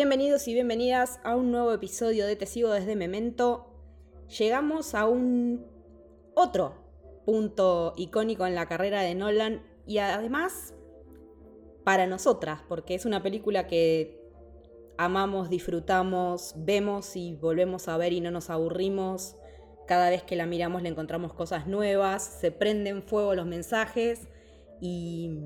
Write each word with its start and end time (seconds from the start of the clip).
Bienvenidos 0.00 0.48
y 0.48 0.54
bienvenidas 0.54 1.20
a 1.24 1.36
un 1.36 1.50
nuevo 1.50 1.74
episodio 1.74 2.26
de 2.26 2.34
Te 2.34 2.46
sigo 2.46 2.72
desde 2.72 2.96
Memento. 2.96 3.66
Llegamos 4.38 4.94
a 4.94 5.06
un 5.06 5.66
otro 6.34 6.72
punto 7.26 7.92
icónico 7.98 8.46
en 8.46 8.54
la 8.54 8.64
carrera 8.64 9.02
de 9.02 9.14
Nolan 9.14 9.62
y 9.86 9.98
además 9.98 10.72
para 11.84 12.06
nosotras, 12.06 12.62
porque 12.66 12.94
es 12.94 13.04
una 13.04 13.22
película 13.22 13.66
que 13.66 14.18
amamos, 14.96 15.50
disfrutamos, 15.50 16.54
vemos 16.56 17.14
y 17.14 17.34
volvemos 17.34 17.86
a 17.86 17.98
ver 17.98 18.14
y 18.14 18.22
no 18.22 18.30
nos 18.30 18.48
aburrimos. 18.48 19.36
Cada 19.86 20.08
vez 20.08 20.22
que 20.22 20.34
la 20.34 20.46
miramos 20.46 20.80
le 20.80 20.88
encontramos 20.88 21.34
cosas 21.34 21.66
nuevas, 21.66 22.22
se 22.40 22.50
prenden 22.50 23.02
fuego 23.02 23.34
los 23.34 23.44
mensajes 23.44 24.28
y 24.80 25.38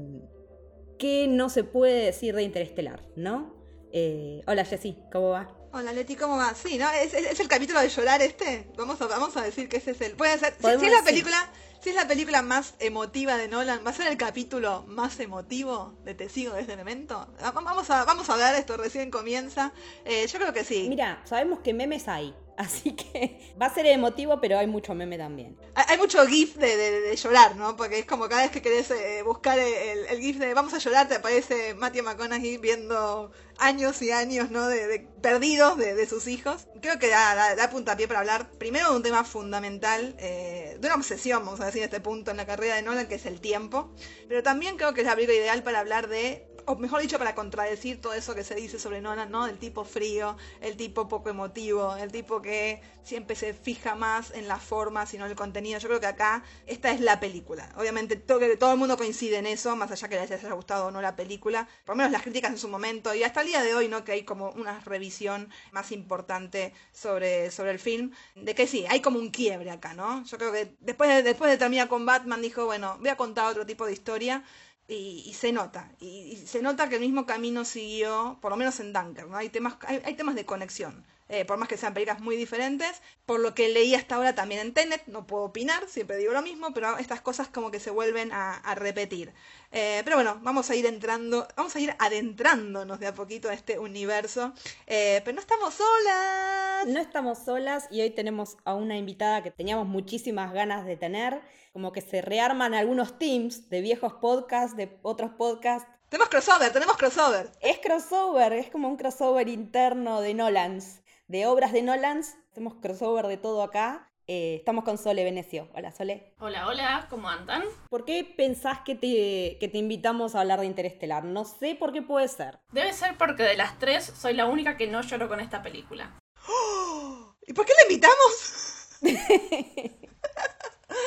qué 0.97 1.27
no 1.29 1.49
se 1.49 1.65
puede 1.65 2.05
decir 2.05 2.37
de 2.37 2.45
Interestelar, 2.45 3.03
¿no? 3.17 3.64
Eh, 3.97 4.43
hola 4.49 4.65
Jessy, 4.65 4.99
¿cómo 5.13 5.29
va? 5.29 5.49
Hola 5.71 5.93
Leti, 5.93 6.17
¿cómo 6.17 6.37
va? 6.37 6.53
Sí, 6.57 6.79
¿no? 6.79 6.91
¿Es, 6.91 7.15
es, 7.15 7.39
el 7.39 7.47
capítulo 7.47 7.79
de 7.79 7.89
llorar 7.89 8.21
este? 8.23 8.67
Vamos 8.77 9.01
a, 9.01 9.07
vamos 9.07 9.37
a 9.37 9.43
decir 9.43 9.69
que 9.69 9.77
ese 9.77 9.93
es 9.93 10.01
el... 10.01 10.17
Puede 10.17 10.37
ser... 10.37 10.57
Si, 10.59 10.67
si, 10.81 10.87
es 10.87 10.93
la 10.93 11.05
película... 11.05 11.49
Si 11.79 11.91
es 11.91 11.95
la 11.95 12.09
película 12.09 12.43
más 12.43 12.75
emotiva 12.81 13.37
de 13.37 13.47
Nolan, 13.47 13.87
¿va 13.87 13.91
a 13.91 13.93
ser 13.93 14.09
el 14.09 14.17
capítulo 14.17 14.83
más 14.89 15.21
emotivo 15.21 15.95
de 16.05 16.15
Te 16.15 16.29
sigo 16.29 16.55
desde 16.55 16.75
Memento? 16.75 17.29
Vamos 17.55 17.89
a, 17.89 18.05
vamos 18.05 18.29
a 18.31 18.37
ver, 18.37 18.57
esto 18.57 18.77
recién 18.77 19.13
comienza. 19.13 19.73
Eh, 20.05 20.27
yo 20.27 20.41
creo 20.41 20.53
que 20.53 20.65
sí. 20.65 20.87
Mira, 20.89 21.23
sabemos 21.25 21.61
que 21.61 21.73
memes 21.73 22.09
hay. 22.09 22.35
Así 22.57 22.93
que 22.93 23.55
va 23.61 23.67
a 23.67 23.75
ser 23.75 23.87
emotivo, 23.87 24.41
pero 24.41 24.59
hay 24.59 24.67
mucho 24.67 24.95
meme 24.95 25.19
también. 25.19 25.57
Hay, 25.75 25.99
mucho 25.99 26.25
gif 26.27 26.57
de, 26.57 27.17
llorar, 27.17 27.57
¿no? 27.57 27.77
Porque 27.77 28.01
es 28.01 28.07
como 28.07 28.29
cada 28.29 28.43
vez 28.43 28.51
que 28.51 28.63
querés 28.63 28.91
eh, 28.91 29.23
buscar 29.23 29.59
el, 29.59 30.07
el, 30.07 30.21
gif 30.21 30.39
de 30.39 30.55
vamos 30.55 30.75
a 30.75 30.79
llorar, 30.79 31.09
te 31.09 31.17
aparece 31.17 31.75
Matthew 31.75 32.05
McConaughey 32.05 32.59
viendo 32.59 33.33
años 33.59 34.03
y 34.03 34.11
años, 34.11 34.51
¿no? 34.51 34.69
De, 34.69 35.07
perdidos 35.21 35.77
de, 35.79 36.07
sus 36.07 36.27
hijos. 36.27 36.67
Creo 36.81 36.99
que 36.99 37.09
da, 37.09 37.35
da, 37.35 37.57
da, 37.57 37.71
puntapié 37.71 38.07
para 38.07 38.21
hablar 38.21 38.51
primero 38.53 38.91
de 38.91 38.97
un 38.97 39.03
tema 39.03 39.25
fundamental, 39.25 40.15
eh, 40.19 40.77
de 40.79 40.87
una 40.87 40.97
obsesión, 40.97 41.45
vamos 41.45 41.61
a 41.61 41.67
decir, 41.67 41.83
en 41.83 41.87
este 41.87 42.01
punto 42.01 42.31
en 42.31 42.37
la 42.37 42.47
carrera 42.47 42.77
de 42.77 42.83
Nolan, 42.83 43.09
que 43.09 43.17
es 43.17 43.27
el 43.27 43.41
tiempo. 43.41 43.93
Pero 44.29 44.43
también 44.43 44.77
creo 44.77 44.95
que 44.95 45.01
es 45.01 45.07
la 45.07 45.15
película 45.15 45.37
ideal 45.37 45.63
para 45.63 45.81
hablar 45.81 46.09
de 46.09 46.47
o 46.67 46.77
mejor 46.77 47.03
dicho, 47.03 47.19
para 47.19 47.35
contradecir 47.35 48.01
todo 48.01 48.15
eso 48.15 48.35
que 48.35 48.45
se 48.45 48.55
dice 48.55 48.79
sobre 48.79 49.01
Nolan, 49.01 49.31
¿no? 49.31 49.47
El 49.47 49.59
tipo 49.59 49.85
frío, 49.85 50.37
el 50.61 50.77
tipo 50.77 51.09
poco 51.09 51.31
emotivo, 51.31 51.97
el 51.97 52.11
tipo 52.11 52.41
que 52.41 52.81
siempre 53.03 53.37
se 53.37 53.53
fija 53.55 53.95
más 53.95 54.31
en 54.33 54.49
la 54.49 54.59
forma, 54.59 55.07
sino 55.07 55.25
en 55.25 55.31
el 55.31 55.37
contenido. 55.37 55.79
Yo 55.79 55.89
creo 55.89 56.01
que 56.01 56.07
acá 56.07 56.43
esta 56.67 56.91
es 56.91 57.01
la 57.01 57.21
película. 57.21 57.69
Obviamente 57.77 58.17
todo, 58.17 58.41
el 58.73 58.79
mundo 58.79 58.97
coincide 58.97 59.39
en 59.39 59.47
eso, 59.47 59.77
más 59.77 59.91
allá 59.91 60.09
que 60.09 60.17
les 60.17 60.31
haya 60.31 60.53
gustado 60.53 60.87
o 60.87 60.91
no 60.91 61.01
la 61.01 61.17
película. 61.17 61.69
Por 61.85 61.95
lo 61.95 61.99
menos 61.99 62.13
las 62.13 62.23
críticas 62.23 62.51
en 62.53 62.59
su 62.59 62.69
momento 62.69 63.15
y 63.15 63.23
hasta 63.23 63.43
el 63.43 63.49
día 63.49 63.63
de 63.63 63.75
hoy, 63.75 63.89
¿no? 63.89 64.05
Que 64.05 64.13
hay 64.13 64.25
como 64.25 64.51
una 64.51 64.81
revisión 64.81 65.51
más 65.73 65.93
importante 65.93 66.73
sobre, 66.93 67.51
sobre 67.51 67.71
el 67.71 67.79
film. 67.79 68.13
De 68.35 68.55
que 68.55 68.67
sí, 68.67 68.87
hay 68.89 69.01
como 69.01 69.19
un 69.19 69.31
quiebre 69.31 69.71
acá, 69.71 69.95
¿no? 69.95 70.25
Yo 70.25 70.39
creo 70.39 70.53
que 70.53 70.77
después 70.81 71.11
de, 71.11 71.23
después 71.23 71.51
de 71.51 71.59
terminar 71.59 71.89
con 71.89 72.07
Batman 72.07 72.41
dijo, 72.43 72.65
bueno, 72.65 72.97
voy 73.01 73.09
a 73.11 73.17
contar 73.17 73.47
otro 73.47 73.67
tipo 73.67 73.87
de 73.87 73.93
historia 73.93 74.43
y, 74.89 75.25
y, 75.27 75.35
se 75.35 75.53
nota, 75.53 75.91
y, 76.01 76.07
y, 76.07 76.37
se 76.37 76.63
nota 76.63 76.89
que 76.89 76.97
el 76.97 77.01
mismo 77.01 77.27
camino 77.27 77.65
siguió, 77.65 78.39
por 78.41 78.51
lo 78.51 78.57
menos 78.57 78.81
en 78.81 78.93
Dunker, 78.93 79.29
¿no? 79.29 79.37
Hay 79.37 79.49
temas, 79.49 79.77
hay, 79.87 80.03
hay 80.05 80.15
temas 80.15 80.35
de 80.35 80.45
conexión, 80.45 81.05
eh, 81.29 81.45
por 81.45 81.57
más 81.59 81.69
que 81.69 81.77
sean 81.77 81.95
películas 81.95 82.21
muy 82.21 82.37
diferentes, 82.37 83.03
por 83.27 83.41
lo 83.41 83.55
que 83.55 83.69
leí 83.69 83.95
hasta 83.95 84.17
ahora 84.17 84.35
también 84.35 84.61
en 84.61 84.75
Tenet, 84.75 85.07
no 85.07 85.27
puedo 85.27 85.45
opinar, 85.45 85.89
siempre 85.89 86.17
digo 86.17 86.33
lo 86.33 86.43
mismo, 86.43 86.73
pero 86.75 86.99
estas 86.99 87.21
cosas 87.21 87.49
como 87.49 87.71
que 87.71 87.81
se 87.81 87.91
vuelven 87.91 88.33
a, 88.33 88.57
a 88.57 88.75
repetir. 88.75 89.33
Eh, 89.73 90.03
pero 90.05 90.17
bueno, 90.17 90.39
vamos 90.43 90.71
a 90.71 90.77
ir 90.77 90.87
entrando, 90.87 91.49
vamos 91.57 91.75
a 91.75 91.81
ir 91.81 91.95
adentrándonos 91.99 93.01
de 93.01 93.09
a 93.09 93.15
poquito 93.15 93.49
a 93.49 93.55
este 93.55 93.79
universo, 93.79 94.53
eh, 94.87 95.21
pero 95.25 95.35
no 95.35 95.41
estamos 95.41 95.75
solas. 95.75 96.87
No 96.87 97.01
estamos 97.01 97.39
solas 97.39 97.89
y 97.91 98.03
hoy 98.03 98.11
tenemos 98.11 98.57
a 98.65 98.75
una 98.75 98.97
invitada 98.97 99.43
que 99.43 99.51
teníamos 99.51 99.87
muchísimas 99.87 100.53
ganas 100.53 100.85
de 100.85 100.97
tener 100.97 101.41
como 101.73 101.91
que 101.93 102.03
se 102.03 102.23
rearman 102.23 102.73
algunos 102.75 103.19
teams 103.19 103.69
de 103.69 103.81
viejos 103.81 104.13
podcasts, 104.15 104.77
de 104.77 104.97
otros 105.03 105.33
podcasts. 105.33 105.89
Tenemos 106.09 106.29
crossover, 106.29 106.73
tenemos 106.73 106.97
crossover. 106.97 107.51
Es 107.61 107.79
crossover, 107.79 108.53
es 108.53 108.71
como 108.71 108.87
un 108.89 108.97
crossover 108.97 109.49
interno 109.49 110.21
de 110.21 110.35
Nolans, 110.35 111.03
de 111.27 111.47
obras 111.47 111.73
de 111.73 111.83
Nolans. 111.83 112.37
Hacemos 112.51 112.75
crossover 112.75 113.27
de 113.27 113.37
todo 113.37 113.63
acá. 113.63 114.11
Eh, 114.27 114.57
estamos 114.57 114.85
con 114.85 114.97
Sole 114.97 115.23
Venecio. 115.25 115.69
Hola, 115.75 115.93
Sole. 115.93 116.33
Hola, 116.39 116.67
hola, 116.67 117.07
¿cómo 117.11 117.29
andan? 117.29 117.63
¿Por 117.91 118.07
qué 118.07 118.25
pensás 118.25 118.81
que 118.81 118.95
te, 118.95 119.59
que 119.59 119.69
te 119.69 119.79
invitamos 119.79 120.35
a 120.35 120.41
hablar 120.41 120.61
de 120.61 120.67
Interestelar? 120.67 121.25
No 121.25 121.45
sé 121.45 121.75
por 121.75 121.93
qué 121.93 122.01
puede 122.01 122.29
ser. 122.29 122.59
Debe 122.73 122.93
ser 122.93 123.19
porque 123.19 123.43
de 123.43 123.57
las 123.57 123.79
tres 123.79 124.05
soy 124.05 124.35
la 124.35 124.47
única 124.47 124.77
que 124.77 124.87
no 124.87 125.03
lloro 125.03 125.29
con 125.29 125.41
esta 125.41 125.63
película. 125.63 126.19
¡Oh! 126.49 127.35
¿Y 127.47 127.53
por 127.53 127.67
qué 127.67 127.73
la 127.77 127.83
invitamos? 127.83 128.99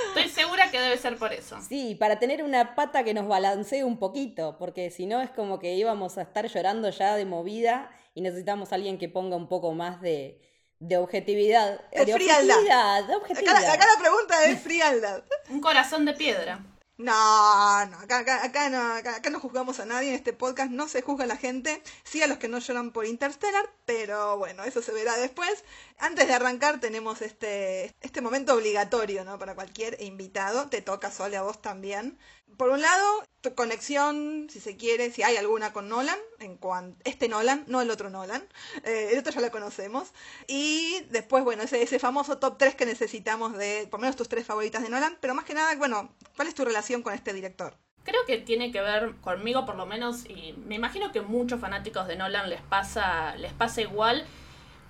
Estoy 0.09 0.29
segura 0.29 0.69
que 0.69 0.79
debe 0.79 0.97
ser 0.97 1.17
por 1.17 1.33
eso. 1.33 1.59
Sí, 1.61 1.95
para 1.95 2.19
tener 2.19 2.43
una 2.43 2.75
pata 2.75 3.03
que 3.03 3.15
nos 3.15 3.27
balancee 3.27 3.83
un 3.83 3.97
poquito, 3.97 4.57
porque 4.59 4.91
si 4.91 5.07
no 5.07 5.21
es 5.21 5.31
como 5.31 5.59
que 5.59 5.73
íbamos 5.73 6.17
a 6.17 6.23
estar 6.23 6.45
llorando 6.47 6.89
ya 6.89 7.15
de 7.15 7.25
movida 7.25 7.89
y 8.17 8.21
necesitamos 8.21 8.71
a 8.71 8.75
alguien 8.75 8.97
que 8.97 9.09
ponga 9.09 9.35
un 9.35 9.47
poco 9.47 9.73
más 9.73 10.01
de, 10.01 10.41
de 10.79 10.97
objetividad. 10.97 11.79
De, 11.91 12.03
de 12.03 12.13
frialdad. 12.15 12.57
Objetividad, 12.57 13.07
de 13.07 13.15
objetividad. 13.15 13.57
Acá, 13.57 13.73
acá, 13.73 13.85
la 13.93 13.99
pregunta 13.99 14.45
es 14.45 14.59
frialdad. 14.59 15.23
un 15.51 15.61
corazón 15.61 16.03
de 16.03 16.13
piedra. 16.13 16.65
No, 16.97 17.85
no, 17.85 17.99
acá, 17.99 18.17
acá, 18.17 18.43
acá, 18.43 18.71
no, 18.71 18.93
acá, 18.95 19.17
acá 19.17 19.29
no 19.29 19.39
juzgamos 19.39 19.79
a 19.79 19.85
nadie 19.85 20.09
en 20.09 20.15
este 20.15 20.33
podcast, 20.33 20.71
no 20.71 20.87
se 20.87 21.03
juzga 21.03 21.25
a 21.25 21.27
la 21.27 21.37
gente, 21.37 21.83
sí 22.03 22.23
a 22.23 22.27
los 22.27 22.39
que 22.39 22.47
no 22.47 22.57
lloran 22.57 22.89
por 22.89 23.05
Interstellar, 23.05 23.69
pero 23.85 24.39
bueno, 24.39 24.63
eso 24.63 24.81
se 24.81 24.93
verá 24.93 25.15
después. 25.17 25.63
Antes 25.99 26.27
de 26.27 26.33
arrancar 26.33 26.79
tenemos 26.79 27.23
este, 27.23 27.95
este 28.01 28.21
momento 28.21 28.53
obligatorio, 28.53 29.25
¿no? 29.25 29.39
Para 29.39 29.55
cualquier 29.55 29.99
invitado, 30.01 30.69
te 30.69 30.83
toca 30.83 31.09
Sole 31.09 31.37
a 31.37 31.41
vos 31.41 31.59
también. 31.59 32.19
Por 32.55 32.69
un 32.69 32.81
lado, 32.81 33.03
tu 33.41 33.55
conexión, 33.55 34.47
si 34.49 34.59
se 34.59 34.77
quiere, 34.77 35.11
si 35.11 35.23
hay 35.23 35.37
alguna 35.37 35.73
con 35.73 35.89
Nolan, 35.89 36.19
en 36.39 36.55
cuanto 36.57 36.99
este 37.03 37.27
Nolan, 37.27 37.63
no 37.67 37.81
el 37.81 37.89
otro 37.89 38.11
Nolan, 38.11 38.47
eh, 38.83 39.09
el 39.11 39.19
otro 39.19 39.33
ya 39.33 39.41
lo 39.41 39.49
conocemos. 39.49 40.13
Y 40.47 41.01
después, 41.09 41.43
bueno, 41.43 41.63
ese, 41.63 41.81
ese 41.81 41.97
famoso 41.97 42.37
top 42.37 42.59
3 42.59 42.75
que 42.75 42.85
necesitamos 42.85 43.57
de, 43.57 43.87
por 43.89 43.99
lo 43.99 44.03
menos 44.03 44.15
tus 44.15 44.29
tres 44.29 44.45
favoritas 44.45 44.83
de 44.83 44.89
Nolan, 44.89 45.17
pero 45.19 45.33
más 45.33 45.45
que 45.45 45.55
nada, 45.55 45.75
bueno, 45.75 46.13
¿cuál 46.35 46.47
es 46.47 46.53
tu 46.53 46.63
relación 46.63 47.01
con 47.01 47.15
este 47.15 47.33
director? 47.33 47.75
Creo 48.03 48.23
que 48.25 48.37
tiene 48.37 48.71
que 48.71 48.81
ver 48.81 49.15
conmigo 49.15 49.65
por 49.65 49.75
lo 49.75 49.87
menos, 49.87 50.25
y 50.29 50.53
me 50.65 50.75
imagino 50.75 51.11
que 51.11 51.21
muchos 51.21 51.59
fanáticos 51.59 52.07
de 52.07 52.15
Nolan 52.15 52.49
les 52.49 52.61
pasa, 52.61 53.35
les 53.35 53.51
pasa 53.53 53.81
igual. 53.81 54.25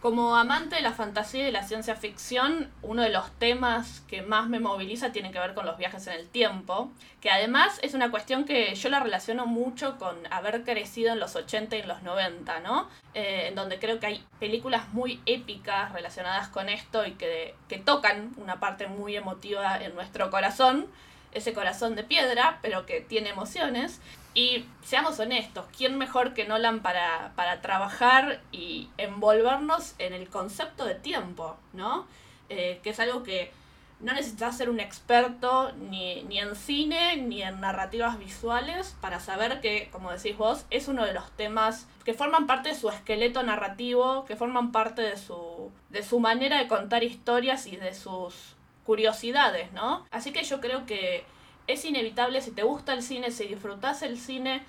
Como 0.02 0.36
amante 0.36 0.76
de 0.76 0.84
la 0.84 0.94
fantasía 0.94 1.42
y 1.42 1.46
de 1.46 1.52
la 1.52 1.64
ciencia 1.64 1.96
ficción, 1.96 2.70
uno 2.84 3.02
de 3.02 3.10
los 3.10 3.32
temas 3.40 4.02
que 4.08 4.22
más 4.22 4.48
me 4.48 4.60
moviliza 4.60 5.12
tiene 5.12 5.32
que 5.32 5.40
ver 5.40 5.56
con 5.56 5.66
los 5.66 5.80
viajes 5.80 6.06
en 6.06 6.14
el 6.14 6.30
tiempo, 6.30 6.92
que 7.20 7.32
además 7.32 7.80
es 7.82 7.96
una 7.96 8.12
cuestión 8.12 8.46
que 8.46 8.76
yo 8.76 8.90
la 8.90 9.00
relaciono 9.00 9.48
mucho 9.48 9.98
con 9.98 10.16
haber 10.32 10.64
crecido 10.64 11.14
en 11.14 11.20
los 11.20 11.36
80 11.36 11.78
y 11.78 11.80
en 11.80 11.88
los 11.88 12.04
90, 12.04 12.60
¿no? 12.60 12.88
Eh, 13.16 13.48
en 13.48 13.56
donde 13.56 13.80
creo 13.80 14.00
que 14.00 14.06
hay 14.06 14.24
películas 14.40 14.94
muy 14.94 15.20
épicas 15.26 15.92
relacionadas 15.94 16.48
con 16.50 16.70
esto 16.70 17.04
y 17.08 17.14
que, 17.14 17.56
que 17.68 17.80
tocan 17.80 18.36
una 18.38 18.60
parte 18.60 18.86
muy 18.86 19.16
emotiva 19.16 19.84
en 19.84 19.96
nuestro 19.96 20.30
corazón, 20.30 20.86
ese 21.32 21.54
corazón 21.54 21.96
de 21.96 22.04
piedra, 22.04 22.60
pero 22.62 22.86
que 22.86 23.02
tiene 23.02 23.30
emociones. 23.30 24.00
Y 24.34 24.66
seamos 24.84 25.20
honestos, 25.20 25.66
¿quién 25.76 25.98
mejor 25.98 26.34
que 26.34 26.46
Nolan 26.46 26.82
para, 26.82 27.34
para 27.36 27.62
trabajar 27.62 28.42
y 28.52 28.90
envolvernos 28.98 29.96
en 29.98 30.14
el 30.14 30.30
concepto 30.30 30.86
de 30.86 30.96
tiempo, 30.96 31.58
¿no? 31.74 32.06
Eh, 32.50 32.80
que 32.84 32.92
es 32.92 33.00
algo 33.00 33.24
que 33.24 33.52
no 34.00 34.14
necesitas 34.14 34.56
ser 34.56 34.70
un 34.70 34.80
experto 34.80 35.72
ni, 35.90 36.24
ni 36.24 36.40
en 36.40 36.56
cine 36.56 37.18
ni 37.18 37.42
en 37.42 37.60
narrativas 37.60 38.20
visuales 38.20 38.96
para 39.02 39.20
saber 39.20 39.60
que, 39.60 39.90
como 39.92 40.12
decís 40.12 40.38
vos, 40.38 40.66
es 40.70 40.88
uno 40.88 41.04
de 41.04 41.14
los 41.14 41.32
temas 41.32 41.88
que 42.06 42.14
forman 42.14 42.46
parte 42.46 42.70
de 42.70 42.76
su 42.76 42.90
esqueleto 42.90 43.42
narrativo, 43.44 44.26
que 44.26 44.36
forman 44.36 44.72
parte 44.72 45.02
de 45.02 45.18
su, 45.18 45.72
de 45.90 46.04
su 46.04 46.20
manera 46.20 46.60
de 46.60 46.68
contar 46.68 47.04
historias 47.04 47.66
y 47.66 47.76
de 47.76 47.94
sus 47.96 48.56
curiosidades, 48.86 49.72
¿no? 49.74 50.06
Así 50.12 50.32
que 50.32 50.44
yo 50.44 50.62
creo 50.62 50.86
que 50.86 51.26
es 51.68 51.86
inevitable 51.86 52.42
si 52.42 52.52
te 52.52 52.64
gusta 52.64 52.94
el 52.94 53.04
cine, 53.04 53.32
si 53.32 53.48
disfrutas 53.48 54.02
el 54.02 54.18
cine, 54.18 54.64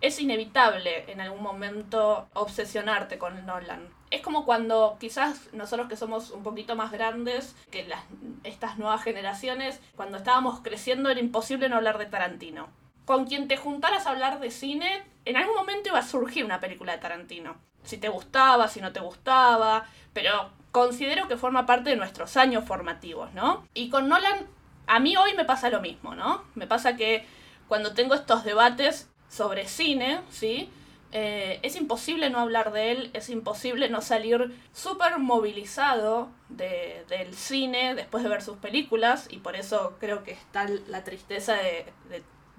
es 0.00 0.20
inevitable 0.20 1.10
en 1.10 1.20
algún 1.20 1.42
momento 1.42 2.28
obsesionarte 2.34 3.18
con 3.18 3.44
Nolan. 3.46 3.88
Es 4.10 4.20
como 4.20 4.44
cuando 4.44 4.96
quizás 5.00 5.52
nosotros 5.52 5.88
que 5.88 5.96
somos 5.96 6.30
un 6.30 6.42
poquito 6.42 6.76
más 6.76 6.92
grandes 6.92 7.56
que 7.70 7.84
las, 7.84 8.04
estas 8.44 8.78
nuevas 8.78 9.02
generaciones, 9.02 9.80
cuando 9.96 10.18
estábamos 10.18 10.60
creciendo 10.60 11.10
era 11.10 11.20
imposible 11.20 11.68
no 11.68 11.76
hablar 11.76 11.98
de 11.98 12.06
Tarantino. 12.06 12.68
Con 13.04 13.26
quien 13.26 13.48
te 13.48 13.56
juntaras 13.56 14.06
a 14.06 14.10
hablar 14.10 14.38
de 14.38 14.50
cine, 14.50 15.02
en 15.24 15.36
algún 15.36 15.56
momento 15.56 15.88
iba 15.88 15.98
a 15.98 16.02
surgir 16.02 16.44
una 16.44 16.60
película 16.60 16.92
de 16.92 16.98
Tarantino. 16.98 17.56
Si 17.82 17.98
te 17.98 18.08
gustaba, 18.08 18.68
si 18.68 18.80
no 18.80 18.92
te 18.92 19.00
gustaba, 19.00 19.86
pero 20.12 20.50
considero 20.72 21.28
que 21.28 21.36
forma 21.36 21.66
parte 21.66 21.90
de 21.90 21.96
nuestros 21.96 22.36
años 22.36 22.64
formativos, 22.64 23.32
¿no? 23.32 23.66
Y 23.74 23.90
con 23.90 24.08
Nolan, 24.08 24.46
a 24.86 25.00
mí 25.00 25.16
hoy 25.16 25.34
me 25.34 25.44
pasa 25.44 25.70
lo 25.70 25.80
mismo, 25.80 26.14
¿no? 26.14 26.44
Me 26.54 26.66
pasa 26.66 26.96
que 26.96 27.24
cuando 27.68 27.94
tengo 27.94 28.14
estos 28.14 28.44
debates 28.44 29.08
sobre 29.28 29.66
cine, 29.66 30.20
¿sí? 30.30 30.70
Eh, 31.12 31.60
es 31.62 31.76
imposible 31.76 32.30
no 32.30 32.40
hablar 32.40 32.72
de 32.72 32.92
él, 32.92 33.10
es 33.12 33.30
imposible 33.30 33.88
no 33.88 34.00
salir 34.00 34.54
súper 34.72 35.18
movilizado 35.18 36.30
del 36.48 37.34
cine 37.34 37.94
después 37.94 38.22
de 38.22 38.28
ver 38.28 38.42
sus 38.42 38.58
películas 38.58 39.28
y 39.30 39.38
por 39.38 39.56
eso 39.56 39.96
creo 39.98 40.24
que 40.24 40.32
está 40.32 40.66
la 40.88 41.04
tristeza 41.04 41.54
de, 41.54 41.86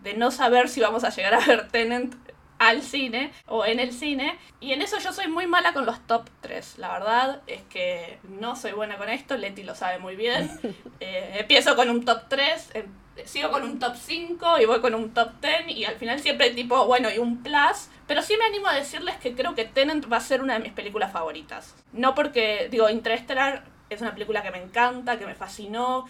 de 0.01 0.13
no 0.13 0.31
saber 0.31 0.69
si 0.69 0.79
vamos 0.79 1.03
a 1.03 1.09
llegar 1.09 1.33
a 1.33 1.45
ver 1.45 1.68
Tenant 1.69 2.15
al 2.59 2.81
cine 2.81 3.31
o 3.48 3.65
en 3.65 3.80
el 3.80 3.94
cine. 3.94 4.38
Y 4.59 4.74
en 4.74 4.81
eso 4.81 4.98
yo 5.00 5.13
soy 5.13 5.27
muy 5.27 5.48
mala 5.48 5.74
con 5.74 5.86
los 5.86 6.00
top 6.07 6.30
3. 6.42 6.77
La 6.77 6.92
verdad 6.92 7.42
es 7.48 7.62
que 7.63 8.19
no 8.39 8.56
soy 8.56 8.71
buena 8.71 8.98
con 8.98 9.09
esto, 9.09 9.38
Leti 9.38 9.63
lo 9.63 9.75
sabe 9.75 10.00
muy 10.00 10.15
bien. 10.15 10.50
Eh, 11.00 11.38
empiezo 11.42 11.75
con 11.75 11.92
un 11.92 12.04
top 12.06 12.24
3, 12.27 12.71
em, 12.74 12.86
sigo 13.24 13.51
con 13.51 13.62
un 13.62 13.77
top 13.77 13.95
5 13.95 14.59
y 14.59 14.65
voy 14.65 14.81
con 14.81 14.95
un 14.95 15.13
top 15.13 15.30
10 15.42 15.77
y 15.77 15.86
al 15.86 15.95
final 15.95 16.19
siempre 16.19 16.50
tipo, 16.50 16.88
bueno, 16.88 17.12
y 17.12 17.19
un 17.19 17.44
plus. 17.44 17.89
Pero 18.07 18.24
sí 18.24 18.36
me 18.36 18.45
animo 18.45 18.68
a 18.68 18.74
decirles 18.74 19.15
que 19.18 19.36
creo 19.36 19.53
que 19.53 19.65
Tenant 19.65 20.12
va 20.12 20.18
a 20.18 20.21
ser 20.21 20.42
una 20.42 20.53
de 20.53 20.60
mis 20.60 20.74
películas 20.74 21.12
favoritas. 21.12 21.75
No 21.94 22.15
porque, 22.15 22.68
digo, 22.71 22.89
Interstellar 22.89 23.63
es 23.92 24.01
una 24.01 24.13
película 24.13 24.42
que 24.42 24.50
me 24.50 24.57
encanta, 24.57 25.19
que 25.19 25.27
me 25.27 25.36
fascinó, 25.36 26.07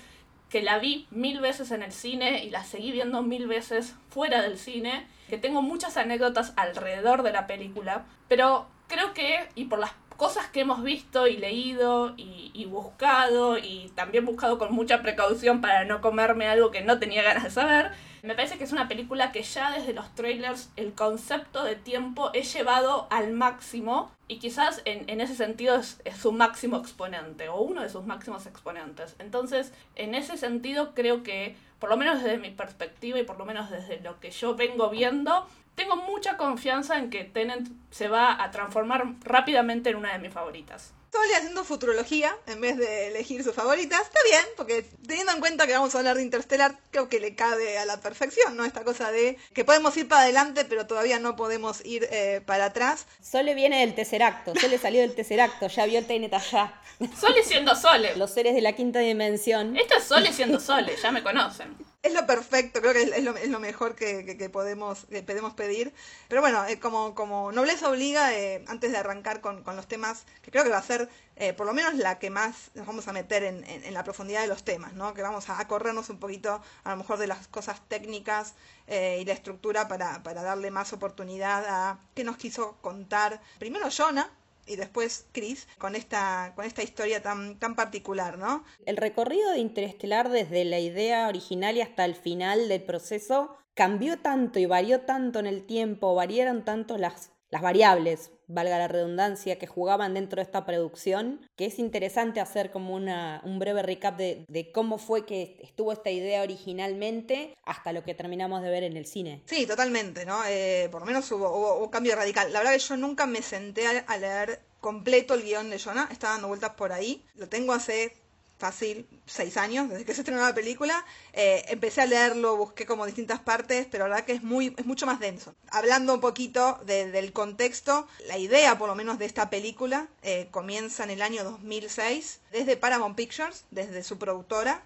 que 0.50 0.62
la 0.62 0.80
vi 0.80 1.08
mil 1.12 1.42
veces 1.42 1.72
en 1.72 1.84
el 1.84 1.92
cine 1.92 2.46
y 2.46 2.50
la 2.50 2.64
seguí 2.64 2.92
viendo 2.92 3.22
mil 3.24 3.48
veces 3.48 3.96
fuera 4.10 4.42
del 4.42 4.58
cine 4.58 5.06
que 5.30 5.38
tengo 5.38 5.62
muchas 5.62 5.98
anécdotas 5.98 6.54
alrededor 6.56 7.24
de 7.24 7.32
la 7.32 7.48
película, 7.48 8.06
pero 8.28 8.68
creo 8.88 9.14
que, 9.14 9.50
y 9.56 9.66
por 9.66 9.80
las 9.80 9.92
cosas 10.16 10.48
que 10.48 10.62
hemos 10.62 10.84
visto 10.84 11.28
y 11.28 11.38
leído 11.38 12.14
y, 12.18 12.66
buscado, 12.66 13.58
y 13.58 13.92
también 13.96 14.26
buscado 14.26 14.58
con 14.58 14.74
mucha 14.74 15.02
precaución 15.02 15.62
para 15.62 15.86
no 15.86 16.02
comerme 16.02 16.48
algo 16.48 16.72
que 16.72 16.82
no 16.82 17.00
tenía 17.00 17.22
ganas 17.22 17.44
de 17.44 17.52
saber, 17.52 17.92
me 18.24 18.36
parece 18.36 18.58
que 18.58 18.64
es 18.64 18.72
una 18.72 18.88
película 18.88 19.32
que 19.32 19.44
ya 19.44 19.72
desde 19.72 19.94
los 19.94 20.14
trailers 20.16 20.70
el 20.76 20.94
concepto 20.94 21.64
de 21.64 21.76
tiempo 21.76 22.32
es 22.34 22.54
llevado 22.54 23.08
al 23.10 23.32
máximo 23.32 24.12
y 24.28 24.40
quizás 24.40 24.82
en, 24.86 25.22
ese 25.22 25.36
sentido 25.36 25.76
es, 25.76 26.00
su 26.20 26.32
máximo 26.32 26.78
exponente 26.78 27.50
o 27.50 27.62
uno 27.62 27.82
de 27.82 27.90
sus 27.90 28.06
máximos 28.06 28.46
exponentes. 28.46 29.16
Entonces, 29.20 29.72
en 29.96 30.16
ese 30.16 30.38
sentido 30.38 30.94
creo 30.94 31.24
que 31.24 31.56
por 31.80 31.90
lo 31.90 31.98
menos 31.98 32.24
desde 32.24 32.38
mi 32.38 32.50
perspectiva 32.50 33.20
y 33.20 33.24
por 33.24 33.38
lo 33.38 33.46
menos 33.46 33.70
desde 33.70 34.00
lo 34.02 34.20
que 34.20 34.32
yo 34.32 34.56
vengo 34.56 34.90
viendo, 34.90 35.48
tengo 35.76 35.96
mucha 35.96 36.38
confianza 36.38 36.98
en 36.98 37.10
que 37.10 37.24
Tenant 37.24 37.70
se 37.92 38.08
va 38.08 38.44
a 38.44 38.52
transformar 38.52 39.06
rápidamente 39.24 39.92
en 39.92 39.98
una 39.98 40.14
de 40.14 40.20
mis 40.20 40.34
favoritas. 40.34 40.94
Estoy 41.24 41.36
haciendo 41.36 41.64
futurología 41.64 42.38
en 42.46 42.62
vez 42.62 42.78
de 42.78 43.08
elegir 43.08 43.44
sus 43.44 43.56
favoritas. 43.56 44.02
Está 44.02 44.20
bien, 44.30 44.46
porque 44.56 44.86
teniendo 45.08 45.34
en 45.34 45.40
cuenta 45.40 45.66
que 45.66 45.74
vamos 45.74 45.94
a 45.96 45.98
hablar 45.98 46.16
de 46.16 46.22
Interstellar, 46.22 46.78
creo 46.92 47.10
que 47.10 47.20
le 47.20 47.36
cabe 47.36 47.80
a 47.80 47.86
la 47.86 48.00
perfección, 48.00 48.56
¿no? 48.56 48.64
Esta 48.64 48.84
cosa 48.84 49.12
de 49.12 49.38
que 49.54 49.66
podemos 49.66 49.98
ir 49.98 50.08
para 50.08 50.22
adelante, 50.22 50.64
pero 50.64 50.86
todavía 50.86 51.18
no 51.20 51.36
podemos 51.36 51.84
ir 51.84 52.08
eh, 52.12 52.42
para 52.46 52.66
atrás. 52.66 53.08
Sole 53.20 53.56
viene 53.56 53.80
del 53.80 53.96
tercer 53.96 54.22
acto, 54.22 54.54
Sole 54.60 54.78
salió 54.78 55.02
del 55.02 55.16
tercer 55.16 55.42
acto, 55.42 55.68
ya 55.68 55.86
vio 55.88 55.98
el 55.98 56.06
Tenet 56.06 56.34
allá. 56.34 56.80
Sole 57.20 57.44
siendo 57.44 57.76
Sole. 57.76 58.16
Los 58.16 58.32
seres 58.32 58.54
de 58.54 58.62
la 58.62 58.74
quinta 58.74 59.00
dimensión. 59.00 59.76
Esto 59.76 59.96
es 59.98 60.04
Sole 60.04 60.32
siendo 60.32 60.60
Sole, 60.60 60.96
ya 61.02 61.12
me 61.12 61.24
conocen 61.24 61.76
es 62.04 62.14
lo 62.14 62.26
perfecto, 62.26 62.80
creo 62.80 62.94
que 62.94 63.04
es, 63.04 63.24
lo, 63.24 63.36
es 63.36 63.50
lo, 63.50 63.60
mejor 63.60 63.96
que, 63.96 64.50
podemos, 64.52 65.06
podemos 65.26 65.54
pedir. 65.54 65.94
Pero 66.30 66.42
bueno, 66.42 66.66
eh, 66.66 66.80
como, 66.80 67.16
como 67.16 67.52
nobleza 67.52 67.90
obliga, 67.90 68.34
eh, 68.34 68.64
antes 68.68 68.92
de 68.92 68.98
arrancar 68.98 69.42
con, 69.42 69.64
los 69.66 69.88
temas, 69.88 70.26
que 70.42 70.52
creo 70.52 70.64
que 70.64 70.70
va 70.70 70.78
a 70.78 70.84
ser 70.84 71.10
eh, 71.36 71.54
por 71.54 71.66
lo 71.66 71.74
menos 71.74 71.96
la 71.96 72.20
que 72.20 72.30
más 72.30 72.72
nos 72.76 72.88
vamos 72.88 73.08
a 73.08 73.14
meter 73.14 73.44
en, 73.44 73.64
en, 73.66 73.94
la 73.94 74.04
profundidad 74.04 74.42
de 74.42 74.48
los 74.48 74.64
temas, 74.64 74.94
¿no? 74.94 75.14
que 75.14 75.22
vamos 75.22 75.50
a, 75.50 75.68
corrernos 75.68 76.10
un 76.10 76.20
poquito 76.20 76.62
a 76.84 76.92
lo 76.92 76.98
mejor 76.98 77.18
de 77.20 77.28
las 77.28 77.48
cosas 77.48 77.82
técnicas 77.88 78.54
y 78.88 79.26
la 79.26 79.34
estructura 79.34 79.90
para, 79.90 80.24
para 80.24 80.44
darle 80.44 80.72
más 80.72 80.94
oportunidad 80.94 81.66
a 81.68 82.00
qué 82.16 82.24
nos 82.24 82.38
quiso 82.38 82.78
contar 82.82 83.42
primero 83.60 83.90
Jonah, 83.90 84.32
y 84.68 84.76
después 84.76 85.28
Chris 85.32 85.68
con 85.78 85.96
esta, 85.96 86.54
con 86.56 86.66
esta 86.66 86.84
historia 86.84 87.22
tan, 87.22 87.58
tan 87.60 87.76
particular, 87.76 88.38
¿no? 88.38 88.64
El 88.86 88.98
recorrido 88.98 89.52
de 89.52 89.60
Interestelar 89.60 90.30
desde 90.30 90.66
la 90.66 90.80
idea 90.80 91.28
original 91.28 91.78
y 91.78 91.82
hasta 91.82 92.06
el 92.06 92.16
final 92.16 92.68
del 92.68 92.84
proceso 92.84 93.58
cambió 93.74 94.20
tanto 94.20 94.60
y 94.60 94.66
varió 94.66 95.02
tanto 95.02 95.40
en 95.40 95.46
el 95.46 95.66
tiempo, 95.66 96.16
variaron 96.16 96.66
tanto 96.66 96.98
las, 96.98 97.32
las 97.50 97.62
variables, 97.62 98.32
valga 98.48 98.78
la 98.78 98.88
redundancia, 98.88 99.58
que 99.58 99.68
jugaban 99.68 100.14
dentro 100.14 100.38
de 100.38 100.44
esta 100.44 100.66
producción, 100.66 101.48
que 101.56 101.66
es 101.66 101.80
interesante 101.80 102.40
hacer 102.40 102.72
como 102.72 102.94
una, 102.96 103.42
un 103.44 103.60
breve 103.60 103.84
recap 103.84 104.18
de, 104.18 104.72
cómo 104.74 104.98
fue 104.98 105.26
que 105.26 105.58
estuvo 105.62 105.92
esta 105.92 106.10
idea 106.10 106.42
originalmente 106.42 107.56
hasta 107.64 107.94
lo 107.94 108.04
que 108.04 108.16
terminamos 108.16 108.62
de 108.62 108.70
ver 108.70 108.84
en 108.84 108.98
el 108.98 109.06
cine. 109.06 109.44
Sí, 109.46 109.66
totalmente, 109.66 110.26
¿no? 110.26 110.42
Eh, 110.48 110.90
por 110.92 111.02
lo 111.02 111.08
menos 111.08 111.32
hubo, 111.32 111.78
un 111.84 111.90
cambio 111.90 112.16
radical. 112.16 112.52
La 112.52 112.60
verdad 112.60 112.74
que 112.74 112.80
yo 112.80 112.98
nunca 112.98 113.26
me 113.26 113.42
senté 113.42 113.86
a, 113.88 114.18
leer 114.18 114.62
completo 114.82 115.34
el 115.34 115.44
guion 115.44 115.70
de 115.70 115.80
Jonah, 115.80 116.08
estaba 116.12 116.34
dando 116.34 116.48
vueltas 116.48 116.72
por 116.72 116.92
ahí. 116.92 117.24
Lo 117.36 117.48
tengo 117.48 117.74
hace 117.74 118.16
fácil, 118.58 119.08
seis 119.26 119.58
años, 119.58 119.90
desde 119.90 120.06
que 120.06 120.14
se 120.14 120.22
estrenó 120.22 120.42
la 120.42 120.54
película. 120.54 121.06
Eh, 121.34 121.66
empecé 121.70 122.02
a 122.02 122.06
leerlo, 122.06 122.58
busqué 122.58 122.86
como 122.86 123.06
distintas 123.06 123.40
partes, 123.40 123.88
pero 123.90 124.06
la 124.06 124.16
verdad 124.16 124.26
que 124.26 124.34
es, 124.34 124.44
muy, 124.44 124.74
es 124.78 124.86
mucho 124.86 125.06
más 125.06 125.20
denso. 125.20 125.56
Hablando 125.70 126.14
un 126.14 126.22
poquito 126.22 126.80
del 126.86 127.34
contexto, 127.34 128.08
la 128.28 128.38
idea 128.38 128.78
por 128.78 128.90
lo 128.90 128.96
menos 128.96 129.20
de 129.20 129.26
esta 129.26 129.50
película 129.50 130.08
eh, 130.22 130.48
comienza 130.52 131.04
en 131.04 131.12
el 131.12 131.22
año 131.22 131.44
2006 131.44 132.40
desde 132.52 132.78
Paramount 132.78 133.16
Pictures, 133.16 133.66
desde 133.72 134.04
su 134.04 134.18
productora, 134.18 134.84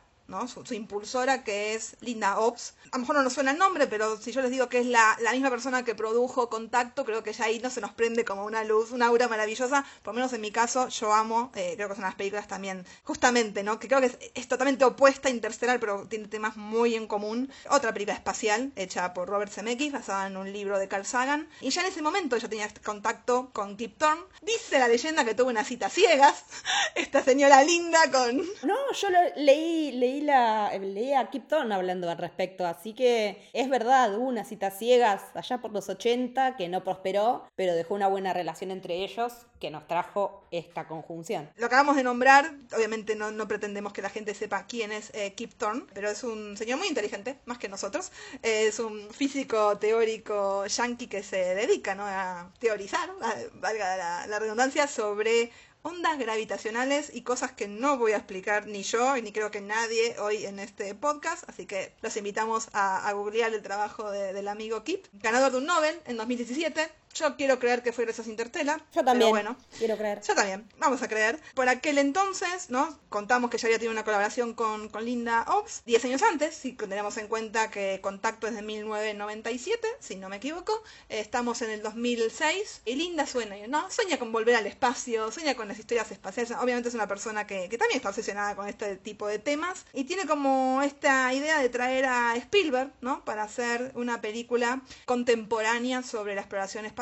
su, 0.48 0.74
impulsora 0.74 1.44
que 1.44 1.76
es 1.76 1.96
Linda 2.02 2.40
Ops. 2.40 2.74
A 2.92 2.98
lo 2.98 3.02
mejor 3.02 3.16
no 3.16 3.24
nos 3.24 3.34
suena 3.34 3.52
el 3.52 3.58
nombre, 3.58 3.88
pero 3.88 4.18
si 4.18 4.32
yo 4.32 4.42
les 4.42 4.52
digo 4.52 4.70
que 4.70 4.80
es 4.80 4.86
la, 4.86 5.18
misma 5.32 5.50
persona 5.50 5.84
que 5.84 5.96
produjo 5.96 6.50
Contacto, 6.50 7.06
creo 7.06 7.24
que 7.24 7.34
ya 7.34 7.46
ahí 7.46 7.60
no 7.60 7.70
se 7.70 7.82
nos 7.82 7.94
prende 7.94 8.26
como 8.26 8.46
una 8.46 8.64
luz, 8.64 8.92
una 8.92 9.08
aura 9.08 9.28
maravillosa. 9.28 9.86
Por 10.04 10.14
lo 10.14 10.16
menos 10.16 10.34
en 10.34 10.42
mi 10.42 10.52
caso, 10.52 10.88
yo 10.90 11.14
amo, 11.14 11.52
eh, 11.56 11.74
creo 11.76 11.88
que 11.90 11.96
son 11.96 12.04
las 12.04 12.16
películas 12.16 12.48
también, 12.48 12.86
justamente, 13.04 13.64
¿no? 13.64 13.80
Que 13.80 13.88
creo 13.88 14.02
que 14.02 14.32
es, 14.34 14.48
totalmente 14.48 14.84
opuesta 14.84 15.30
a 15.30 15.32
Interstellar, 15.32 15.80
pero 15.80 16.06
tiene 16.08 16.28
temas 16.28 16.58
muy 16.58 16.96
en 16.96 17.08
común. 17.08 17.52
Otra 17.70 17.94
película 17.94 18.16
espacial, 18.16 18.72
hecha 18.76 19.14
por 19.14 19.30
Robert 19.30 19.52
Zemeckis, 19.52 19.94
basada 19.94 20.28
en 20.28 20.38
un 20.38 20.52
libro 20.52 20.80
de 20.80 20.88
Carl 20.88 21.06
Sagan. 21.06 21.48
Y 21.62 21.70
ya 21.70 21.82
en 21.82 21.88
ese 21.88 22.02
momento 22.02 22.38
yo 22.38 22.50
tenía 22.50 22.68
contacto 22.84 23.50
con 23.54 23.78
Kip 23.78 23.98
Thorne. 23.98 24.24
Dice 24.42 24.80
la 24.80 24.88
leyenda 24.88 25.24
que 25.24 25.36
tuvo 25.36 25.50
una 25.50 25.64
cita 25.64 25.90
ciegas, 25.90 26.44
esta 26.96 27.24
señora 27.24 27.64
linda 27.64 28.12
con... 28.12 28.38
No, 28.64 28.92
yo 28.94 29.08
leí, 29.36 29.92
leí 29.94 30.21
la, 30.22 30.72
leí 30.78 31.14
a 31.14 31.30
Kip 31.30 31.48
Thorne 31.48 31.74
hablando 31.74 32.10
al 32.10 32.18
respecto, 32.18 32.66
así 32.66 32.94
que 32.94 33.42
es 33.54 33.70
verdad, 33.70 34.18
hubo 34.18 34.28
una 34.28 34.44
cita 34.44 34.72
ciegas 34.72 35.22
allá 35.34 35.60
por 35.60 35.72
los 35.72 35.90
80 35.90 36.56
que 36.58 36.70
no 36.70 36.84
prosperó, 36.84 37.48
pero 37.56 37.74
dejó 37.74 37.96
una 37.96 38.08
buena 38.08 38.34
relación 38.34 38.72
entre 38.72 39.04
ellos 39.04 39.34
que 39.60 39.70
nos 39.70 39.88
trajo 39.88 40.44
esta 40.52 40.88
conjunción. 40.88 41.50
Lo 41.56 41.68
acabamos 41.68 41.96
de 41.96 42.04
nombrar, 42.04 42.52
obviamente 42.76 43.16
no, 43.16 43.32
no 43.32 43.48
pretendemos 43.48 43.94
que 43.94 44.02
la 44.02 44.10
gente 44.10 44.34
sepa 44.34 44.66
quién 44.66 44.92
es 44.92 45.12
eh, 45.14 45.34
Kip 45.34 45.54
Thorne, 45.54 45.84
pero 45.94 46.10
es 46.10 46.24
un 46.24 46.58
señor 46.58 46.80
muy 46.80 46.88
inteligente, 46.88 47.40
más 47.46 47.58
que 47.58 47.70
nosotros. 47.70 48.12
es 48.42 48.80
un 48.80 49.10
físico 49.12 49.78
teórico 49.78 50.66
yankee 50.66 51.08
que 51.08 51.24
se 51.24 51.56
dedica 51.56 51.96
¿no? 51.96 52.06
a 52.06 52.52
teorizar, 52.60 53.10
valga 53.54 53.98
la, 53.98 54.28
la 54.28 54.40
redundancia, 54.40 54.88
sobre 54.88 55.52
ondas 55.84 56.18
gravitacionales 56.20 57.12
y 57.14 57.22
cosas 57.22 57.52
que 57.52 57.68
no 57.68 57.98
voy 57.98 58.12
a 58.12 58.18
explicar 58.18 58.68
ni 58.68 58.84
yo 58.84 59.18
y 59.18 59.22
ni 59.22 59.32
creo 59.32 59.52
que 59.52 59.62
nadie 59.62 60.18
hoy 60.20 60.46
en 60.46 60.60
este 60.60 60.94
podcast, 60.96 61.48
así 61.50 61.66
que 61.66 61.94
los 62.02 62.16
invitamos 62.18 62.70
a, 62.74 63.12
googlear 63.14 63.54
el 63.54 63.62
trabajo 63.62 64.10
del 64.12 64.48
amigo 64.48 64.84
Kip, 64.84 65.06
ganador 65.14 65.52
de 65.52 65.58
un 65.58 65.66
Nobel 65.66 66.00
en 66.06 66.18
2017 66.18 67.01
Yo 67.14 67.36
quiero 67.36 67.60
creer 67.60 67.84
que 67.84 67.92
fue 67.92 68.06
gracias 68.06 68.28
a 68.28 68.30
Interstellar. 68.30 68.80
Yo 68.80 68.86
pero 68.94 69.06
también. 69.06 69.30
bueno, 69.32 69.58
Quiero 69.78 69.98
creer. 69.98 70.22
yo 70.22 70.34
también, 70.36 70.68
vamos 70.78 71.02
a 71.02 71.08
creer. 71.08 71.40
Por 71.56 71.68
aquel 71.70 71.98
entonces, 71.98 72.70
¿no? 72.70 72.98
Contamos 73.10 73.50
que 73.50 73.58
ya 73.58 73.68
había 73.68 73.78
tenido 73.78 73.92
una 73.92 74.04
colaboración 74.04 74.54
con, 74.54 74.88
con 74.90 75.04
Linda 75.06 75.44
Oaks 75.48 75.84
10 75.86 76.06
años 76.06 76.22
antes, 76.24 76.56
si 76.56 76.74
tenemos 76.74 77.18
en 77.18 77.28
cuenta 77.28 77.70
que 77.70 78.00
Contacto 78.02 78.48
es 78.48 78.56
de 78.56 78.62
1997, 78.62 79.88
si 80.00 80.16
no 80.16 80.30
me 80.30 80.38
equivoco. 80.38 80.82
Estamos 81.10 81.62
en 81.62 81.72
el 81.72 81.82
2006 81.82 82.82
y 82.86 82.96
Linda 82.96 83.26
sueña, 83.26 83.68
¿no? 83.68 83.90
Sueña 83.92 84.18
con 84.18 84.32
volver 84.32 84.56
al 84.56 84.68
espacio, 84.68 85.32
sueña 85.32 85.56
con 85.56 85.68
las 85.68 85.80
historias 85.80 86.12
espaciales. 86.12 86.52
Obviamente 86.60 86.90
es 86.90 86.96
una 86.96 87.08
persona 87.08 87.46
que, 87.46 87.68
que 87.70 87.78
también 87.78 87.98
está 87.98 88.10
obsesionada 88.10 88.56
con 88.56 88.68
este 88.70 88.96
tipo 88.96 89.28
de 89.28 89.40
temas 89.40 89.86
y 89.94 90.06
tiene 90.06 90.26
como 90.26 90.82
esta 90.82 91.34
idea 91.34 91.60
de 91.62 91.70
traer 91.70 92.06
a 92.06 92.36
Spielberg, 92.38 92.92
¿no? 93.02 93.26
Para 93.26 93.44
hacer 93.44 93.92
una 93.96 94.22
película 94.22 94.82
contemporánea 95.06 96.04
sobre 96.04 96.36
la 96.36 96.42
exploración 96.42 96.86
espacial 96.86 97.01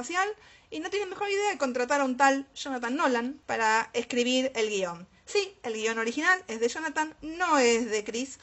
y 0.72 0.80
no 0.80 0.90
tiene 0.90 1.08
mejor 1.08 1.30
idea 1.30 1.52
de 1.52 1.58
contratar 1.58 2.02
a 2.02 2.06
un 2.06 2.16
tal 2.16 2.48
Jonathan 2.56 2.96
Nolan 2.96 3.42
para 3.46 3.90
escribir 3.94 4.52
el 4.56 4.70
guion. 4.70 5.08
Sí, 5.26 5.58
el 5.64 5.74
guion 5.74 6.00
original 6.00 6.44
es 6.48 6.60
de 6.60 6.70
Jonathan, 6.70 7.16
no 7.22 7.58
es 7.58 7.92
de 7.92 8.04
Chris. 8.04 8.40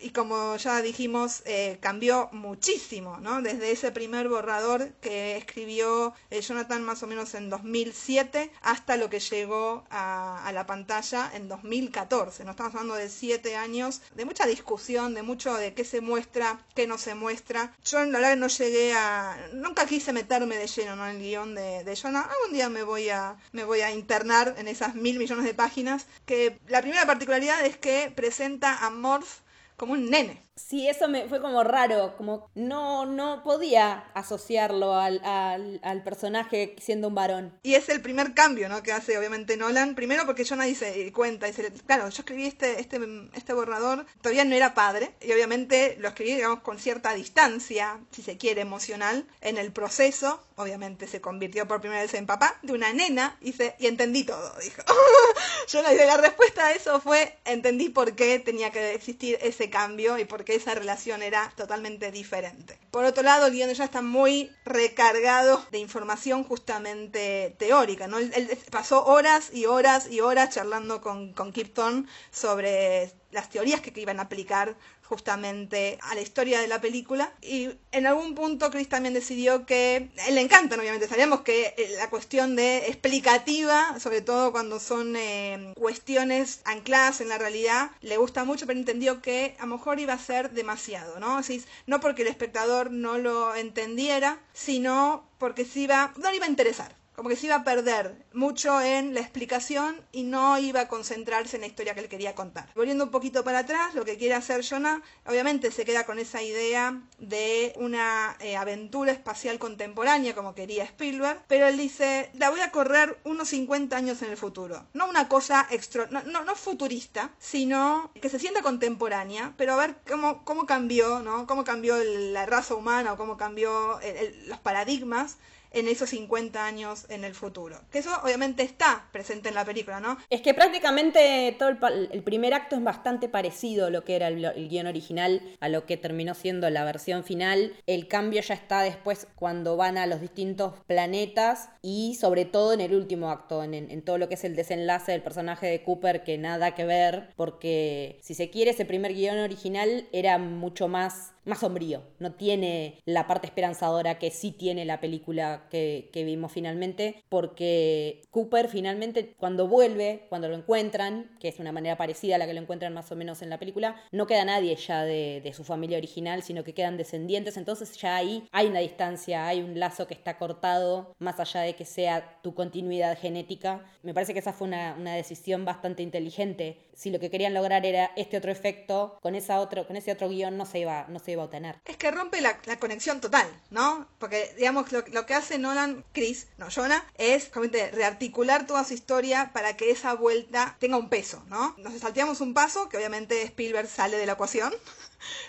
Y 0.00 0.10
como 0.10 0.56
ya 0.56 0.82
dijimos, 0.82 1.42
eh, 1.44 1.78
cambió 1.80 2.28
muchísimo, 2.32 3.18
¿no? 3.18 3.42
Desde 3.42 3.72
ese 3.72 3.90
primer 3.92 4.28
borrador 4.28 4.92
que 5.00 5.36
escribió 5.36 6.14
eh, 6.30 6.40
Jonathan 6.40 6.82
más 6.82 7.02
o 7.02 7.06
menos 7.06 7.34
en 7.34 7.50
2007 7.50 8.50
hasta 8.62 8.96
lo 8.96 9.10
que 9.10 9.20
llegó 9.20 9.84
a, 9.90 10.50
la 10.52 10.66
pantalla 10.66 11.30
en 11.34 11.48
2014. 11.48 12.44
No 12.44 12.52
estamos 12.52 12.74
hablando 12.74 12.94
de 12.94 13.08
siete 13.08 13.56
años, 13.56 14.02
de 14.14 14.24
mucha 14.24 14.46
discusión, 14.46 15.14
de 15.14 15.22
mucho 15.22 15.54
de 15.54 15.74
qué 15.74 15.84
se 15.84 16.00
muestra, 16.00 16.58
qué 16.74 16.86
no 16.86 16.98
se 16.98 17.14
muestra. 17.14 17.74
Yo 17.84 18.04
la 18.04 18.18
verdad 18.18 18.36
no 18.36 18.48
llegué 18.48 18.94
a... 18.94 19.36
Nunca 19.52 19.86
quise 19.86 20.12
meterme 20.12 20.56
de 20.56 20.66
lleno 20.66 20.96
¿no? 20.96 21.06
en 21.06 21.16
el 21.16 21.22
guion 21.22 21.54
de, 21.54 21.84
de 21.84 21.94
Jonathan. 21.94 22.30
Algún 22.30 22.54
día 22.54 22.68
me 22.68 22.82
voy, 22.82 23.08
a, 23.10 23.36
me 23.52 23.64
voy 23.64 23.80
a 23.80 23.92
internar 23.92 24.54
en 24.58 24.68
esas 24.68 24.94
mil 24.94 25.18
millones 25.18 25.44
de 25.44 25.54
páginas. 25.54 26.06
Que 26.26 26.58
la 26.68 26.80
primera 26.80 27.06
particularidad 27.06 27.64
es 27.64 27.76
que 27.76 28.12
presenta 28.14 28.84
a 28.84 28.90
Morph 28.90 29.40
como 29.78 29.94
un 29.94 30.10
nene. 30.10 30.47
Sí, 30.58 30.88
eso 30.88 31.08
me 31.08 31.28
fue 31.28 31.40
como 31.40 31.62
raro, 31.62 32.16
como 32.16 32.50
no, 32.54 33.06
no 33.06 33.42
podía 33.44 34.10
asociarlo 34.14 34.94
al, 34.96 35.20
al, 35.24 36.02
personaje 36.02 36.74
siendo 36.80 37.08
un 37.08 37.14
varón. 37.14 37.58
Y 37.62 37.74
es 37.74 37.88
el 37.88 38.00
primer 38.00 38.34
cambio 38.34 38.68
¿no? 38.68 38.82
que 38.82 38.92
hace 38.92 39.16
obviamente 39.16 39.56
Nolan. 39.56 39.94
Primero 39.94 40.26
porque 40.26 40.44
Jonah 40.44 40.64
dice 40.64 41.12
cuenta, 41.12 41.46
dice, 41.46 41.72
claro, 41.86 42.08
yo 42.08 42.22
escribí 42.22 42.46
este, 42.46 42.80
este, 42.80 42.98
este 43.34 43.52
borrador, 43.52 44.06
todavía 44.20 44.44
no 44.44 44.54
era 44.54 44.74
padre, 44.74 45.14
y 45.20 45.32
obviamente 45.32 45.96
lo 46.00 46.08
escribí, 46.08 46.34
digamos, 46.34 46.60
con 46.60 46.78
cierta 46.78 47.14
distancia, 47.14 48.00
si 48.10 48.22
se 48.22 48.36
quiere, 48.36 48.60
emocional, 48.60 49.26
en 49.40 49.58
el 49.58 49.72
proceso. 49.72 50.42
Obviamente 50.56 51.06
se 51.06 51.20
convirtió 51.20 51.68
por 51.68 51.80
primera 51.80 52.02
vez 52.02 52.14
en 52.14 52.26
papá 52.26 52.58
de 52.62 52.72
una 52.72 52.92
nena, 52.92 53.36
y, 53.40 53.52
dice, 53.52 53.76
y 53.78 53.86
entendí 53.86 54.24
todo, 54.24 54.52
dijo. 54.60 54.82
yo 55.68 55.82
la, 55.82 55.92
la 55.92 56.16
respuesta 56.16 56.66
a 56.66 56.72
eso 56.72 57.00
fue, 57.00 57.38
entendí 57.44 57.90
por 57.90 58.16
qué 58.16 58.40
tenía 58.40 58.70
que 58.70 58.94
existir 58.94 59.38
ese 59.40 59.70
cambio 59.70 60.18
y 60.18 60.24
por 60.24 60.44
qué 60.44 60.47
esa 60.54 60.74
relación 60.74 61.22
era 61.22 61.52
totalmente 61.56 62.10
diferente. 62.10 62.78
Por 62.90 63.04
otro 63.04 63.22
lado, 63.22 63.46
el 63.46 63.52
guion 63.52 63.72
ya 63.72 63.84
está 63.84 64.02
muy 64.02 64.50
recargado 64.64 65.64
de 65.70 65.78
información 65.78 66.44
justamente 66.44 67.54
teórica, 67.58 68.06
¿no? 68.06 68.18
Él, 68.18 68.58
pasó 68.70 69.04
horas 69.04 69.50
y 69.52 69.66
horas 69.66 70.10
y 70.10 70.20
horas 70.20 70.54
charlando 70.54 71.00
con, 71.00 71.32
con 71.32 71.52
Kip 71.52 71.74
Thorne 71.74 72.06
sobre 72.30 73.12
las 73.30 73.50
teorías 73.50 73.80
que 73.80 73.92
iban 74.00 74.20
a 74.20 74.24
aplicar 74.24 74.76
justamente 75.08 75.98
a 76.02 76.14
la 76.14 76.20
historia 76.20 76.60
de 76.60 76.68
la 76.68 76.80
película. 76.80 77.32
Y 77.40 77.70
en 77.92 78.06
algún 78.06 78.34
punto 78.34 78.70
Chris 78.70 78.88
también 78.88 79.14
decidió 79.14 79.64
que 79.64 80.10
le 80.30 80.40
encantan 80.40 80.78
obviamente 80.78 81.08
sabemos 81.08 81.40
que 81.40 81.74
la 81.96 82.10
cuestión 82.10 82.56
de 82.56 82.88
explicativa 82.88 83.98
sobre 84.00 84.20
todo 84.20 84.52
cuando 84.52 84.78
son 84.78 85.16
eh, 85.16 85.72
cuestiones 85.76 86.60
ancladas 86.64 87.20
en 87.20 87.28
la 87.28 87.38
realidad 87.38 87.90
le 88.02 88.16
gusta 88.16 88.44
mucho 88.44 88.66
pero 88.66 88.78
entendió 88.78 89.22
que 89.22 89.56
a 89.58 89.66
lo 89.66 89.76
mejor 89.76 90.00
iba 90.00 90.12
a 90.12 90.18
ser 90.18 90.50
demasiado 90.50 91.18
no 91.18 91.38
Así, 91.38 91.64
no 91.86 92.00
porque 92.00 92.22
el 92.22 92.28
espectador 92.28 92.90
no 92.90 93.18
lo 93.18 93.54
entendiera 93.54 94.40
sino 94.52 95.24
porque 95.38 95.64
se 95.64 95.80
iba 95.80 96.12
no 96.16 96.30
le 96.30 96.36
iba 96.36 96.46
a 96.46 96.50
interesar 96.50 96.94
como 97.18 97.30
que 97.30 97.34
se 97.34 97.46
iba 97.46 97.56
a 97.56 97.64
perder 97.64 98.14
mucho 98.32 98.80
en 98.80 99.12
la 99.12 99.18
explicación 99.18 100.00
y 100.12 100.22
no 100.22 100.56
iba 100.56 100.82
a 100.82 100.86
concentrarse 100.86 101.56
en 101.56 101.62
la 101.62 101.66
historia 101.66 101.92
que 101.92 101.98
él 101.98 102.08
quería 102.08 102.36
contar. 102.36 102.70
Volviendo 102.76 103.02
un 103.02 103.10
poquito 103.10 103.42
para 103.42 103.58
atrás, 103.58 103.96
lo 103.96 104.04
que 104.04 104.16
quiere 104.16 104.34
hacer 104.34 104.64
Jonah, 104.64 105.02
obviamente 105.26 105.72
se 105.72 105.84
queda 105.84 106.06
con 106.06 106.20
esa 106.20 106.44
idea 106.44 107.02
de 107.18 107.72
una 107.74 108.36
eh, 108.38 108.56
aventura 108.56 109.10
espacial 109.10 109.58
contemporánea 109.58 110.36
como 110.36 110.54
quería 110.54 110.84
Spielberg, 110.84 111.42
pero 111.48 111.66
él 111.66 111.76
dice, 111.76 112.30
la 112.34 112.50
voy 112.50 112.60
a 112.60 112.70
correr 112.70 113.18
unos 113.24 113.48
50 113.48 113.96
años 113.96 114.22
en 114.22 114.30
el 114.30 114.36
futuro. 114.36 114.86
No 114.92 115.08
una 115.08 115.26
cosa 115.26 115.66
extra, 115.70 116.06
no, 116.12 116.22
no, 116.22 116.54
futurista, 116.54 117.32
sino 117.40 118.12
que 118.22 118.28
se 118.28 118.38
sienta 118.38 118.62
contemporánea, 118.62 119.54
pero 119.56 119.72
a 119.72 119.76
ver 119.76 119.96
cómo, 120.08 120.44
cómo 120.44 120.66
cambió, 120.66 121.18
¿no? 121.18 121.48
Cómo 121.48 121.64
cambió 121.64 121.96
la 121.96 122.46
raza 122.46 122.76
humana 122.76 123.14
o 123.14 123.16
cómo 123.16 123.36
cambió 123.36 123.98
los 124.46 124.60
paradigmas 124.60 125.38
en 125.72 125.88
esos 125.88 126.10
50 126.10 126.64
años 126.64 127.06
en 127.08 127.24
el 127.24 127.34
futuro. 127.34 127.80
Que 127.90 127.98
eso 127.98 128.10
obviamente 128.22 128.62
está 128.62 129.08
presente 129.12 129.48
en 129.48 129.54
la 129.54 129.64
película, 129.64 130.00
¿no? 130.00 130.18
Es 130.30 130.40
que 130.40 130.54
prácticamente 130.54 131.54
todo 131.58 131.68
el, 131.68 132.08
el 132.12 132.22
primer 132.22 132.54
acto 132.54 132.76
es 132.76 132.82
bastante 132.82 133.28
parecido 133.28 133.86
a 133.86 133.90
lo 133.90 134.04
que 134.04 134.16
era 134.16 134.28
el, 134.28 134.68
guion 134.68 134.86
original, 134.86 135.42
a 135.60 135.68
lo 135.68 135.86
que 135.86 135.96
terminó 135.96 136.34
siendo 136.34 136.68
la 136.70 136.84
versión 136.84 137.24
final. 137.24 137.74
El 137.86 138.08
cambio 138.08 138.40
ya 138.40 138.54
está 138.54 138.82
después 138.82 139.26
cuando 139.34 139.76
van 139.76 139.98
a 139.98 140.06
los 140.06 140.20
distintos 140.20 140.74
planetas 140.86 141.70
y 141.82 142.16
sobre 142.20 142.44
todo 142.44 142.72
en 142.72 142.80
el 142.80 142.94
último 142.94 143.30
acto, 143.30 143.62
en, 143.62 143.74
en 143.74 144.02
todo 144.02 144.18
lo 144.18 144.28
que 144.28 144.34
es 144.34 144.44
el 144.44 144.56
desenlace 144.56 145.12
del 145.12 145.22
personaje 145.22 145.66
de 145.66 145.82
Cooper, 145.82 146.22
que 146.24 146.38
nada 146.38 146.74
que 146.74 146.84
ver, 146.84 147.30
porque 147.36 148.18
si 148.22 148.34
se 148.34 148.50
quiere, 148.50 148.72
ese 148.72 148.84
primer 148.84 149.14
guion 149.14 149.38
original 149.38 150.08
era 150.12 150.38
mucho 150.38 150.88
más 150.88 151.32
más 151.48 151.60
sombrío, 151.60 152.02
no 152.18 152.32
tiene 152.32 153.00
la 153.04 153.26
parte 153.26 153.46
esperanzadora 153.46 154.18
que 154.18 154.30
sí 154.30 154.52
tiene 154.52 154.84
la 154.84 155.00
película 155.00 155.66
que, 155.70 156.10
que, 156.12 156.24
vimos 156.24 156.52
finalmente, 156.52 157.24
porque 157.28 158.22
Cooper 158.30 158.68
finalmente 158.68 159.34
cuando 159.38 159.66
vuelve, 159.66 160.26
cuando 160.28 160.48
lo 160.48 160.54
encuentran, 160.54 161.36
que 161.40 161.48
es 161.48 161.58
una 161.58 161.72
manera 161.72 161.96
parecida 161.96 162.36
a 162.36 162.38
la 162.38 162.46
que 162.46 162.54
lo 162.54 162.60
encuentran 162.60 162.92
más 162.92 163.10
o 163.10 163.16
menos 163.16 163.42
en 163.42 163.50
la 163.50 163.58
película, 163.58 163.96
no 164.12 164.26
queda 164.26 164.44
nadie 164.44 164.76
ya 164.76 165.04
de, 165.04 165.40
de 165.42 165.52
su 165.52 165.64
familia 165.64 165.98
original, 165.98 166.42
sino 166.42 166.64
que 166.64 166.74
quedan 166.74 166.96
descendientes, 166.96 167.56
entonces 167.56 167.96
ya 167.96 168.16
ahí 168.16 168.46
hay 168.52 168.66
una 168.66 168.80
distancia, 168.80 169.46
hay 169.46 169.62
un 169.62 169.78
lazo 169.78 170.06
que 170.06 170.14
está 170.14 170.38
cortado, 170.38 171.14
más 171.18 171.40
allá 171.40 171.62
de 171.62 171.74
que 171.74 171.84
sea 171.84 172.40
tu 172.42 172.54
continuidad 172.54 173.18
genética. 173.18 173.84
Me 174.02 174.14
parece 174.14 174.32
que 174.32 174.40
esa 174.40 174.52
fue 174.52 174.68
una, 174.68 174.94
una 174.98 175.14
decisión 175.14 175.64
bastante 175.64 176.02
inteligente. 176.02 176.78
Si 176.94 177.10
lo 177.10 177.18
que 177.18 177.30
querían 177.30 177.54
lograr 177.54 177.86
era 177.86 178.10
este 178.16 178.36
otro 178.36 178.50
efecto, 178.50 179.18
con, 179.22 179.34
esa 179.34 179.60
otro, 179.60 179.86
con 179.86 179.96
ese 179.96 180.12
otro 180.12 180.28
guion 180.28 180.56
no 180.56 180.66
se 180.66 180.80
iba, 180.80 181.06
no 181.08 181.18
se 181.18 181.32
iba 181.32 181.37
Es 181.84 181.96
que 181.96 182.10
rompe 182.10 182.40
la, 182.40 182.58
la 182.66 182.78
conexión 182.78 183.20
total, 183.20 183.48
¿no? 183.70 184.06
Porque, 184.18 184.52
digamos, 184.56 184.90
lo, 184.92 185.04
lo, 185.12 185.26
que 185.26 185.34
hace 185.34 185.58
Nolan, 185.58 186.04
Chris, 186.12 186.48
no, 186.58 186.68
Jonah, 186.74 187.04
es 187.16 187.50
realmente 187.52 187.90
rearticular 187.90 188.66
toda 188.66 188.84
su 188.84 188.94
historia 188.94 189.50
para 189.52 189.76
que 189.76 189.90
esa 189.90 190.14
vuelta 190.14 190.76
tenga 190.78 190.96
un 190.96 191.08
peso, 191.08 191.42
¿no? 191.48 191.74
Nos 191.78 191.98
salteamos 192.00 192.40
un 192.40 192.54
paso, 192.54 192.88
que 192.88 192.96
obviamente 192.96 193.42
Spielberg 193.42 193.88
sale 193.88 194.16
de 194.16 194.26
la 194.26 194.32
ecuación. 194.32 194.72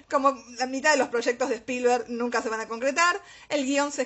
Como 0.10 0.38
la 0.58 0.66
mitad 0.66 0.92
de 0.92 0.98
los 0.98 1.10
proyectos 1.10 1.50
de 1.50 1.56
Spielberg 1.56 2.06
nunca 2.10 2.42
se 2.42 2.50
van 2.50 2.62
a 2.62 2.68
concretar, 2.68 3.22
el 3.50 3.66
guion 3.66 3.92
se, 3.92 4.06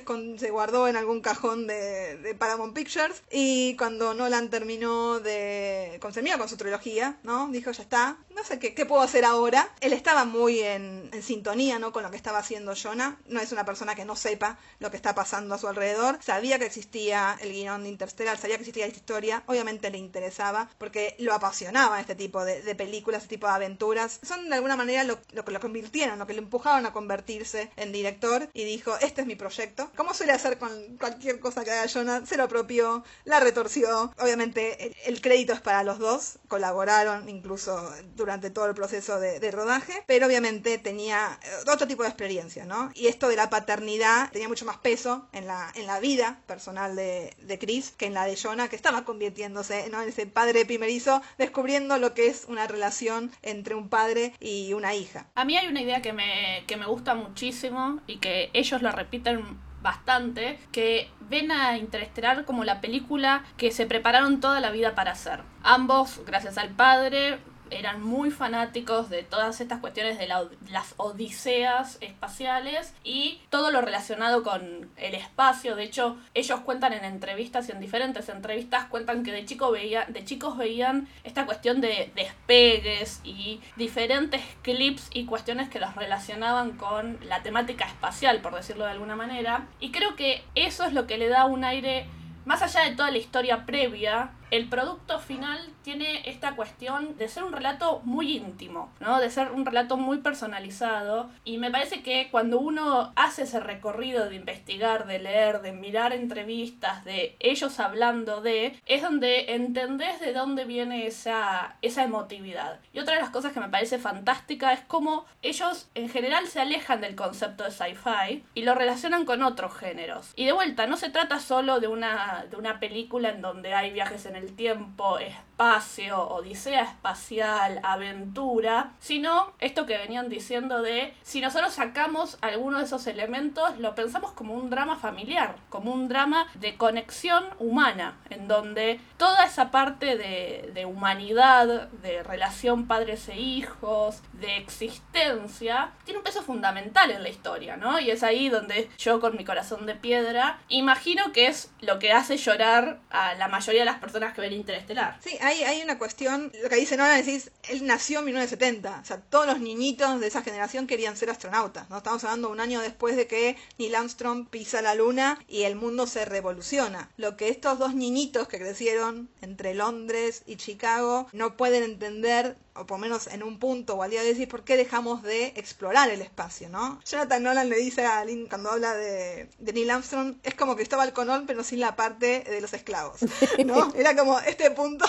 guardó 0.50 0.88
en 0.88 0.96
algún 0.96 1.22
cajón 1.22 1.68
de, 1.68 2.18
de, 2.18 2.36
Paramount 2.36 2.74
Pictures 2.74 3.22
y 3.32 3.76
cuando 3.78 4.14
Nolan 4.14 4.50
terminó 4.50 5.20
de... 5.20 5.98
con 6.02 6.14
con 6.14 6.50
su 6.50 6.58
trilogía, 6.58 7.18
¿no? 7.24 7.48
Dijo, 7.50 7.72
ya 7.72 7.84
está, 7.84 8.18
no 8.36 8.44
sé 8.44 8.60
qué, 8.60 8.74
qué 8.74 8.86
puedo 8.86 9.02
hacer 9.02 9.26
ahora. 9.26 9.70
Él 9.82 9.94
estaba 9.94 10.26
muy 10.26 10.60
en, 10.60 11.10
sintonía, 11.22 11.80
¿no? 11.80 11.92
Con 11.92 12.04
lo 12.04 12.12
que 12.12 12.18
estaba 12.18 12.40
haciendo 12.40 12.74
Jonah. 12.76 13.18
No 13.28 13.40
es 13.40 13.52
una 13.52 13.66
persona 13.66 13.96
que 13.96 14.06
no 14.06 14.16
sepa 14.16 14.58
lo 14.80 14.92
que 14.92 14.98
está 14.98 15.16
pasando 15.16 15.56
a 15.56 15.58
su 15.58 15.68
alrededor. 15.68 16.20
Sabía 16.22 16.60
que 16.60 16.66
existía 16.66 17.38
el 17.42 17.52
guion 17.52 17.84
de 17.84 17.90
Interstellar, 17.90 18.38
sabía 18.38 18.58
que 18.58 18.64
existía 18.64 18.86
esta 18.86 19.00
historia. 19.00 19.44
Obviamente 19.48 19.90
le 19.90 19.98
interesaba 19.98 20.70
porque 20.78 21.16
lo 21.20 21.34
apasionaba 21.34 22.00
este 22.00 22.16
tipo 22.16 22.44
de, 22.46 22.76
películas, 22.76 23.24
este 23.24 23.36
tipo 23.36 23.48
de 23.48 23.54
aventuras. 23.54 24.20
Son 24.24 24.50
de 24.50 24.56
alguna 24.56 24.76
manera 24.76 25.04
lo 25.04 25.46
que 25.46 25.52
lo 25.54 25.60
convirtieron, 25.60 26.20
lo 26.20 26.28
que 26.28 26.34
lo 26.34 26.40
empujaron 26.40 26.86
a 26.86 26.94
convertirse 26.94 27.72
en 27.76 27.92
director 27.92 28.50
y 28.54 28.64
dijo, 28.64 28.98
este 28.98 29.22
es 29.22 29.28
mi 29.28 29.36
proyecto. 29.36 29.92
Como 29.96 30.14
suele 30.14 30.34
hacer 30.34 30.58
con 30.58 30.98
cualquier 30.98 31.40
cosa 31.40 31.64
que 31.64 31.72
haga 31.72 31.88
Jonah, 31.88 32.26
se 32.26 32.38
lo 32.38 32.44
apropió, 32.44 33.04
la 33.26 33.40
retorció. 33.40 34.14
Obviamente 34.20 34.94
el, 35.06 35.22
crédito 35.22 35.54
es 35.54 35.62
para 35.62 35.84
los 35.84 36.00
dos, 36.00 36.40
colaboraron 36.48 37.30
incluso 37.30 37.94
durante 38.16 38.50
todo 38.50 38.66
el 38.66 38.76
proceso 38.76 39.20
de, 39.20 39.40
de, 39.40 39.52
rodaje, 39.52 40.04
pero 40.06 40.28
obviamente 40.28 40.78
tenía 40.78 41.40
otro 41.72 41.88
tipo 41.88 42.04
de 42.04 42.10
experiencia, 42.10 42.66
¿no? 42.66 42.92
Y 42.94 43.08
esto 43.08 43.30
de 43.30 43.36
la 43.36 43.50
paternidad 43.50 44.32
tenía 44.32 44.50
mucho 44.50 44.66
más 44.66 44.78
peso 44.78 45.28
en 45.32 45.48
la, 45.48 45.72
en 45.76 45.88
la 45.88 46.00
vida 46.00 46.42
personal 46.48 46.96
de, 46.96 47.34
de 47.42 47.60
Chris 47.60 47.94
que 47.98 48.08
en 48.08 48.14
la 48.14 48.26
de 48.26 48.36
Jonah, 48.36 48.68
que 48.68 48.76
estaba 48.76 49.06
convirtiéndose 49.06 49.90
¿no? 49.90 50.02
en 50.02 50.10
ese 50.10 50.26
padre 50.26 50.66
primerizo, 50.66 51.22
descubriendo 51.38 51.98
lo 51.98 52.14
que 52.14 52.28
es 52.28 52.46
una 52.48 52.68
relación 52.68 53.32
entre 53.42 53.76
un 53.76 53.90
padre 53.90 54.34
y 54.40 54.74
una 54.74 54.96
hija. 54.96 55.28
A 55.44 55.46
mí 55.46 55.58
hay 55.58 55.68
una 55.68 55.82
idea 55.82 56.02
que 56.02 56.14
me, 56.14 56.64
que 56.68 56.78
me 56.78 56.86
gusta 56.86 57.16
muchísimo 57.16 58.00
y 58.08 58.16
que 58.20 58.50
ellos 58.54 58.82
lo 58.82 58.94
repiten 58.94 59.58
bastante, 59.82 60.58
que 60.72 61.10
ven 61.20 61.52
a 61.52 61.78
Interestelar 61.78 62.46
como 62.46 62.64
la 62.64 62.80
película 62.80 63.44
que 63.58 63.72
se 63.72 63.86
prepararon 63.86 64.40
toda 64.40 64.62
la 64.62 64.72
vida 64.72 64.96
para 64.96 65.12
hacer. 65.12 65.42
Ambos, 65.62 66.22
gracias 66.26 66.58
al 66.58 66.70
padre, 66.70 67.40
eran 67.78 68.02
muy 68.02 68.32
fanáticos 68.32 69.10
de 69.10 69.24
todas 69.24 69.62
estas 69.62 69.80
cuestiones 69.80 70.18
de 70.18 70.28
las 70.28 70.94
odiseas 70.98 71.98
espaciales 72.02 72.94
y 73.04 73.42
todo 73.50 73.72
lo 73.72 73.82
relacionado 73.82 74.44
con 74.44 74.90
el 74.98 75.16
espacio. 75.16 75.76
De 75.76 75.84
hecho, 75.84 76.18
ellos 76.34 76.60
cuentan 76.62 76.94
en 76.94 77.06
entrevistas 77.06 77.70
y 77.70 77.72
en 77.72 77.80
diferentes 77.80 78.30
entrevistas 78.30 78.86
cuentan 78.86 79.24
que 79.24 79.32
de, 79.32 79.46
chico 79.46 79.72
veía, 79.72 80.06
de 80.08 80.24
chicos 80.24 80.58
veían 80.58 81.08
esta 81.24 81.46
cuestión 81.46 81.82
de 81.82 82.12
despegues 82.16 83.22
y 83.24 83.62
diferentes 83.76 84.42
clips 84.62 85.10
y 85.14 85.26
cuestiones 85.26 85.70
que 85.70 85.80
los 85.80 85.96
relacionaban 85.96 86.72
con 86.74 87.18
la 87.26 87.44
temática 87.44 87.86
espacial, 87.86 88.42
por 88.42 88.56
decirlo 88.56 88.86
de 88.86 88.92
alguna 88.92 89.16
manera. 89.16 89.68
Y 89.80 89.92
creo 89.92 90.16
que 90.16 90.44
eso 90.56 90.84
es 90.86 90.94
lo 90.94 91.08
que 91.08 91.18
le 91.18 91.28
da 91.28 91.46
un 91.46 91.64
aire 91.64 92.06
más 92.46 92.62
allá 92.62 92.82
de 92.82 92.96
toda 92.96 93.12
la 93.12 93.18
historia 93.18 93.66
previa, 93.66 94.32
el 94.52 94.70
producto 94.70 95.20
final 95.20 95.60
tiene 95.84 96.30
esta 96.30 96.56
cuestión 96.56 97.18
de 97.18 97.28
ser 97.28 97.44
un 97.44 97.54
relato 97.54 98.02
muy 98.04 98.38
íntimo, 98.38 98.92
¿no? 99.00 99.20
De 99.20 99.30
ser 99.30 99.52
un 99.52 99.66
relato 99.66 99.98
muy 99.98 100.20
personalizado. 100.20 101.30
Y 101.44 101.58
me 101.58 101.72
parece 101.72 102.02
que 102.04 102.30
cuando 102.32 102.60
uno 102.60 103.12
hace 103.16 103.44
ese 103.44 103.60
recorrido 103.60 104.30
de 104.30 104.36
investigar, 104.36 105.08
de 105.08 105.20
leer, 105.20 105.62
de 105.62 105.74
mirar 105.74 106.14
entrevistas, 106.14 107.04
de 107.04 107.36
ellos 107.40 107.80
hablando 107.80 108.42
de, 108.42 108.80
es 108.86 109.02
donde 109.02 109.54
entendés 109.54 110.20
de 110.20 110.34
dónde 110.34 110.66
viene 110.66 111.08
esa, 111.08 111.76
esa 111.82 112.04
emotividad. 112.04 112.80
Y 112.94 113.00
otra 113.00 113.16
de 113.16 113.22
las 113.22 113.30
cosas 113.30 113.54
que 113.54 113.60
me 113.60 113.70
parece 113.70 113.98
fantástica 113.98 114.74
es 114.74 114.82
cómo 114.82 115.26
ellos 115.42 115.90
en 115.96 116.10
general 116.10 116.48
se 116.48 116.62
alejan 116.62 117.02
del 117.02 117.16
concepto 117.16 117.64
de 117.64 117.72
sci-fi 117.72 118.44
y 118.54 118.64
lo 118.64 118.76
relacionan 118.76 119.26
con 119.26 119.44
otros 119.44 119.76
géneros. 119.76 120.32
Y 120.36 120.46
de 120.46 120.52
vuelta, 120.52 120.88
no 120.88 120.98
se 120.98 121.10
trata 121.10 121.40
solo 121.40 121.80
de 121.80 121.88
una, 121.88 122.46
de 122.50 122.56
una 122.56 122.80
película 122.80 123.30
en 123.30 123.42
donde 123.42 123.74
hay 123.74 123.92
viajes 123.92 124.26
en 124.26 124.36
el 124.36 124.43
el 124.44 124.56
tiempo, 124.56 125.18
espacio, 125.64 126.28
odisea 126.28 126.84
espacial, 126.84 127.80
aventura, 127.84 128.92
sino 129.00 129.54
esto 129.60 129.86
que 129.86 129.98
venían 129.98 130.28
diciendo 130.28 130.82
de 130.82 131.14
si 131.22 131.40
nosotros 131.40 131.74
sacamos 131.74 132.38
alguno 132.42 132.80
de 132.80 132.86
esos 132.86 133.08
elementos, 133.08 133.78
lo 133.80 133.96
pensamos 133.96 134.32
como 134.32 134.56
un 134.56 134.70
drama 134.70 134.98
familiar, 134.98 135.56
como 135.70 135.94
un 135.94 136.10
drama 136.10 136.48
de 136.56 136.76
conexión 136.76 137.46
humana, 137.60 138.18
en 138.30 138.48
donde 138.50 139.00
toda 139.18 139.46
esa 139.46 139.72
parte 139.72 140.18
de, 140.18 140.72
de 140.74 140.86
humanidad, 140.86 141.88
de 141.90 142.24
relación 142.24 142.86
padres 142.88 143.30
e 143.30 143.40
hijos, 143.40 144.22
de 144.34 144.58
existencia, 144.58 145.92
tiene 146.04 146.18
un 146.18 146.26
peso 146.26 146.42
fundamental 146.42 147.10
en 147.12 147.24
la 147.24 147.30
historia, 147.30 147.78
¿no? 147.78 148.00
Y 148.00 148.12
es 148.12 148.22
ahí 148.24 148.50
donde 148.50 148.90
yo 148.98 149.22
con 149.22 149.38
mi 149.38 149.46
corazón 149.46 149.86
de 149.86 149.96
piedra 149.96 150.60
imagino 150.68 151.32
que 151.32 151.48
es 151.48 151.72
lo 151.80 152.00
que 152.00 152.12
hace 152.12 152.36
llorar 152.36 153.00
a 153.10 153.36
la 153.36 153.48
mayoría 153.48 153.82
de 153.82 153.86
las 153.86 154.00
personas 154.00 154.34
que 154.34 154.42
ven 154.42 154.54
Interestelar. 154.54 155.18
Sí, 155.20 155.38
hay, 155.42 155.53
hay 155.62 155.82
una 155.82 156.00
cuestión, 156.00 156.52
lo 156.62 156.70
que 156.70 156.76
dice 156.78 156.98
Nolan, 156.98 157.24
decís, 157.24 157.52
él 157.70 157.86
nació 157.86 158.20
en 158.20 158.26
1970, 158.26 159.02
o 159.02 159.06
sea, 159.06 159.22
todos 159.22 159.46
los 159.46 159.60
niñitos 159.60 160.20
de 160.20 160.28
esa 160.28 160.42
generación 160.42 160.88
querían 160.88 161.16
ser 161.16 161.30
astronautas, 161.30 161.90
¿no? 161.90 161.98
Estamos 161.98 162.24
hablando 162.24 162.50
un 162.50 162.60
año 162.60 162.82
después 162.82 163.16
de 163.16 163.28
que 163.28 163.56
Neil 163.78 163.96
Armstrong 163.96 164.48
pisa 164.48 164.82
la 164.82 164.96
luna 164.96 165.40
y 165.48 165.64
el 165.64 165.76
mundo 165.76 166.08
se 166.08 166.26
revoluciona. 166.26 167.12
Lo 167.18 167.38
que 167.38 167.50
estos 167.50 167.78
dos 167.78 167.94
niñitos 167.94 168.48
que 168.48 168.58
crecieron 168.58 169.30
entre 169.42 169.76
Londres 169.76 170.44
y 170.46 170.56
Chicago 170.56 171.28
no 171.32 171.56
pueden 171.58 171.84
entender 171.84 172.58
o 172.76 172.86
por 172.86 172.98
lo 172.98 173.02
menos 173.04 173.28
en 173.28 173.44
un 173.44 173.60
punto 173.60 173.96
o 173.96 174.04
al 174.04 174.12
día 174.12 174.22
de 174.22 174.30
decir 174.30 174.48
por 174.48 174.64
qué 174.64 174.78
dejamos 174.78 175.24
de 175.24 175.48
explorar 175.56 176.10
el 176.10 176.22
espacio, 176.22 176.70
¿no? 176.70 177.00
Jonathan 177.06 177.44
Nolan 177.44 177.70
le 177.70 177.78
dice 177.78 178.06
a 178.06 178.24
Lynn 178.26 178.48
cuando 178.48 178.72
habla 178.72 178.94
de, 178.96 179.50
de 179.60 179.74
Neil 179.74 179.92
Armstrong, 179.92 180.36
es 180.44 180.56
como 180.56 180.76
Cristóbal 180.76 181.14
Colón 181.14 181.46
pero 181.46 181.64
sin 181.64 181.80
la 181.80 181.96
parte 181.96 182.42
de 182.42 182.62
los 182.62 182.74
esclavos, 182.74 183.20
¿no? 183.66 183.94
Era 183.96 184.16
como 184.16 184.40
este 184.40 184.72
punto 184.72 185.06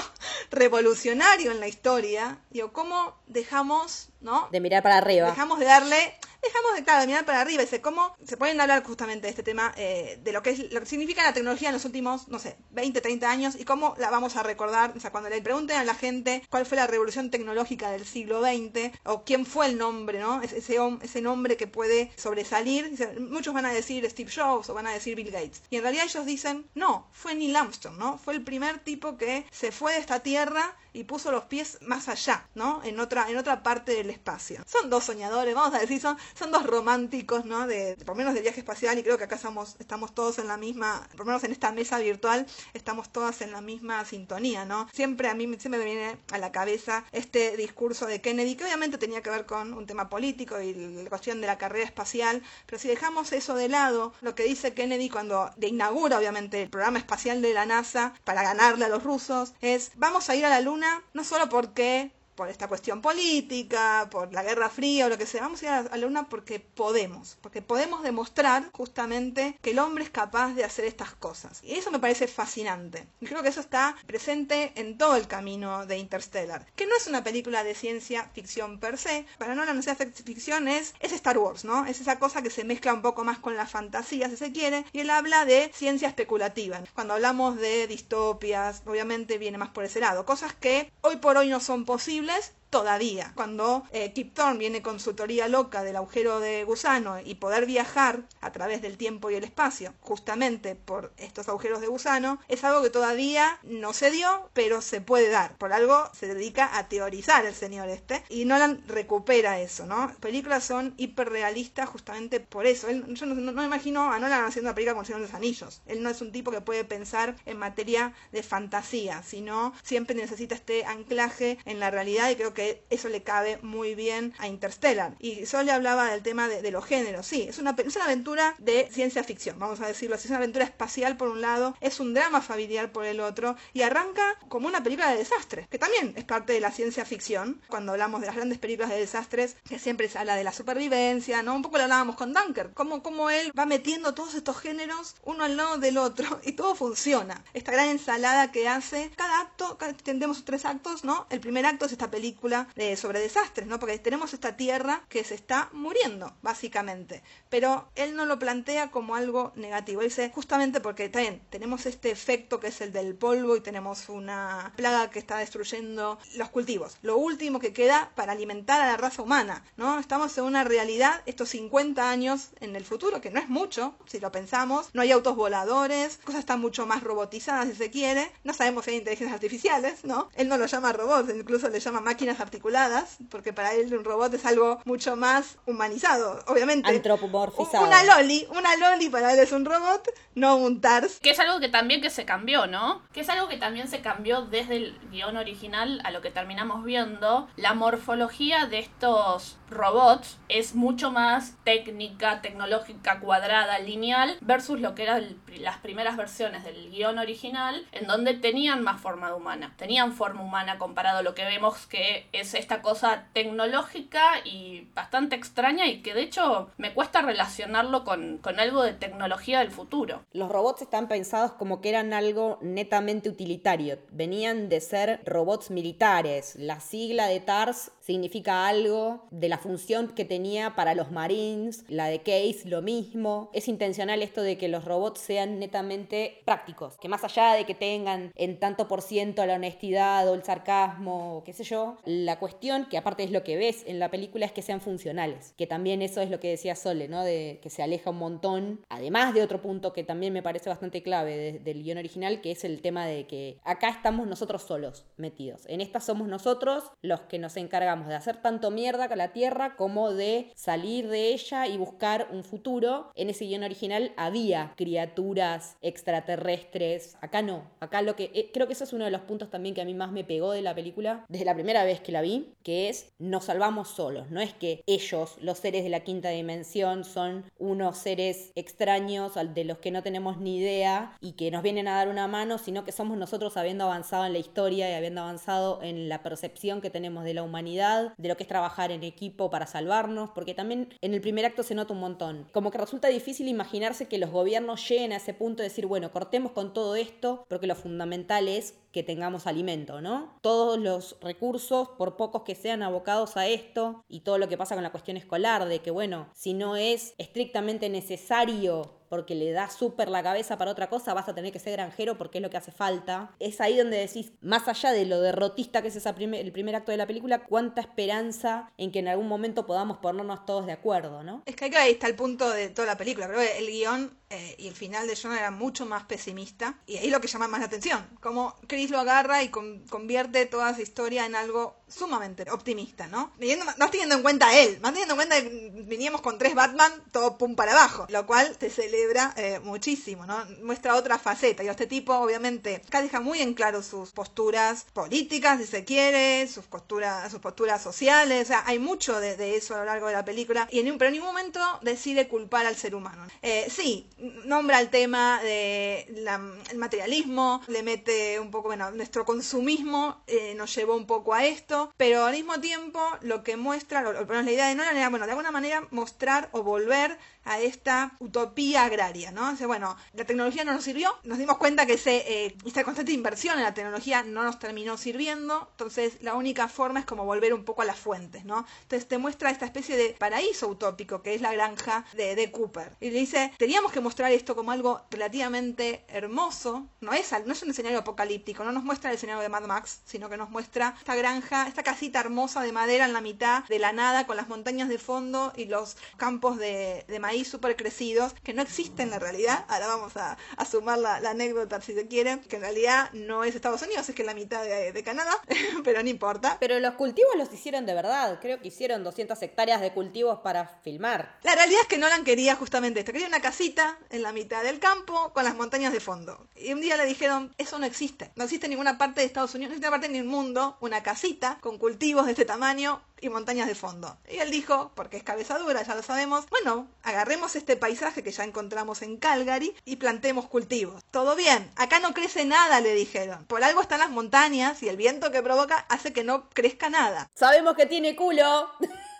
revolucionario 0.50 1.52
en 1.52 1.60
la 1.60 1.68
historia, 1.68 2.38
digo, 2.50 2.72
¿cómo 2.72 3.16
dejamos, 3.26 4.08
¿no? 4.20 4.48
De 4.52 4.60
mirar 4.60 4.82
para 4.82 4.98
arriba. 4.98 5.30
Dejamos 5.30 5.58
de 5.58 5.64
darle 5.64 6.14
dejamos 6.44 6.74
de, 6.74 6.84
claro, 6.84 7.06
mirar 7.06 7.24
para 7.24 7.40
arriba 7.40 7.62
y 7.62 7.66
sé 7.66 7.80
cómo 7.80 8.16
se 8.24 8.36
pueden 8.36 8.60
hablar 8.60 8.84
justamente 8.84 9.26
de 9.26 9.30
este 9.30 9.42
tema, 9.42 9.72
eh, 9.76 10.18
de 10.22 10.32
lo 10.32 10.42
que 10.42 10.50
es 10.50 10.72
lo 10.72 10.80
que 10.80 10.86
significa 10.86 11.22
la 11.22 11.32
tecnología 11.32 11.68
en 11.68 11.74
los 11.74 11.84
últimos, 11.84 12.28
no 12.28 12.38
sé, 12.38 12.56
20, 12.70 13.00
30 13.00 13.30
años 13.30 13.54
y 13.58 13.64
cómo 13.64 13.94
la 13.98 14.10
vamos 14.10 14.36
a 14.36 14.42
recordar. 14.42 14.92
O 14.96 15.00
sea, 15.00 15.10
cuando 15.10 15.30
le 15.30 15.40
pregunten 15.42 15.76
a 15.76 15.84
la 15.84 15.94
gente 15.94 16.42
cuál 16.50 16.66
fue 16.66 16.76
la 16.76 16.86
revolución 16.86 17.30
tecnológica 17.30 17.90
del 17.90 18.04
siglo 18.04 18.42
XX 18.42 18.92
o 19.04 19.24
quién 19.24 19.46
fue 19.46 19.66
el 19.66 19.78
nombre, 19.78 20.18
¿no? 20.18 20.42
Ese, 20.42 20.58
ese 20.58 21.20
nombre 21.20 21.56
que 21.56 21.66
puede 21.66 22.12
sobresalir. 22.16 22.92
Muchos 23.18 23.54
van 23.54 23.66
a 23.66 23.72
decir 23.72 24.08
Steve 24.08 24.30
Jobs 24.34 24.68
o 24.68 24.74
van 24.74 24.86
a 24.86 24.92
decir 24.92 25.16
Bill 25.16 25.30
Gates. 25.30 25.62
Y 25.70 25.76
en 25.76 25.82
realidad 25.82 26.04
ellos 26.06 26.26
dicen, 26.26 26.66
no, 26.74 27.08
fue 27.12 27.34
Neil 27.34 27.56
Armstrong, 27.56 27.96
¿no? 27.98 28.18
Fue 28.18 28.34
el 28.34 28.42
primer 28.42 28.78
tipo 28.78 29.16
que 29.16 29.46
se 29.50 29.72
fue 29.72 29.94
de 29.94 30.00
esta 30.00 30.20
tierra 30.20 30.76
y 30.94 31.04
puso 31.04 31.32
los 31.32 31.44
pies 31.44 31.78
más 31.82 32.08
allá, 32.08 32.48
¿no? 32.54 32.80
En 32.84 33.00
otra, 33.00 33.28
en 33.28 33.36
otra 33.36 33.62
parte 33.62 33.92
del 33.92 34.10
espacio. 34.10 34.62
Son 34.64 34.88
dos 34.88 35.04
soñadores, 35.04 35.54
vamos 35.54 35.74
a 35.74 35.80
decir, 35.80 36.00
son, 36.00 36.16
son 36.38 36.52
dos 36.52 36.64
románticos, 36.64 37.44
¿no? 37.44 37.66
De, 37.66 37.96
por 37.98 38.10
lo 38.10 38.14
menos 38.14 38.34
de 38.34 38.40
viaje 38.40 38.60
espacial 38.60 38.96
y 38.98 39.02
creo 39.02 39.18
que 39.18 39.24
acá 39.24 39.34
estamos, 39.34 39.74
estamos 39.80 40.14
todos 40.14 40.38
en 40.38 40.46
la 40.46 40.56
misma, 40.56 41.06
por 41.10 41.20
lo 41.20 41.26
menos 41.26 41.44
en 41.44 41.52
esta 41.52 41.72
mesa 41.72 41.98
virtual, 41.98 42.46
estamos 42.72 43.10
todas 43.10 43.40
en 43.42 43.50
la 43.50 43.60
misma 43.60 44.04
sintonía, 44.04 44.64
¿no? 44.64 44.88
Siempre 44.92 45.28
a 45.28 45.34
mí 45.34 45.44
siempre 45.58 45.78
me 45.78 45.84
viene 45.84 46.16
a 46.30 46.38
la 46.38 46.52
cabeza 46.52 47.04
este 47.10 47.56
discurso 47.56 48.06
de 48.06 48.20
Kennedy, 48.20 48.54
que 48.54 48.64
obviamente 48.64 48.96
tenía 48.96 49.20
que 49.20 49.30
ver 49.30 49.46
con 49.46 49.74
un 49.74 49.86
tema 49.86 50.08
político 50.08 50.60
y 50.60 50.74
la 50.74 51.10
cuestión 51.10 51.40
de 51.40 51.48
la 51.48 51.58
carrera 51.58 51.84
espacial, 51.84 52.42
pero 52.66 52.78
si 52.78 52.86
dejamos 52.86 53.32
eso 53.32 53.56
de 53.56 53.68
lado, 53.68 54.12
lo 54.20 54.36
que 54.36 54.44
dice 54.44 54.74
Kennedy 54.74 55.10
cuando 55.10 55.50
inaugura 55.60 56.18
obviamente 56.18 56.62
el 56.62 56.70
programa 56.70 56.98
espacial 56.98 57.42
de 57.42 57.52
la 57.52 57.66
NASA 57.66 58.14
para 58.22 58.42
ganarle 58.42 58.84
a 58.84 58.88
los 58.88 59.02
rusos 59.02 59.54
es 59.60 59.90
vamos 59.96 60.30
a 60.30 60.36
ir 60.36 60.46
a 60.46 60.50
la 60.50 60.60
luna 60.60 60.83
no 61.12 61.24
solo 61.24 61.48
porque 61.48 62.12
por 62.34 62.48
esta 62.48 62.68
cuestión 62.68 63.00
política, 63.00 64.08
por 64.10 64.32
la 64.32 64.42
Guerra 64.42 64.68
Fría 64.68 65.06
o 65.06 65.08
lo 65.08 65.18
que 65.18 65.26
sea. 65.26 65.42
Vamos 65.42 65.62
a 65.62 65.64
ir 65.64 65.70
a 65.70 65.82
la 65.82 65.96
Luna 65.96 66.28
porque 66.28 66.60
podemos, 66.60 67.36
porque 67.40 67.62
podemos 67.62 68.02
demostrar 68.02 68.70
justamente 68.72 69.58
que 69.62 69.70
el 69.70 69.78
hombre 69.78 70.04
es 70.04 70.10
capaz 70.10 70.54
de 70.54 70.64
hacer 70.64 70.84
estas 70.84 71.14
cosas. 71.14 71.60
Y 71.62 71.74
eso 71.74 71.90
me 71.90 71.98
parece 71.98 72.26
fascinante. 72.26 73.06
Y 73.20 73.26
creo 73.26 73.42
que 73.42 73.48
eso 73.48 73.60
está 73.60 73.96
presente 74.06 74.72
en 74.76 74.98
todo 74.98 75.16
el 75.16 75.26
camino 75.26 75.86
de 75.86 75.98
Interstellar, 75.98 76.66
que 76.76 76.86
no 76.86 76.96
es 76.96 77.06
una 77.06 77.24
película 77.24 77.64
de 77.64 77.74
ciencia 77.74 78.30
ficción 78.34 78.78
per 78.78 78.98
se. 78.98 79.26
Para 79.38 79.54
no 79.54 79.64
la 79.64 79.72
ciencia 79.72 79.94
ficción 79.96 80.68
es, 80.68 80.94
es 81.00 81.12
Star 81.12 81.38
Wars, 81.38 81.64
¿no? 81.64 81.86
Es 81.86 82.00
esa 82.00 82.18
cosa 82.18 82.42
que 82.42 82.50
se 82.50 82.64
mezcla 82.64 82.92
un 82.92 83.02
poco 83.02 83.24
más 83.24 83.38
con 83.38 83.56
la 83.56 83.66
fantasía, 83.66 84.28
si 84.28 84.36
se 84.36 84.52
quiere, 84.52 84.84
y 84.92 85.00
él 85.00 85.10
habla 85.10 85.44
de 85.44 85.70
ciencia 85.74 86.08
especulativa. 86.08 86.82
Cuando 86.94 87.14
hablamos 87.14 87.56
de 87.56 87.86
distopias, 87.86 88.82
obviamente 88.86 89.38
viene 89.38 89.58
más 89.58 89.70
por 89.70 89.84
ese 89.84 90.00
lado. 90.00 90.24
Cosas 90.26 90.54
que 90.54 90.92
hoy 91.00 91.16
por 91.16 91.36
hoy 91.36 91.48
no 91.48 91.60
son 91.60 91.84
posibles 91.84 92.23
películas 92.24 92.52
todavía. 92.74 93.30
Cuando 93.36 93.84
eh, 93.92 94.12
Kip 94.12 94.34
Thorne 94.34 94.58
viene 94.58 94.82
con 94.82 94.98
su 94.98 95.14
teoría 95.14 95.46
loca 95.46 95.84
del 95.84 95.94
agujero 95.94 96.40
de 96.40 96.64
gusano 96.64 97.20
y 97.24 97.36
poder 97.36 97.66
viajar 97.66 98.24
a 98.40 98.50
través 98.50 98.82
del 98.82 98.96
tiempo 98.96 99.30
y 99.30 99.36
el 99.36 99.44
espacio, 99.44 99.94
justamente 100.00 100.74
por 100.74 101.12
estos 101.16 101.48
agujeros 101.48 101.80
de 101.80 101.86
gusano, 101.86 102.40
es 102.48 102.64
algo 102.64 102.82
que 102.82 102.90
todavía 102.90 103.60
no 103.62 103.92
se 103.92 104.10
dio, 104.10 104.50
pero 104.54 104.80
se 104.80 105.00
puede 105.00 105.30
dar. 105.30 105.56
Por 105.56 105.72
algo 105.72 106.10
se 106.18 106.26
dedica 106.26 106.76
a 106.76 106.88
teorizar 106.88 107.46
el 107.46 107.54
señor 107.54 107.88
este 107.90 108.24
y 108.28 108.44
Nolan 108.44 108.82
recupera 108.88 109.60
eso, 109.60 109.86
¿no? 109.86 110.12
Películas 110.18 110.64
son 110.64 110.94
hiperrealistas 110.96 111.88
justamente 111.88 112.40
por 112.40 112.66
eso. 112.66 112.88
yo 112.90 113.26
no, 113.26 113.52
me 113.52 113.66
imagino 113.66 114.12
a 114.12 114.18
Nolan 114.18 114.46
haciendo 114.46 114.70
una 114.70 114.74
película 114.74 114.96
con 114.96 115.06
Señor 115.06 115.20
de 115.20 115.28
los 115.28 115.36
Anillos. 115.36 115.80
Él 115.86 116.02
no 116.02 116.10
es 116.10 116.20
un 116.20 116.32
tipo 116.32 116.50
que 116.50 116.60
puede 116.60 116.82
pensar 116.82 117.36
en 117.46 117.56
materia 117.56 118.14
de 118.32 118.42
fantasía, 118.42 119.22
sino 119.22 119.72
siempre 119.84 120.16
necesita 120.16 120.56
este 120.56 120.84
anclaje 120.86 121.58
en 121.66 121.78
la 121.78 121.92
realidad 121.92 122.30
y 122.30 122.34
creo 122.34 122.52
que 122.52 122.63
eso 122.90 123.08
le 123.08 123.22
cabe 123.22 123.58
muy 123.62 123.94
bien 123.94 124.34
a 124.38 124.48
Interstellar. 124.48 125.14
Y 125.18 125.46
Sol 125.46 125.66
le 125.66 125.72
hablaba 125.72 126.10
del 126.10 126.22
tema 126.22 126.48
de, 126.48 126.70
los 126.70 126.84
géneros. 126.84 127.26
Sí, 127.26 127.42
es 127.42 127.58
una, 127.58 127.74
es 127.78 127.94
una 127.96 128.06
aventura 128.06 128.54
de 128.58 128.88
ciencia 128.90 129.22
ficción, 129.22 129.58
vamos 129.58 129.80
a 129.80 129.86
decirlo 129.86 130.16
así. 130.16 130.26
Es 130.26 130.30
una 130.30 130.38
aventura 130.38 130.64
espacial 130.64 131.16
por 131.16 131.28
un 131.28 131.40
lado, 131.40 131.76
es 131.80 132.00
un 132.00 132.14
drama 132.14 132.40
familiar 132.40 132.90
por 132.92 133.04
el 133.04 133.20
otro 133.20 133.56
y 133.72 133.82
arranca 133.82 134.22
como 134.48 134.66
una 134.66 134.82
película 134.82 135.10
de 135.10 135.18
desastres, 135.18 135.68
que 135.68 135.78
también 135.78 136.14
es 136.16 136.24
parte 136.24 136.52
de 136.52 136.60
la 136.60 136.72
ciencia 136.72 137.04
ficción. 137.04 137.60
Cuando 137.68 137.92
hablamos 137.92 138.20
de 138.20 138.26
las 138.26 138.36
grandes 138.36 138.58
películas 138.58 138.90
de 138.90 138.98
desastres, 138.98 139.56
que 139.68 139.78
siempre 139.78 140.08
se 140.08 140.18
habla 140.18 140.36
de 140.36 140.44
la 140.44 140.52
supervivencia, 140.52 141.42
¿no? 141.42 141.54
Un 141.54 141.62
poco 141.62 141.78
lo 141.78 141.84
hablábamos 141.84 142.16
con 142.16 142.32
Dunker, 142.32 142.72
cómo, 142.74 143.02
cómo 143.02 143.30
él 143.30 143.52
va 143.58 143.66
metiendo 143.66 144.14
todos 144.14 144.34
estos 144.34 144.58
géneros 144.58 145.16
uno 145.24 145.44
al 145.44 145.56
lado 145.56 145.78
del 145.78 145.98
otro 145.98 146.40
y 146.44 146.52
todo 146.52 146.74
funciona. 146.74 147.42
Esta 147.52 147.72
gran 147.72 147.88
ensalada 147.88 148.52
que 148.52 148.68
hace 148.68 149.10
cada 149.16 149.40
acto, 149.40 149.78
tendemos 150.02 150.44
tres 150.44 150.64
actos, 150.64 151.04
¿no? 151.04 151.26
El 151.30 151.40
primer 151.40 151.66
acto 151.66 151.86
es 151.86 151.92
esta 151.92 152.10
película 152.10 152.53
eh, 152.76 152.96
sobre 152.96 153.20
desastres, 153.20 153.66
¿no? 153.66 153.78
Porque 153.78 153.98
tenemos 153.98 154.34
esta 154.34 154.56
tierra 154.56 155.02
que 155.08 155.24
se 155.24 155.34
está 155.34 155.68
muriendo, 155.72 156.34
básicamente. 156.42 157.22
Pero 157.48 157.88
él 157.94 158.16
no 158.16 158.24
lo 158.26 158.38
plantea 158.38 158.90
como 158.90 159.14
algo 159.14 159.52
negativo. 159.56 160.00
Él 160.00 160.08
dice, 160.08 160.30
justamente 160.34 160.80
porque 160.80 161.08
también 161.08 161.40
tenemos 161.50 161.86
este 161.86 162.10
efecto 162.10 162.60
que 162.60 162.68
es 162.68 162.80
el 162.80 162.92
del 162.92 163.14
polvo 163.14 163.56
y 163.56 163.60
tenemos 163.60 164.08
una 164.08 164.72
plaga 164.76 165.10
que 165.10 165.18
está 165.18 165.38
destruyendo 165.38 166.18
los 166.36 166.48
cultivos. 166.50 166.96
Lo 167.02 167.16
último 167.16 167.58
que 167.58 167.72
queda 167.72 168.12
para 168.14 168.32
alimentar 168.32 168.80
a 168.80 168.86
la 168.86 168.96
raza 168.96 169.22
humana, 169.22 169.64
¿no? 169.76 169.98
Estamos 169.98 170.36
en 170.38 170.44
una 170.44 170.64
realidad, 170.64 171.22
estos 171.26 171.50
50 171.50 172.10
años 172.10 172.50
en 172.60 172.76
el 172.76 172.84
futuro, 172.84 173.20
que 173.20 173.30
no 173.30 173.40
es 173.40 173.48
mucho, 173.48 173.94
si 174.06 174.20
lo 174.20 174.32
pensamos. 174.32 174.88
No 174.92 175.02
hay 175.02 175.12
autos 175.12 175.36
voladores, 175.36 176.18
cosas 176.24 176.40
están 176.40 176.60
mucho 176.60 176.86
más 176.86 177.02
robotizadas, 177.02 177.68
si 177.68 177.74
se 177.74 177.90
quiere. 177.90 178.30
No 178.44 178.54
sabemos 178.54 178.84
si 178.84 178.92
hay 178.92 178.96
inteligencias 178.98 179.34
artificiales, 179.34 180.04
¿no? 180.04 180.30
Él 180.34 180.48
no 180.48 180.58
lo 180.58 180.66
llama 180.66 180.92
robots, 180.92 181.32
incluso 181.34 181.68
le 181.68 181.80
llama 181.80 182.00
máquinas 182.00 182.40
articuladas, 182.44 183.18
porque 183.30 183.52
para 183.52 183.72
él 183.74 183.92
un 183.94 184.04
robot 184.04 184.32
es 184.34 184.46
algo 184.46 184.80
mucho 184.84 185.16
más 185.16 185.58
humanizado, 185.66 186.42
obviamente. 186.46 186.90
Antropomorfizado. 186.90 187.84
Una 187.84 188.02
loli, 188.04 188.46
una 188.50 188.76
loli 188.76 189.08
para 189.08 189.32
él 189.32 189.38
es 189.40 189.52
un 189.52 189.64
robot, 189.64 190.08
no 190.34 190.56
un 190.56 190.80
TARS. 190.80 191.20
Que 191.20 191.30
es 191.30 191.40
algo 191.40 191.60
que 191.60 191.68
también 191.68 192.00
que 192.00 192.10
se 192.10 192.24
cambió, 192.24 192.66
¿no? 192.66 193.02
Que 193.12 193.20
es 193.20 193.28
algo 193.28 193.48
que 193.48 193.56
también 193.56 193.88
se 193.88 194.00
cambió 194.00 194.42
desde 194.42 194.76
el 194.76 194.98
guion 195.10 195.36
original 195.36 196.00
a 196.04 196.10
lo 196.10 196.22
que 196.22 196.30
terminamos 196.30 196.84
viendo. 196.84 197.48
La 197.56 197.74
morfología 197.74 198.66
de 198.66 198.78
estos 198.78 199.58
robots 199.74 200.38
es 200.48 200.74
mucho 200.74 201.10
más 201.10 201.56
técnica, 201.64 202.40
tecnológica, 202.40 203.20
cuadrada, 203.20 203.78
lineal, 203.78 204.36
versus 204.40 204.80
lo 204.80 204.94
que 204.94 205.02
eran 205.02 205.36
las 205.58 205.78
primeras 205.78 206.16
versiones 206.16 206.64
del 206.64 206.90
guion 206.90 207.18
original, 207.18 207.86
en 207.92 208.06
donde 208.06 208.34
tenían 208.34 208.82
más 208.82 209.00
forma 209.00 209.34
humana. 209.34 209.74
Tenían 209.76 210.12
forma 210.12 210.42
humana 210.42 210.78
comparado 210.78 211.18
a 211.18 211.22
lo 211.22 211.34
que 211.34 211.44
vemos 211.44 211.86
que 211.86 212.26
es 212.32 212.54
esta 212.54 212.82
cosa 212.82 213.26
tecnológica 213.32 214.22
y 214.44 214.88
bastante 214.94 215.36
extraña 215.36 215.86
y 215.86 216.02
que 216.02 216.14
de 216.14 216.22
hecho 216.22 216.70
me 216.76 216.94
cuesta 216.94 217.22
relacionarlo 217.22 218.04
con, 218.04 218.38
con 218.38 218.60
algo 218.60 218.82
de 218.82 218.92
tecnología 218.92 219.60
del 219.60 219.70
futuro. 219.70 220.22
Los 220.32 220.50
robots 220.50 220.82
están 220.82 221.08
pensados 221.08 221.52
como 221.52 221.80
que 221.80 221.88
eran 221.88 222.12
algo 222.12 222.58
netamente 222.62 223.28
utilitario. 223.28 223.98
Venían 224.10 224.68
de 224.68 224.80
ser 224.80 225.20
robots 225.24 225.70
militares. 225.70 226.56
La 226.56 226.80
sigla 226.80 227.26
de 227.26 227.40
TARS 227.40 227.92
significa 228.00 228.66
algo 228.66 229.26
de 229.30 229.48
la 229.48 229.58
función 229.64 230.08
que 230.08 230.26
tenía 230.26 230.76
para 230.76 230.94
los 230.94 231.10
Marines. 231.10 231.86
La 231.88 232.08
de 232.08 232.18
Case 232.18 232.68
lo 232.68 232.82
mismo. 232.82 233.48
Es 233.54 233.66
intencional 233.66 234.20
esto 234.20 234.42
de 234.42 234.58
que 234.58 234.68
los 234.68 234.84
robots 234.84 235.20
sean 235.20 235.58
netamente 235.58 236.42
prácticos. 236.44 236.98
Que 236.98 237.08
más 237.08 237.24
allá 237.24 237.54
de 237.54 237.64
que 237.64 237.74
tengan 237.74 238.30
en 238.36 238.60
tanto 238.60 238.88
por 238.88 239.00
ciento 239.00 239.46
la 239.46 239.54
honestidad 239.54 240.28
o 240.28 240.34
el 240.34 240.44
sarcasmo, 240.44 241.42
qué 241.46 241.54
sé 241.54 241.64
yo, 241.64 241.96
la 242.04 242.38
cuestión, 242.38 242.84
que 242.90 242.98
aparte 242.98 243.24
es 243.24 243.30
lo 243.30 243.42
que 243.42 243.56
ves 243.56 243.84
en 243.86 243.98
la 243.98 244.10
película, 244.10 244.44
es 244.44 244.52
que 244.52 244.60
sean 244.60 244.82
funcionales. 244.82 245.54
Que 245.56 245.66
también 245.66 246.02
eso 246.02 246.20
es 246.20 246.28
lo 246.28 246.40
que 246.40 246.50
decía 246.50 246.76
Sole, 246.76 247.08
¿no? 247.08 247.24
De 247.24 247.58
que 247.62 247.70
se 247.70 247.82
aleja 247.82 248.10
un 248.10 248.18
montón. 248.18 248.84
Además 248.90 249.32
de 249.32 249.42
otro 249.42 249.62
punto 249.62 249.94
que 249.94 250.04
también 250.04 250.34
me 250.34 250.42
parece 250.42 250.68
bastante 250.68 251.02
clave 251.02 251.60
del 251.64 251.82
guion 251.82 251.96
original, 251.96 252.42
que 252.42 252.50
es 252.50 252.64
el 252.64 252.82
tema 252.82 253.06
de 253.06 253.26
que 253.26 253.58
acá 253.64 253.88
estamos 253.88 254.26
nosotros 254.26 254.62
solos 254.62 255.06
metidos. 255.16 255.62
En 255.68 255.80
esta 255.80 256.00
somos 256.00 256.28
nosotros 256.28 256.84
los 257.00 257.20
que 257.20 257.38
nos 257.38 257.56
encargamos 257.56 258.08
de 258.08 258.14
hacer 258.14 258.42
tanto 258.42 258.70
mierda 258.70 259.08
con 259.08 259.16
la 259.16 259.32
Tierra 259.32 259.43
como 259.76 260.12
de 260.12 260.50
salir 260.54 261.08
de 261.08 261.32
ella 261.32 261.66
y 261.66 261.76
buscar 261.76 262.28
un 262.32 262.44
futuro. 262.44 263.10
En 263.14 263.30
ese 263.30 263.44
guion 263.46 263.62
original 263.62 264.12
había 264.16 264.72
criaturas 264.76 265.76
extraterrestres. 265.82 267.16
Acá 267.20 267.42
no. 267.42 267.64
Acá 267.80 268.02
lo 268.02 268.16
que. 268.16 268.30
Eh, 268.34 268.50
creo 268.52 268.66
que 268.66 268.72
eso 268.72 268.84
es 268.84 268.92
uno 268.92 269.04
de 269.04 269.10
los 269.10 269.22
puntos 269.22 269.50
también 269.50 269.74
que 269.74 269.82
a 269.82 269.84
mí 269.84 269.94
más 269.94 270.12
me 270.12 270.24
pegó 270.24 270.52
de 270.52 270.62
la 270.62 270.74
película 270.74 271.24
desde 271.28 271.44
la 271.44 271.54
primera 271.54 271.84
vez 271.84 272.00
que 272.00 272.12
la 272.12 272.22
vi, 272.22 272.54
que 272.62 272.88
es 272.88 273.12
nos 273.18 273.44
salvamos 273.44 273.88
solos. 273.88 274.30
No 274.30 274.40
es 274.40 274.52
que 274.54 274.82
ellos, 274.86 275.36
los 275.40 275.58
seres 275.58 275.84
de 275.84 275.90
la 275.90 276.00
quinta 276.00 276.30
dimensión, 276.30 277.04
son 277.04 277.44
unos 277.58 277.98
seres 277.98 278.52
extraños 278.54 279.32
de 279.34 279.64
los 279.64 279.78
que 279.78 279.90
no 279.90 280.02
tenemos 280.02 280.38
ni 280.38 280.58
idea 280.58 281.16
y 281.20 281.32
que 281.32 281.50
nos 281.50 281.62
vienen 281.62 281.88
a 281.88 281.96
dar 281.96 282.08
una 282.08 282.28
mano, 282.28 282.58
sino 282.58 282.84
que 282.84 282.92
somos 282.92 283.18
nosotros 283.18 283.56
habiendo 283.56 283.84
avanzado 283.84 284.24
en 284.24 284.32
la 284.32 284.38
historia 284.38 284.90
y 284.90 284.94
habiendo 284.94 285.20
avanzado 285.20 285.80
en 285.82 286.08
la 286.08 286.22
percepción 286.22 286.80
que 286.80 286.90
tenemos 286.90 287.24
de 287.24 287.34
la 287.34 287.42
humanidad, 287.42 288.14
de 288.16 288.28
lo 288.28 288.36
que 288.36 288.44
es 288.44 288.48
trabajar 288.48 288.90
en 288.90 289.02
equipo 289.02 289.33
para 289.36 289.66
salvarnos, 289.66 290.30
porque 290.30 290.54
también 290.54 290.88
en 291.00 291.14
el 291.14 291.20
primer 291.20 291.44
acto 291.44 291.62
se 291.62 291.74
nota 291.74 291.92
un 291.92 292.00
montón. 292.00 292.48
Como 292.52 292.70
que 292.70 292.78
resulta 292.78 293.08
difícil 293.08 293.48
imaginarse 293.48 294.08
que 294.08 294.18
los 294.18 294.30
gobiernos 294.30 294.88
lleguen 294.88 295.12
a 295.12 295.16
ese 295.16 295.34
punto 295.34 295.62
de 295.62 295.68
decir, 295.68 295.86
bueno, 295.86 296.12
cortemos 296.12 296.52
con 296.52 296.72
todo 296.72 296.96
esto, 296.96 297.44
porque 297.48 297.66
lo 297.66 297.74
fundamental 297.74 298.48
es 298.48 298.74
que 298.92 299.02
tengamos 299.02 299.46
alimento, 299.46 300.00
¿no? 300.00 300.38
Todos 300.40 300.78
los 300.78 301.16
recursos, 301.20 301.88
por 301.98 302.16
pocos 302.16 302.42
que 302.42 302.54
sean 302.54 302.82
abocados 302.82 303.36
a 303.36 303.48
esto, 303.48 304.04
y 304.08 304.20
todo 304.20 304.38
lo 304.38 304.48
que 304.48 304.56
pasa 304.56 304.74
con 304.74 304.84
la 304.84 304.92
cuestión 304.92 305.16
escolar, 305.16 305.66
de 305.66 305.80
que, 305.80 305.90
bueno, 305.90 306.28
si 306.32 306.54
no 306.54 306.76
es 306.76 307.14
estrictamente 307.18 307.88
necesario 307.88 308.92
porque 309.14 309.36
le 309.36 309.52
da 309.52 309.70
súper 309.70 310.08
la 310.08 310.24
cabeza 310.24 310.58
para 310.58 310.72
otra 310.72 310.88
cosa, 310.88 311.14
vas 311.14 311.28
a 311.28 311.36
tener 311.36 311.52
que 311.52 311.60
ser 311.60 311.74
granjero 311.74 312.18
porque 312.18 312.38
es 312.38 312.42
lo 312.42 312.50
que 312.50 312.56
hace 312.56 312.72
falta. 312.72 313.30
Es 313.38 313.60
ahí 313.60 313.78
donde 313.78 313.96
decís, 313.96 314.32
más 314.40 314.66
allá 314.66 314.90
de 314.90 315.06
lo 315.06 315.20
derrotista 315.20 315.82
que 315.82 315.88
es 315.88 316.04
el 316.04 316.50
primer 316.50 316.74
acto 316.74 316.90
de 316.90 316.98
la 316.98 317.06
película, 317.06 317.44
cuánta 317.44 317.80
esperanza 317.80 318.72
en 318.76 318.90
que 318.90 318.98
en 318.98 319.06
algún 319.06 319.28
momento 319.28 319.66
podamos 319.66 319.98
ponernos 319.98 320.44
todos 320.46 320.66
de 320.66 320.72
acuerdo, 320.72 321.22
¿no? 321.22 321.44
Es 321.46 321.54
que 321.54 321.66
ahí 321.76 321.92
está 321.92 322.08
el 322.08 322.16
punto 322.16 322.50
de 322.50 322.70
toda 322.70 322.86
la 322.86 322.96
película. 322.96 323.28
Creo 323.28 323.38
que 323.38 323.58
el 323.58 323.66
guion 323.68 324.18
eh, 324.34 324.56
y 324.58 324.68
el 324.68 324.74
final 324.74 325.06
de 325.06 325.16
John 325.20 325.32
era 325.32 325.50
mucho 325.50 325.86
más 325.86 326.04
pesimista. 326.04 326.74
Y 326.86 326.96
ahí 326.96 327.10
lo 327.10 327.20
que 327.20 327.28
llama 327.28 327.48
más 327.48 327.60
la 327.60 327.66
atención, 327.66 328.04
como 328.20 328.56
Chris 328.66 328.90
lo 328.90 328.98
agarra 328.98 329.42
y 329.42 329.48
convierte 329.48 330.46
toda 330.46 330.70
esa 330.70 330.82
historia 330.82 331.26
en 331.26 331.34
algo 331.34 331.76
sumamente 331.88 332.44
optimista, 332.50 333.06
¿no? 333.06 333.32
no 333.78 333.90
teniendo 333.90 334.16
en 334.16 334.22
cuenta 334.22 334.48
a 334.48 334.58
él, 334.58 334.80
más 334.80 334.92
teniendo 334.92 335.14
en 335.14 335.18
cuenta 335.18 335.40
que 335.42 335.70
veníamos 335.86 336.20
con 336.22 336.38
tres 336.38 336.54
Batman, 336.54 336.92
todo 337.12 337.38
pum 337.38 337.54
para 337.54 337.72
abajo, 337.72 338.06
lo 338.08 338.26
cual 338.26 338.56
se 338.58 338.70
celebra 338.70 339.32
eh, 339.36 339.60
muchísimo, 339.62 340.26
¿no? 340.26 340.44
Muestra 340.62 340.96
otra 340.96 341.18
faceta. 341.18 341.62
Y 341.62 341.68
este 341.68 341.86
tipo, 341.86 342.14
obviamente, 342.14 342.76
acá 342.76 343.02
deja 343.02 343.20
muy 343.20 343.40
en 343.40 343.54
claro 343.54 343.82
sus 343.82 344.10
posturas 344.10 344.86
políticas, 344.92 345.60
si 345.60 345.66
se 345.66 345.84
quiere, 345.84 346.48
sus 346.48 346.64
posturas, 346.64 347.30
sus 347.30 347.40
posturas 347.40 347.82
sociales, 347.82 348.44
o 348.44 348.46
sea, 348.48 348.64
hay 348.66 348.78
mucho 348.78 349.20
de, 349.20 349.56
eso 349.56 349.74
a 349.74 349.78
lo 349.78 349.84
largo 349.84 350.06
de 350.08 350.14
la 350.14 350.24
película, 350.24 350.66
y 350.70 350.80
en 350.80 350.90
un, 350.90 350.98
pero 350.98 351.08
en 351.08 351.14
ningún 351.14 351.28
momento 351.28 351.60
decide 351.82 352.28
culpar 352.28 352.66
al 352.66 352.76
ser 352.76 352.94
humano. 352.94 353.26
Eh, 353.42 353.68
sí, 353.70 354.08
nombra 354.44 354.80
el 354.80 354.90
tema 354.90 355.40
del 355.42 356.76
materialismo, 356.76 357.62
le 357.68 357.82
mete 357.82 358.40
un 358.40 358.50
poco, 358.50 358.68
bueno, 358.68 358.90
nuestro 358.90 359.24
consumismo 359.24 360.22
eh, 360.26 360.54
nos 360.54 360.74
llevó 360.74 360.96
un 360.96 361.06
poco 361.06 361.34
a 361.34 361.44
esto, 361.44 361.92
pero 361.96 362.24
al 362.24 362.34
mismo 362.34 362.60
tiempo 362.60 363.00
lo 363.22 363.42
que 363.42 363.56
muestra, 363.56 364.02
lo, 364.02 364.12
lo, 364.12 364.24
la 364.24 364.50
idea 364.50 364.68
de 364.68 364.74
Nolan 364.74 364.96
era, 364.96 365.10
bueno, 365.10 365.26
de 365.26 365.32
alguna 365.32 365.50
manera 365.50 365.86
mostrar 365.90 366.48
o 366.52 366.62
volver 366.62 367.18
a 367.44 367.60
esta 367.60 368.16
utopía 368.18 368.84
agraria, 368.84 369.30
¿no? 369.30 369.50
Dice, 369.50 369.66
bueno, 369.66 369.96
la 370.12 370.24
tecnología 370.24 370.64
no 370.64 370.72
nos 370.72 370.84
sirvió, 370.84 371.10
nos 371.24 371.38
dimos 371.38 371.58
cuenta 371.58 371.86
que 371.86 371.94
ese, 371.94 372.24
eh, 372.26 372.56
esta 372.64 372.84
constante 372.84 373.12
inversión 373.12 373.58
en 373.58 373.64
la 373.64 373.74
tecnología 373.74 374.22
no 374.22 374.42
nos 374.42 374.58
terminó 374.58 374.96
sirviendo, 374.96 375.68
entonces 375.72 376.18
la 376.20 376.34
única 376.34 376.68
forma 376.68 377.00
es 377.00 377.06
como 377.06 377.24
volver 377.24 377.54
un 377.54 377.64
poco 377.64 377.82
a 377.82 377.84
las 377.84 377.98
fuentes, 377.98 378.44
¿no? 378.44 378.66
Entonces 378.82 379.08
te 379.08 379.18
muestra 379.18 379.50
esta 379.50 379.66
especie 379.66 379.96
de 379.96 380.10
paraíso 380.18 380.68
utópico 380.68 381.22
que 381.22 381.34
es 381.34 381.40
la 381.40 381.52
granja 381.52 382.04
de, 382.14 382.34
de 382.34 382.50
Cooper. 382.50 382.96
Y 383.00 383.10
le 383.10 383.20
dice, 383.20 383.52
teníamos 383.58 383.92
que 383.92 384.00
mostrar 384.00 384.32
esto 384.32 384.54
como 384.54 384.72
algo 384.72 385.02
relativamente 385.10 386.04
hermoso, 386.08 386.86
no 387.00 387.12
es, 387.12 387.32
no 387.44 387.52
es 387.52 387.62
un 387.62 387.70
escenario 387.70 387.98
apocalíptico, 387.98 388.64
no 388.64 388.72
nos 388.72 388.84
muestra 388.84 389.10
el 389.10 389.16
escenario 389.16 389.42
de 389.42 389.48
Mad 389.48 389.64
Max, 389.64 390.00
sino 390.04 390.28
que 390.28 390.36
nos 390.36 390.50
muestra 390.50 390.94
esta 390.98 391.14
granja, 391.14 391.66
esta 391.68 391.82
casita 391.82 392.20
hermosa 392.20 392.62
de 392.62 392.72
madera 392.72 393.04
en 393.04 393.12
la 393.12 393.20
mitad 393.20 393.64
de 393.64 393.78
la 393.78 393.92
nada, 393.92 394.26
con 394.26 394.36
las 394.36 394.48
montañas 394.48 394.88
de 394.88 394.98
fondo 394.98 395.52
y 395.56 395.66
los 395.66 395.96
campos 396.16 396.58
de, 396.58 397.04
de 397.08 397.18
maíz 397.18 397.33
ahí 397.34 397.44
súper 397.44 397.76
crecidos, 397.76 398.34
que 398.42 398.54
no 398.54 398.62
existen 398.62 399.06
en 399.06 399.10
la 399.10 399.18
realidad. 399.18 399.64
Ahora 399.68 399.88
vamos 399.88 400.16
a, 400.16 400.36
sumar 400.70 400.98
la, 400.98 401.16
anécdota 401.16 401.80
si 401.80 401.94
se 401.94 402.06
quiere, 402.06 402.40
que 402.40 402.56
en 402.56 402.62
realidad 402.62 403.10
no 403.12 403.44
es 403.44 403.54
Estados 403.54 403.82
Unidos, 403.82 404.08
es 404.08 404.14
que 404.14 404.22
es 404.22 404.26
la 404.26 404.34
mitad 404.34 404.62
de, 404.64 405.04
Canadá, 405.04 405.32
pero 405.84 406.02
no 406.02 406.08
importa. 406.08 406.56
Pero 406.60 406.78
los 406.80 406.94
cultivos 406.94 407.36
los 407.36 407.52
hicieron 407.52 407.84
de 407.84 407.94
verdad, 407.94 408.38
creo 408.40 408.60
que 408.60 408.68
hicieron 408.68 409.04
200 409.04 409.40
hectáreas 409.42 409.80
de 409.80 409.92
cultivos 409.92 410.40
para 410.40 410.66
filmar. 410.82 411.36
La 411.42 411.54
realidad 411.54 411.82
es 411.82 411.88
que 411.88 411.98
Nolan 411.98 412.24
quería 412.24 412.56
justamente 412.56 413.00
esto, 413.00 413.12
quería 413.12 413.28
una 413.28 413.42
casita 413.42 413.98
en 414.10 414.22
la 414.22 414.32
mitad 414.32 414.62
del 414.62 414.78
campo 414.78 415.32
con 415.34 415.44
las 415.44 415.54
montañas 415.54 415.92
de 415.92 416.00
fondo. 416.00 416.46
Y 416.56 416.72
un 416.72 416.80
día 416.80 416.96
le 416.96 417.04
dijeron, 417.04 417.54
eso 417.58 417.78
no 417.78 417.86
existe, 417.86 418.30
no 418.36 418.44
existe 418.44 418.66
en 418.66 418.70
ninguna 418.70 418.96
parte 418.96 419.20
de 419.20 419.26
Estados 419.26 419.54
Unidos, 419.54 419.70
no 419.70 419.74
existe 419.74 419.86
en 419.86 419.90
ninguna 419.90 420.00
parte 420.00 420.16
del 420.16 420.24
mundo 420.24 420.78
una 420.80 421.02
casita 421.02 421.58
con 421.60 421.78
cultivos 421.78 422.26
de 422.26 422.32
este 422.32 422.44
tamaño 422.44 423.02
y 423.20 423.28
montañas 423.28 423.66
de 423.66 423.74
fondo. 423.74 424.16
Y 424.30 424.38
él 424.38 424.50
dijo, 424.50 424.92
porque 424.94 425.16
es 425.16 425.22
cabeza 425.22 425.58
dura, 425.58 425.82
ya 425.82 425.94
lo 425.94 426.02
sabemos, 426.02 426.46
bueno, 426.50 426.88
agarremos 427.24 427.56
este 427.56 427.78
paisaje 427.78 428.22
que 428.22 428.32
ya 428.32 428.44
encontramos 428.44 429.00
en 429.00 429.16
Calgary 429.16 429.74
y 429.86 429.96
plantemos 429.96 430.46
cultivos. 430.46 431.02
Todo 431.10 431.36
bien, 431.36 431.70
acá 431.74 431.98
no 431.98 432.12
crece 432.12 432.44
nada, 432.44 432.82
le 432.82 432.92
dijeron. 432.92 433.46
Por 433.46 433.64
algo 433.64 433.80
están 433.80 434.00
las 434.00 434.10
montañas 434.10 434.82
y 434.82 434.90
el 434.90 434.98
viento 434.98 435.32
que 435.32 435.42
provoca 435.42 435.86
hace 435.88 436.12
que 436.12 436.22
no 436.22 436.50
crezca 436.50 436.90
nada. 436.90 437.30
Sabemos 437.34 437.76
que 437.76 437.86
tiene 437.86 438.14
culo. 438.14 438.68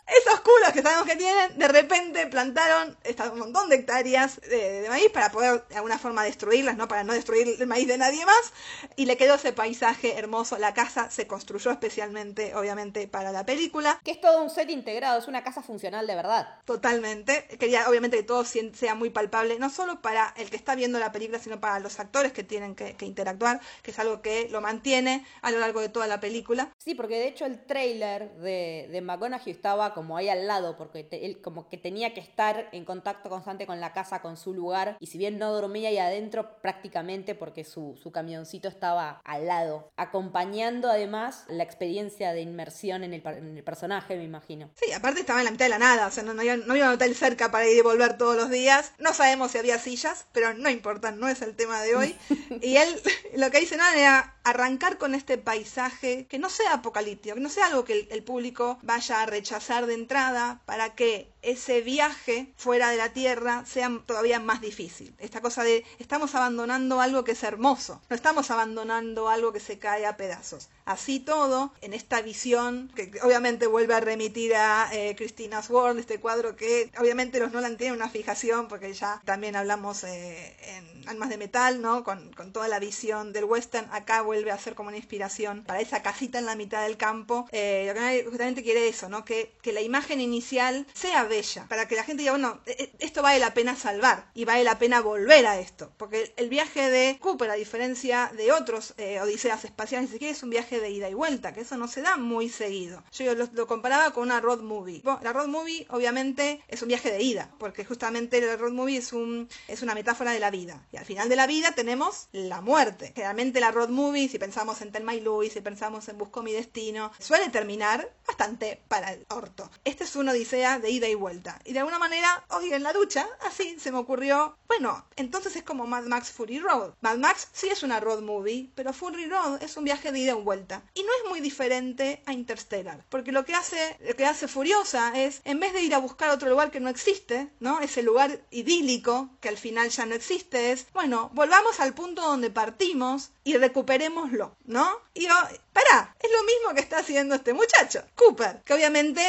Esos 0.06 0.40
culos 0.40 0.72
que 0.72 0.82
sabemos 0.82 1.06
que 1.06 1.16
tienen, 1.16 1.58
de 1.58 1.68
repente 1.68 2.26
plantaron 2.26 2.96
esta- 3.04 3.30
un 3.32 3.38
montón 3.38 3.68
de 3.68 3.76
hectáreas 3.76 4.40
de, 4.42 4.82
de 4.82 4.88
maíz 4.88 5.10
para 5.10 5.30
poder 5.30 5.64
de 5.68 5.76
alguna 5.76 5.98
forma 5.98 6.24
destruirlas, 6.24 6.76
¿no? 6.76 6.88
Para 6.88 7.04
no 7.04 7.12
destruir 7.14 7.56
el 7.58 7.66
maíz 7.66 7.88
de 7.88 7.96
nadie 7.98 8.24
más. 8.26 8.52
Y 8.96 9.06
le 9.06 9.16
quedó 9.16 9.34
ese 9.36 9.52
paisaje 9.52 10.18
hermoso. 10.18 10.58
La 10.58 10.74
casa 10.74 11.10
se 11.10 11.26
construyó 11.26 11.70
especialmente, 11.70 12.54
obviamente, 12.54 13.08
para 13.08 13.32
la 13.32 13.46
película. 13.46 14.00
Que 14.04 14.10
es 14.12 14.20
todo 14.20 14.42
un 14.42 14.50
set 14.50 14.68
integrado, 14.70 15.18
es 15.18 15.26
una 15.28 15.42
casa 15.42 15.62
funcional 15.62 16.06
de 16.06 16.14
verdad. 16.14 16.48
Totalmente. 16.64 17.46
Quería, 17.58 17.88
obviamente, 17.88 18.18
que 18.18 18.22
todo 18.22 18.44
sea 18.44 18.94
muy 18.94 19.08
palpable, 19.10 19.58
no 19.58 19.70
solo 19.70 20.02
para 20.02 20.34
el 20.36 20.50
que 20.50 20.56
está 20.56 20.74
viendo 20.74 20.98
la 20.98 21.12
película, 21.12 21.38
sino 21.38 21.60
para 21.60 21.78
los 21.80 21.98
actores 21.98 22.32
que 22.32 22.42
tienen 22.44 22.74
que, 22.74 22.94
que 22.94 23.06
interactuar, 23.06 23.60
que 23.82 23.90
es 23.90 23.98
algo 23.98 24.20
que 24.20 24.48
lo 24.50 24.60
mantiene 24.60 25.24
a 25.40 25.50
lo 25.50 25.58
largo 25.60 25.80
de 25.80 25.88
toda 25.88 26.06
la 26.06 26.20
película. 26.20 26.68
Sí, 26.78 26.94
porque 26.94 27.14
de 27.14 27.28
hecho 27.28 27.46
el 27.46 27.64
trailer 27.64 28.30
de, 28.34 28.88
de 28.90 29.00
McConaughey 29.00 29.50
estaba 29.52 29.93
como 29.94 30.16
ahí 30.16 30.28
al 30.28 30.46
lado, 30.46 30.76
porque 30.76 31.04
te- 31.04 31.24
él 31.26 31.40
como 31.40 31.68
que 31.68 31.78
tenía 31.78 32.12
que 32.14 32.20
estar 32.20 32.68
en 32.72 32.84
contacto 32.84 33.30
constante 33.30 33.66
con 33.66 33.80
la 33.80 33.92
casa, 33.92 34.20
con 34.22 34.36
su 34.36 34.52
lugar, 34.54 34.96
y 35.00 35.06
si 35.06 35.18
bien 35.18 35.38
no 35.38 35.52
dormía 35.52 35.88
ahí 35.88 35.98
adentro 35.98 36.60
prácticamente 36.60 37.34
porque 37.34 37.64
su, 37.64 37.98
su 38.02 38.12
camioncito 38.12 38.68
estaba 38.68 39.20
al 39.24 39.46
lado, 39.46 39.90
acompañando 39.96 40.90
además 40.90 41.44
la 41.48 41.62
experiencia 41.64 42.32
de 42.32 42.40
inmersión 42.40 43.04
en 43.04 43.14
el, 43.14 43.22
en 43.26 43.56
el 43.56 43.64
personaje, 43.64 44.16
me 44.16 44.24
imagino. 44.24 44.70
Sí, 44.74 44.92
aparte 44.92 45.20
estaba 45.20 45.40
en 45.40 45.46
la 45.46 45.50
mitad 45.50 45.66
de 45.66 45.70
la 45.70 45.78
nada, 45.78 46.06
o 46.06 46.10
sea, 46.10 46.22
no, 46.22 46.34
no 46.34 46.40
había, 46.40 46.56
no 46.56 46.72
había 46.72 46.86
un 46.88 46.94
hotel 46.94 47.14
cerca 47.14 47.50
para 47.50 47.66
ir 47.66 47.78
y 47.78 47.82
volver 47.82 48.16
todos 48.18 48.36
los 48.36 48.50
días. 48.50 48.92
No 48.98 49.12
sabemos 49.12 49.50
si 49.52 49.58
había 49.58 49.78
sillas, 49.78 50.26
pero 50.32 50.54
no 50.54 50.68
importa, 50.70 51.10
no 51.12 51.28
es 51.28 51.42
el 51.42 51.54
tema 51.56 51.80
de 51.82 51.94
hoy. 51.96 52.16
Y 52.60 52.76
él 52.76 52.88
lo 53.36 53.50
que 53.50 53.60
dice 53.60 53.76
Nolan 53.76 53.98
era 53.98 54.33
arrancar 54.44 54.98
con 54.98 55.14
este 55.14 55.38
paisaje 55.38 56.26
que 56.26 56.38
no 56.38 56.50
sea 56.50 56.74
apocalíptico, 56.74 57.34
que 57.34 57.40
no 57.40 57.48
sea 57.48 57.66
algo 57.66 57.84
que 57.84 57.94
el, 57.94 58.08
el 58.10 58.22
público 58.22 58.78
vaya 58.82 59.22
a 59.22 59.26
rechazar 59.26 59.86
de 59.86 59.94
entrada 59.94 60.62
para 60.66 60.94
que 60.94 61.33
ese 61.44 61.80
viaje 61.80 62.52
fuera 62.56 62.90
de 62.90 62.96
la 62.96 63.12
Tierra 63.12 63.64
sea 63.66 63.90
todavía 64.06 64.40
más 64.40 64.60
difícil. 64.60 65.14
Esta 65.18 65.40
cosa 65.40 65.64
de 65.64 65.84
estamos 65.98 66.34
abandonando 66.34 67.00
algo 67.00 67.24
que 67.24 67.32
es 67.32 67.42
hermoso, 67.42 68.00
no 68.08 68.16
estamos 68.16 68.50
abandonando 68.50 69.28
algo 69.28 69.52
que 69.52 69.60
se 69.60 69.78
cae 69.78 70.06
a 70.06 70.16
pedazos. 70.16 70.68
Así 70.84 71.18
todo, 71.18 71.72
en 71.80 71.94
esta 71.94 72.20
visión, 72.20 72.92
que 72.94 73.10
obviamente 73.22 73.66
vuelve 73.66 73.94
a 73.94 74.00
remitir 74.00 74.54
a 74.54 74.90
eh, 74.92 75.14
Christina's 75.16 75.70
World, 75.70 75.98
este 75.98 76.20
cuadro 76.20 76.56
que 76.56 76.90
obviamente 76.98 77.40
los 77.40 77.52
Nolan 77.52 77.78
tienen 77.78 77.96
una 77.96 78.10
fijación, 78.10 78.68
porque 78.68 78.92
ya 78.92 79.22
también 79.24 79.56
hablamos 79.56 80.04
eh, 80.04 80.54
en 80.60 81.08
Almas 81.08 81.30
de 81.30 81.38
Metal, 81.38 81.80
¿no? 81.80 82.04
Con, 82.04 82.32
con 82.34 82.52
toda 82.52 82.68
la 82.68 82.80
visión 82.80 83.32
del 83.32 83.44
western, 83.44 83.88
acá 83.92 84.20
vuelve 84.20 84.50
a 84.50 84.58
ser 84.58 84.74
como 84.74 84.88
una 84.88 84.98
inspiración 84.98 85.64
para 85.64 85.80
esa 85.80 86.02
casita 86.02 86.38
en 86.38 86.46
la 86.46 86.54
mitad 86.54 86.82
del 86.82 86.98
campo. 86.98 87.48
Eh, 87.52 88.22
justamente 88.28 88.62
quiere 88.62 88.86
eso, 88.86 89.08
¿no? 89.08 89.24
Que, 89.24 89.54
que 89.62 89.72
la 89.72 89.80
imagen 89.80 90.20
inicial 90.20 90.86
sea 90.92 91.24
bella, 91.34 91.66
para 91.68 91.88
que 91.88 91.96
la 91.96 92.04
gente 92.04 92.22
diga, 92.22 92.32
bueno, 92.32 92.60
eh, 92.66 92.76
eh, 92.78 92.92
esto 93.00 93.22
vale 93.22 93.38
la 93.38 93.54
pena 93.54 93.76
salvar 93.76 94.30
y 94.34 94.44
vale 94.44 94.64
la 94.64 94.78
pena 94.78 95.00
volver 95.00 95.46
a 95.46 95.58
esto, 95.58 95.92
porque 95.96 96.32
el 96.36 96.48
viaje 96.48 96.90
de 96.90 97.18
Cooper, 97.20 97.50
a 97.50 97.54
diferencia 97.54 98.30
de 98.36 98.52
otros 98.52 98.94
eh, 98.96 99.20
odiseas 99.20 99.64
espaciales, 99.64 100.10
si 100.10 100.18
quieres, 100.18 100.38
es 100.38 100.42
un 100.42 100.50
viaje 100.50 100.80
de 100.80 100.90
ida 100.90 101.08
y 101.08 101.14
vuelta, 101.14 101.52
que 101.52 101.60
eso 101.62 101.76
no 101.76 101.88
se 101.88 102.02
da 102.02 102.16
muy 102.16 102.48
seguido. 102.48 103.02
Yo 103.12 103.34
lo, 103.34 103.48
lo 103.52 103.66
comparaba 103.66 104.12
con 104.12 104.24
una 104.24 104.40
road 104.40 104.60
movie. 104.60 105.00
Bueno, 105.04 105.20
la 105.22 105.32
road 105.32 105.48
movie, 105.48 105.86
obviamente, 105.90 106.62
es 106.68 106.82
un 106.82 106.88
viaje 106.88 107.10
de 107.10 107.22
ida, 107.22 107.50
porque 107.58 107.84
justamente 107.84 108.40
la 108.40 108.56
road 108.56 108.72
movie 108.72 108.98
es, 108.98 109.12
un, 109.12 109.48
es 109.68 109.82
una 109.82 109.94
metáfora 109.94 110.32
de 110.32 110.40
la 110.40 110.50
vida. 110.50 110.86
Y 110.92 110.96
al 110.96 111.04
final 111.04 111.28
de 111.28 111.36
la 111.36 111.46
vida 111.46 111.72
tenemos 111.72 112.28
la 112.32 112.60
muerte. 112.60 113.12
Generalmente 113.14 113.60
la 113.60 113.70
road 113.70 113.88
movie, 113.88 114.28
si 114.28 114.38
pensamos 114.38 114.80
en 114.80 114.92
Telma 114.92 115.14
y 115.14 115.20
Louis, 115.20 115.52
si 115.52 115.60
pensamos 115.60 116.08
en 116.08 116.18
Busco 116.18 116.42
mi 116.42 116.52
destino, 116.52 117.10
suele 117.18 117.48
terminar 117.50 118.12
bastante 118.26 118.80
para 118.88 119.12
el 119.12 119.26
orto. 119.28 119.70
Este 119.84 120.04
es 120.04 120.16
una 120.16 120.32
odisea 120.32 120.78
de 120.78 120.90
ida 120.90 121.08
y 121.08 121.14
vuelta. 121.14 121.23
Y 121.64 121.72
de 121.72 121.78
alguna 121.78 121.98
manera, 121.98 122.44
hoy 122.50 122.72
en 122.72 122.82
la 122.82 122.92
ducha, 122.92 123.26
así 123.46 123.78
se 123.78 123.90
me 123.90 123.98
ocurrió, 123.98 124.56
bueno, 124.68 125.04
entonces 125.16 125.56
es 125.56 125.62
como 125.62 125.86
Mad 125.86 126.04
Max 126.04 126.30
Fury 126.30 126.58
Road. 126.58 126.92
Mad 127.00 127.16
Max 127.16 127.48
sí 127.52 127.68
es 127.68 127.82
una 127.82 128.00
road 128.00 128.20
movie, 128.20 128.70
pero 128.74 128.92
Fury 128.92 129.26
Road 129.26 129.62
es 129.62 129.76
un 129.76 129.84
viaje 129.84 130.12
de 130.12 130.18
ida 130.18 130.32
y 130.32 130.42
vuelta. 130.42 130.82
Y 130.94 131.02
no 131.02 131.08
es 131.22 131.30
muy 131.30 131.40
diferente 131.40 132.22
a 132.26 132.32
Interstellar, 132.32 133.04
porque 133.08 133.32
lo 133.32 133.44
que 133.44 133.54
hace, 133.54 133.96
lo 134.06 134.14
que 134.14 134.26
hace 134.26 134.48
Furiosa 134.48 135.18
es, 135.18 135.40
en 135.44 135.60
vez 135.60 135.72
de 135.72 135.82
ir 135.82 135.94
a 135.94 135.98
buscar 135.98 136.30
otro 136.30 136.50
lugar 136.50 136.70
que 136.70 136.80
no 136.80 136.90
existe, 136.90 137.48
¿no? 137.60 137.80
Ese 137.80 138.02
lugar 138.02 138.40
idílico 138.50 139.30
que 139.40 139.48
al 139.48 139.56
final 139.56 139.88
ya 139.88 140.04
no 140.04 140.14
existe, 140.14 140.72
es, 140.72 140.86
bueno, 140.92 141.30
volvamos 141.32 141.80
al 141.80 141.94
punto 141.94 142.22
donde 142.22 142.50
partimos 142.50 143.30
y 143.44 143.56
recuperémoslo, 143.56 144.56
¿no? 144.66 144.90
Y 145.14 145.26
pará, 145.74 146.16
es 146.20 146.30
lo 146.30 146.42
mismo 146.44 146.74
que 146.74 146.80
está 146.80 146.98
haciendo 146.98 147.34
este 147.34 147.52
muchacho, 147.52 148.02
Cooper, 148.14 148.62
que 148.64 148.72
obviamente 148.72 149.20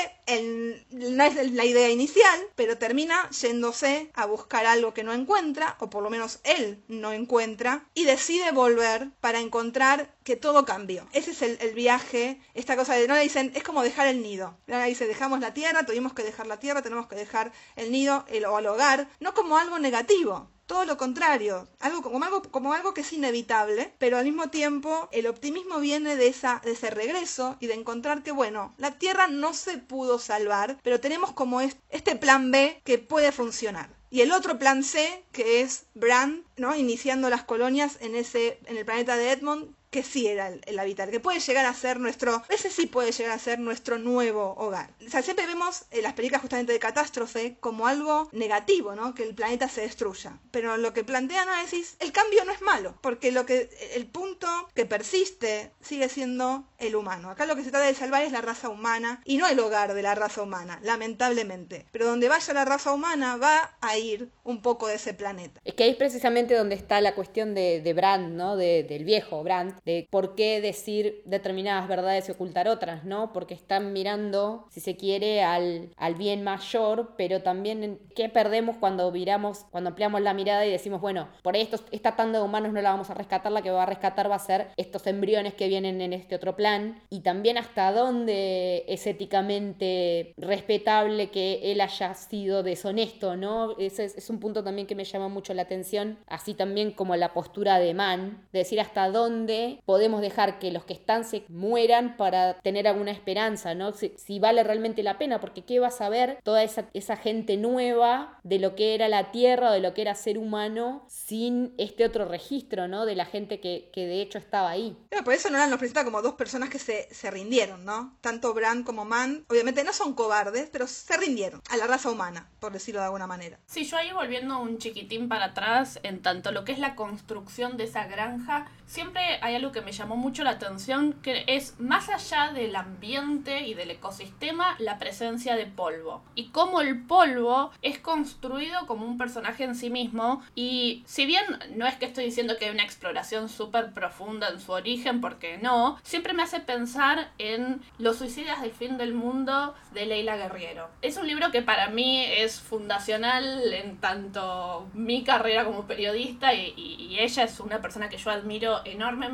no 0.92 1.24
es 1.24 1.52
la 1.52 1.66
idea 1.66 1.90
inicial, 1.90 2.40
pero 2.56 2.78
termina 2.78 3.30
yéndose 3.32 4.12
a 4.14 4.26
buscar 4.26 4.66
algo 4.66 4.94
que 4.94 5.04
no 5.04 5.14
encuentra, 5.14 5.76
o 5.80 5.90
por 5.90 6.04
lo 6.04 6.10
menos 6.10 6.40
él 6.44 6.84
no 6.88 7.12
encuentra, 7.12 7.86
y 7.94 8.06
decide 8.06 8.52
volver 8.52 9.10
para 9.20 9.40
encontrar 9.40 10.16
que 10.24 10.36
todo 10.36 10.66
cambió. 10.66 11.08
Ese 11.12 11.32
es 11.32 11.42
el, 11.42 11.74
viaje, 11.74 12.40
esta 12.54 12.76
cosa 12.76 12.94
de 12.94 13.08
no 13.08 13.16
le 13.16 13.22
dicen, 13.22 13.52
es 13.56 13.64
como 13.64 13.84
dejar 13.84 14.08
el 14.08 14.22
nido. 14.22 14.58
No 14.68 14.80
le 14.80 14.86
dice, 14.86 15.08
dejamos 15.08 15.40
la 15.40 15.54
tierra, 15.54 15.86
tuvimos 15.86 16.14
que 16.14 16.24
dejar 16.24 16.48
la 16.48 16.60
tierra, 16.60 16.82
tenemos 16.82 17.08
que 17.08 17.16
dejar 17.16 17.52
el 17.76 17.92
nido 17.92 18.26
o 18.50 18.60
el 18.60 18.66
hogar, 18.68 19.10
no 19.20 19.34
como 19.34 19.58
algo 19.58 19.80
negativo, 19.80 20.50
todo 20.68 20.86
lo 20.86 20.98
contrario, 20.98 21.68
algo 21.80 22.02
como 22.02 22.24
algo 22.24 22.42
como 22.44 22.74
algo 22.74 22.94
que 22.94 23.02
es 23.02 23.14
inevitable, 23.14 23.94
pero 24.00 24.18
al 24.18 24.26
mismo 24.26 24.50
tiempo 24.50 25.10
el 25.12 25.28
optimismo 25.28 25.80
viene 25.80 26.16
de 26.16 26.28
esa 26.28 26.62
de 26.64 26.72
ese 26.72 26.90
regreso 26.90 27.58
y 27.60 27.68
de 27.68 27.76
encontrar 27.76 28.24
que 28.24 28.32
bueno, 28.32 28.74
la 28.78 28.92
Tierra 28.98 29.28
no 29.28 29.54
se 29.54 29.78
pudo 29.78 30.20
salvar, 30.20 30.78
pero 30.84 31.00
tenemos 31.00 31.32
como 31.34 31.62
es- 31.62 31.78
este 31.90 32.16
plan 32.16 32.52
B 32.52 32.82
que 32.84 32.98
puede 32.98 33.32
funcionar. 33.32 33.90
Y 34.10 34.22
el 34.22 34.32
otro 34.32 34.58
plan 34.58 34.84
C, 34.84 35.24
que 35.34 35.62
es 35.62 35.88
Brand, 35.94 36.46
¿no? 36.58 36.76
Iniciando 36.76 37.30
las 37.30 37.44
colonias 37.44 37.98
en 38.00 38.16
ese 38.16 38.60
en 38.66 38.78
el 38.78 38.86
planeta 38.86 39.18
de 39.18 39.32
Edmond, 39.32 39.76
que 39.96 40.04
sí 40.04 40.28
era 40.28 40.50
el, 40.50 40.62
el 40.68 41.10
que 41.10 41.22
puede 41.22 41.40
llegar 41.40 41.66
a 41.66 41.74
ser 41.74 42.02
nuestro, 42.02 42.44
ese 42.50 42.70
sí 42.70 42.86
puede 42.86 43.14
llegar 43.14 43.32
a 43.32 43.40
ser 43.40 43.60
nuestro 43.60 43.98
nuevo 43.98 44.54
hogar. 44.58 44.90
O 45.08 45.10
sea, 45.10 45.22
siempre 45.22 45.46
vemos 45.48 45.86
en 45.90 46.04
las 46.04 46.12
películas 46.12 46.42
justamente 46.42 46.74
de 46.74 46.80
catástrofe 46.80 47.56
como 47.62 47.88
algo 47.88 48.28
negativo, 48.34 48.94
¿no? 48.94 49.16
Que 49.16 49.24
el 49.24 49.34
planeta 49.36 49.70
se 49.70 49.82
destruya. 49.82 50.38
Pero 50.52 50.76
lo 50.76 50.92
que 50.92 51.06
plantea 51.06 51.44
Análisis, 51.44 51.96
el 52.02 52.12
cambio 52.12 52.44
no 52.44 52.52
es 52.52 52.62
malo, 52.62 52.98
porque 53.00 53.32
lo 53.32 53.46
que 53.46 53.70
el 53.94 54.06
punto 54.08 54.48
que 54.74 54.86
persiste 54.86 55.72
sigue 55.80 56.10
siendo 56.10 56.66
el 56.78 56.98
humano. 56.98 57.30
Acá 57.30 57.46
lo 57.46 57.56
que 57.56 57.64
se 57.64 57.72
trata 57.72 57.86
de 57.86 57.94
salvar 57.94 58.24
es 58.24 58.34
la 58.34 58.42
raza 58.42 58.68
humana 58.68 59.22
y 59.24 59.38
no 59.38 59.48
el 59.48 59.58
hogar 59.62 59.94
de 59.94 60.02
la 60.02 60.14
raza 60.14 60.42
humana, 60.42 60.78
lamentablemente. 60.84 61.86
Pero 61.94 62.06
donde 62.08 62.28
vaya 62.28 62.54
la 62.54 62.66
raza 62.66 62.92
humana 62.92 63.38
va 63.38 63.78
a 63.80 63.98
ir 63.98 64.30
un 64.44 64.62
poco 64.62 64.88
de 64.88 64.96
ese 64.96 65.14
planeta. 65.14 65.62
Es 65.64 65.74
que 65.74 65.84
ahí 65.86 65.92
es 65.92 65.96
precisamente 65.96 66.54
donde 66.54 66.76
está 66.76 67.00
la 67.00 67.16
cuestión 67.16 67.56
de, 67.56 67.80
de 67.82 67.94
Brand, 67.94 68.34
¿no? 68.36 68.58
De- 68.58 68.84
del 68.84 69.06
viejo 69.06 69.42
Brand, 69.44 69.80
de 69.86 70.08
por 70.10 70.36
qué 70.36 70.62
decir 70.62 71.22
determinadas 71.26 71.88
verdades 71.88 72.28
y 72.28 72.32
ocultar 72.32 72.68
otras, 72.68 73.04
¿no? 73.04 73.34
Porque 73.34 73.54
están 73.54 73.94
mirando, 73.94 74.68
si 74.70 74.80
se 74.80 74.98
quiere, 74.98 75.44
al, 75.44 75.90
al 75.98 76.16
bien 76.16 76.44
mayor, 76.44 77.14
pero 77.18 77.42
también 77.42 78.00
qué 78.16 78.30
perdemos 78.30 78.78
cuando 78.78 79.12
viramos, 79.12 79.66
cuando 79.72 79.90
ampliamos 79.90 80.22
la 80.22 80.34
mirada 80.34 80.66
y 80.66 80.72
decimos, 80.72 81.02
bueno, 81.02 81.28
por 81.44 81.56
estos, 81.56 81.84
esta 81.92 82.16
tanda 82.16 82.40
de 82.40 82.46
humanos 82.46 82.74
no 82.74 82.82
la 82.82 82.92
vamos 82.92 83.10
a 83.10 83.14
rescatar, 83.14 83.52
la 83.52 83.62
que 83.62 83.72
va 83.72 83.84
a 83.84 83.88
rescatar 83.88 84.30
va 84.30 84.36
a 84.36 84.40
ser 84.40 84.68
estos 84.78 85.08
embriones 85.08 85.54
que 85.54 85.68
vienen 85.68 86.02
en 86.02 86.14
este 86.14 86.36
otro 86.36 86.56
plan, 86.56 87.02
y 87.10 87.22
también 87.22 87.58
hasta 87.58 87.92
dónde 87.92 88.86
es 88.88 89.06
éticamente 89.08 90.34
respetable 90.38 91.30
que 91.30 91.72
él 91.72 91.82
haya 91.82 92.14
sido 92.14 92.64
deshonesto, 92.64 93.36
¿no? 93.36 93.78
Ese 93.78 94.06
es, 94.06 94.30
un 94.30 94.40
punto 94.40 94.64
también 94.64 94.88
que 94.88 94.96
me 94.96 95.04
llama 95.04 95.28
mucho 95.28 95.54
la 95.54 95.64
atención, 95.64 96.18
así 96.28 96.54
también 96.54 96.92
como 96.92 97.16
la 97.16 97.34
postura 97.34 97.80
de 97.80 97.94
Man, 97.94 98.48
de 98.52 98.60
decir 98.60 98.80
hasta 98.80 99.10
dónde 99.10 99.65
podemos 99.86 100.22
dejar 100.22 100.60
que 100.60 100.72
los 100.72 100.86
que 100.86 100.94
están 100.94 101.24
se 101.26 101.44
mueran 101.50 102.18
para 102.18 102.60
tener 102.62 102.88
alguna 102.88 103.12
esperanza, 103.12 103.74
¿no? 103.74 103.92
Si, 103.92 104.14
si 104.18 104.40
vale 104.40 104.64
realmente 104.64 105.04
la 105.04 105.18
pena, 105.18 105.40
porque 105.40 105.64
¿qué 105.64 105.80
va 105.80 105.88
a 105.88 105.92
saber 105.92 106.40
toda 106.44 106.64
esa, 106.64 106.86
esa 106.94 107.18
gente 107.18 107.58
nueva 107.58 108.40
de 108.44 108.60
lo 108.60 108.76
que 108.76 108.96
era 108.96 109.08
la 109.10 109.32
Tierra 109.32 109.70
o 109.70 109.74
de 109.74 109.80
lo 109.80 109.94
que 109.94 110.02
era 110.02 110.16
ser 110.16 110.38
humano 110.38 111.06
sin 111.10 111.74
este 111.78 112.06
otro 112.06 112.26
registro, 112.26 112.88
¿no? 112.88 113.06
De 113.06 113.16
la 113.16 113.26
gente 113.26 113.60
que, 113.60 113.90
que 113.94 114.06
de 114.06 114.22
hecho 114.22 114.38
estaba 114.38 114.70
ahí. 114.70 114.98
Pero 115.10 115.24
por 115.24 115.34
eso 115.34 115.50
Nolan 115.50 115.70
nos 115.70 115.80
presenta 115.80 116.04
como 116.04 116.22
dos 116.22 116.34
personas 116.36 116.70
que 116.70 116.80
se, 116.80 117.08
se 117.14 117.32
rindieron, 117.32 117.86
¿no? 117.86 118.18
Tanto 118.22 118.54
Brand 118.54 118.86
como 118.86 119.06
Mann, 119.06 119.46
obviamente 119.50 119.84
no 119.84 119.94
son 119.94 120.14
cobardes, 120.14 120.70
pero 120.72 120.88
se 120.88 121.18
rindieron 121.18 121.62
a 121.70 121.78
la 121.78 121.88
raza 121.88 122.10
humana, 122.10 122.50
por 122.60 122.72
decirlo 122.72 123.02
de 123.02 123.06
alguna 123.06 123.28
manera. 123.28 123.60
Sí, 123.66 123.86
yo 123.86 123.98
ahí 123.98 124.12
volviendo 124.12 124.60
un 124.60 124.78
chiquitín 124.78 125.28
para 125.28 125.46
atrás, 125.46 126.00
en 126.04 126.22
tanto 126.22 126.52
lo 126.52 126.64
que 126.64 126.72
es 126.72 126.80
la 126.80 126.96
construcción 126.96 127.78
de 127.78 127.86
esa 127.86 128.06
granja, 128.06 128.72
siempre 128.86 129.22
hay 129.42 129.55
algo 129.56 129.72
que 129.72 129.82
me 129.82 129.92
llamó 129.92 130.16
mucho 130.16 130.44
la 130.44 130.52
atención, 130.52 131.14
que 131.22 131.44
es 131.48 131.80
más 131.80 132.10
allá 132.10 132.52
del 132.52 132.76
ambiente 132.76 133.68
y 133.68 133.74
del 133.74 133.92
ecosistema, 133.92 134.76
la 134.80 134.98
presencia 134.98 135.56
de 135.56 135.66
polvo. 135.66 136.24
Y 136.36 136.50
cómo 136.50 136.82
el 136.82 137.04
polvo 137.04 137.72
es 137.82 138.00
construido 138.00 138.86
como 138.88 139.06
un 139.06 139.18
personaje 139.18 139.64
en 139.64 139.76
sí 139.76 139.90
mismo. 139.90 140.44
Y 140.56 141.04
si 141.06 141.26
bien 141.26 141.44
no 141.76 141.86
es 141.86 141.96
que 141.96 142.06
estoy 142.06 142.26
diciendo 142.26 142.58
que 142.58 142.66
hay 142.66 142.72
una 142.72 142.84
exploración 142.84 143.50
súper 143.50 143.94
profunda 143.94 144.50
en 144.50 144.60
su 144.60 144.72
origen, 144.72 145.22
porque 145.22 145.58
no, 145.58 145.98
siempre 146.04 146.34
me 146.34 146.44
hace 146.44 146.60
pensar 146.60 147.32
en 147.38 147.82
Los 147.98 148.18
suicidas 148.18 148.62
del 148.62 148.72
fin 148.72 148.98
del 148.98 149.14
mundo 149.14 149.74
de 149.94 150.06
Leila 150.06 150.38
Guerriero. 150.38 150.90
Es 151.02 151.18
un 151.18 151.28
libro 151.28 151.52
que 151.52 151.62
para 151.62 151.90
mí 151.90 152.24
es 152.26 152.60
fundacional 152.60 153.74
en 153.74 153.98
tanto 153.98 154.88
mi 154.94 155.24
carrera 155.24 155.66
como 155.66 155.86
periodista 155.86 156.54
y, 156.54 156.74
y 156.76 157.20
ella 157.20 157.44
es 157.44 157.60
una 157.60 157.82
persona 157.82 158.10
que 158.10 158.18
yo 158.18 158.32
admiro 158.32 158.82
enormemente, 158.86 159.26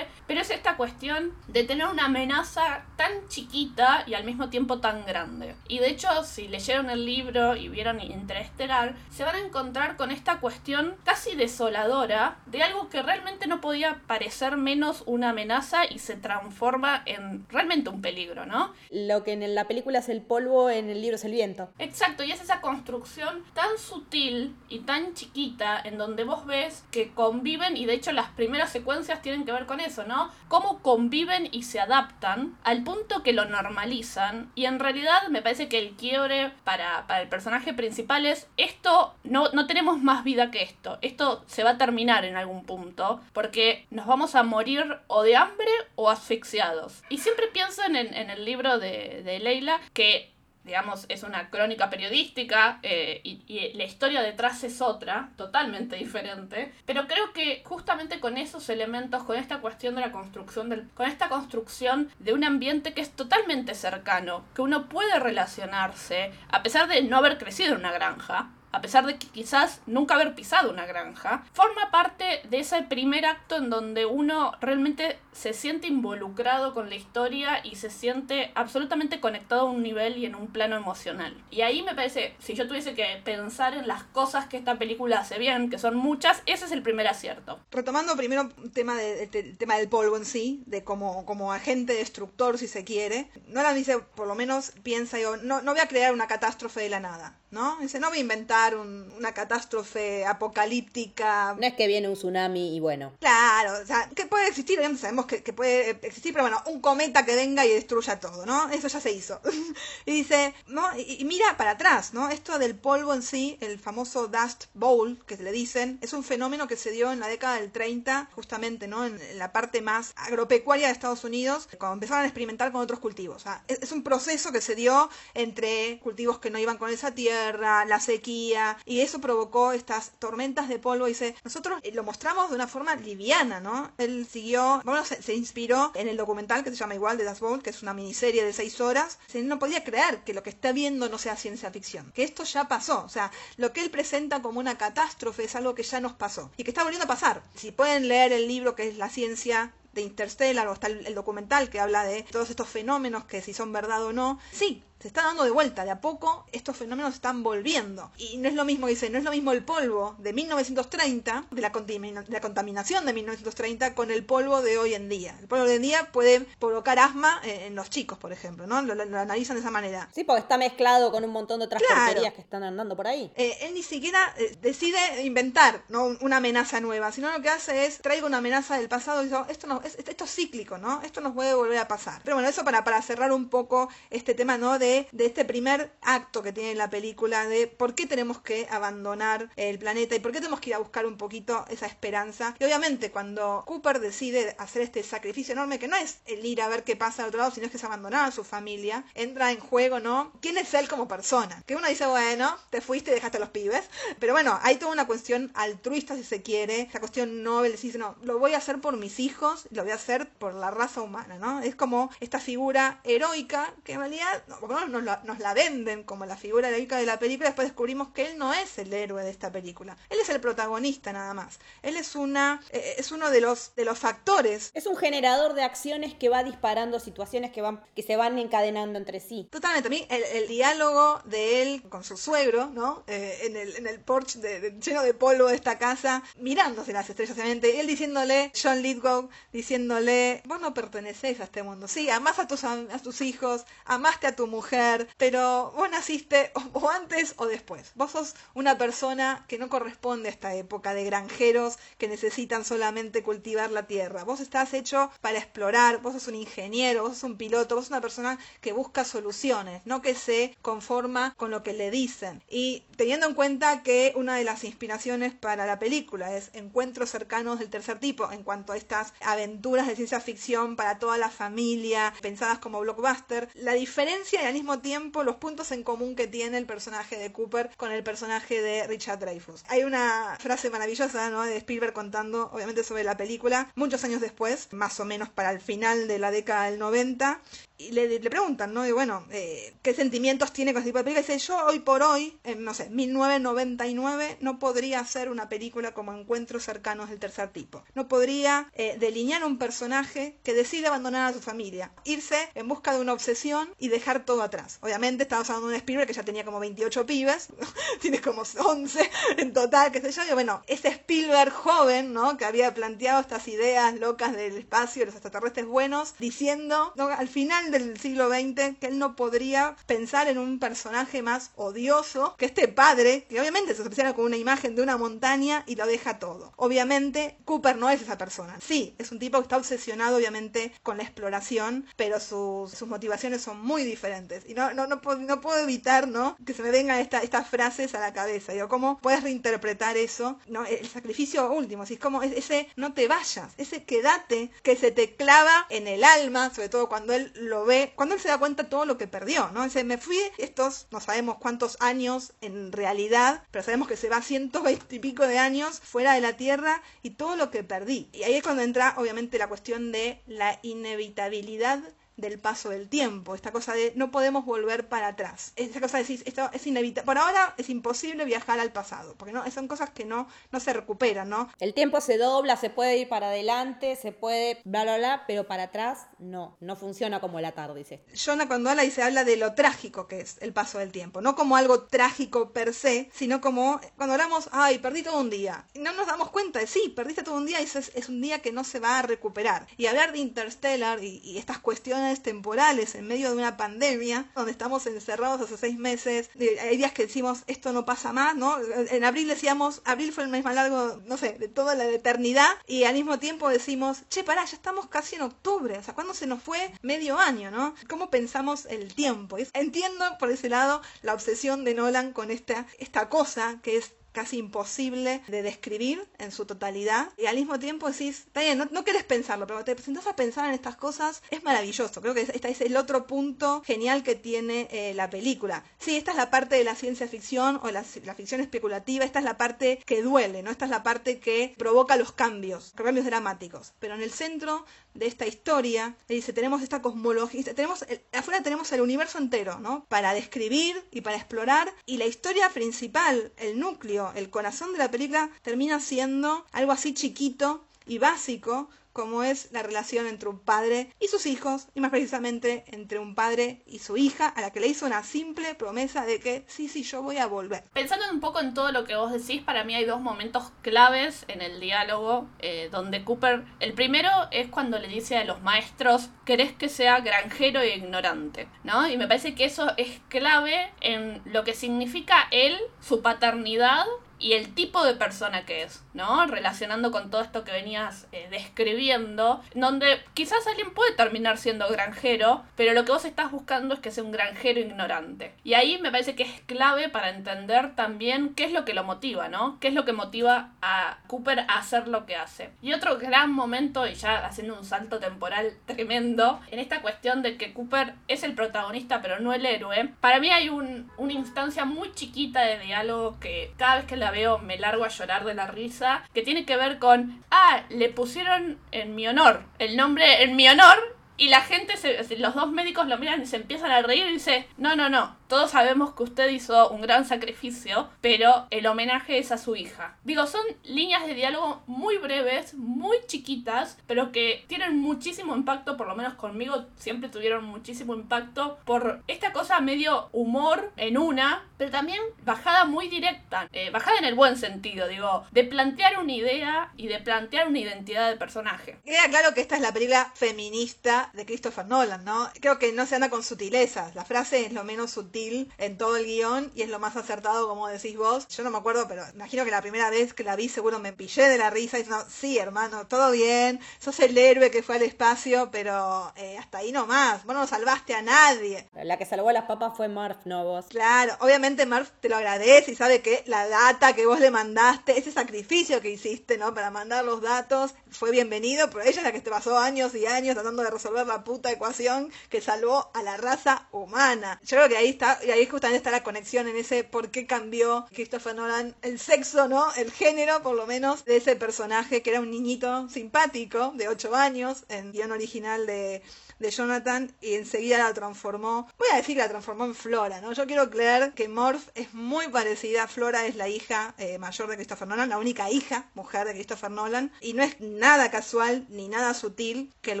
pero 0.26 0.40
es 0.40 0.50
esta 0.50 0.76
cuestión 0.76 1.32
de 1.48 1.64
tener 1.64 1.86
una 1.86 2.06
amenaza 2.06 2.84
tan 2.96 3.28
chiquita 3.28 4.04
y 4.06 4.14
al 4.14 4.24
mismo 4.24 4.50
tiempo 4.50 4.80
tan 4.80 5.04
grande. 5.06 5.54
Y 5.68 5.78
de 5.78 5.90
hecho, 5.90 6.08
si 6.24 6.48
leyeron 6.48 6.90
el 6.90 7.04
libro 7.04 7.56
y 7.56 7.68
vieron 7.68 8.00
Interestelar, 8.00 8.94
se 9.10 9.24
van 9.24 9.36
a 9.36 9.40
encontrar 9.40 9.96
con 9.96 10.10
esta 10.10 10.40
cuestión 10.40 10.94
casi 11.04 11.36
desoladora 11.36 12.38
de 12.46 12.62
algo 12.62 12.88
que 12.88 13.02
realmente 13.02 13.46
no 13.46 13.60
podía 13.60 14.00
parecer 14.06 14.56
menos 14.56 15.02
una 15.06 15.30
amenaza 15.30 15.84
y 15.88 15.98
se 15.98 16.16
transforma 16.16 17.02
en 17.06 17.46
realmente 17.48 17.90
un 17.90 18.02
peligro, 18.02 18.46
¿no? 18.46 18.72
Lo 18.90 19.22
que 19.24 19.32
en 19.32 19.54
la 19.54 19.66
película 19.66 19.98
es 19.98 20.08
el 20.08 20.22
polvo, 20.22 20.70
en 20.70 20.90
el 20.90 21.00
libro 21.00 21.16
es 21.16 21.24
el 21.24 21.32
viento. 21.32 21.70
Exacto, 21.78 22.24
y 22.24 22.32
es 22.32 22.40
esa 22.40 22.60
construcción 22.60 23.44
tan 23.54 23.78
sutil 23.78 24.54
y 24.68 24.80
tan 24.80 25.14
chiquita 25.14 25.80
en 25.82 25.98
donde 25.98 26.24
vos 26.24 26.46
ves 26.46 26.84
que 26.90 27.12
conviven 27.12 27.76
y 27.76 27.86
de 27.86 27.94
hecho 27.94 28.12
las 28.12 28.30
primeras 28.30 28.70
secuencias 28.70 29.22
tienen 29.22 29.44
que 29.44 29.52
con 29.66 29.80
eso, 29.80 30.04
¿no? 30.04 30.30
Cómo 30.48 30.80
conviven 30.82 31.48
y 31.50 31.62
se 31.62 31.80
adaptan 31.80 32.56
al 32.64 32.82
punto 32.82 33.22
que 33.22 33.32
lo 33.32 33.44
normalizan 33.44 34.50
y 34.54 34.66
en 34.66 34.78
realidad 34.78 35.28
me 35.28 35.42
parece 35.42 35.68
que 35.68 35.78
el 35.78 35.92
quiebre 35.92 36.52
para, 36.64 37.06
para 37.06 37.22
el 37.22 37.28
personaje 37.28 37.74
principal 37.74 38.26
es 38.26 38.48
esto, 38.56 39.14
no, 39.24 39.48
no 39.52 39.66
tenemos 39.66 40.02
más 40.02 40.24
vida 40.24 40.50
que 40.50 40.62
esto, 40.62 40.98
esto 41.02 41.44
se 41.46 41.64
va 41.64 41.70
a 41.70 41.78
terminar 41.78 42.24
en 42.24 42.36
algún 42.36 42.64
punto 42.64 43.20
porque 43.32 43.86
nos 43.90 44.06
vamos 44.06 44.34
a 44.34 44.42
morir 44.42 44.98
o 45.06 45.22
de 45.22 45.36
hambre 45.36 45.70
o 45.94 46.10
asfixiados. 46.10 47.02
Y 47.08 47.18
siempre 47.18 47.48
pienso 47.48 47.82
en, 47.84 47.96
en 47.96 48.30
el 48.30 48.44
libro 48.44 48.78
de, 48.78 49.22
de 49.24 49.38
Leila 49.38 49.80
que 49.92 50.32
digamos, 50.70 51.04
es 51.08 51.24
una 51.24 51.50
crónica 51.50 51.90
periodística 51.90 52.78
eh, 52.84 53.20
y, 53.24 53.42
y, 53.48 53.72
la 53.72 53.82
historia 53.82 54.22
detrás 54.22 54.62
es 54.62 54.80
otra, 54.80 55.30
totalmente 55.36 55.96
diferente. 55.96 56.72
Pero 56.86 57.08
creo 57.08 57.32
que 57.32 57.64
justamente 57.64 58.20
con 58.20 58.38
esos 58.38 58.68
elementos, 58.68 59.24
con 59.24 59.36
esta 59.36 59.58
cuestión 59.58 59.96
de 59.96 60.02
la 60.02 60.12
construcción, 60.12 60.68
del, 60.68 60.88
con 60.90 61.06
esta 61.06 61.28
construcción 61.28 62.08
de 62.20 62.34
un 62.34 62.44
ambiente 62.44 62.94
que 62.94 63.00
es 63.00 63.10
totalmente 63.10 63.74
cercano, 63.74 64.44
que 64.54 64.62
uno 64.62 64.88
puede 64.88 65.18
relacionarse, 65.18 66.30
a 66.48 66.62
pesar 66.62 66.86
de 66.86 67.02
no 67.02 67.16
haber 67.16 67.36
crecido 67.36 67.72
en 67.72 67.80
una 67.80 67.90
granja, 67.90 68.50
a 68.72 68.80
pesar 68.80 69.06
de 69.06 69.16
que 69.16 69.26
quizás 69.28 69.80
nunca 69.86 70.14
haber 70.14 70.34
pisado 70.34 70.70
una 70.70 70.86
granja, 70.86 71.44
forma 71.52 71.90
parte 71.90 72.42
de 72.48 72.60
ese 72.60 72.82
primer 72.82 73.26
acto 73.26 73.56
en 73.56 73.70
donde 73.70 74.06
uno 74.06 74.52
realmente 74.60 75.18
se 75.32 75.52
siente 75.52 75.86
involucrado 75.86 76.74
con 76.74 76.88
la 76.88 76.96
historia 76.96 77.64
y 77.64 77.76
se 77.76 77.90
siente 77.90 78.50
absolutamente 78.54 79.20
conectado 79.20 79.62
a 79.62 79.70
un 79.70 79.82
nivel 79.82 80.18
y 80.18 80.26
en 80.26 80.34
un 80.34 80.48
plano 80.48 80.76
emocional. 80.76 81.36
Y 81.50 81.62
ahí 81.62 81.82
me 81.82 81.94
parece, 81.94 82.34
si 82.38 82.54
yo 82.54 82.66
tuviese 82.66 82.94
que 82.94 83.20
pensar 83.24 83.74
en 83.74 83.86
las 83.86 84.04
cosas 84.04 84.46
que 84.46 84.56
esta 84.56 84.78
película 84.78 85.20
hace 85.20 85.38
bien, 85.38 85.70
que 85.70 85.78
son 85.78 85.96
muchas, 85.96 86.42
ese 86.46 86.64
es 86.66 86.72
el 86.72 86.82
primer 86.82 87.06
acierto. 87.06 87.60
Retomando 87.70 88.16
primero 88.16 88.50
el 88.62 88.72
tema, 88.72 88.96
de, 88.96 89.26
tema 89.58 89.76
del 89.76 89.88
polvo 89.88 90.16
en 90.16 90.24
sí, 90.24 90.62
de 90.66 90.84
como, 90.84 91.24
como 91.26 91.52
agente 91.52 91.94
destructor, 91.94 92.58
si 92.58 92.68
se 92.68 92.84
quiere, 92.84 93.30
Nolan 93.46 93.74
dice, 93.74 93.98
por 93.98 94.26
lo 94.26 94.34
menos 94.34 94.72
piensa, 94.82 95.18
yo, 95.18 95.36
no, 95.36 95.62
no 95.62 95.72
voy 95.72 95.80
a 95.80 95.88
crear 95.88 96.12
una 96.12 96.26
catástrofe 96.26 96.80
de 96.80 96.88
la 96.88 97.00
nada. 97.00 97.40
¿no? 97.50 97.78
Dice, 97.80 97.98
no 97.98 98.08
voy 98.08 98.18
a 98.18 98.20
inventar 98.20 98.59
un, 98.68 99.12
una 99.16 99.32
catástrofe 99.32 100.24
apocalíptica. 100.24 101.56
No 101.58 101.66
es 101.66 101.74
que 101.74 101.86
viene 101.86 102.08
un 102.08 102.14
tsunami 102.14 102.76
y 102.76 102.80
bueno. 102.80 103.12
Claro, 103.20 103.82
o 103.82 103.86
sea, 103.86 104.08
que 104.14 104.26
puede 104.26 104.48
existir, 104.48 104.78
obviamente 104.78 105.02
sabemos 105.02 105.26
que, 105.26 105.42
que, 105.42 105.52
puede 105.52 105.90
existir, 105.90 106.32
pero 106.32 106.44
bueno, 106.44 106.62
un 106.66 106.80
cometa 106.80 107.24
que 107.24 107.34
venga 107.34 107.64
y 107.66 107.70
destruya 107.70 108.20
todo, 108.20 108.46
¿no? 108.46 108.68
Eso 108.70 108.88
ya 108.88 109.00
se 109.00 109.12
hizo. 109.12 109.40
y 110.06 110.12
dice, 110.12 110.54
¿no? 110.66 110.84
Y, 110.96 111.20
y, 111.20 111.24
mira 111.24 111.56
para 111.56 111.72
atrás, 111.72 112.14
¿no? 112.14 112.28
Esto 112.28 112.58
del 112.58 112.74
polvo 112.76 113.14
en 113.14 113.22
sí, 113.22 113.58
el 113.60 113.78
famoso 113.78 114.28
Dust 114.28 114.66
Bowl, 114.74 115.18
que 115.26 115.36
se 115.36 115.42
le 115.42 115.52
dicen, 115.52 115.98
es 116.02 116.12
un 116.12 116.24
fenómeno 116.24 116.66
que 116.68 116.76
se 116.76 116.90
dio 116.90 117.12
en 117.12 117.20
la 117.20 117.28
década 117.28 117.56
del 117.56 117.72
30, 117.72 118.30
justamente, 118.34 118.88
¿no? 118.88 119.04
En, 119.04 119.20
en 119.20 119.38
la 119.38 119.52
parte 119.52 119.82
más 119.82 120.12
agropecuaria 120.16 120.86
de 120.86 120.92
Estados 120.92 121.24
Unidos, 121.24 121.68
cuando 121.78 121.94
empezaron 121.94 122.24
a 122.24 122.26
experimentar 122.26 122.72
con 122.72 122.80
otros 122.80 123.00
cultivos. 123.00 123.36
O 123.36 123.40
sea, 123.40 123.64
es, 123.68 123.80
es 123.82 123.92
un 123.92 124.02
proceso 124.02 124.52
que 124.52 124.60
se 124.60 124.74
dio 124.74 125.08
entre 125.34 125.98
cultivos 126.00 126.38
que 126.38 126.50
no 126.50 126.58
iban 126.58 126.78
con 126.78 126.90
esa 126.90 127.12
tierra, 127.14 127.84
la 127.84 128.00
sequía, 128.00 128.49
y 128.84 129.00
eso 129.00 129.20
provocó 129.20 129.72
estas 129.72 130.12
tormentas 130.18 130.68
de 130.68 130.78
polvo. 130.78 131.06
Dice, 131.06 131.34
nosotros 131.44 131.80
lo 131.92 132.02
mostramos 132.02 132.50
de 132.50 132.56
una 132.56 132.68
forma 132.68 132.94
liviana, 132.94 133.60
¿no? 133.60 133.92
Él 133.98 134.26
siguió, 134.30 134.80
bueno, 134.84 135.04
se, 135.04 135.22
se 135.22 135.34
inspiró 135.34 135.92
en 135.94 136.08
el 136.08 136.16
documental 136.16 136.64
que 136.64 136.70
se 136.70 136.76
llama 136.76 136.94
igual 136.94 137.18
de 137.18 137.24
Das 137.24 137.40
Bowl, 137.40 137.62
que 137.62 137.70
es 137.70 137.82
una 137.82 137.94
miniserie 137.94 138.44
de 138.44 138.52
seis 138.52 138.80
horas. 138.80 139.18
Él 139.34 139.48
no 139.48 139.58
podía 139.58 139.84
creer 139.84 140.22
que 140.24 140.34
lo 140.34 140.42
que 140.42 140.50
está 140.50 140.72
viendo 140.72 141.08
no 141.08 141.18
sea 141.18 141.36
ciencia 141.36 141.70
ficción, 141.70 142.12
que 142.14 142.24
esto 142.24 142.44
ya 142.44 142.68
pasó. 142.68 143.04
O 143.04 143.08
sea, 143.08 143.30
lo 143.56 143.72
que 143.72 143.82
él 143.82 143.90
presenta 143.90 144.42
como 144.42 144.60
una 144.60 144.78
catástrofe 144.78 145.44
es 145.44 145.54
algo 145.54 145.74
que 145.74 145.82
ya 145.82 146.00
nos 146.00 146.12
pasó 146.12 146.50
y 146.56 146.64
que 146.64 146.70
está 146.70 146.82
volviendo 146.82 147.04
a 147.04 147.08
pasar. 147.08 147.42
Si 147.54 147.72
pueden 147.72 148.08
leer 148.08 148.32
el 148.32 148.48
libro 148.48 148.74
que 148.74 148.88
es 148.88 148.96
La 148.96 149.08
ciencia 149.08 149.72
de 149.92 150.02
Interstellar 150.02 150.68
o 150.68 150.72
está 150.72 150.86
el, 150.86 151.14
documental 151.14 151.68
que 151.68 151.80
habla 151.80 152.04
de 152.04 152.22
todos 152.24 152.50
estos 152.50 152.68
fenómenos 152.68 153.24
que 153.24 153.42
si 153.42 153.52
son 153.52 153.72
verdad 153.72 154.04
o 154.04 154.12
no. 154.12 154.38
Sí, 154.52 154.84
se 155.00 155.08
está 155.08 155.22
dando 155.22 155.44
de 155.44 155.50
vuelta, 155.50 155.84
de 155.84 155.90
a 155.90 156.00
poco 156.00 156.46
estos 156.52 156.76
fenómenos 156.76 157.14
están 157.14 157.42
volviendo. 157.42 158.10
Y 158.18 158.36
no 158.36 158.48
es 158.48 158.54
lo 158.54 158.64
mismo, 158.64 158.86
dice, 158.86 159.08
no 159.08 159.18
es 159.18 159.24
lo 159.24 159.30
mismo 159.30 159.52
el 159.52 159.64
polvo 159.64 160.14
de 160.18 160.32
1930, 160.34 161.46
de 161.50 161.60
la, 161.62 161.72
contamina 161.72 162.22
de 162.22 162.32
la 162.32 162.40
contaminación 162.40 163.06
de 163.06 163.14
1930, 163.14 163.94
con 163.94 164.10
el 164.10 164.24
polvo 164.24 164.60
de 164.60 164.76
hoy 164.76 164.94
en 164.94 165.08
día. 165.08 165.36
El 165.40 165.48
polvo 165.48 165.64
de 165.64 165.70
hoy 165.70 165.76
en 165.76 165.82
día 165.82 166.12
puede 166.12 166.40
provocar 166.58 166.98
asma 166.98 167.40
en, 167.44 167.62
en 167.62 167.74
los 167.74 167.88
chicos, 167.88 168.18
por 168.18 168.32
ejemplo, 168.32 168.66
¿no? 168.66 168.82
Lo, 168.82 168.94
lo, 168.94 169.06
lo, 169.06 169.18
analizan 169.18 169.56
de 169.56 169.60
esa 169.60 169.70
manera. 169.70 170.08
Sí, 170.14 170.24
porque 170.24 170.42
está 170.42 170.58
mezclado 170.58 171.10
con 171.10 171.24
un 171.24 171.30
montón 171.30 171.60
de 171.60 171.66
otras 171.66 171.82
claro. 171.82 172.20
que 172.34 172.40
están 172.40 172.62
andando 172.62 172.94
por 172.94 173.06
ahí. 173.06 173.32
Eh, 173.36 173.56
él 173.62 173.74
ni 173.74 173.82
siquiera 173.82 174.18
eh, 174.36 174.58
decide 174.60 174.98
inventar 175.22 175.82
¿no? 175.88 176.16
una 176.20 176.36
amenaza 176.36 176.80
nueva, 176.80 177.10
sino 177.10 177.32
lo 177.32 177.40
que 177.40 177.48
hace 177.48 177.86
es 177.86 178.02
traigo 178.02 178.26
una 178.26 178.38
amenaza 178.38 178.76
del 178.76 178.88
pasado 178.88 179.22
y 179.22 179.28
dice, 179.28 179.38
esto, 179.48 179.66
no, 179.66 179.80
es, 179.82 179.96
esto 179.96 180.24
es 180.24 180.34
cíclico, 180.34 180.76
¿no? 180.76 181.00
Esto 181.02 181.22
nos 181.22 181.32
puede 181.32 181.54
volver 181.54 181.78
a 181.78 181.88
pasar. 181.88 182.20
Pero 182.22 182.36
bueno, 182.36 182.48
eso 182.50 182.64
para, 182.64 182.84
para 182.84 183.00
cerrar 183.00 183.32
un 183.32 183.48
poco 183.48 183.88
este 184.10 184.34
tema, 184.34 184.58
¿no? 184.58 184.78
De, 184.78 184.89
de 185.12 185.26
este 185.26 185.44
primer 185.44 185.92
acto 186.02 186.42
que 186.42 186.52
tiene 186.52 186.74
la 186.74 186.90
película 186.90 187.46
de 187.46 187.66
por 187.66 187.94
qué 187.94 188.06
tenemos 188.06 188.40
que 188.40 188.66
abandonar 188.70 189.50
el 189.56 189.78
planeta 189.78 190.14
y 190.14 190.20
por 190.20 190.32
qué 190.32 190.38
tenemos 190.38 190.60
que 190.60 190.70
ir 190.70 190.74
a 190.74 190.78
buscar 190.78 191.06
un 191.06 191.16
poquito 191.16 191.64
esa 191.68 191.86
esperanza. 191.86 192.54
Y 192.58 192.64
obviamente 192.64 193.10
cuando 193.10 193.64
Cooper 193.66 194.00
decide 194.00 194.54
hacer 194.58 194.82
este 194.82 195.02
sacrificio 195.02 195.52
enorme, 195.52 195.78
que 195.78 195.88
no 195.88 195.96
es 195.96 196.18
el 196.26 196.44
ir 196.44 196.62
a 196.62 196.68
ver 196.68 196.84
qué 196.84 196.96
pasa 196.96 197.22
al 197.22 197.28
otro 197.28 197.38
lado, 197.38 197.50
sino 197.50 197.66
es 197.66 197.70
que 197.70 197.76
es 197.76 197.84
abandonar 197.84 198.28
a 198.28 198.32
su 198.32 198.44
familia, 198.44 199.04
entra 199.14 199.52
en 199.52 199.60
juego, 199.60 200.00
¿no? 200.00 200.32
¿Quién 200.40 200.58
es 200.58 200.72
él 200.74 200.88
como 200.88 201.08
persona? 201.08 201.62
Que 201.66 201.76
uno 201.76 201.88
dice, 201.88 202.06
bueno, 202.06 202.56
te 202.70 202.80
fuiste 202.80 203.10
y 203.10 203.14
dejaste 203.14 203.36
a 203.38 203.40
los 203.40 203.50
pibes. 203.50 203.84
Pero 204.18 204.32
bueno, 204.32 204.58
hay 204.62 204.76
toda 204.76 204.92
una 204.92 205.06
cuestión 205.06 205.50
altruista, 205.54 206.16
si 206.16 206.24
se 206.24 206.42
quiere, 206.42 206.82
esa 206.82 207.00
cuestión 207.00 207.42
noble, 207.42 207.70
decís, 207.70 207.96
no, 207.96 208.16
lo 208.22 208.38
voy 208.38 208.54
a 208.54 208.58
hacer 208.58 208.80
por 208.80 208.96
mis 208.96 209.20
hijos, 209.20 209.66
lo 209.70 209.82
voy 209.82 209.92
a 209.92 209.96
hacer 209.96 210.28
por 210.28 210.54
la 210.54 210.70
raza 210.70 211.02
humana, 211.02 211.38
¿no? 211.38 211.60
Es 211.60 211.74
como 211.74 212.10
esta 212.20 212.38
figura 212.38 213.00
heroica 213.04 213.72
que 213.84 213.92
en 213.92 214.00
realidad 214.00 214.42
no, 214.48 214.58
nos, 214.88 215.02
la, 215.02 215.20
nos 215.24 215.38
la 215.38 215.54
venden 215.54 216.04
como 216.04 216.26
la 216.26 216.36
figura 216.36 216.68
heroica 216.68 216.96
de 216.96 217.06
la 217.06 217.18
película, 217.18 217.48
después 217.48 217.68
descubrimos 217.68 218.08
que 218.08 218.30
él 218.30 218.38
no 218.38 218.52
es 218.52 218.78
el 218.78 218.92
héroe 218.92 219.22
de 219.22 219.30
esta 219.30 219.50
película. 219.50 219.96
Él 220.08 220.18
es 220.20 220.28
el 220.28 220.40
protagonista 220.40 221.12
nada 221.12 221.34
más. 221.34 221.58
Él 221.82 221.96
es 221.96 222.14
una 222.14 222.60
eh, 222.70 222.94
es 222.98 223.12
uno 223.12 223.30
de 223.30 223.40
los 223.40 223.74
de 223.76 223.84
los 223.84 223.98
factores. 223.98 224.70
Es 224.74 224.86
un 224.86 224.96
generador 224.96 225.54
de 225.54 225.62
acciones 225.62 226.14
que 226.14 226.28
va 226.28 226.44
disparando 226.44 227.00
situaciones 227.00 227.50
que 227.50 227.62
van 227.62 227.80
que 227.94 228.02
se 228.02 228.16
van 228.16 228.38
encadenando 228.38 228.98
entre 228.98 229.20
sí. 229.20 229.48
Totalmente. 229.50 229.88
A 229.88 229.90
mí 229.90 230.06
el, 230.08 230.22
el 230.22 230.48
diálogo 230.48 231.20
de 231.24 231.62
él 231.62 231.82
con 231.88 232.04
su 232.04 232.16
suegro, 232.16 232.66
¿no? 232.66 233.04
Eh, 233.06 233.40
en 233.44 233.56
el 233.56 233.76
en 233.76 233.86
el 233.86 234.00
porche 234.00 234.38
de, 234.38 234.60
de, 234.60 234.70
lleno 234.80 235.02
de 235.02 235.14
polvo 235.14 235.48
de 235.48 235.56
esta 235.56 235.78
casa, 235.78 236.22
mirándose 236.38 236.92
las 236.92 237.08
estrellas, 237.10 237.36
obviamente. 237.36 237.80
Él 237.80 237.86
diciéndole, 237.86 238.52
John 238.60 238.82
Lithgow, 238.82 239.28
diciéndole, 239.52 240.42
vos 240.46 240.60
no 240.60 240.74
pertenecés 240.74 241.40
a 241.40 241.44
este 241.44 241.62
mundo. 241.62 241.88
Sí, 241.88 242.10
amás 242.10 242.38
a 242.38 242.46
tus, 242.46 242.64
a 242.64 242.98
tus 243.02 243.20
hijos, 243.20 243.64
amaste 243.84 244.26
a 244.26 244.36
tu 244.36 244.46
mujer 244.46 244.69
pero 245.16 245.72
vos 245.76 245.90
naciste 245.90 246.52
o, 246.74 246.88
antes 246.90 247.34
o 247.36 247.46
después. 247.46 247.92
Vos 247.94 248.12
sos 248.12 248.34
una 248.54 248.78
persona 248.78 249.44
que 249.48 249.58
no 249.58 249.68
corresponde 249.68 250.28
a 250.28 250.32
esta 250.32 250.54
época 250.54 250.94
de 250.94 251.04
granjeros 251.04 251.78
que 251.98 252.08
necesitan 252.08 252.64
solamente 252.64 253.22
cultivar 253.22 253.70
la 253.70 253.86
tierra. 253.86 254.24
Vos 254.24 254.40
estás 254.40 254.74
hecho 254.74 255.10
para 255.20 255.38
explorar, 255.38 256.00
vos 256.02 256.14
sos 256.14 256.28
un 256.28 256.36
ingeniero, 256.36 257.02
vos 257.02 257.14
sos 257.14 257.24
un 257.24 257.36
piloto, 257.36 257.74
vos 257.74 257.84
sos 257.84 257.90
una 257.90 258.00
persona 258.00 258.38
que 258.60 258.72
busca 258.72 259.04
soluciones, 259.04 259.82
no 259.84 260.02
que 260.02 260.14
se 260.14 260.56
conforma 260.62 261.34
con 261.36 261.50
lo 261.50 261.62
que 261.62 261.72
le 261.72 261.90
dicen. 261.90 262.42
Y 262.48 262.84
teniendo 262.96 263.26
en 263.26 263.34
cuenta 263.34 263.82
que 263.82 264.12
una 264.16 264.36
de 264.36 264.44
las 264.44 264.64
inspiraciones 264.64 265.34
para 265.34 265.66
la 265.66 265.78
película 265.78 266.36
es 266.36 266.50
encuentros 266.52 267.10
cercanos 267.10 267.58
del 267.58 267.70
tercer 267.70 267.98
tipo 267.98 268.30
en 268.30 268.42
cuanto 268.42 268.72
a 268.72 268.76
estas 268.76 269.12
aventuras 269.20 269.86
de 269.86 269.96
ciencia 269.96 270.20
ficción 270.20 270.76
para 270.76 270.98
toda 270.98 271.18
la 271.18 271.30
familia, 271.30 272.12
pensadas 272.20 272.58
como 272.58 272.80
blockbuster, 272.80 273.48
la 273.54 273.72
diferencia 273.72 274.42
y 274.42 274.46
al 274.46 274.56
mismo 274.60 274.80
tiempo 274.80 275.24
los 275.24 275.36
puntos 275.36 275.72
en 275.72 275.82
común 275.82 276.14
que 276.14 276.26
tiene 276.26 276.58
el 276.58 276.66
personaje 276.66 277.16
de 277.16 277.32
Cooper 277.32 277.70
con 277.78 277.92
el 277.92 278.02
personaje 278.02 278.60
de 278.60 278.86
Richard 278.86 279.18
Dreyfuss. 279.18 279.64
Hay 279.68 279.84
una 279.84 280.36
frase 280.38 280.68
maravillosa 280.68 281.30
de 281.46 281.56
Spielberg 281.56 281.94
contando 281.94 282.50
obviamente 282.52 282.84
sobre 282.84 283.02
la 283.02 283.16
película 283.16 283.72
muchos 283.74 284.04
años 284.04 284.20
después, 284.20 284.70
más 284.72 285.00
o 285.00 285.06
menos 285.06 285.30
para 285.30 285.50
el 285.50 285.60
final 285.62 286.08
de 286.08 286.18
la 286.18 286.30
década 286.30 286.64
del 286.64 286.78
90, 286.78 287.40
y 287.80 287.92
le, 287.92 288.20
le 288.20 288.30
preguntan, 288.30 288.74
¿no? 288.74 288.86
Y 288.86 288.92
bueno, 288.92 289.26
eh, 289.30 289.74
¿qué 289.82 289.94
sentimientos 289.94 290.52
tiene 290.52 290.72
con 290.72 290.80
este 290.80 290.90
tipo 290.90 290.98
de 290.98 291.04
película? 291.04 291.20
Y 291.20 291.32
dice, 291.32 291.46
yo 291.46 291.66
hoy 291.66 291.80
por 291.80 292.02
hoy, 292.02 292.38
en, 292.44 292.62
no 292.62 292.74
sé, 292.74 292.90
1999, 292.90 294.36
no 294.40 294.58
podría 294.58 295.00
hacer 295.00 295.30
una 295.30 295.48
película 295.48 295.94
como 295.94 296.12
Encuentros 296.12 296.64
cercanos 296.64 297.08
del 297.08 297.18
tercer 297.18 297.48
tipo. 297.48 297.82
No 297.94 298.08
podría 298.08 298.70
eh, 298.74 298.96
delinear 298.98 299.44
un 299.44 299.58
personaje 299.58 300.38
que 300.44 300.52
decide 300.52 300.88
abandonar 300.88 301.30
a 301.30 301.32
su 301.32 301.40
familia, 301.40 301.92
irse 302.04 302.50
en 302.54 302.68
busca 302.68 302.92
de 302.92 303.00
una 303.00 303.14
obsesión 303.14 303.74
y 303.78 303.88
dejar 303.88 304.24
todo 304.24 304.42
atrás. 304.42 304.78
Obviamente 304.82 305.22
estamos 305.22 305.48
hablando 305.48 305.68
de 305.68 305.74
un 305.74 305.78
Spielberg 305.78 306.06
que 306.06 306.14
ya 306.14 306.22
tenía 306.22 306.44
como 306.44 306.60
28 306.60 307.06
pibes, 307.06 307.48
tiene 308.00 308.20
como 308.20 308.42
11 308.42 309.10
en 309.38 309.52
total, 309.52 309.90
qué 309.92 310.00
sé 310.00 310.12
yo. 310.12 310.22
Y 310.28 310.34
bueno, 310.34 310.62
ese 310.66 310.88
Spielberg 310.88 311.52
joven, 311.52 312.12
¿no? 312.12 312.36
Que 312.36 312.44
había 312.44 312.74
planteado 312.74 313.20
estas 313.20 313.48
ideas 313.48 313.98
locas 313.98 314.32
del 314.32 314.58
espacio, 314.58 315.06
los 315.06 315.14
extraterrestres 315.14 315.66
buenos, 315.66 316.14
diciendo, 316.18 316.92
¿no? 316.96 317.08
al 317.08 317.28
final 317.28 317.69
del 317.70 317.98
siglo 317.98 318.28
XX 318.28 318.76
que 318.78 318.86
él 318.86 318.98
no 318.98 319.16
podría 319.16 319.76
pensar 319.86 320.28
en 320.28 320.38
un 320.38 320.58
personaje 320.58 321.22
más 321.22 321.50
odioso 321.56 322.34
que 322.36 322.46
este 322.46 322.68
padre, 322.68 323.26
que 323.28 323.40
obviamente 323.40 323.74
se 323.74 323.82
obsesiona 323.82 324.14
con 324.14 324.26
una 324.26 324.36
imagen 324.36 324.74
de 324.74 324.82
una 324.82 324.96
montaña 324.96 325.64
y 325.66 325.76
lo 325.76 325.86
deja 325.86 326.18
todo. 326.18 326.52
Obviamente, 326.56 327.36
Cooper 327.44 327.76
no 327.76 327.90
es 327.90 328.02
esa 328.02 328.18
persona. 328.18 328.58
Sí, 328.60 328.94
es 328.98 329.12
un 329.12 329.18
tipo 329.18 329.38
que 329.38 329.44
está 329.44 329.56
obsesionado 329.56 330.16
obviamente 330.16 330.72
con 330.82 330.96
la 330.96 331.02
exploración, 331.02 331.86
pero 331.96 332.20
sus, 332.20 332.70
sus 332.70 332.88
motivaciones 332.88 333.42
son 333.42 333.60
muy 333.60 333.84
diferentes. 333.84 334.44
Y 334.48 334.54
no, 334.54 334.72
no, 334.74 334.86
no, 334.86 335.00
puedo, 335.00 335.18
no 335.18 335.40
puedo 335.40 335.58
evitar, 335.58 336.08
¿no? 336.08 336.36
Que 336.44 336.54
se 336.54 336.62
me 336.62 336.70
vengan 336.70 336.98
esta, 336.98 337.20
estas 337.20 337.48
frases 337.48 337.94
a 337.94 338.00
la 338.00 338.12
cabeza. 338.12 338.52
Digo, 338.52 338.68
¿cómo 338.68 338.98
puedes 338.98 339.22
reinterpretar 339.22 339.96
eso? 339.96 340.38
¿No? 340.46 340.64
El 340.64 340.88
sacrificio 340.88 341.50
último, 341.52 341.86
si 341.86 341.94
es 341.94 342.00
como 342.00 342.22
ese 342.22 342.68
no 342.76 342.92
te 342.92 343.08
vayas, 343.08 343.52
ese 343.56 343.84
quédate 343.84 344.50
que 344.62 344.76
se 344.76 344.90
te 344.90 345.14
clava 345.14 345.66
en 345.70 345.88
el 345.88 346.04
alma, 346.04 346.52
sobre 346.54 346.68
todo 346.68 346.88
cuando 346.88 347.12
él 347.12 347.32
lo 347.34 347.59
ve, 347.64 347.92
cuando 347.94 348.14
él 348.14 348.20
se 348.20 348.28
da 348.28 348.38
cuenta 348.38 348.68
todo 348.68 348.84
lo 348.84 348.98
que 348.98 349.06
perdió, 349.06 349.50
¿no? 349.52 349.64
Dice, 349.64 349.84
me 349.84 349.98
fui 349.98 350.18
estos, 350.38 350.86
no 350.90 351.00
sabemos 351.00 351.36
cuántos 351.38 351.76
años 351.80 352.32
en 352.40 352.72
realidad, 352.72 353.42
pero 353.50 353.64
sabemos 353.64 353.88
que 353.88 353.96
se 353.96 354.08
va 354.08 354.22
120 354.22 354.94
y 354.94 354.98
pico 354.98 355.26
de 355.26 355.38
años 355.38 355.80
fuera 355.80 356.14
de 356.14 356.20
la 356.20 356.36
Tierra 356.36 356.82
y 357.02 357.10
todo 357.10 357.36
lo 357.36 357.50
que 357.50 357.62
perdí. 357.62 358.08
Y 358.12 358.22
ahí 358.22 358.34
es 358.34 358.42
cuando 358.42 358.62
entra, 358.62 358.94
obviamente, 358.96 359.38
la 359.38 359.48
cuestión 359.48 359.92
de 359.92 360.20
la 360.26 360.58
inevitabilidad 360.62 361.80
del 362.20 362.38
paso 362.38 362.70
del 362.70 362.88
tiempo, 362.88 363.34
esta 363.34 363.52
cosa 363.52 363.74
de 363.74 363.92
no 363.96 364.10
podemos 364.10 364.44
volver 364.44 364.88
para 364.88 365.08
atrás, 365.08 365.52
esta 365.56 365.80
cosa 365.80 365.98
de 365.98 366.04
decir, 366.04 366.22
esto 366.26 366.50
es 366.52 366.66
inevitable, 366.66 367.06
por 367.06 367.18
ahora 367.18 367.54
es 367.58 367.68
imposible 367.68 368.24
viajar 368.24 368.60
al 368.60 368.72
pasado, 368.72 369.14
porque 369.16 369.32
no, 369.32 369.48
son 369.50 369.68
cosas 369.68 369.90
que 369.90 370.04
no, 370.04 370.28
no 370.52 370.60
se 370.60 370.72
recuperan, 370.72 371.28
¿no? 371.28 371.48
El 371.58 371.74
tiempo 371.74 372.00
se 372.00 372.18
dobla, 372.18 372.56
se 372.56 372.70
puede 372.70 372.98
ir 372.98 373.08
para 373.08 373.28
adelante, 373.28 373.96
se 373.96 374.12
puede 374.12 374.60
bla 374.64 374.82
bla 374.82 374.98
bla, 374.98 375.24
pero 375.26 375.46
para 375.46 375.64
atrás 375.64 376.06
no, 376.18 376.56
no 376.60 376.76
funciona 376.76 377.20
como 377.20 377.40
la 377.40 377.52
tarde, 377.52 377.78
dice. 377.78 378.04
Jonah 378.14 378.46
cuando 378.46 378.70
habla 378.70 378.84
y 378.84 378.90
se 378.90 379.02
habla 379.02 379.24
de 379.24 379.36
lo 379.36 379.54
trágico 379.54 380.06
que 380.06 380.20
es 380.20 380.38
el 380.40 380.52
paso 380.52 380.78
del 380.78 380.92
tiempo, 380.92 381.20
no 381.20 381.34
como 381.34 381.56
algo 381.56 381.82
trágico 381.84 382.52
per 382.52 382.74
se, 382.74 383.10
sino 383.12 383.40
como 383.40 383.80
cuando 383.96 384.14
hablamos, 384.14 384.48
ay, 384.52 384.78
perdí 384.78 385.02
todo 385.02 385.18
un 385.20 385.30
día, 385.30 385.66
y 385.74 385.78
no 385.78 385.92
nos 385.92 386.06
damos 386.06 386.30
cuenta 386.30 386.58
de 386.58 386.66
sí, 386.66 386.92
perdiste 386.94 387.22
todo 387.22 387.36
un 387.36 387.46
día 387.46 387.60
y 387.60 387.64
es, 387.64 387.76
es 387.76 388.08
un 388.08 388.20
día 388.20 388.40
que 388.40 388.52
no 388.52 388.64
se 388.64 388.80
va 388.80 388.98
a 388.98 389.02
recuperar. 389.02 389.66
Y 389.76 389.86
hablar 389.86 390.12
de 390.12 390.18
Interstellar 390.18 391.02
y, 391.02 391.20
y 391.24 391.38
estas 391.38 391.58
cuestiones 391.58 392.09
temporales 392.18 392.96
en 392.96 393.06
medio 393.06 393.30
de 393.30 393.36
una 393.36 393.56
pandemia, 393.56 394.30
donde 394.34 394.50
estamos 394.50 394.84
encerrados 394.86 395.40
hace 395.40 395.56
seis 395.56 395.78
meses. 395.78 396.30
Hay 396.60 396.76
días 396.76 396.92
que 396.92 397.06
decimos, 397.06 397.44
esto 397.46 397.72
no 397.72 397.84
pasa 397.84 398.12
más, 398.12 398.34
¿no? 398.34 398.56
En 398.90 399.04
abril 399.04 399.28
decíamos, 399.28 399.82
abril 399.84 400.12
fue 400.12 400.24
el 400.24 400.30
mes 400.30 400.44
más 400.44 400.56
largo, 400.56 401.00
no 401.06 401.16
sé, 401.16 401.36
de 401.38 401.48
toda 401.48 401.74
la 401.74 401.84
eternidad, 401.84 402.48
y 402.66 402.84
al 402.84 402.94
mismo 402.94 403.18
tiempo 403.18 403.48
decimos, 403.48 404.02
che, 404.08 404.24
pará, 404.24 404.44
ya 404.44 404.56
estamos 404.56 404.88
casi 404.88 405.16
en 405.16 405.22
octubre, 405.22 405.78
o 405.78 405.82
sea, 405.82 405.94
¿cuándo 405.94 406.14
se 406.14 406.26
nos 406.26 406.42
fue 406.42 406.72
medio 406.82 407.18
año, 407.18 407.50
¿no? 407.50 407.74
¿Cómo 407.88 408.10
pensamos 408.10 408.66
el 408.66 408.94
tiempo? 408.94 409.36
Entiendo 409.52 410.04
por 410.18 410.30
ese 410.30 410.48
lado 410.48 410.82
la 411.02 411.14
obsesión 411.14 411.64
de 411.64 411.74
Nolan 411.74 412.12
con 412.12 412.30
esta, 412.30 412.66
esta 412.78 413.08
cosa 413.08 413.60
que 413.62 413.76
es 413.76 413.92
casi 414.12 414.38
imposible 414.38 415.22
de 415.28 415.42
describir 415.42 416.06
en 416.18 416.32
su 416.32 416.46
totalidad 416.46 417.10
y 417.16 417.26
al 417.26 417.36
mismo 417.36 417.58
tiempo 417.58 417.90
decís, 417.90 418.24
está 418.26 418.40
bien, 418.40 418.58
no, 418.58 418.68
no 418.70 418.84
querés 418.84 419.04
pensarlo, 419.04 419.46
pero 419.46 419.64
te 419.64 419.74
presentás 419.74 420.06
a 420.06 420.16
pensar 420.16 420.48
en 420.48 420.54
estas 420.54 420.76
cosas, 420.76 421.22
es 421.30 421.42
maravilloso. 421.42 422.00
Creo 422.00 422.14
que 422.14 422.22
este 422.22 422.50
es 422.50 422.60
el 422.60 422.76
otro 422.76 423.06
punto 423.06 423.62
genial 423.64 424.02
que 424.02 424.14
tiene 424.14 424.68
eh, 424.70 424.94
la 424.94 425.10
película. 425.10 425.64
Sí, 425.78 425.96
esta 425.96 426.10
es 426.12 426.16
la 426.16 426.30
parte 426.30 426.56
de 426.56 426.64
la 426.64 426.74
ciencia 426.74 427.08
ficción 427.08 427.60
o 427.62 427.70
la, 427.70 427.84
la, 428.04 428.14
ficción 428.14 428.40
especulativa, 428.40 429.04
esta 429.04 429.18
es 429.18 429.24
la 429.24 429.36
parte 429.36 429.78
que 429.86 430.02
duele, 430.02 430.42
¿no? 430.42 430.50
Esta 430.50 430.64
es 430.64 430.70
la 430.70 430.82
parte 430.82 431.20
que 431.20 431.54
provoca 431.56 431.96
los 431.96 432.12
cambios, 432.12 432.72
cambios 432.74 433.06
dramáticos. 433.06 433.72
Pero 433.78 433.94
en 433.94 434.02
el 434.02 434.10
centro 434.10 434.64
de 434.94 435.06
esta 435.06 435.26
historia, 435.26 435.96
dice, 436.08 436.32
tenemos 436.32 436.62
esta 436.62 436.82
cosmología, 436.82 437.42
tenemos, 437.54 437.82
el, 437.82 438.00
afuera 438.12 438.42
tenemos 438.42 438.70
el 438.72 438.80
universo 438.80 439.18
entero, 439.18 439.58
¿no? 439.60 439.84
Para 439.88 440.14
describir 440.14 440.82
y 440.90 441.00
para 441.00 441.16
explorar, 441.16 441.72
y 441.86 441.96
la 441.96 442.06
historia 442.06 442.48
principal, 442.50 443.32
el 443.36 443.58
núcleo, 443.58 444.12
el 444.14 444.30
corazón 444.30 444.72
de 444.72 444.78
la 444.78 444.90
película, 444.90 445.30
termina 445.42 445.80
siendo 445.80 446.46
algo 446.52 446.72
así 446.72 446.94
chiquito 446.94 447.64
y 447.86 447.98
básico 447.98 448.68
como 449.00 449.22
es 449.22 449.50
la 449.50 449.62
relación 449.62 450.06
entre 450.06 450.28
un 450.28 450.38
padre 450.38 450.92
y 451.00 451.06
sus 451.06 451.24
hijos, 451.24 451.68
y 451.74 451.80
más 451.80 451.90
precisamente 451.90 452.64
entre 452.66 452.98
un 452.98 453.14
padre 453.14 453.62
y 453.64 453.78
su 453.78 453.96
hija, 453.96 454.28
a 454.28 454.42
la 454.42 454.52
que 454.52 454.60
le 454.60 454.66
hizo 454.66 454.84
una 454.84 455.02
simple 455.02 455.54
promesa 455.54 456.04
de 456.04 456.20
que 456.20 456.44
sí, 456.48 456.68
sí, 456.68 456.82
yo 456.82 457.00
voy 457.02 457.16
a 457.16 457.26
volver. 457.26 457.62
Pensando 457.72 458.04
un 458.12 458.20
poco 458.20 458.40
en 458.40 458.52
todo 458.52 458.72
lo 458.72 458.84
que 458.84 458.96
vos 458.96 459.10
decís, 459.10 459.42
para 459.42 459.64
mí 459.64 459.74
hay 459.74 459.86
dos 459.86 460.02
momentos 460.02 460.52
claves 460.60 461.24
en 461.28 461.40
el 461.40 461.60
diálogo 461.60 462.28
eh, 462.40 462.68
donde 462.70 463.02
Cooper, 463.02 463.46
el 463.60 463.72
primero 463.72 464.10
es 464.32 464.48
cuando 464.48 464.78
le 464.78 464.88
dice 464.88 465.16
a 465.16 465.24
los 465.24 465.40
maestros, 465.40 466.10
querés 466.26 466.52
que 466.52 466.68
sea 466.68 467.00
granjero 467.00 467.60
e 467.60 467.76
ignorante, 467.76 468.48
¿no? 468.64 468.86
Y 468.86 468.98
me 468.98 469.08
parece 469.08 469.34
que 469.34 469.46
eso 469.46 469.72
es 469.78 469.98
clave 470.10 470.74
en 470.82 471.22
lo 471.24 471.42
que 471.42 471.54
significa 471.54 472.28
él, 472.30 472.58
su 472.82 473.00
paternidad 473.00 473.86
y 474.20 474.34
el 474.34 474.54
tipo 474.54 474.84
de 474.84 474.94
persona 474.94 475.44
que 475.46 475.62
es, 475.62 475.82
¿no? 475.94 476.26
Relacionando 476.26 476.90
con 476.92 477.10
todo 477.10 477.22
esto 477.22 477.42
que 477.42 477.52
venías 477.52 478.06
eh, 478.12 478.28
describiendo, 478.30 479.40
donde 479.54 480.00
quizás 480.14 480.46
alguien 480.46 480.72
puede 480.74 480.92
terminar 480.92 481.38
siendo 481.38 481.68
granjero, 481.68 482.44
pero 482.54 482.74
lo 482.74 482.84
que 482.84 482.92
vos 482.92 483.04
estás 483.06 483.32
buscando 483.32 483.74
es 483.74 483.80
que 483.80 483.90
sea 483.90 484.04
un 484.04 484.12
granjero 484.12 484.60
ignorante. 484.60 485.34
Y 485.42 485.54
ahí 485.54 485.78
me 485.78 485.90
parece 485.90 486.14
que 486.14 486.24
es 486.24 486.40
clave 486.42 486.90
para 486.90 487.08
entender 487.08 487.74
también 487.74 488.34
qué 488.34 488.44
es 488.44 488.52
lo 488.52 488.64
que 488.64 488.74
lo 488.74 488.84
motiva, 488.84 489.28
¿no? 489.28 489.58
¿Qué 489.58 489.68
es 489.68 489.74
lo 489.74 489.84
que 489.84 489.92
motiva 489.92 490.50
a 490.60 490.98
Cooper 491.06 491.40
a 491.40 491.58
hacer 491.58 491.88
lo 491.88 492.04
que 492.04 492.16
hace? 492.16 492.50
Y 492.60 492.74
otro 492.74 492.98
gran 492.98 493.32
momento, 493.32 493.86
y 493.86 493.94
ya 493.94 494.26
haciendo 494.26 494.54
un 494.54 494.64
salto 494.64 494.98
temporal 494.98 495.54
tremendo, 495.64 496.40
en 496.50 496.58
esta 496.58 496.82
cuestión 496.82 497.22
de 497.22 497.38
que 497.38 497.54
Cooper 497.54 497.94
es 498.06 498.22
el 498.22 498.34
protagonista 498.34 499.00
pero 499.00 499.18
no 499.18 499.32
el 499.32 499.46
héroe, 499.46 499.94
para 500.00 500.20
mí 500.20 500.30
hay 500.30 500.50
un, 500.50 500.90
una 500.98 501.12
instancia 501.14 501.64
muy 501.64 501.92
chiquita 501.94 502.42
de 502.42 502.58
diálogo 502.58 503.18
que 503.18 503.54
cada 503.56 503.76
vez 503.76 503.84
que 503.86 503.96
la 503.96 504.09
veo 504.10 504.38
me 504.38 504.58
largo 504.58 504.84
a 504.84 504.88
llorar 504.88 505.24
de 505.24 505.34
la 505.34 505.46
risa, 505.46 506.02
que 506.14 506.22
tiene 506.22 506.44
que 506.44 506.56
ver 506.56 506.78
con, 506.78 507.22
ah, 507.30 507.62
le 507.68 507.88
pusieron 507.88 508.58
en 508.72 508.94
mi 508.94 509.06
honor, 509.06 509.42
el 509.58 509.76
nombre 509.76 510.22
en 510.22 510.36
mi 510.36 510.48
honor, 510.48 510.78
y 511.16 511.28
la 511.28 511.42
gente, 511.42 511.76
se, 511.76 512.16
los 512.16 512.34
dos 512.34 512.50
médicos 512.50 512.86
lo 512.86 512.96
miran 512.96 513.22
y 513.22 513.26
se 513.26 513.36
empiezan 513.36 513.70
a 513.70 513.82
reír 513.82 514.06
y 514.06 514.14
dice, 514.14 514.48
no, 514.56 514.74
no, 514.74 514.88
no, 514.88 515.16
todos 515.30 515.52
sabemos 515.52 515.94
que 515.94 516.02
usted 516.02 516.28
hizo 516.28 516.70
un 516.70 516.80
gran 516.80 517.06
sacrificio, 517.06 517.88
pero 518.00 518.48
el 518.50 518.66
homenaje 518.66 519.18
es 519.18 519.30
a 519.30 519.38
su 519.38 519.54
hija. 519.54 519.96
Digo, 520.02 520.26
son 520.26 520.42
líneas 520.64 521.06
de 521.06 521.14
diálogo 521.14 521.62
muy 521.68 521.98
breves, 521.98 522.54
muy 522.54 522.96
chiquitas, 523.06 523.78
pero 523.86 524.10
que 524.10 524.44
tienen 524.48 524.76
muchísimo 524.78 525.36
impacto, 525.36 525.76
por 525.76 525.86
lo 525.86 525.94
menos 525.94 526.14
conmigo 526.14 526.66
siempre 526.74 527.08
tuvieron 527.08 527.44
muchísimo 527.44 527.94
impacto 527.94 528.58
por 528.64 529.04
esta 529.06 529.32
cosa 529.32 529.60
medio 529.60 530.08
humor 530.10 530.72
en 530.76 530.98
una, 530.98 531.48
pero 531.56 531.70
también 531.70 532.00
bajada 532.24 532.64
muy 532.64 532.88
directa, 532.88 533.48
eh, 533.52 533.70
bajada 533.70 533.98
en 533.98 534.06
el 534.06 534.16
buen 534.16 534.36
sentido, 534.36 534.88
digo, 534.88 535.26
de 535.30 535.44
plantear 535.44 536.00
una 536.00 536.12
idea 536.12 536.72
y 536.76 536.88
de 536.88 536.98
plantear 536.98 537.46
una 537.46 537.60
identidad 537.60 538.10
de 538.10 538.16
personaje. 538.16 538.80
Queda 538.84 539.08
claro 539.08 539.32
que 539.32 539.42
esta 539.42 539.54
es 539.54 539.62
la 539.62 539.72
película 539.72 540.10
feminista 540.16 541.10
de 541.12 541.24
Christopher 541.24 541.66
Nolan, 541.66 542.04
¿no? 542.04 542.28
Creo 542.40 542.58
que 542.58 542.72
no 542.72 542.84
se 542.84 542.96
anda 542.96 543.10
con 543.10 543.22
sutilezas, 543.22 543.94
la 543.94 544.04
frase 544.04 544.44
es 544.44 544.52
lo 544.52 544.64
menos 544.64 544.90
sutil 544.90 545.19
en 545.58 545.76
todo 545.76 545.96
el 545.96 546.04
guion 546.04 546.50
y 546.54 546.62
es 546.62 546.68
lo 546.68 546.78
más 546.78 546.96
acertado, 546.96 547.48
como 547.48 547.68
decís 547.68 547.96
vos. 547.96 548.26
Yo 548.28 548.42
no 548.42 548.50
me 548.50 548.58
acuerdo, 548.58 548.86
pero 548.88 549.02
imagino 549.14 549.44
que 549.44 549.50
la 549.50 549.60
primera 549.60 549.90
vez 549.90 550.14
que 550.14 550.24
la 550.24 550.36
vi 550.36 550.48
seguro 550.48 550.78
me 550.78 550.92
pillé 550.92 551.28
de 551.28 551.38
la 551.38 551.50
risa 551.50 551.78
y 551.78 551.84
no, 551.84 551.98
sí, 552.08 552.38
hermano, 552.38 552.86
todo 552.86 553.10
bien, 553.10 553.60
sos 553.78 553.98
el 554.00 554.16
héroe 554.16 554.50
que 554.50 554.62
fue 554.62 554.76
al 554.76 554.82
espacio, 554.82 555.50
pero 555.50 556.12
eh, 556.16 556.38
hasta 556.38 556.58
ahí 556.58 556.72
nomás, 556.72 557.24
vos 557.24 557.34
no 557.34 557.46
salvaste 557.46 557.94
a 557.94 558.02
nadie. 558.02 558.68
La 558.82 558.96
que 558.96 559.06
salvó 559.06 559.28
a 559.28 559.32
las 559.32 559.44
papas 559.44 559.76
fue 559.76 559.88
Marv, 559.88 560.16
no 560.24 560.44
vos. 560.44 560.66
Claro, 560.68 561.16
obviamente 561.20 561.66
Marv 561.66 561.88
te 562.00 562.08
lo 562.08 562.16
agradece 562.16 562.72
y 562.72 562.76
sabe 562.76 563.02
que 563.02 563.22
la 563.26 563.48
data 563.48 563.94
que 563.94 564.06
vos 564.06 564.20
le 564.20 564.30
mandaste, 564.30 564.98
ese 564.98 565.12
sacrificio 565.12 565.80
que 565.80 565.90
hiciste, 565.90 566.38
¿no? 566.38 566.54
Para 566.54 566.70
mandar 566.70 567.04
los 567.04 567.20
datos, 567.20 567.74
fue 567.90 568.10
bienvenido, 568.10 568.70
pero 568.70 568.82
ella 568.82 569.00
es 569.00 569.02
la 569.02 569.12
que 569.12 569.20
te 569.20 569.30
pasó 569.30 569.58
años 569.58 569.94
y 569.94 570.06
años 570.06 570.34
tratando 570.34 570.62
de 570.62 570.70
resolver 570.70 571.06
la 571.06 571.24
puta 571.24 571.50
ecuación 571.50 572.10
que 572.28 572.40
salvó 572.40 572.90
a 572.94 573.02
la 573.02 573.16
raza 573.16 573.68
humana. 573.72 574.40
Yo 574.44 574.56
creo 574.56 574.68
que 574.68 574.76
ahí 574.76 574.90
está, 574.90 575.09
y 575.24 575.30
ahí 575.30 575.46
justamente 575.46 575.78
está 575.78 575.90
la 575.90 576.02
conexión 576.02 576.48
en 576.48 576.56
ese 576.56 576.84
por 576.84 577.10
qué 577.10 577.26
cambió 577.26 577.86
Christopher 577.92 578.34
Nolan 578.34 578.74
el 578.82 578.98
sexo, 578.98 579.48
¿no? 579.48 579.72
El 579.74 579.90
género, 579.90 580.42
por 580.42 580.54
lo 580.56 580.66
menos, 580.66 581.04
de 581.04 581.16
ese 581.16 581.36
personaje 581.36 582.02
que 582.02 582.10
era 582.10 582.20
un 582.20 582.30
niñito 582.30 582.88
simpático 582.88 583.72
de 583.76 583.88
8 583.88 584.14
años 584.14 584.64
en 584.68 584.92
guion 584.92 585.12
original 585.12 585.66
de 585.66 586.02
de 586.40 586.50
Jonathan 586.50 587.12
y 587.20 587.34
enseguida 587.34 587.78
la 587.78 587.94
transformó, 587.94 588.68
voy 588.78 588.88
a 588.92 588.96
decir 588.96 589.16
que 589.16 589.22
la 589.22 589.28
transformó 589.28 589.64
en 589.66 589.74
Flora, 589.74 590.20
¿no? 590.20 590.32
Yo 590.32 590.46
quiero 590.46 590.68
creer 590.70 591.12
que 591.12 591.28
Morph 591.28 591.68
es 591.74 591.94
muy 591.94 592.28
parecida, 592.28 592.88
Flora 592.88 593.26
es 593.26 593.36
la 593.36 593.48
hija 593.48 593.94
eh, 593.98 594.18
mayor 594.18 594.48
de 594.48 594.56
Christopher 594.56 594.88
Nolan, 594.88 595.10
la 595.10 595.18
única 595.18 595.50
hija 595.50 595.88
mujer 595.94 596.26
de 596.26 596.32
Christopher 596.32 596.70
Nolan, 596.70 597.12
y 597.20 597.34
no 597.34 597.42
es 597.42 597.60
nada 597.60 598.10
casual 598.10 598.66
ni 598.68 598.88
nada 598.88 599.14
sutil 599.14 599.72
que 599.80 599.92
el 599.92 600.00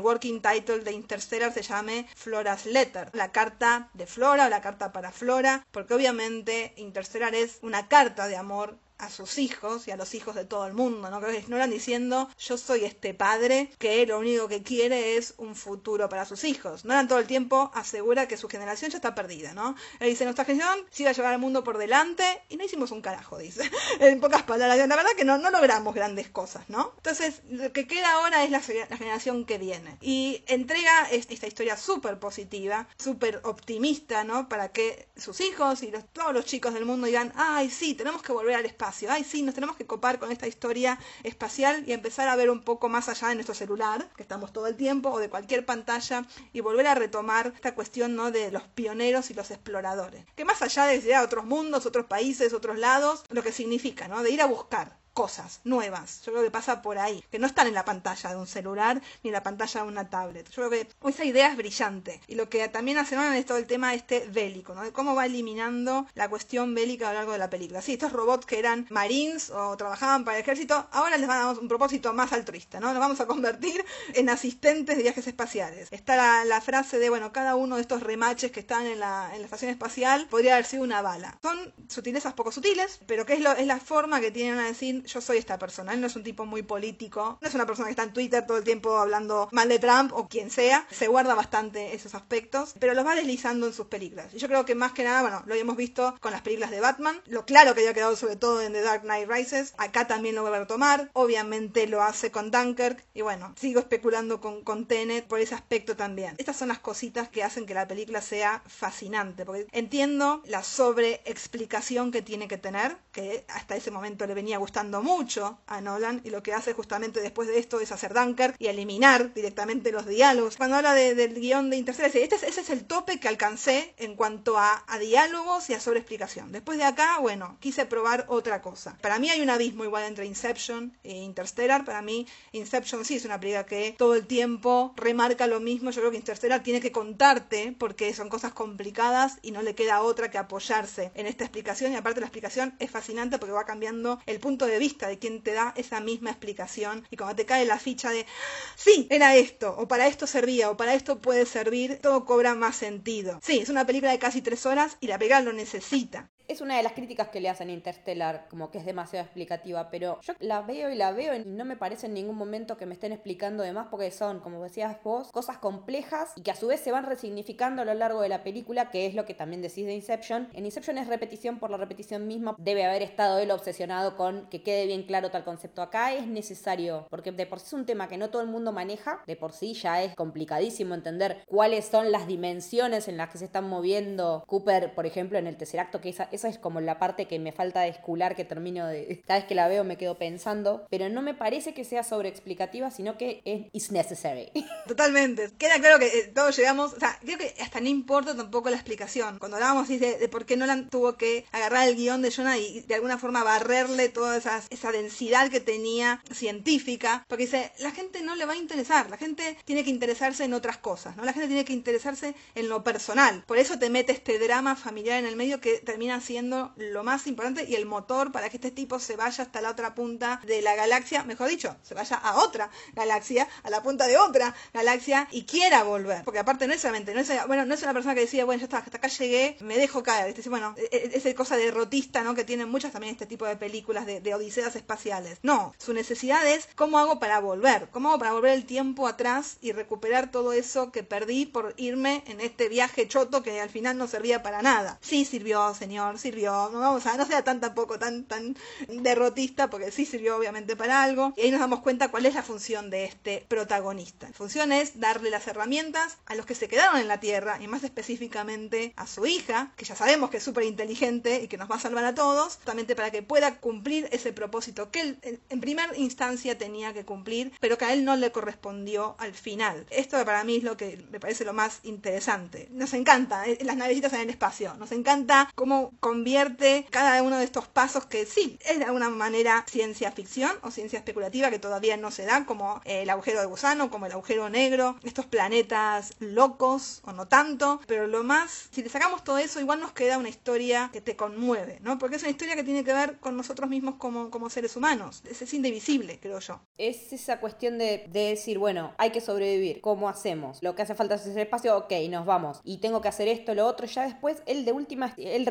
working 0.00 0.42
title 0.42 0.80
de 0.80 0.92
Interstellar 0.92 1.52
se 1.52 1.62
llame 1.62 2.08
Flora's 2.16 2.66
Letter, 2.66 3.10
la 3.12 3.30
carta 3.30 3.90
de 3.94 4.06
Flora 4.06 4.46
o 4.46 4.48
la 4.48 4.60
carta 4.60 4.92
para 4.92 5.12
Flora, 5.12 5.66
porque 5.70 5.94
obviamente 5.94 6.72
Interstellar 6.76 7.34
es 7.34 7.58
una 7.62 7.88
carta 7.88 8.26
de 8.26 8.36
amor 8.36 8.78
a 9.00 9.10
sus 9.10 9.38
hijos 9.38 9.88
y 9.88 9.90
a 9.90 9.96
los 9.96 10.14
hijos 10.14 10.34
de 10.34 10.44
todo 10.44 10.66
el 10.66 10.74
mundo, 10.74 11.10
¿no? 11.10 11.20
Que 11.20 11.44
no 11.48 11.56
eran 11.56 11.70
diciendo 11.70 12.28
yo 12.38 12.56
soy 12.56 12.84
este 12.84 13.14
padre 13.14 13.70
que 13.78 14.06
lo 14.06 14.18
único 14.18 14.48
que 14.48 14.62
quiere 14.62 15.16
es 15.16 15.34
un 15.38 15.56
futuro 15.56 16.08
para 16.08 16.24
sus 16.24 16.44
hijos. 16.44 16.84
No 16.84 16.92
eran 16.92 17.08
todo 17.08 17.18
el 17.18 17.26
tiempo 17.26 17.70
asegura 17.74 18.28
que 18.28 18.36
su 18.36 18.48
generación 18.48 18.90
ya 18.90 18.98
está 18.98 19.14
perdida, 19.14 19.54
¿no? 19.54 19.74
Él 19.98 20.10
dice, 20.10 20.24
nuestra 20.24 20.44
generación 20.44 20.86
va 21.04 21.10
a 21.10 21.12
llevar 21.12 21.32
al 21.32 21.40
mundo 21.40 21.64
por 21.64 21.78
delante 21.78 22.24
y 22.48 22.56
no 22.56 22.64
hicimos 22.64 22.90
un 22.90 23.00
carajo, 23.00 23.38
dice. 23.38 23.70
en 24.00 24.20
pocas 24.20 24.42
palabras, 24.42 24.78
la 24.78 24.96
verdad 24.96 25.10
que 25.16 25.24
no, 25.24 25.38
no 25.38 25.50
logramos 25.50 25.94
grandes 25.94 26.28
cosas, 26.28 26.68
¿no? 26.68 26.92
Entonces, 26.96 27.42
lo 27.48 27.72
que 27.72 27.86
queda 27.86 28.12
ahora 28.12 28.44
es 28.44 28.50
la, 28.50 28.60
generación 28.60 29.44
que 29.46 29.58
viene. 29.58 29.96
Y 30.00 30.44
entrega 30.46 31.08
esta 31.10 31.46
historia 31.46 31.76
súper 31.76 32.18
positiva, 32.18 32.88
súper 32.98 33.40
optimista, 33.44 34.24
¿no? 34.24 34.48
Para 34.48 34.72
que 34.72 35.08
sus 35.16 35.40
hijos 35.40 35.82
y 35.82 35.92
todos 36.12 36.34
los 36.34 36.44
chicos 36.44 36.74
del 36.74 36.84
mundo 36.84 37.06
digan, 37.06 37.32
ay, 37.36 37.70
sí, 37.70 37.94
tenemos 37.94 38.22
que 38.22 38.32
volver 38.32 38.56
al 38.56 38.66
espacio 38.66 38.89
Ay, 39.08 39.24
sí, 39.24 39.42
nos 39.42 39.54
tenemos 39.54 39.76
que 39.76 39.86
copar 39.86 40.18
con 40.18 40.32
esta 40.32 40.46
historia 40.46 40.98
espacial 41.22 41.84
y 41.86 41.92
empezar 41.92 42.28
a 42.28 42.36
ver 42.36 42.50
un 42.50 42.62
poco 42.62 42.88
más 42.88 43.08
allá 43.08 43.28
de 43.28 43.34
nuestro 43.36 43.54
celular, 43.54 44.08
que 44.16 44.22
estamos 44.22 44.52
todo 44.52 44.66
el 44.66 44.76
tiempo, 44.76 45.10
o 45.10 45.18
de 45.18 45.30
cualquier 45.30 45.64
pantalla, 45.64 46.26
y 46.52 46.60
volver 46.60 46.86
a 46.86 46.94
retomar 46.94 47.52
esta 47.54 47.74
cuestión 47.74 48.16
¿no? 48.16 48.30
de 48.30 48.50
los 48.50 48.64
pioneros 48.64 49.30
y 49.30 49.34
los 49.34 49.50
exploradores. 49.50 50.24
Que 50.34 50.44
más 50.44 50.62
allá 50.62 50.86
de 50.86 50.96
ir 50.96 51.14
a 51.14 51.22
otros 51.22 51.44
mundos, 51.44 51.86
otros 51.86 52.06
países, 52.06 52.52
otros 52.52 52.78
lados, 52.78 53.24
lo 53.28 53.42
que 53.42 53.52
significa, 53.52 54.08
¿no? 54.08 54.22
De 54.22 54.30
ir 54.30 54.42
a 54.42 54.46
buscar 54.46 54.98
cosas 55.12 55.60
nuevas. 55.64 56.22
Yo 56.24 56.32
creo 56.32 56.44
que 56.44 56.50
pasa 56.50 56.82
por 56.82 56.98
ahí, 56.98 57.24
que 57.30 57.38
no 57.38 57.46
están 57.46 57.66
en 57.66 57.74
la 57.74 57.84
pantalla 57.84 58.30
de 58.30 58.36
un 58.36 58.46
celular 58.46 59.00
ni 59.22 59.28
en 59.28 59.34
la 59.34 59.42
pantalla 59.42 59.82
de 59.82 59.88
una 59.88 60.08
tablet. 60.08 60.48
Yo 60.50 60.68
creo 60.68 60.70
que 60.70 60.88
esa 61.08 61.24
idea 61.24 61.48
es 61.48 61.56
brillante. 61.56 62.20
Y 62.26 62.34
lo 62.34 62.48
que 62.48 62.68
también 62.68 62.98
hace 62.98 63.16
Nolan 63.16 63.34
es 63.34 63.46
todo 63.46 63.58
el 63.58 63.66
tema 63.66 63.94
este 63.94 64.26
bélico, 64.28 64.74
¿no? 64.74 64.82
De 64.82 64.92
cómo 64.92 65.14
va 65.14 65.26
eliminando 65.26 66.06
la 66.14 66.28
cuestión 66.28 66.74
bélica 66.74 67.08
a 67.08 67.12
lo 67.12 67.18
largo 67.18 67.32
de 67.32 67.38
la 67.38 67.50
película. 67.50 67.82
Sí, 67.82 67.94
estos 67.94 68.12
robots 68.12 68.46
que 68.46 68.58
eran 68.58 68.86
marines 68.90 69.50
o 69.50 69.76
trabajaban 69.76 70.24
para 70.24 70.36
el 70.36 70.42
ejército, 70.42 70.88
ahora 70.92 71.16
les 71.16 71.26
van 71.26 71.38
a 71.38 71.44
dar 71.46 71.58
un 71.58 71.68
propósito 71.68 72.12
más 72.12 72.32
altruista, 72.32 72.80
¿no? 72.80 72.90
Los 72.92 73.00
vamos 73.00 73.20
a 73.20 73.26
convertir 73.26 73.84
en 74.14 74.28
asistentes 74.28 74.96
de 74.96 75.02
viajes 75.02 75.26
espaciales. 75.26 75.88
Está 75.90 76.44
la, 76.44 76.60
frase 76.60 76.98
de, 76.98 77.08
bueno, 77.08 77.32
cada 77.32 77.56
uno 77.56 77.76
de 77.76 77.82
estos 77.82 78.02
remaches 78.02 78.52
que 78.52 78.60
están 78.60 78.86
en 78.86 79.00
la, 79.00 79.30
en 79.32 79.40
la 79.40 79.46
estación 79.46 79.70
espacial 79.70 80.26
podría 80.28 80.54
haber 80.54 80.66
sido 80.66 80.82
una 80.82 81.02
bala. 81.02 81.38
Son 81.42 81.72
sutilezas 81.88 82.34
poco 82.34 82.52
sutiles, 82.52 83.00
pero 83.06 83.24
que 83.24 83.34
es, 83.34 83.40
lo, 83.40 83.52
es 83.52 83.66
la 83.66 83.78
forma 83.78 84.20
que 84.20 84.30
tienen 84.30 84.58
a 84.58 84.66
decir 84.66 84.99
yo 85.04 85.20
soy 85.20 85.38
esta 85.38 85.58
persona. 85.58 85.92
Él 85.92 86.00
no 86.00 86.06
es 86.06 86.16
un 86.16 86.22
tipo 86.22 86.46
muy 86.46 86.62
político, 86.62 87.38
no 87.40 87.48
es 87.48 87.54
una 87.54 87.66
persona 87.66 87.86
que 87.86 87.92
está 87.92 88.02
en 88.02 88.12
Twitter 88.12 88.46
todo 88.46 88.58
el 88.58 88.64
tiempo 88.64 88.96
hablando 88.96 89.48
mal 89.52 89.68
de 89.68 89.78
Trump 89.78 90.12
o 90.14 90.28
quien 90.28 90.50
sea. 90.50 90.86
Se 90.90 91.08
guarda 91.08 91.34
bastante 91.34 91.94
esos 91.94 92.14
aspectos, 92.14 92.74
pero 92.78 92.94
los 92.94 93.06
va 93.06 93.14
deslizando 93.14 93.66
en 93.66 93.72
sus 93.72 93.86
películas. 93.86 94.32
Y 94.34 94.38
yo 94.38 94.48
creo 94.48 94.64
que 94.64 94.74
más 94.74 94.92
que 94.92 95.04
nada, 95.04 95.22
bueno, 95.22 95.42
lo 95.46 95.52
habíamos 95.54 95.76
visto 95.76 96.16
con 96.20 96.32
las 96.32 96.42
películas 96.42 96.70
de 96.70 96.80
Batman, 96.80 97.20
lo 97.26 97.44
claro 97.44 97.74
que 97.74 97.80
había 97.80 97.94
quedado 97.94 98.16
sobre 98.16 98.36
todo 98.36 98.60
en 98.62 98.72
The 98.72 98.82
Dark 98.82 99.02
Knight 99.02 99.28
Rises, 99.30 99.74
acá 99.78 100.06
también 100.06 100.34
lo 100.34 100.42
va 100.42 100.56
a 100.56 100.60
retomar, 100.60 101.10
obviamente 101.12 101.86
lo 101.86 102.02
hace 102.02 102.30
con 102.30 102.50
Dunkirk, 102.50 103.04
y 103.14 103.22
bueno, 103.22 103.54
sigo 103.58 103.80
especulando 103.80 104.40
con, 104.40 104.62
con 104.62 104.86
Tenet 104.86 105.26
por 105.26 105.40
ese 105.40 105.54
aspecto 105.54 105.96
también. 105.96 106.34
Estas 106.38 106.56
son 106.56 106.68
las 106.68 106.78
cositas 106.78 107.28
que 107.28 107.44
hacen 107.44 107.66
que 107.66 107.74
la 107.74 107.88
película 107.88 108.20
sea 108.20 108.62
fascinante, 108.66 109.44
porque 109.44 109.66
entiendo 109.72 110.42
la 110.46 110.62
sobreexplicación 110.62 112.10
que 112.10 112.22
tiene 112.22 112.48
que 112.48 112.58
tener, 112.58 112.96
que 113.12 113.44
hasta 113.48 113.76
ese 113.76 113.90
momento 113.90 114.26
le 114.26 114.34
venía 114.34 114.58
gustando 114.58 114.89
mucho 114.90 115.58
a 115.66 115.80
Nolan 115.80 116.20
y 116.24 116.30
lo 116.30 116.42
que 116.42 116.52
hace 116.52 116.72
justamente 116.72 117.20
después 117.20 117.48
de 117.48 117.58
esto 117.58 117.80
es 117.80 117.92
hacer 117.92 118.12
Dunkirk 118.12 118.56
y 118.58 118.66
eliminar 118.66 119.32
directamente 119.32 119.92
los 119.92 120.06
diálogos. 120.06 120.56
Cuando 120.56 120.76
habla 120.76 120.94
del 120.94 121.34
guion 121.34 121.70
de 121.70 121.76
Interstellar, 121.76 122.16
este 122.16 122.34
ese 122.48 122.60
es 122.60 122.70
el 122.70 122.84
tope 122.84 123.20
que 123.20 123.28
alcancé 123.28 123.94
en 123.96 124.16
cuanto 124.16 124.58
a, 124.58 124.84
diálogos 124.98 125.70
y 125.70 125.74
a 125.74 125.80
sobreexplicación. 125.80 126.52
Después 126.52 126.76
de 126.76 126.84
acá, 126.84 127.18
bueno, 127.20 127.56
quise 127.60 127.86
probar 127.86 128.26
otra 128.28 128.60
cosa. 128.60 128.98
Para 129.00 129.18
mí 129.18 129.30
hay 129.30 129.40
un 129.40 129.50
abismo 129.50 129.84
igual 129.84 130.04
entre 130.04 130.26
Inception 130.26 130.96
e 131.04 131.16
Interstellar. 131.16 131.84
Para 131.84 132.02
mí 132.02 132.26
Inception 132.52 133.04
sí 133.04 133.16
es 133.16 133.24
una 133.24 133.38
película 133.38 133.64
que 133.64 133.94
todo 133.96 134.14
el 134.14 134.26
tiempo 134.26 134.92
remarca 134.96 135.46
lo 135.46 135.60
mismo. 135.60 135.90
Yo 135.90 136.00
creo 136.00 136.10
que 136.10 136.18
Interstellar 136.18 136.62
tiene 136.62 136.80
que 136.80 136.92
contarte 136.92 137.74
porque 137.78 138.12
son 138.14 138.28
cosas 138.28 138.52
complicadas 138.52 139.38
y 139.42 139.52
no 139.52 139.62
le 139.62 139.74
queda 139.74 140.02
otra 140.02 140.30
que 140.30 140.38
apoyarse 140.38 141.12
en 141.14 141.26
esta 141.26 141.44
explicación 141.44 141.92
y 141.92 141.96
aparte 141.96 142.20
la 142.20 142.26
explicación 142.26 142.74
es 142.78 142.90
fascinante 142.90 143.38
porque 143.38 143.52
va 143.52 143.64
cambiando 143.64 144.20
el 144.26 144.40
punto 144.40 144.66
de 144.66 144.78
vista 144.80 145.06
de 145.06 145.20
quien 145.20 145.42
te 145.44 145.52
da 145.52 145.72
esa 145.76 146.00
misma 146.00 146.30
explicación 146.30 147.06
y 147.08 147.16
cuando 147.16 147.36
te 147.36 147.46
cae 147.46 147.64
la 147.64 147.78
ficha 147.78 148.10
de 148.10 148.26
sí, 148.74 149.06
era 149.10 149.36
esto, 149.36 149.72
o 149.78 149.86
para 149.86 150.08
esto 150.08 150.26
servía, 150.26 150.70
o 150.70 150.76
para 150.76 150.94
esto 150.94 151.20
puede 151.20 151.46
servir, 151.46 152.00
todo 152.02 152.24
cobra 152.24 152.56
más 152.56 152.74
sentido. 152.74 153.38
Sí, 153.42 153.60
es 153.60 153.68
una 153.68 153.86
película 153.86 154.10
de 154.10 154.18
casi 154.18 154.42
tres 154.42 154.66
horas 154.66 154.96
y 154.98 155.06
la 155.06 155.18
película 155.18 155.42
lo 155.42 155.52
necesita 155.52 156.28
es 156.50 156.60
una 156.60 156.76
de 156.76 156.82
las 156.82 156.92
críticas 156.92 157.28
que 157.28 157.40
le 157.40 157.48
hacen 157.48 157.68
a 157.68 157.72
Interstellar, 157.72 158.46
como 158.48 158.70
que 158.70 158.78
es 158.78 158.84
demasiado 158.84 159.24
explicativa, 159.24 159.90
pero 159.90 160.20
yo 160.20 160.34
la 160.40 160.62
veo 160.62 160.90
y 160.90 160.96
la 160.96 161.12
veo 161.12 161.36
y 161.36 161.44
no 161.44 161.64
me 161.64 161.76
parece 161.76 162.06
en 162.06 162.14
ningún 162.14 162.36
momento 162.36 162.76
que 162.76 162.86
me 162.86 162.94
estén 162.94 163.12
explicando 163.12 163.62
de 163.62 163.72
más 163.72 163.86
porque 163.88 164.10
son, 164.10 164.40
como 164.40 164.62
decías 164.62 164.96
vos, 165.04 165.30
cosas 165.30 165.58
complejas 165.58 166.32
y 166.36 166.42
que 166.42 166.50
a 166.50 166.56
su 166.56 166.66
vez 166.66 166.80
se 166.80 166.90
van 166.90 167.06
resignificando 167.06 167.82
a 167.82 167.84
lo 167.84 167.94
largo 167.94 168.20
de 168.20 168.28
la 168.28 168.42
película, 168.42 168.90
que 168.90 169.06
es 169.06 169.14
lo 169.14 169.24
que 169.24 169.34
también 169.34 169.62
decís 169.62 169.86
de 169.86 169.94
Inception. 169.94 170.48
En 170.52 170.64
Inception 170.64 170.98
es 170.98 171.06
repetición 171.06 171.58
por 171.58 171.70
la 171.70 171.76
repetición 171.76 172.26
misma, 172.26 172.56
debe 172.58 172.84
haber 172.84 173.02
estado 173.02 173.38
él 173.38 173.50
obsesionado 173.50 174.16
con 174.16 174.48
que 174.48 174.62
quede 174.62 174.86
bien 174.86 175.04
claro 175.04 175.30
tal 175.30 175.44
concepto. 175.44 175.82
Acá 175.82 176.12
es 176.14 176.26
necesario, 176.26 177.06
porque 177.10 177.30
de 177.32 177.46
por 177.46 177.60
sí 177.60 177.66
es 177.66 177.72
un 177.74 177.86
tema 177.86 178.08
que 178.08 178.18
no 178.18 178.30
todo 178.30 178.42
el 178.42 178.48
mundo 178.48 178.72
maneja, 178.72 179.22
de 179.26 179.36
por 179.36 179.52
sí 179.52 179.74
ya 179.74 180.02
es 180.02 180.16
complicadísimo 180.16 180.94
entender 180.94 181.44
cuáles 181.46 181.86
son 181.86 182.10
las 182.10 182.26
dimensiones 182.26 183.06
en 183.06 183.16
las 183.16 183.30
que 183.30 183.38
se 183.38 183.44
están 183.44 183.68
moviendo 183.68 184.42
Cooper, 184.46 184.94
por 184.94 185.06
ejemplo, 185.06 185.38
en 185.38 185.46
el 185.46 185.56
tercer 185.56 185.80
acto, 185.80 186.00
que 186.00 186.08
esa 186.08 186.39
esa 186.40 186.48
es 186.48 186.58
como 186.58 186.80
la 186.80 186.98
parte 186.98 187.26
que 187.26 187.38
me 187.38 187.52
falta 187.52 187.82
de 187.82 187.88
escular 187.88 188.34
que 188.34 188.44
termino 188.44 188.86
de... 188.86 189.22
Cada 189.26 189.40
vez 189.40 189.48
que 189.48 189.54
la 189.54 189.68
veo 189.68 189.84
me 189.84 189.96
quedo 189.96 190.16
pensando, 190.16 190.86
pero 190.90 191.08
no 191.08 191.22
me 191.22 191.34
parece 191.34 191.74
que 191.74 191.84
sea 191.84 192.02
sobreexplicativa, 192.02 192.90
sino 192.90 193.18
que 193.18 193.42
es 193.44 193.66
is 193.72 193.92
necessary. 193.92 194.50
Totalmente. 194.86 195.50
Queda 195.58 195.78
claro 195.78 195.98
que 195.98 196.06
eh, 196.06 196.32
todos 196.34 196.56
llegamos, 196.56 196.94
o 196.94 196.98
sea, 196.98 197.18
creo 197.20 197.38
que 197.38 197.54
hasta 197.60 197.80
no 197.80 197.88
importa 197.88 198.34
tampoco 198.34 198.70
la 198.70 198.76
explicación. 198.76 199.38
Cuando 199.38 199.56
hablábamos 199.58 199.88
de, 199.88 200.18
de 200.18 200.28
por 200.28 200.46
qué 200.46 200.56
Nolan 200.56 200.88
tuvo 200.88 201.16
que 201.16 201.44
agarrar 201.52 201.88
el 201.88 201.96
guion 201.96 202.22
de 202.22 202.30
Jonah 202.30 202.58
y 202.58 202.80
de 202.80 202.94
alguna 202.94 203.18
forma 203.18 203.44
barrerle 203.44 204.08
toda 204.08 204.36
esa, 204.38 204.62
esa 204.70 204.92
densidad 204.92 205.50
que 205.50 205.60
tenía 205.60 206.22
científica, 206.32 207.24
porque 207.28 207.44
dice, 207.44 207.72
la 207.78 207.90
gente 207.90 208.22
no 208.22 208.34
le 208.34 208.46
va 208.46 208.54
a 208.54 208.56
interesar, 208.56 209.10
la 209.10 209.18
gente 209.18 209.58
tiene 209.64 209.84
que 209.84 209.90
interesarse 209.90 210.44
en 210.44 210.54
otras 210.54 210.78
cosas, 210.78 211.16
¿no? 211.16 211.24
La 211.24 211.32
gente 211.32 211.48
tiene 211.48 211.64
que 211.64 211.72
interesarse 211.72 212.34
en 212.54 212.68
lo 212.68 212.82
personal. 212.82 213.44
Por 213.46 213.58
eso 213.58 213.78
te 213.78 213.90
mete 213.90 214.12
este 214.12 214.38
drama 214.38 214.76
familiar 214.76 215.18
en 215.18 215.26
el 215.26 215.36
medio 215.36 215.60
que 215.60 215.78
termina 215.78 216.20
siendo 216.20 216.29
lo 216.76 217.02
más 217.02 217.26
importante 217.26 217.64
y 217.68 217.74
el 217.74 217.86
motor 217.86 218.32
para 218.32 218.48
que 218.48 218.56
este 218.56 218.70
tipo 218.70 218.98
se 218.98 219.16
vaya 219.16 219.44
hasta 219.44 219.60
la 219.60 219.70
otra 219.70 219.94
punta 219.94 220.40
de 220.46 220.62
la 220.62 220.74
galaxia, 220.76 221.24
mejor 221.24 221.48
dicho, 221.48 221.76
se 221.82 221.94
vaya 221.94 222.16
a 222.16 222.36
otra 222.36 222.70
galaxia, 222.94 223.48
a 223.62 223.70
la 223.70 223.82
punta 223.82 224.06
de 224.06 224.18
otra 224.18 224.54
galaxia 224.72 225.28
y 225.30 225.44
quiera 225.44 225.82
volver. 225.82 226.22
Porque 226.24 226.38
aparte 226.38 226.66
no 226.66 226.74
es 226.74 226.80
solamente, 226.80 227.14
no 227.14 227.20
es, 227.20 227.30
bueno, 227.46 227.64
no 227.66 227.74
es 227.74 227.82
una 227.82 227.92
persona 227.92 228.14
que 228.14 228.22
decía, 228.22 228.44
bueno, 228.44 228.60
ya 228.60 228.64
está, 228.64 228.78
hasta 228.78 228.98
acá 228.98 229.08
llegué, 229.08 229.56
me 229.60 229.76
dejo 229.76 230.02
caer. 230.02 230.34
Bueno, 230.48 230.74
e, 230.76 230.96
e, 230.96 231.16
esa 231.16 231.34
cosa 231.34 231.56
derrotista, 231.56 232.22
¿no? 232.22 232.34
Que 232.34 232.44
tienen 232.44 232.68
muchas 232.68 232.92
también 232.92 233.12
este 233.12 233.26
tipo 233.26 233.46
de 233.46 233.56
películas 233.56 234.06
de, 234.06 234.20
de 234.20 234.34
odiseas 234.34 234.76
espaciales. 234.76 235.38
No, 235.42 235.74
su 235.78 235.92
necesidad 235.92 236.46
es 236.46 236.68
cómo 236.76 236.98
hago 236.98 237.18
para 237.18 237.40
volver, 237.40 237.88
cómo 237.90 238.10
hago 238.10 238.18
para 238.18 238.32
volver 238.32 238.52
el 238.52 238.66
tiempo 238.66 239.06
atrás 239.08 239.58
y 239.60 239.72
recuperar 239.72 240.30
todo 240.30 240.52
eso 240.52 240.92
que 240.92 241.02
perdí 241.02 241.46
por 241.46 241.74
irme 241.76 242.22
en 242.26 242.40
este 242.40 242.68
viaje 242.68 243.08
choto 243.08 243.42
que 243.42 243.60
al 243.60 243.70
final 243.70 243.98
no 243.98 244.06
servía 244.06 244.42
para 244.42 244.62
nada. 244.62 244.98
Sí 245.00 245.24
sirvió, 245.24 245.74
señor, 245.74 246.18
sirvió. 246.20 246.70
No 246.72 246.80
vamos 246.80 247.06
a, 247.06 247.16
no 247.16 247.26
sea 247.26 247.42
tan 247.42 247.60
tampoco 247.60 247.98
tan 247.98 248.24
tan 248.24 248.56
derrotista 248.88 249.70
porque 249.70 249.90
sí 249.90 250.06
sirvió 250.06 250.36
obviamente 250.36 250.76
para 250.76 251.02
algo. 251.02 251.32
Y 251.36 251.42
ahí 251.42 251.50
nos 251.50 251.60
damos 251.60 251.80
cuenta 251.80 252.08
cuál 252.08 252.26
es 252.26 252.34
la 252.34 252.42
función 252.42 252.90
de 252.90 253.04
este 253.04 253.44
protagonista. 253.48 254.28
La 254.28 254.34
función 254.34 254.72
es 254.72 255.00
darle 255.00 255.30
las 255.30 255.46
herramientas 255.46 256.18
a 256.26 256.34
los 256.34 256.46
que 256.46 256.54
se 256.54 256.68
quedaron 256.68 257.00
en 257.00 257.08
la 257.08 257.20
Tierra 257.20 257.58
y 257.60 257.68
más 257.68 257.84
específicamente 257.84 258.92
a 258.96 259.06
su 259.06 259.26
hija, 259.26 259.72
que 259.76 259.84
ya 259.84 259.96
sabemos 259.96 260.30
que 260.30 260.38
es 260.38 260.42
súper 260.42 260.64
inteligente 260.64 261.42
y 261.42 261.48
que 261.48 261.56
nos 261.56 261.70
va 261.70 261.76
a 261.76 261.80
salvar 261.80 262.04
a 262.04 262.14
todos, 262.14 262.56
justamente 262.56 262.94
para 262.94 263.10
que 263.10 263.22
pueda 263.22 263.56
cumplir 263.56 264.08
ese 264.12 264.32
propósito 264.32 264.90
que 264.90 265.00
él 265.00 265.40
en 265.48 265.60
primera 265.60 265.96
instancia 265.96 266.58
tenía 266.58 266.92
que 266.92 267.04
cumplir, 267.04 267.52
pero 267.60 267.78
que 267.78 267.84
a 267.84 267.92
él 267.92 268.04
no 268.04 268.16
le 268.16 268.32
correspondió 268.32 269.16
al 269.18 269.34
final. 269.34 269.86
Esto 269.90 270.22
para 270.24 270.44
mí 270.44 270.56
es 270.56 270.64
lo 270.64 270.76
que 270.76 271.04
me 271.10 271.20
parece 271.20 271.44
lo 271.44 271.52
más 271.52 271.80
interesante. 271.82 272.68
Nos 272.70 272.92
encanta 272.94 273.46
eh, 273.46 273.58
las 273.62 273.76
navecitas 273.76 274.12
en 274.12 274.20
el 274.20 274.30
espacio, 274.30 274.74
nos 274.74 274.92
encanta 274.92 275.50
cómo 275.54 275.92
convierte 276.00 276.86
cada 276.90 277.22
uno 277.22 277.38
de 277.38 277.44
estos 277.44 277.68
pasos 277.68 278.06
que 278.06 278.26
sí, 278.26 278.58
es 278.68 278.78
de 278.78 278.84
alguna 278.84 279.10
manera 279.10 279.64
ciencia 279.68 280.10
ficción 280.10 280.50
o 280.62 280.70
ciencia 280.70 280.98
especulativa 280.98 281.50
que 281.50 281.58
todavía 281.58 281.96
no 281.96 282.10
se 282.10 282.24
da, 282.24 282.46
como 282.46 282.80
el 282.84 283.08
agujero 283.10 283.40
de 283.40 283.46
gusano, 283.46 283.90
como 283.90 284.06
el 284.06 284.12
agujero 284.12 284.48
negro, 284.48 284.96
estos 285.02 285.26
planetas 285.26 286.14
locos 286.18 287.00
o 287.04 287.12
no 287.12 287.28
tanto, 287.28 287.80
pero 287.86 288.06
lo 288.06 288.24
más, 288.24 288.68
si 288.72 288.82
le 288.82 288.88
sacamos 288.88 289.24
todo 289.24 289.38
eso, 289.38 289.60
igual 289.60 289.80
nos 289.80 289.92
queda 289.92 290.18
una 290.18 290.28
historia 290.28 290.90
que 290.92 291.00
te 291.00 291.16
conmueve, 291.16 291.78
¿no? 291.82 291.98
Porque 291.98 292.16
es 292.16 292.22
una 292.22 292.30
historia 292.30 292.56
que 292.56 292.64
tiene 292.64 292.84
que 292.84 292.92
ver 292.92 293.18
con 293.18 293.36
nosotros 293.36 293.68
mismos 293.68 293.96
como, 293.96 294.30
como 294.30 294.48
seres 294.48 294.76
humanos. 294.76 295.22
Es, 295.28 295.42
es 295.42 295.54
indivisible, 295.54 296.18
creo 296.20 296.40
yo. 296.40 296.60
Es 296.78 297.12
esa 297.12 297.40
cuestión 297.40 297.78
de, 297.78 298.06
de 298.08 298.30
decir, 298.30 298.58
bueno, 298.58 298.94
hay 298.98 299.10
que 299.10 299.20
sobrevivir, 299.20 299.80
¿cómo 299.80 300.08
hacemos? 300.08 300.62
Lo 300.62 300.74
que 300.74 300.82
hace 300.82 300.94
falta 300.94 301.16
es 301.16 301.26
ese 301.26 301.42
espacio, 301.42 301.76
ok, 301.76 301.92
nos 302.08 302.24
vamos. 302.24 302.60
Y 302.64 302.78
tengo 302.78 303.00
que 303.00 303.08
hacer 303.08 303.28
esto, 303.28 303.54
lo 303.54 303.66
otro, 303.66 303.86
ya 303.86 304.04
después, 304.04 304.42
él 304.46 304.64
de 304.64 304.72
última, 304.72 305.14
él 305.18 305.44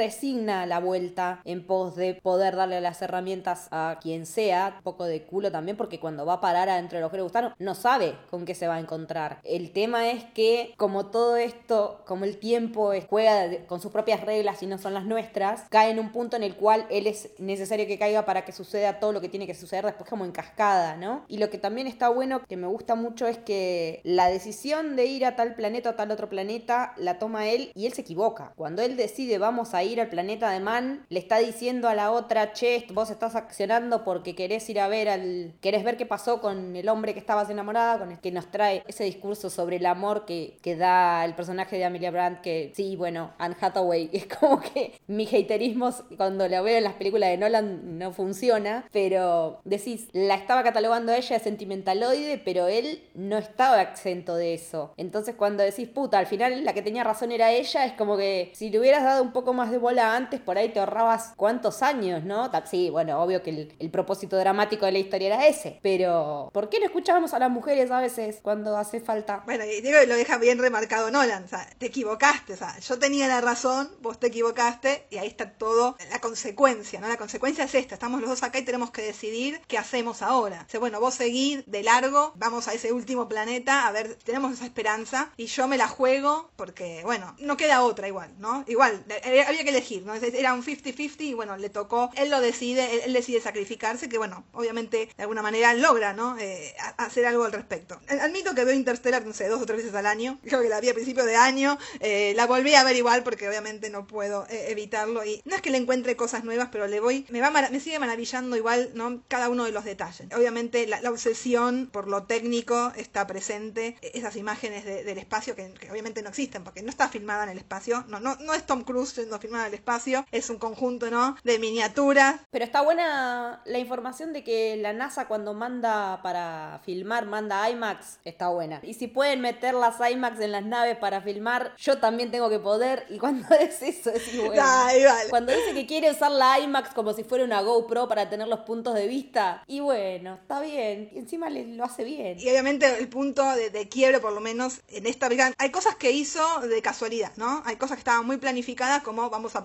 la 0.45 0.79
vuelta 0.79 1.41
en 1.45 1.65
pos 1.65 1.95
de 1.95 2.15
poder 2.15 2.55
darle 2.55 2.81
las 2.81 3.01
herramientas 3.01 3.67
a 3.71 3.99
quien 4.01 4.25
sea, 4.25 4.75
un 4.77 4.83
poco 4.83 5.05
de 5.05 5.23
culo 5.23 5.51
también, 5.51 5.77
porque 5.77 5.99
cuando 5.99 6.25
va 6.25 6.33
a 6.33 6.41
parar 6.41 6.69
adentro 6.69 6.97
del 6.97 7.03
agujero 7.03 7.23
gusano, 7.23 7.53
no 7.59 7.75
sabe 7.75 8.15
con 8.29 8.45
qué 8.45 8.55
se 8.55 8.67
va 8.67 8.75
a 8.75 8.79
encontrar. 8.79 9.39
El 9.43 9.71
tema 9.71 10.09
es 10.09 10.23
que, 10.25 10.73
como 10.77 11.07
todo 11.07 11.37
esto, 11.37 12.01
como 12.05 12.25
el 12.25 12.37
tiempo 12.37 12.91
juega 13.09 13.65
con 13.67 13.81
sus 13.81 13.91
propias 13.91 14.21
reglas 14.21 14.61
y 14.63 14.67
no 14.67 14.77
son 14.77 14.93
las 14.93 15.05
nuestras, 15.05 15.63
cae 15.69 15.91
en 15.91 15.99
un 15.99 16.11
punto 16.11 16.37
en 16.37 16.43
el 16.43 16.55
cual 16.55 16.85
él 16.89 17.07
es 17.07 17.29
necesario 17.39 17.87
que 17.87 17.97
caiga 17.97 18.25
para 18.25 18.45
que 18.45 18.51
suceda 18.51 18.99
todo 18.99 19.11
lo 19.11 19.21
que 19.21 19.29
tiene 19.29 19.47
que 19.47 19.55
suceder 19.55 19.85
después 19.85 20.09
como 20.09 20.25
en 20.25 20.31
cascada, 20.31 20.95
¿no? 20.97 21.25
Y 21.27 21.37
lo 21.37 21.49
que 21.49 21.57
también 21.57 21.87
está 21.87 22.09
bueno, 22.09 22.41
que 22.47 22.57
me 22.57 22.67
gusta 22.67 22.95
mucho, 22.95 23.27
es 23.27 23.37
que 23.37 24.01
la 24.03 24.29
decisión 24.29 24.95
de 24.95 25.05
ir 25.05 25.25
a 25.25 25.35
tal 25.35 25.55
planeta 25.55 25.91
o 25.91 25.95
tal 25.95 26.11
otro 26.11 26.29
planeta 26.29 26.93
la 26.97 27.19
toma 27.19 27.47
él 27.47 27.71
y 27.75 27.85
él 27.85 27.93
se 27.93 28.01
equivoca. 28.01 28.53
Cuando 28.55 28.81
él 28.81 28.97
decide 28.97 29.37
vamos 29.37 29.73
a 29.73 29.83
ir 29.83 29.99
al 30.01 30.09
planeta 30.09 30.28
de 30.37 30.59
Man, 30.59 31.05
le 31.09 31.19
está 31.19 31.39
diciendo 31.39 31.89
a 31.89 31.95
la 31.95 32.11
otra, 32.11 32.53
che, 32.53 32.85
vos 32.93 33.09
estás 33.09 33.35
accionando 33.35 34.03
porque 34.03 34.35
querés 34.35 34.69
ir 34.69 34.79
a 34.79 34.87
ver 34.87 35.09
al... 35.09 35.53
querés 35.59 35.83
ver 35.83 35.97
qué 35.97 36.05
pasó 36.05 36.39
con 36.39 36.75
el 36.75 36.87
hombre 36.87 37.13
que 37.13 37.19
estabas 37.19 37.49
enamorada, 37.49 37.97
con 37.97 38.11
el 38.11 38.19
que 38.19 38.31
nos 38.31 38.51
trae 38.51 38.83
ese 38.87 39.03
discurso 39.03 39.49
sobre 39.49 39.77
el 39.77 39.85
amor 39.85 40.25
que, 40.25 40.57
que 40.61 40.75
da 40.75 41.25
el 41.25 41.33
personaje 41.33 41.77
de 41.77 41.85
Amelia 41.85 42.11
Brandt, 42.11 42.41
que 42.41 42.71
sí, 42.75 42.95
bueno, 42.95 43.31
Anne 43.39 43.55
Hathaway, 43.59 44.09
es 44.13 44.27
como 44.27 44.61
que 44.61 44.99
mi 45.07 45.25
haterismo 45.25 45.89
cuando 46.15 46.47
la 46.47 46.61
veo 46.61 46.77
en 46.77 46.83
las 46.83 46.93
películas 46.93 47.29
de 47.29 47.37
Nolan 47.37 47.97
no 47.97 48.11
funciona, 48.11 48.85
pero 48.91 49.61
decís, 49.63 50.09
la 50.13 50.35
estaba 50.35 50.63
catalogando 50.63 51.11
ella 51.11 51.37
de 51.37 51.43
sentimentaloide, 51.43 52.37
pero 52.37 52.67
él 52.67 53.03
no 53.15 53.37
estaba 53.37 53.81
exento 53.81 54.35
de 54.35 54.53
eso. 54.53 54.93
Entonces 54.97 55.35
cuando 55.35 55.63
decís, 55.63 55.89
puta, 55.89 56.19
al 56.19 56.27
final 56.27 56.63
la 56.63 56.73
que 56.73 56.81
tenía 56.81 57.03
razón 57.03 57.31
era 57.31 57.51
ella, 57.51 57.85
es 57.85 57.93
como 57.93 58.17
que 58.17 58.51
si 58.53 58.69
le 58.69 58.79
hubieras 58.79 59.03
dado 59.03 59.23
un 59.23 59.31
poco 59.31 59.53
más 59.53 59.71
de 59.71 59.77
bola 59.77 60.18
antes, 60.19 60.41
por 60.41 60.57
ahí 60.57 60.69
te 60.69 60.79
ahorrabas 60.79 61.33
cuántos 61.35 61.81
años, 61.81 62.23
¿no? 62.23 62.51
Sí, 62.69 62.89
bueno, 62.89 63.21
obvio 63.21 63.41
que 63.41 63.73
el, 63.79 63.89
propósito 63.89 64.37
dramático 64.37 64.85
de 64.85 64.91
la 64.91 64.99
historia 64.99 65.27
era 65.27 65.47
ese, 65.47 65.79
pero 65.81 66.49
¿por 66.53 66.69
qué 66.69 66.79
no 66.79 66.85
escuchábamos 66.85 67.33
a 67.33 67.39
las 67.39 67.49
mujeres 67.49 67.89
a 67.89 67.99
veces 67.99 68.39
cuando 68.41 68.77
hace 68.77 68.99
falta? 68.99 69.41
Bueno, 69.45 69.63
y 69.65 69.81
digo, 69.81 69.97
lo 70.07 70.15
deja 70.15 70.37
bien 70.37 70.59
remarcado 70.59 71.09
Nolan, 71.09 71.45
o 71.45 71.47
sea, 71.47 71.67
te 71.77 71.87
equivocaste, 71.87 72.53
o 72.53 72.57
sea, 72.57 72.77
yo 72.79 72.99
tenía 72.99 73.27
la 73.27 73.41
razón, 73.41 73.89
vos 74.01 74.19
te 74.19 74.27
equivocaste, 74.27 75.07
y 75.09 75.17
ahí 75.17 75.27
está 75.27 75.53
todo, 75.53 75.97
la 76.11 76.19
consecuencia, 76.19 76.99
¿no? 76.99 77.07
La 77.07 77.17
consecuencia 77.17 77.63
es 77.63 77.75
esta, 77.75 77.95
estamos 77.95 78.21
los 78.21 78.29
dos 78.29 78.43
acá 78.43 78.59
y 78.59 78.63
tenemos 78.63 78.91
que 78.91 79.01
decidir 79.01 79.61
qué 79.67 79.77
hacemos 79.77 80.21
ahora. 80.21 80.67
O 80.73 80.79
bueno, 80.79 80.99
vos 80.99 81.15
seguir 81.15 81.63
de 81.65 81.83
largo, 81.83 82.33
vamos 82.35 82.67
a 82.67 82.73
ese 82.73 82.91
último 82.91 83.27
planeta, 83.27 83.87
a 83.87 83.91
ver, 83.91 84.15
tenemos 84.23 84.53
esa 84.53 84.65
esperanza, 84.65 85.31
y 85.37 85.47
yo 85.47 85.67
me 85.67 85.77
la 85.77 85.87
juego 85.87 86.51
porque, 86.55 87.01
bueno, 87.03 87.35
no 87.39 87.57
queda 87.57 87.83
otra 87.83 88.07
igual, 88.07 88.33
¿no? 88.39 88.63
Igual, 88.67 89.03
eh, 89.23 89.43
había 89.47 89.63
que 89.63 89.69
elegir, 89.69 90.03
¿no? 90.05 90.08
Era 90.15 90.53
un 90.53 90.63
50-50 90.63 91.21
y 91.21 91.33
bueno, 91.33 91.57
le 91.57 91.69
tocó, 91.69 92.09
él 92.15 92.29
lo 92.29 92.41
decide, 92.41 93.05
él, 93.05 93.13
decide 93.13 93.41
sacrificarse, 93.41 94.09
que 94.09 94.17
bueno, 94.17 94.45
obviamente 94.53 95.09
de 95.15 95.23
alguna 95.23 95.41
manera 95.41 95.73
logra, 95.73 96.13
¿no? 96.13 96.37
Eh, 96.37 96.75
hacer 96.97 97.25
algo 97.25 97.45
al 97.45 97.51
respecto. 97.51 97.99
Admito 98.21 98.55
que 98.55 98.63
veo 98.65 98.75
Interstellar, 98.75 99.25
no 99.25 99.33
sé, 99.33 99.47
dos 99.47 99.61
o 99.61 99.65
tres 99.65 99.77
veces 99.77 99.95
al 99.95 100.05
año, 100.05 100.39
creo 100.43 100.61
que 100.61 100.69
la 100.69 100.79
vi 100.79 100.89
a 100.89 100.93
principio 100.93 101.25
de 101.25 101.35
año, 101.35 101.77
eh, 101.99 102.33
la 102.35 102.45
volví 102.45 102.75
a 102.75 102.83
ver 102.83 102.95
igual 102.95 103.23
porque 103.23 103.47
obviamente 103.47 103.89
no 103.89 104.07
puedo 104.07 104.45
eh, 104.49 104.65
evitarlo 104.69 105.25
y 105.25 105.41
no 105.45 105.55
es 105.55 105.61
que 105.61 105.71
le 105.71 105.77
encuentre 105.77 106.15
cosas 106.15 106.43
nuevas, 106.43 106.69
pero 106.71 106.87
le 106.87 106.99
voy, 106.99 107.25
me 107.29 107.79
sigue 107.79 107.99
maravillando 107.99 108.55
igual, 108.55 108.91
¿no? 108.93 109.23
Cada 109.27 109.49
uno 109.49 109.65
de 109.65 109.71
los 109.71 109.83
detalles. 109.83 110.27
Obviamente 110.35 110.87
la, 110.87 111.09
obsesión 111.09 111.89
por 111.91 112.07
lo 112.07 112.23
técnico 112.23 112.93
está 112.95 113.25
presente, 113.25 113.97
esas 114.01 114.35
imágenes 114.35 114.85
de, 114.85 115.03
del 115.03 115.17
espacio 115.17 115.55
que, 115.55 115.73
obviamente 115.89 116.21
no 116.21 116.29
existen 116.29 116.63
porque 116.63 116.83
no 116.83 116.89
está 116.89 117.09
filmada 117.09 117.43
en 117.43 117.49
el 117.49 117.57
espacio, 117.57 118.05
no, 118.07 118.19
no, 118.19 118.35
no 118.35 118.53
es 118.53 118.65
Tom 118.65 118.83
Cruise 118.83 119.13
siendo 119.13 119.39
filmada 119.39 119.65
en 119.65 119.73
el 119.73 119.79
espacio, 119.79 119.98
es 120.31 120.49
un 120.49 120.57
conjunto, 120.57 121.09
¿no? 121.09 121.37
De 121.43 121.59
miniaturas. 121.59 122.35
Pero 122.51 122.65
está 122.65 122.81
buena 122.81 123.61
la 123.65 123.79
información 123.79 124.33
de 124.33 124.43
que 124.43 124.77
la 124.77 124.93
NASA 124.93 125.27
cuando 125.27 125.53
manda 125.53 126.21
para 126.21 126.81
filmar, 126.83 127.25
manda 127.25 127.69
IMAX, 127.69 128.19
está 128.25 128.49
buena. 128.49 128.79
Y 128.83 128.93
si 128.93 129.07
pueden 129.07 129.41
meter 129.41 129.73
las 129.73 129.97
IMAX 129.99 130.39
en 130.41 130.51
las 130.51 130.65
naves 130.65 130.97
para 130.97 131.21
filmar, 131.21 131.73
yo 131.77 131.99
también 131.99 132.31
tengo 132.31 132.49
que 132.49 132.59
poder. 132.59 133.05
Y 133.09 133.17
cuando 133.17 133.47
es 133.59 133.81
eso, 133.81 134.11
es 134.11 134.37
bueno. 134.37 134.61
Ay, 134.63 135.05
vale. 135.05 135.29
Cuando 135.29 135.53
dice 135.53 135.73
que 135.73 135.85
quiere 135.85 136.11
usar 136.11 136.31
la 136.31 136.59
IMAX 136.59 136.93
como 136.93 137.13
si 137.13 137.23
fuera 137.23 137.43
una 137.43 137.61
GoPro 137.61 138.07
para 138.07 138.29
tener 138.29 138.47
los 138.47 138.59
puntos 138.61 138.93
de 138.95 139.07
vista, 139.07 139.63
y 139.67 139.79
bueno, 139.79 140.35
está 140.41 140.61
bien. 140.61 141.09
Y 141.13 141.19
encima 141.19 141.49
le, 141.49 141.65
lo 141.65 141.85
hace 141.85 142.03
bien. 142.03 142.39
Y 142.39 142.49
obviamente 142.49 142.99
el 142.99 143.07
punto 143.07 143.43
de, 143.55 143.69
de 143.69 143.87
quiebre, 143.87 144.19
por 144.19 144.33
lo 144.33 144.41
menos 144.41 144.81
en 144.89 145.05
esta 145.05 145.29
hay 145.57 145.69
cosas 145.69 145.95
que 145.95 146.11
hizo 146.11 146.41
de 146.61 146.81
casualidad, 146.81 147.31
¿no? 147.37 147.61
Hay 147.65 147.75
cosas 147.75 147.97
que 147.97 148.01
estaban 148.01 148.25
muy 148.25 148.37
planificadas, 148.37 149.03
como 149.03 149.29
vamos 149.29 149.55
a 149.55 149.63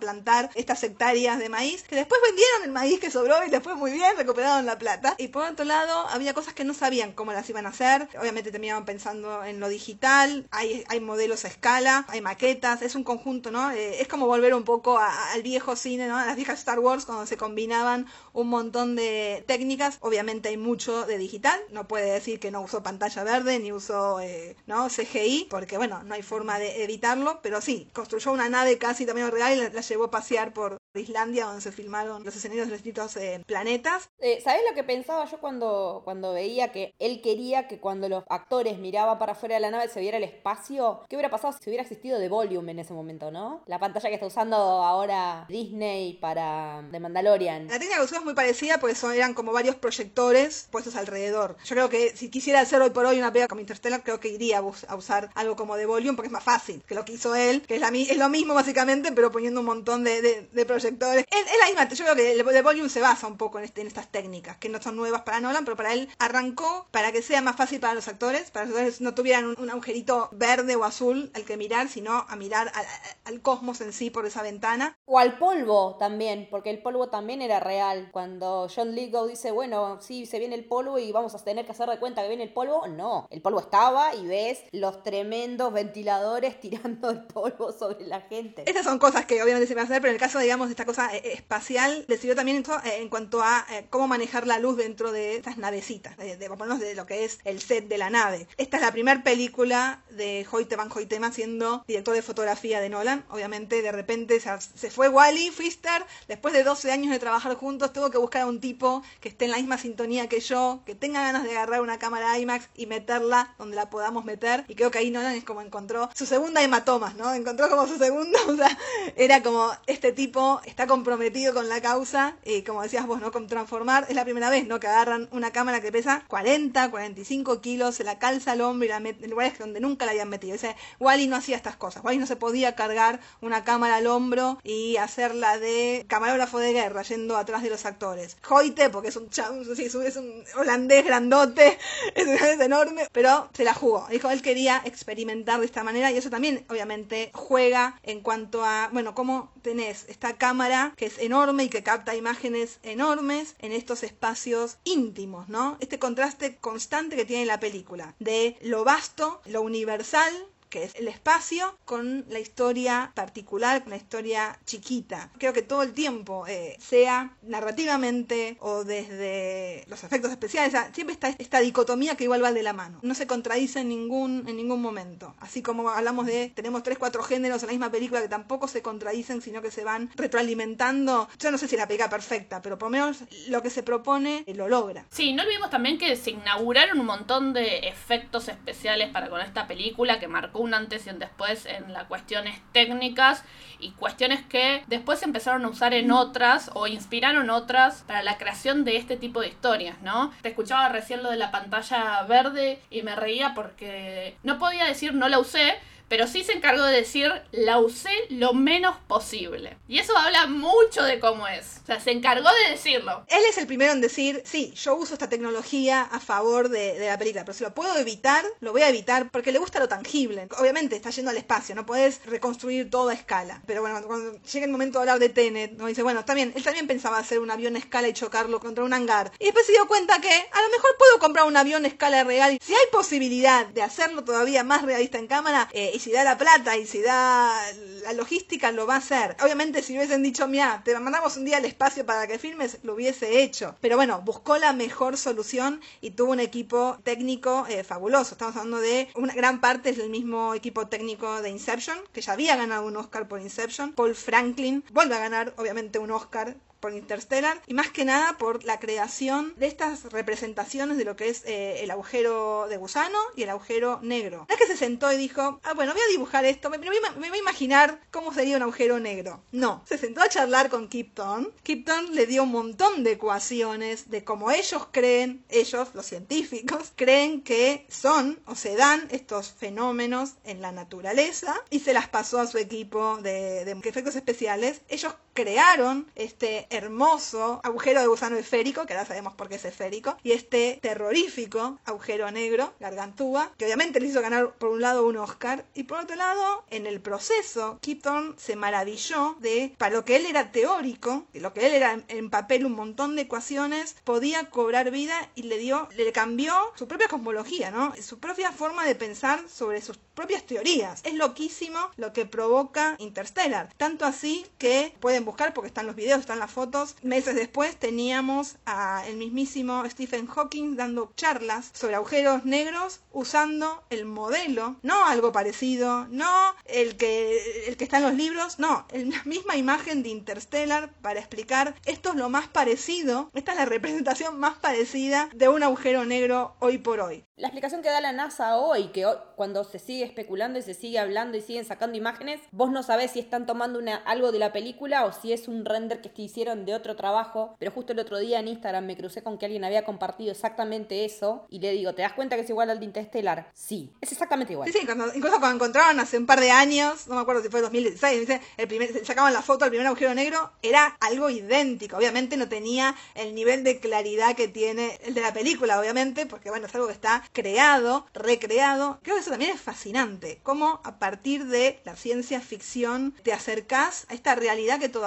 estas 0.54 0.82
hectáreas 0.82 1.38
de 1.38 1.48
maíz, 1.48 1.82
que 1.82 1.96
después 1.96 2.20
vendieron 2.24 2.64
el 2.64 2.72
maíz 2.72 3.00
que 3.00 3.10
sobró 3.10 3.44
y 3.46 3.50
les 3.50 3.62
fue 3.62 3.74
muy 3.74 3.92
bien, 3.92 4.16
recuperaron 4.16 4.66
la 4.66 4.78
plata. 4.78 5.14
Y 5.18 5.28
por 5.28 5.44
otro 5.44 5.64
lado, 5.64 6.06
había 6.08 6.34
cosas 6.34 6.54
que 6.54 6.64
no 6.64 6.74
sabían 6.74 7.12
cómo 7.12 7.32
las 7.32 7.48
iban 7.50 7.66
a 7.66 7.70
hacer. 7.70 8.08
Obviamente 8.20 8.50
terminaban 8.50 8.84
pensando 8.84 9.44
en 9.44 9.60
lo 9.60 9.68
digital, 9.68 10.46
hay, 10.50 10.84
hay 10.88 11.00
modelos 11.00 11.44
a 11.44 11.48
escala, 11.48 12.04
hay 12.08 12.20
maquetas, 12.20 12.82
es 12.82 12.94
un 12.94 13.04
conjunto, 13.04 13.50
¿no? 13.50 13.70
Eh, 13.70 14.00
es 14.00 14.08
como 14.08 14.26
volver 14.26 14.54
un 14.54 14.64
poco 14.64 14.98
a, 14.98 15.32
al 15.32 15.42
viejo 15.42 15.76
cine, 15.76 16.08
¿no? 16.08 16.16
A 16.16 16.26
las 16.26 16.36
viejas 16.36 16.58
Star 16.58 16.78
Wars, 16.78 17.04
cuando 17.04 17.26
se 17.26 17.36
combinaban 17.36 18.06
un 18.32 18.48
montón 18.48 18.96
de 18.96 19.44
técnicas. 19.46 19.98
Obviamente 20.00 20.48
hay 20.48 20.56
mucho 20.56 21.06
de 21.06 21.18
digital, 21.18 21.60
no 21.70 21.86
puede 21.86 22.12
decir 22.12 22.40
que 22.40 22.50
no 22.50 22.62
usó 22.62 22.82
pantalla 22.82 23.24
verde 23.24 23.58
ni 23.58 23.72
usó, 23.72 24.20
eh, 24.20 24.56
¿no? 24.66 24.88
CGI, 24.88 25.48
porque 25.50 25.76
bueno, 25.76 26.02
no 26.04 26.14
hay 26.14 26.22
forma 26.22 26.58
de 26.58 26.84
evitarlo, 26.84 27.40
pero 27.42 27.60
sí, 27.60 27.88
construyó 27.92 28.32
una 28.32 28.48
nave 28.48 28.78
casi 28.78 29.06
también 29.06 29.30
real 29.30 29.56
y 29.56 29.74
la, 29.74 29.80
llevó 29.80 30.04
a 30.04 30.10
pasear 30.14 30.52
por, 30.52 30.70
Islandia, 31.00 31.46
donde 31.46 31.60
se 31.60 31.72
filmaron 31.72 32.24
los 32.24 32.36
escenarios 32.36 32.66
de 32.66 32.72
los 32.72 32.82
distintos 32.82 33.16
eh, 33.16 33.42
planetas. 33.46 34.08
Eh, 34.20 34.40
¿Sabes 34.42 34.62
lo 34.68 34.74
que 34.74 34.84
pensaba 34.84 35.24
yo 35.30 35.38
cuando, 35.40 36.02
cuando 36.04 36.32
veía 36.32 36.72
que 36.72 36.94
él 36.98 37.20
quería 37.22 37.66
que 37.68 37.78
cuando 37.80 38.08
los 38.08 38.24
actores 38.28 38.78
miraban 38.78 39.18
para 39.18 39.32
afuera 39.32 39.56
de 39.56 39.60
la 39.60 39.70
nave 39.70 39.88
se 39.88 40.00
viera 40.00 40.16
el 40.18 40.24
espacio? 40.24 41.00
¿Qué 41.08 41.16
hubiera 41.16 41.30
pasado 41.30 41.52
si 41.52 41.68
hubiera 41.70 41.82
existido 41.82 42.18
The 42.18 42.28
Volume 42.28 42.72
en 42.72 42.78
ese 42.78 42.92
momento, 42.92 43.30
no? 43.30 43.62
La 43.66 43.78
pantalla 43.78 44.08
que 44.08 44.14
está 44.14 44.26
usando 44.26 44.56
ahora 44.56 45.46
Disney 45.48 46.14
para 46.14 46.84
The 46.90 47.00
Mandalorian. 47.00 47.66
La 47.68 47.78
técnica 47.78 47.96
que 47.98 48.04
usó 48.04 48.16
es 48.16 48.24
muy 48.24 48.34
parecida 48.34 48.78
porque 48.78 48.94
son, 48.94 49.12
eran 49.12 49.34
como 49.34 49.52
varios 49.52 49.76
proyectores 49.76 50.68
puestos 50.70 50.96
alrededor. 50.96 51.56
Yo 51.64 51.74
creo 51.74 51.88
que 51.88 52.16
si 52.16 52.30
quisiera 52.30 52.60
hacer 52.60 52.80
hoy 52.80 52.90
por 52.90 53.06
hoy 53.06 53.18
una 53.18 53.32
pega 53.32 53.48
como 53.48 53.60
Interstellar, 53.60 54.02
creo 54.02 54.20
que 54.20 54.28
iría 54.28 54.58
a, 54.58 54.94
usar 54.96 55.30
algo 55.34 55.56
como 55.56 55.76
The 55.76 55.86
Volume 55.86 56.14
porque 56.16 56.28
es 56.28 56.32
más 56.32 56.44
fácil 56.44 56.82
que 56.86 56.94
lo 56.94 57.04
que 57.04 57.12
hizo 57.14 57.34
él, 57.34 57.62
que 57.62 57.74
es, 57.76 57.80
la, 57.80 57.90
mi- 57.90 58.02
es 58.08 58.16
lo 58.16 58.28
mismo 58.28 58.54
básicamente, 58.54 59.10
pero 59.12 59.30
poniendo 59.32 59.60
un 59.60 59.66
montón 59.66 60.04
de, 60.04 60.22
de- 60.22 60.42
de 60.52 60.64
proyectores. 60.66 60.83
Es, 60.88 61.26
es 61.30 61.58
la 61.60 61.66
misma, 61.66 61.88
yo 61.88 62.04
creo 62.04 62.16
que 62.16 62.32
el 62.32 62.44
The 62.44 62.62
Volume 62.62 62.88
se 62.88 63.00
basa 63.00 63.26
un 63.26 63.36
poco 63.36 63.58
en, 63.58 63.64
este- 63.64 63.80
en 63.80 63.86
estas 63.86 64.08
técnicas, 64.08 64.56
que 64.58 64.68
no 64.68 64.80
son 64.82 64.96
nuevas 64.96 65.22
para 65.22 65.40
Nolan, 65.40 65.64
pero 65.64 65.76
para 65.76 65.92
él 65.92 66.08
arrancó 66.18 66.86
para 66.90 67.12
que 67.12 67.22
sea 67.22 67.40
más 67.42 67.56
fácil 67.56 67.80
para 67.80 67.94
los 67.94 68.08
actores, 68.08 68.50
para 68.50 68.66
que 68.66 68.70
los 68.72 68.78
actores 68.78 69.00
no 69.00 69.14
tuvieran 69.14 69.44
un, 69.46 69.54
un 69.58 69.70
agujerito 69.70 70.28
verde 70.32 70.76
o 70.76 70.84
azul 70.84 71.30
al 71.34 71.44
que 71.44 71.56
mirar, 71.56 71.88
sino 71.88 72.24
a 72.28 72.36
mirar 72.36 72.70
al- 72.74 72.86
al 73.24 73.40
cosmos 73.42 73.80
en 73.80 73.92
sí 73.92 74.10
por 74.10 74.26
esa 74.26 74.42
ventana. 74.42 74.96
O 75.06 75.18
al 75.18 75.38
polvo 75.38 75.96
también, 75.98 76.48
porque 76.50 76.70
el 76.70 76.82
polvo 76.82 77.08
también 77.08 77.42
era 77.42 77.60
real. 77.60 78.08
Cuando 78.12 78.68
John 78.74 78.94
Lithgow 78.94 79.26
dice, 79.26 79.50
bueno, 79.50 79.98
sí, 80.00 80.26
se 80.26 80.38
viene 80.38 80.54
el 80.54 80.64
polvo 80.64 80.98
y 80.98 81.12
vamos 81.12 81.34
a 81.34 81.42
tener 81.42 81.64
que 81.66 81.72
hacer 81.72 81.88
de 81.88 81.98
cuenta 81.98 82.22
que 82.22 82.28
viene 82.28 82.44
el 82.44 82.52
polvo, 82.52 82.86
no. 82.86 83.26
El 83.30 83.40
polvo 83.42 83.60
estaba 83.60 84.14
y 84.14 84.26
ves 84.26 84.60
los 84.72 85.02
tremendos 85.02 85.72
ventiladores 85.72 86.60
tirando 86.60 87.10
el 87.10 87.22
polvo 87.26 87.72
sobre 87.72 88.06
la 88.06 88.20
gente. 88.22 88.62
Estas 88.66 88.84
son 88.84 88.98
cosas 88.98 89.26
que 89.26 89.42
obviamente 89.42 89.66
se 89.66 89.74
van 89.74 89.82
a 89.82 89.86
hacer, 89.86 90.00
pero 90.00 90.10
en 90.10 90.16
el 90.16 90.20
caso, 90.20 90.38
digamos, 90.38 90.70
esta 90.74 90.84
cosa 90.84 91.14
eh, 91.14 91.32
espacial, 91.34 92.04
le 92.08 92.16
sirvió 92.16 92.34
también 92.36 92.64
eh, 92.84 92.98
en 92.98 93.08
cuanto 93.08 93.42
a 93.42 93.64
eh, 93.70 93.86
cómo 93.90 94.08
manejar 94.08 94.46
la 94.46 94.58
luz 94.58 94.76
dentro 94.76 95.12
de 95.12 95.36
estas 95.36 95.56
navecitas, 95.56 96.16
de, 96.16 96.36
de, 96.36 96.48
de 96.48 96.94
lo 96.94 97.06
que 97.06 97.24
es 97.24 97.38
el 97.44 97.60
set 97.60 97.88
de 97.88 97.98
la 97.98 98.10
nave. 98.10 98.46
Esta 98.56 98.76
es 98.76 98.82
la 98.82 98.92
primera 98.92 99.22
película 99.22 100.02
de 100.10 100.46
Hoyte 100.50 100.76
Van 100.76 100.90
Hoytema 100.92 101.32
siendo 101.32 101.84
director 101.86 102.14
de 102.14 102.22
fotografía 102.22 102.80
de 102.80 102.88
Nolan. 102.88 103.24
Obviamente, 103.30 103.82
de 103.82 103.92
repente 103.92 104.40
se, 104.40 104.50
se 104.60 104.90
fue 104.90 105.08
Wally 105.08 105.50
Pfister, 105.50 106.04
después 106.28 106.52
de 106.52 106.64
12 106.64 106.90
años 106.90 107.10
de 107.10 107.18
trabajar 107.18 107.54
juntos, 107.54 107.92
tuvo 107.92 108.10
que 108.10 108.18
buscar 108.18 108.42
a 108.42 108.46
un 108.46 108.60
tipo 108.60 109.02
que 109.20 109.28
esté 109.28 109.44
en 109.44 109.52
la 109.52 109.58
misma 109.58 109.78
sintonía 109.78 110.28
que 110.28 110.40
yo, 110.40 110.82
que 110.84 110.94
tenga 110.94 111.22
ganas 111.22 111.44
de 111.44 111.50
agarrar 111.50 111.80
una 111.80 111.98
cámara 111.98 112.38
IMAX 112.38 112.68
y 112.74 112.86
meterla 112.86 113.54
donde 113.58 113.76
la 113.76 113.90
podamos 113.90 114.24
meter. 114.24 114.64
Y 114.68 114.74
creo 114.74 114.90
que 114.90 114.98
ahí 114.98 115.10
Nolan 115.10 115.34
es 115.34 115.44
como 115.44 115.62
encontró 115.62 116.10
su 116.14 116.26
segunda 116.26 116.62
hematomas, 116.62 117.14
¿no? 117.14 117.32
Encontró 117.32 117.68
como 117.68 117.86
su 117.86 117.96
segunda, 117.96 118.38
o 118.48 118.56
sea, 118.56 118.76
era 119.16 119.42
como 119.42 119.70
este 119.86 120.12
tipo 120.12 120.60
está 120.66 120.86
comprometido 120.86 121.54
con 121.54 121.68
la 121.68 121.80
causa 121.80 122.36
y 122.44 122.62
como 122.62 122.82
decías 122.82 123.06
vos, 123.06 123.20
¿no? 123.20 123.30
Con 123.30 123.46
transformar, 123.46 124.06
es 124.08 124.14
la 124.14 124.24
primera 124.24 124.50
vez, 124.50 124.66
¿no? 124.66 124.80
Que 124.80 124.86
agarran 124.86 125.28
una 125.32 125.52
cámara 125.52 125.80
que 125.80 125.92
pesa 125.92 126.24
40, 126.28 126.90
45 126.90 127.60
kilos, 127.60 127.96
se 127.96 128.04
la 128.04 128.18
calza 128.18 128.52
al 128.52 128.60
hombro 128.60 128.86
y 128.86 128.88
la 128.88 129.00
mete 129.00 129.24
en 129.24 129.30
lugares 129.30 129.58
donde 129.58 129.80
nunca 129.80 130.04
la 130.04 130.12
habían 130.12 130.28
metido. 130.28 130.54
O 130.54 130.58
sea, 130.58 130.76
Wally 131.00 131.26
no 131.26 131.36
hacía 131.36 131.56
estas 131.56 131.76
cosas. 131.76 132.04
Wally 132.04 132.18
no 132.18 132.26
se 132.26 132.36
podía 132.36 132.74
cargar 132.74 133.20
una 133.40 133.64
cámara 133.64 133.96
al 133.96 134.06
hombro 134.06 134.58
y 134.62 134.96
hacerla 134.96 135.58
de 135.58 136.04
camarógrafo 136.08 136.58
de 136.58 136.72
guerra 136.72 137.02
yendo 137.02 137.36
atrás 137.36 137.62
de 137.62 137.70
los 137.70 137.84
actores. 137.84 138.36
Hoyte, 138.48 138.90
porque 138.90 139.08
es 139.08 139.16
un 139.16 139.30
chavo, 139.30 139.62
sí, 139.74 139.84
es 139.84 140.16
un 140.16 140.44
holandés 140.56 141.04
grandote, 141.04 141.78
es, 142.14 142.26
es 142.26 142.60
enorme, 142.60 143.08
pero 143.12 143.48
se 143.52 143.64
la 143.64 143.74
jugó. 143.74 144.06
Dijo, 144.10 144.30
él 144.30 144.42
quería 144.42 144.82
experimentar 144.84 145.60
de 145.60 145.66
esta 145.66 145.84
manera 145.84 146.10
y 146.10 146.16
eso 146.16 146.30
también, 146.30 146.64
obviamente, 146.68 147.30
juega 147.34 147.98
en 148.02 148.20
cuanto 148.20 148.64
a, 148.64 148.88
bueno, 148.92 149.14
cómo 149.14 149.52
tenés 149.62 150.04
esta 150.08 150.34
cámara 150.44 150.92
que 150.98 151.06
es 151.06 151.18
enorme 151.20 151.64
y 151.64 151.68
que 151.70 151.82
capta 151.82 152.14
imágenes 152.14 152.78
enormes 152.82 153.54
en 153.60 153.72
estos 153.72 154.02
espacios 154.02 154.76
íntimos, 154.84 155.48
¿no? 155.48 155.78
Este 155.80 155.98
contraste 155.98 156.56
constante 156.56 157.16
que 157.16 157.24
tiene 157.24 157.46
la 157.46 157.60
película 157.60 158.14
de 158.18 158.58
lo 158.60 158.84
vasto, 158.84 159.40
lo 159.46 159.62
universal 159.62 160.34
que 160.74 160.82
es 160.82 160.96
el 160.96 161.06
espacio 161.06 161.78
con 161.84 162.24
la 162.28 162.40
historia 162.40 163.12
particular, 163.14 163.82
con 163.82 163.90
la 163.90 163.96
historia 163.96 164.58
chiquita. 164.66 165.30
Creo 165.38 165.52
que 165.52 165.62
todo 165.62 165.84
el 165.84 165.92
tiempo, 165.92 166.48
eh, 166.48 166.76
sea 166.80 167.36
narrativamente 167.42 168.56
o 168.58 168.82
desde 168.82 169.84
los 169.86 170.02
efectos 170.02 170.32
especiales, 170.32 170.74
siempre 170.92 171.14
está 171.14 171.28
esta 171.28 171.60
dicotomía 171.60 172.16
que 172.16 172.24
igual 172.24 172.42
va 172.42 172.50
de 172.50 172.64
la 172.64 172.72
mano. 172.72 172.98
No 173.02 173.14
se 173.14 173.28
contradice 173.28 173.82
en 173.82 173.88
ningún, 173.88 174.48
en 174.48 174.56
ningún 174.56 174.82
momento. 174.82 175.36
Así 175.38 175.62
como 175.62 175.88
hablamos 175.90 176.26
de, 176.26 176.50
tenemos 176.52 176.82
tres, 176.82 176.98
cuatro 176.98 177.22
géneros 177.22 177.62
en 177.62 177.68
la 177.68 177.72
misma 177.74 177.92
película 177.92 178.20
que 178.20 178.28
tampoco 178.28 178.66
se 178.66 178.82
contradicen, 178.82 179.42
sino 179.42 179.62
que 179.62 179.70
se 179.70 179.84
van 179.84 180.10
retroalimentando. 180.16 181.28
Yo 181.38 181.52
no 181.52 181.58
sé 181.58 181.68
si 181.68 181.76
la 181.76 181.86
película 181.86 182.10
perfecta, 182.10 182.60
pero 182.62 182.78
por 182.78 182.88
lo 182.88 182.96
menos 182.98 183.18
lo 183.46 183.62
que 183.62 183.70
se 183.70 183.84
propone 183.84 184.42
eh, 184.48 184.54
lo 184.54 184.66
logra. 184.66 185.06
Sí, 185.12 185.34
no 185.34 185.44
olvidemos 185.44 185.70
también 185.70 185.98
que 185.98 186.16
se 186.16 186.30
inauguraron 186.32 186.98
un 186.98 187.06
montón 187.06 187.52
de 187.52 187.86
efectos 187.86 188.48
especiales 188.48 189.10
para 189.12 189.30
con 189.30 189.40
esta 189.40 189.68
película 189.68 190.18
que 190.18 190.26
marcó 190.26 190.63
un 190.64 190.74
antes 190.74 191.06
y 191.06 191.10
un 191.10 191.18
después 191.18 191.66
en 191.66 191.92
las 191.92 192.04
cuestiones 192.04 192.60
técnicas 192.72 193.44
y 193.78 193.92
cuestiones 193.92 194.42
que 194.42 194.82
después 194.86 195.22
empezaron 195.22 195.64
a 195.64 195.68
usar 195.68 195.94
en 195.94 196.10
otras 196.10 196.70
o 196.74 196.86
inspiraron 196.86 197.50
otras 197.50 198.02
para 198.06 198.22
la 198.22 198.38
creación 198.38 198.84
de 198.84 198.96
este 198.96 199.16
tipo 199.16 199.40
de 199.40 199.48
historias, 199.48 200.00
¿no? 200.02 200.32
Te 200.42 200.48
escuchaba 200.48 200.88
recién 200.88 201.22
lo 201.22 201.30
de 201.30 201.36
la 201.36 201.50
pantalla 201.50 202.22
verde 202.22 202.80
y 202.90 203.02
me 203.02 203.14
reía 203.14 203.54
porque 203.54 204.36
no 204.42 204.58
podía 204.58 204.84
decir 204.84 205.14
no 205.14 205.28
la 205.28 205.38
usé, 205.38 205.74
pero 206.08 206.26
sí 206.26 206.44
se 206.44 206.52
encargó 206.52 206.82
de 206.84 206.96
decir 206.96 207.30
la 207.52 207.78
usé 207.78 208.10
lo 208.30 208.52
menos 208.52 208.96
posible. 209.06 209.76
Y 209.88 209.98
eso 209.98 210.16
habla 210.16 210.46
mucho 210.46 211.02
de 211.02 211.20
cómo 211.20 211.46
es. 211.48 211.80
O 211.82 211.86
sea, 211.86 212.00
se 212.00 212.12
encargó 212.12 212.48
de 212.64 212.70
decirlo. 212.70 213.24
Él 213.28 213.42
es 213.48 213.58
el 213.58 213.66
primero 213.66 213.92
en 213.92 214.00
decir, 214.00 214.42
sí, 214.44 214.72
yo 214.74 214.94
uso 214.96 215.14
esta 215.14 215.28
tecnología 215.28 216.02
a 216.02 216.20
favor 216.20 216.68
de, 216.68 216.98
de 216.98 217.06
la 217.06 217.18
película, 217.18 217.44
pero 217.44 217.56
si 217.56 217.64
lo 217.64 217.74
puedo 217.74 217.96
evitar, 217.98 218.44
lo 218.60 218.72
voy 218.72 218.82
a 218.82 218.88
evitar 218.88 219.30
porque 219.30 219.52
le 219.52 219.58
gusta 219.58 219.80
lo 219.80 219.88
tangible. 219.88 220.48
Obviamente 220.58 220.96
está 220.96 221.10
yendo 221.10 221.30
al 221.30 221.36
espacio, 221.36 221.74
no 221.74 221.86
puedes 221.86 222.24
reconstruir 222.26 222.90
todo 222.90 223.08
a 223.08 223.14
escala. 223.14 223.62
Pero 223.66 223.80
bueno, 223.80 224.02
cuando 224.06 224.40
llega 224.40 224.66
el 224.66 224.72
momento 224.72 224.98
de 224.98 225.02
hablar 225.02 225.18
de 225.18 225.28
Tenet, 225.28 225.72
no 225.72 225.86
dice, 225.86 226.02
bueno, 226.02 226.20
está 226.20 226.34
bien, 226.34 226.52
él 226.56 226.62
también 226.62 226.86
pensaba 226.86 227.18
hacer 227.18 227.38
un 227.38 227.50
avión 227.50 227.76
a 227.76 227.78
escala 227.78 228.08
y 228.08 228.12
chocarlo 228.12 228.60
contra 228.60 228.84
un 228.84 228.92
hangar. 228.92 229.32
Y 229.38 229.46
después 229.46 229.66
se 229.66 229.72
dio 229.72 229.86
cuenta 229.86 230.20
que 230.20 230.28
a 230.28 230.62
lo 230.62 230.68
mejor 230.70 230.90
puedo 230.98 231.18
comprar 231.18 231.46
un 231.46 231.56
avión 231.56 231.84
a 231.84 231.88
escala 231.88 232.24
real. 232.24 232.58
Si 232.62 232.72
hay 232.72 232.86
posibilidad 232.92 233.66
de 233.66 233.82
hacerlo 233.82 234.24
todavía 234.24 234.64
más 234.64 234.82
realista 234.82 235.18
en 235.18 235.26
cámara, 235.26 235.68
eh, 235.72 235.92
y 235.94 236.00
si 236.00 236.10
da 236.10 236.24
la 236.24 236.36
plata 236.36 236.76
y 236.76 236.86
si 236.86 237.00
da 237.00 237.56
la 238.02 238.12
logística, 238.12 238.72
lo 238.72 238.86
va 238.86 238.94
a 238.94 238.98
hacer. 238.98 239.36
Obviamente 239.42 239.80
si 239.80 239.96
hubiesen 239.96 240.24
dicho, 240.24 240.48
mira, 240.48 240.82
te 240.84 240.98
mandamos 240.98 241.36
un 241.36 241.44
día 241.44 241.58
al 241.58 241.64
espacio 241.64 242.04
para 242.04 242.26
que 242.26 242.38
filmes, 242.38 242.78
lo 242.82 242.94
hubiese 242.94 243.42
hecho. 243.42 243.76
Pero 243.80 243.96
bueno, 243.96 244.20
buscó 244.22 244.58
la 244.58 244.72
mejor 244.72 245.16
solución 245.16 245.80
y 246.00 246.10
tuvo 246.10 246.32
un 246.32 246.40
equipo 246.40 246.98
técnico 247.04 247.66
eh, 247.68 247.84
fabuloso. 247.84 248.34
Estamos 248.34 248.56
hablando 248.56 248.80
de 248.80 249.08
una 249.14 249.34
gran 249.34 249.60
parte 249.60 249.90
es 249.90 249.98
el 249.98 250.10
mismo 250.10 250.54
equipo 250.54 250.88
técnico 250.88 251.40
de 251.42 251.50
Inception, 251.50 251.98
que 252.12 252.20
ya 252.20 252.32
había 252.32 252.56
ganado 252.56 252.86
un 252.86 252.96
Oscar 252.96 253.28
por 253.28 253.40
Inception. 253.40 253.92
Paul 253.92 254.16
Franklin 254.16 254.84
vuelve 254.92 255.14
a 255.14 255.20
ganar, 255.20 255.54
obviamente, 255.56 256.00
un 256.00 256.10
Oscar 256.10 256.56
por 256.84 256.92
Interstellar 256.92 257.62
y 257.66 257.72
más 257.72 257.88
que 257.90 258.04
nada 258.04 258.36
por 258.36 258.62
la 258.64 258.78
creación 258.78 259.54
de 259.56 259.68
estas 259.68 260.04
representaciones 260.12 260.98
de 260.98 261.06
lo 261.06 261.16
que 261.16 261.30
es 261.30 261.42
eh, 261.46 261.82
el 261.82 261.90
agujero 261.90 262.66
de 262.68 262.76
gusano 262.76 263.18
y 263.36 263.42
el 263.44 263.48
agujero 263.48 264.00
negro. 264.02 264.44
No 264.46 264.54
es 264.54 264.60
que 264.60 264.66
se 264.66 264.76
sentó 264.76 265.10
y 265.10 265.16
dijo, 265.16 265.60
ah, 265.64 265.72
bueno, 265.72 265.94
voy 265.94 266.02
a 266.02 266.10
dibujar 266.10 266.44
esto, 266.44 266.68
me, 266.68 266.76
me 266.76 266.88
voy, 266.88 266.98
a- 266.98 267.36
imaginar 267.38 268.00
cómo 268.10 268.34
sería 268.34 268.58
un 268.58 268.64
agujero 268.64 269.00
negro. 269.00 269.42
No, 269.50 269.82
se 269.88 269.96
sentó 269.96 270.20
a 270.20 270.28
charlar 270.28 270.68
con 270.68 270.88
Kipton. 270.88 271.54
Kipton 271.62 272.14
le 272.14 272.26
dio 272.26 272.42
un 272.42 272.50
montón 272.50 273.02
de 273.02 273.12
ecuaciones 273.12 274.10
de 274.10 274.22
cómo 274.22 274.50
ellos 274.50 274.86
creen, 274.92 275.42
ellos, 275.48 275.88
los 275.94 276.04
científicos, 276.04 276.92
creen 276.96 277.40
que 277.40 277.86
son 277.88 278.40
o 278.44 278.54
se 278.56 278.76
dan 278.76 279.08
estos 279.10 279.52
fenómenos 279.52 280.32
en 280.44 280.60
la 280.60 280.70
naturaleza 280.70 281.54
y 281.70 281.80
se 281.80 281.94
las 281.94 282.08
pasó 282.08 282.40
a 282.40 282.46
su 282.46 282.58
equipo 282.58 283.16
de, 283.22 283.64
de 283.64 283.72
efectos 283.88 284.16
especiales. 284.16 284.82
Ellos 284.88 285.14
crearon 285.34 286.06
este 286.14 286.66
hermoso 286.70 287.60
agujero 287.62 288.00
de 288.00 288.06
gusano 288.06 288.36
esférico, 288.36 288.86
que 288.86 288.94
ahora 288.94 289.06
sabemos 289.06 289.34
por 289.34 289.48
qué 289.48 289.56
es 289.56 289.64
esférico, 289.64 290.16
y 290.22 290.32
este 290.32 290.78
terrorífico 290.80 291.78
agujero 291.84 292.30
negro, 292.30 292.72
gargantúa, 292.80 293.52
que 293.58 293.66
obviamente 293.66 294.00
le 294.00 294.06
hizo 294.06 294.22
ganar 294.22 294.54
por 294.54 294.70
un 294.70 294.80
lado 294.80 295.06
un 295.06 295.16
Oscar, 295.16 295.64
y 295.74 295.84
por 295.84 295.98
otro 295.98 296.16
lado, 296.16 296.64
en 296.70 296.86
el 296.86 297.00
proceso, 297.00 297.78
Kipton 297.80 298.36
se 298.38 298.56
maravilló 298.56 299.36
de, 299.40 299.74
para 299.76 299.94
lo 299.94 300.04
que 300.04 300.16
él 300.16 300.26
era 300.26 300.52
teórico, 300.52 301.26
lo 301.34 301.52
que 301.52 301.66
él 301.66 301.74
era 301.74 302.00
en 302.08 302.30
papel 302.30 302.64
un 302.64 302.72
montón 302.72 303.16
de 303.16 303.22
ecuaciones, 303.22 303.96
podía 304.04 304.50
cobrar 304.50 304.90
vida 304.90 305.28
y 305.34 305.44
le 305.44 305.58
dio, 305.58 305.88
le 305.96 306.12
cambió 306.12 306.54
su 306.76 306.86
propia 306.86 307.08
cosmología, 307.08 307.70
¿no? 307.70 307.92
Su 308.00 308.18
propia 308.18 308.52
forma 308.52 308.84
de 308.84 308.94
pensar 308.94 309.48
sobre 309.48 309.82
sus 309.82 309.98
propias 310.14 310.44
teorías. 310.44 311.00
Es 311.04 311.14
loquísimo 311.14 311.90
lo 311.96 312.12
que 312.12 312.26
provoca 312.26 312.94
Interstellar. 312.98 313.72
Tanto 313.76 314.04
así 314.04 314.46
que 314.58 314.94
pueden 315.00 315.23
buscar, 315.24 315.54
porque 315.54 315.68
están 315.68 315.86
los 315.86 315.96
videos, 315.96 316.20
están 316.20 316.38
las 316.38 316.50
fotos. 316.50 316.96
Meses 317.02 317.34
después 317.34 317.76
teníamos 317.76 318.56
a 318.66 319.04
el 319.06 319.16
mismísimo 319.16 319.84
Stephen 319.88 320.26
Hawking 320.26 320.76
dando 320.76 321.12
charlas 321.16 321.70
sobre 321.72 321.94
agujeros 321.94 322.44
negros 322.44 323.00
usando 323.12 323.84
el 323.90 324.04
modelo, 324.04 324.76
no 324.82 325.06
algo 325.06 325.32
parecido, 325.32 326.06
no 326.08 326.28
el 326.64 326.96
que, 326.96 327.68
el 327.68 327.76
que 327.76 327.84
está 327.84 327.98
en 327.98 328.04
los 328.04 328.14
libros, 328.14 328.58
no, 328.58 328.86
la 328.92 329.22
misma 329.24 329.56
imagen 329.56 330.02
de 330.02 330.08
Interstellar 330.08 330.92
para 331.02 331.20
explicar 331.20 331.74
esto 331.84 332.10
es 332.10 332.16
lo 332.16 332.28
más 332.28 332.48
parecido, 332.48 333.30
esta 333.34 333.52
es 333.52 333.58
la 333.58 333.64
representación 333.64 334.38
más 334.38 334.54
parecida 334.54 335.28
de 335.34 335.48
un 335.48 335.62
agujero 335.62 336.04
negro 336.04 336.56
hoy 336.60 336.78
por 336.78 337.00
hoy. 337.00 337.24
La 337.36 337.48
explicación 337.48 337.82
que 337.82 337.90
da 337.90 338.00
la 338.00 338.12
NASA 338.12 338.58
hoy, 338.58 338.88
que 338.88 339.06
cuando 339.36 339.64
se 339.64 339.78
sigue 339.78 340.04
especulando 340.04 340.58
y 340.58 340.62
se 340.62 340.74
sigue 340.74 340.98
hablando 340.98 341.36
y 341.36 341.40
siguen 341.40 341.64
sacando 341.64 341.96
imágenes, 341.96 342.40
vos 342.52 342.70
no 342.70 342.82
sabés 342.82 343.10
si 343.10 343.18
están 343.18 343.44
tomando 343.44 343.80
algo 344.04 344.30
de 344.30 344.38
la 344.38 344.52
película 344.52 345.04
o 345.04 345.12
si 345.14 345.32
es 345.32 345.48
un 345.48 345.64
render 345.64 346.00
que 346.00 346.10
hicieron 346.22 346.64
de 346.64 346.74
otro 346.74 346.96
trabajo. 346.96 347.56
Pero 347.58 347.70
justo 347.70 347.92
el 347.92 347.98
otro 347.98 348.18
día 348.18 348.40
en 348.40 348.48
Instagram 348.48 348.86
me 348.86 348.96
crucé 348.96 349.22
con 349.22 349.38
que 349.38 349.46
alguien 349.46 349.64
había 349.64 349.84
compartido 349.84 350.32
exactamente 350.32 351.04
eso 351.04 351.46
y 351.48 351.58
le 351.60 351.72
digo, 351.72 351.94
¿te 351.94 352.02
das 352.02 352.12
cuenta 352.12 352.36
que 352.36 352.42
es 352.42 352.50
igual 352.50 352.70
al 352.70 352.78
de 352.78 352.84
Interstellar? 352.84 353.50
Sí, 353.54 353.92
es 354.00 354.12
exactamente 354.12 354.52
igual. 354.52 354.70
Sí, 354.70 354.78
sí, 354.78 354.86
incluso 355.14 355.38
cuando 355.38 355.56
encontraron 355.56 356.00
hace 356.00 356.18
un 356.18 356.26
par 356.26 356.40
de 356.40 356.50
años, 356.50 357.06
no 357.06 357.16
me 357.16 357.20
acuerdo 357.20 357.42
si 357.42 357.48
fue 357.48 357.60
2016, 357.60 358.20
dice, 358.20 358.40
el 358.56 358.68
primer, 358.68 359.04
sacaban 359.04 359.32
la 359.32 359.42
foto 359.42 359.64
del 359.64 359.70
primer 359.70 359.86
agujero 359.86 360.14
negro, 360.14 360.52
era 360.62 360.96
algo 361.00 361.30
idéntico. 361.30 361.96
Obviamente 361.96 362.36
no 362.36 362.48
tenía 362.48 362.94
el 363.14 363.34
nivel 363.34 363.64
de 363.64 363.80
claridad 363.80 364.34
que 364.34 364.48
tiene 364.48 364.98
el 365.04 365.14
de 365.14 365.20
la 365.20 365.32
película, 365.32 365.78
obviamente, 365.80 366.26
porque 366.26 366.50
bueno, 366.50 366.66
es 366.66 366.74
algo 366.74 366.86
que 366.86 366.92
está 366.92 367.22
creado, 367.32 368.06
recreado. 368.14 368.98
Creo 369.02 369.16
que 369.16 369.20
eso 369.20 369.30
también 369.30 369.52
es 369.52 369.60
fascinante, 369.60 370.40
cómo 370.42 370.80
a 370.84 370.98
partir 370.98 371.46
de 371.46 371.80
la 371.84 371.96
ciencia 371.96 372.40
ficción 372.40 373.14
te 373.22 373.32
acercás 373.32 374.06
a 374.08 374.14
esta 374.14 374.34
realidad 374.34 374.78
que 374.78 374.88
todavía 374.88 375.03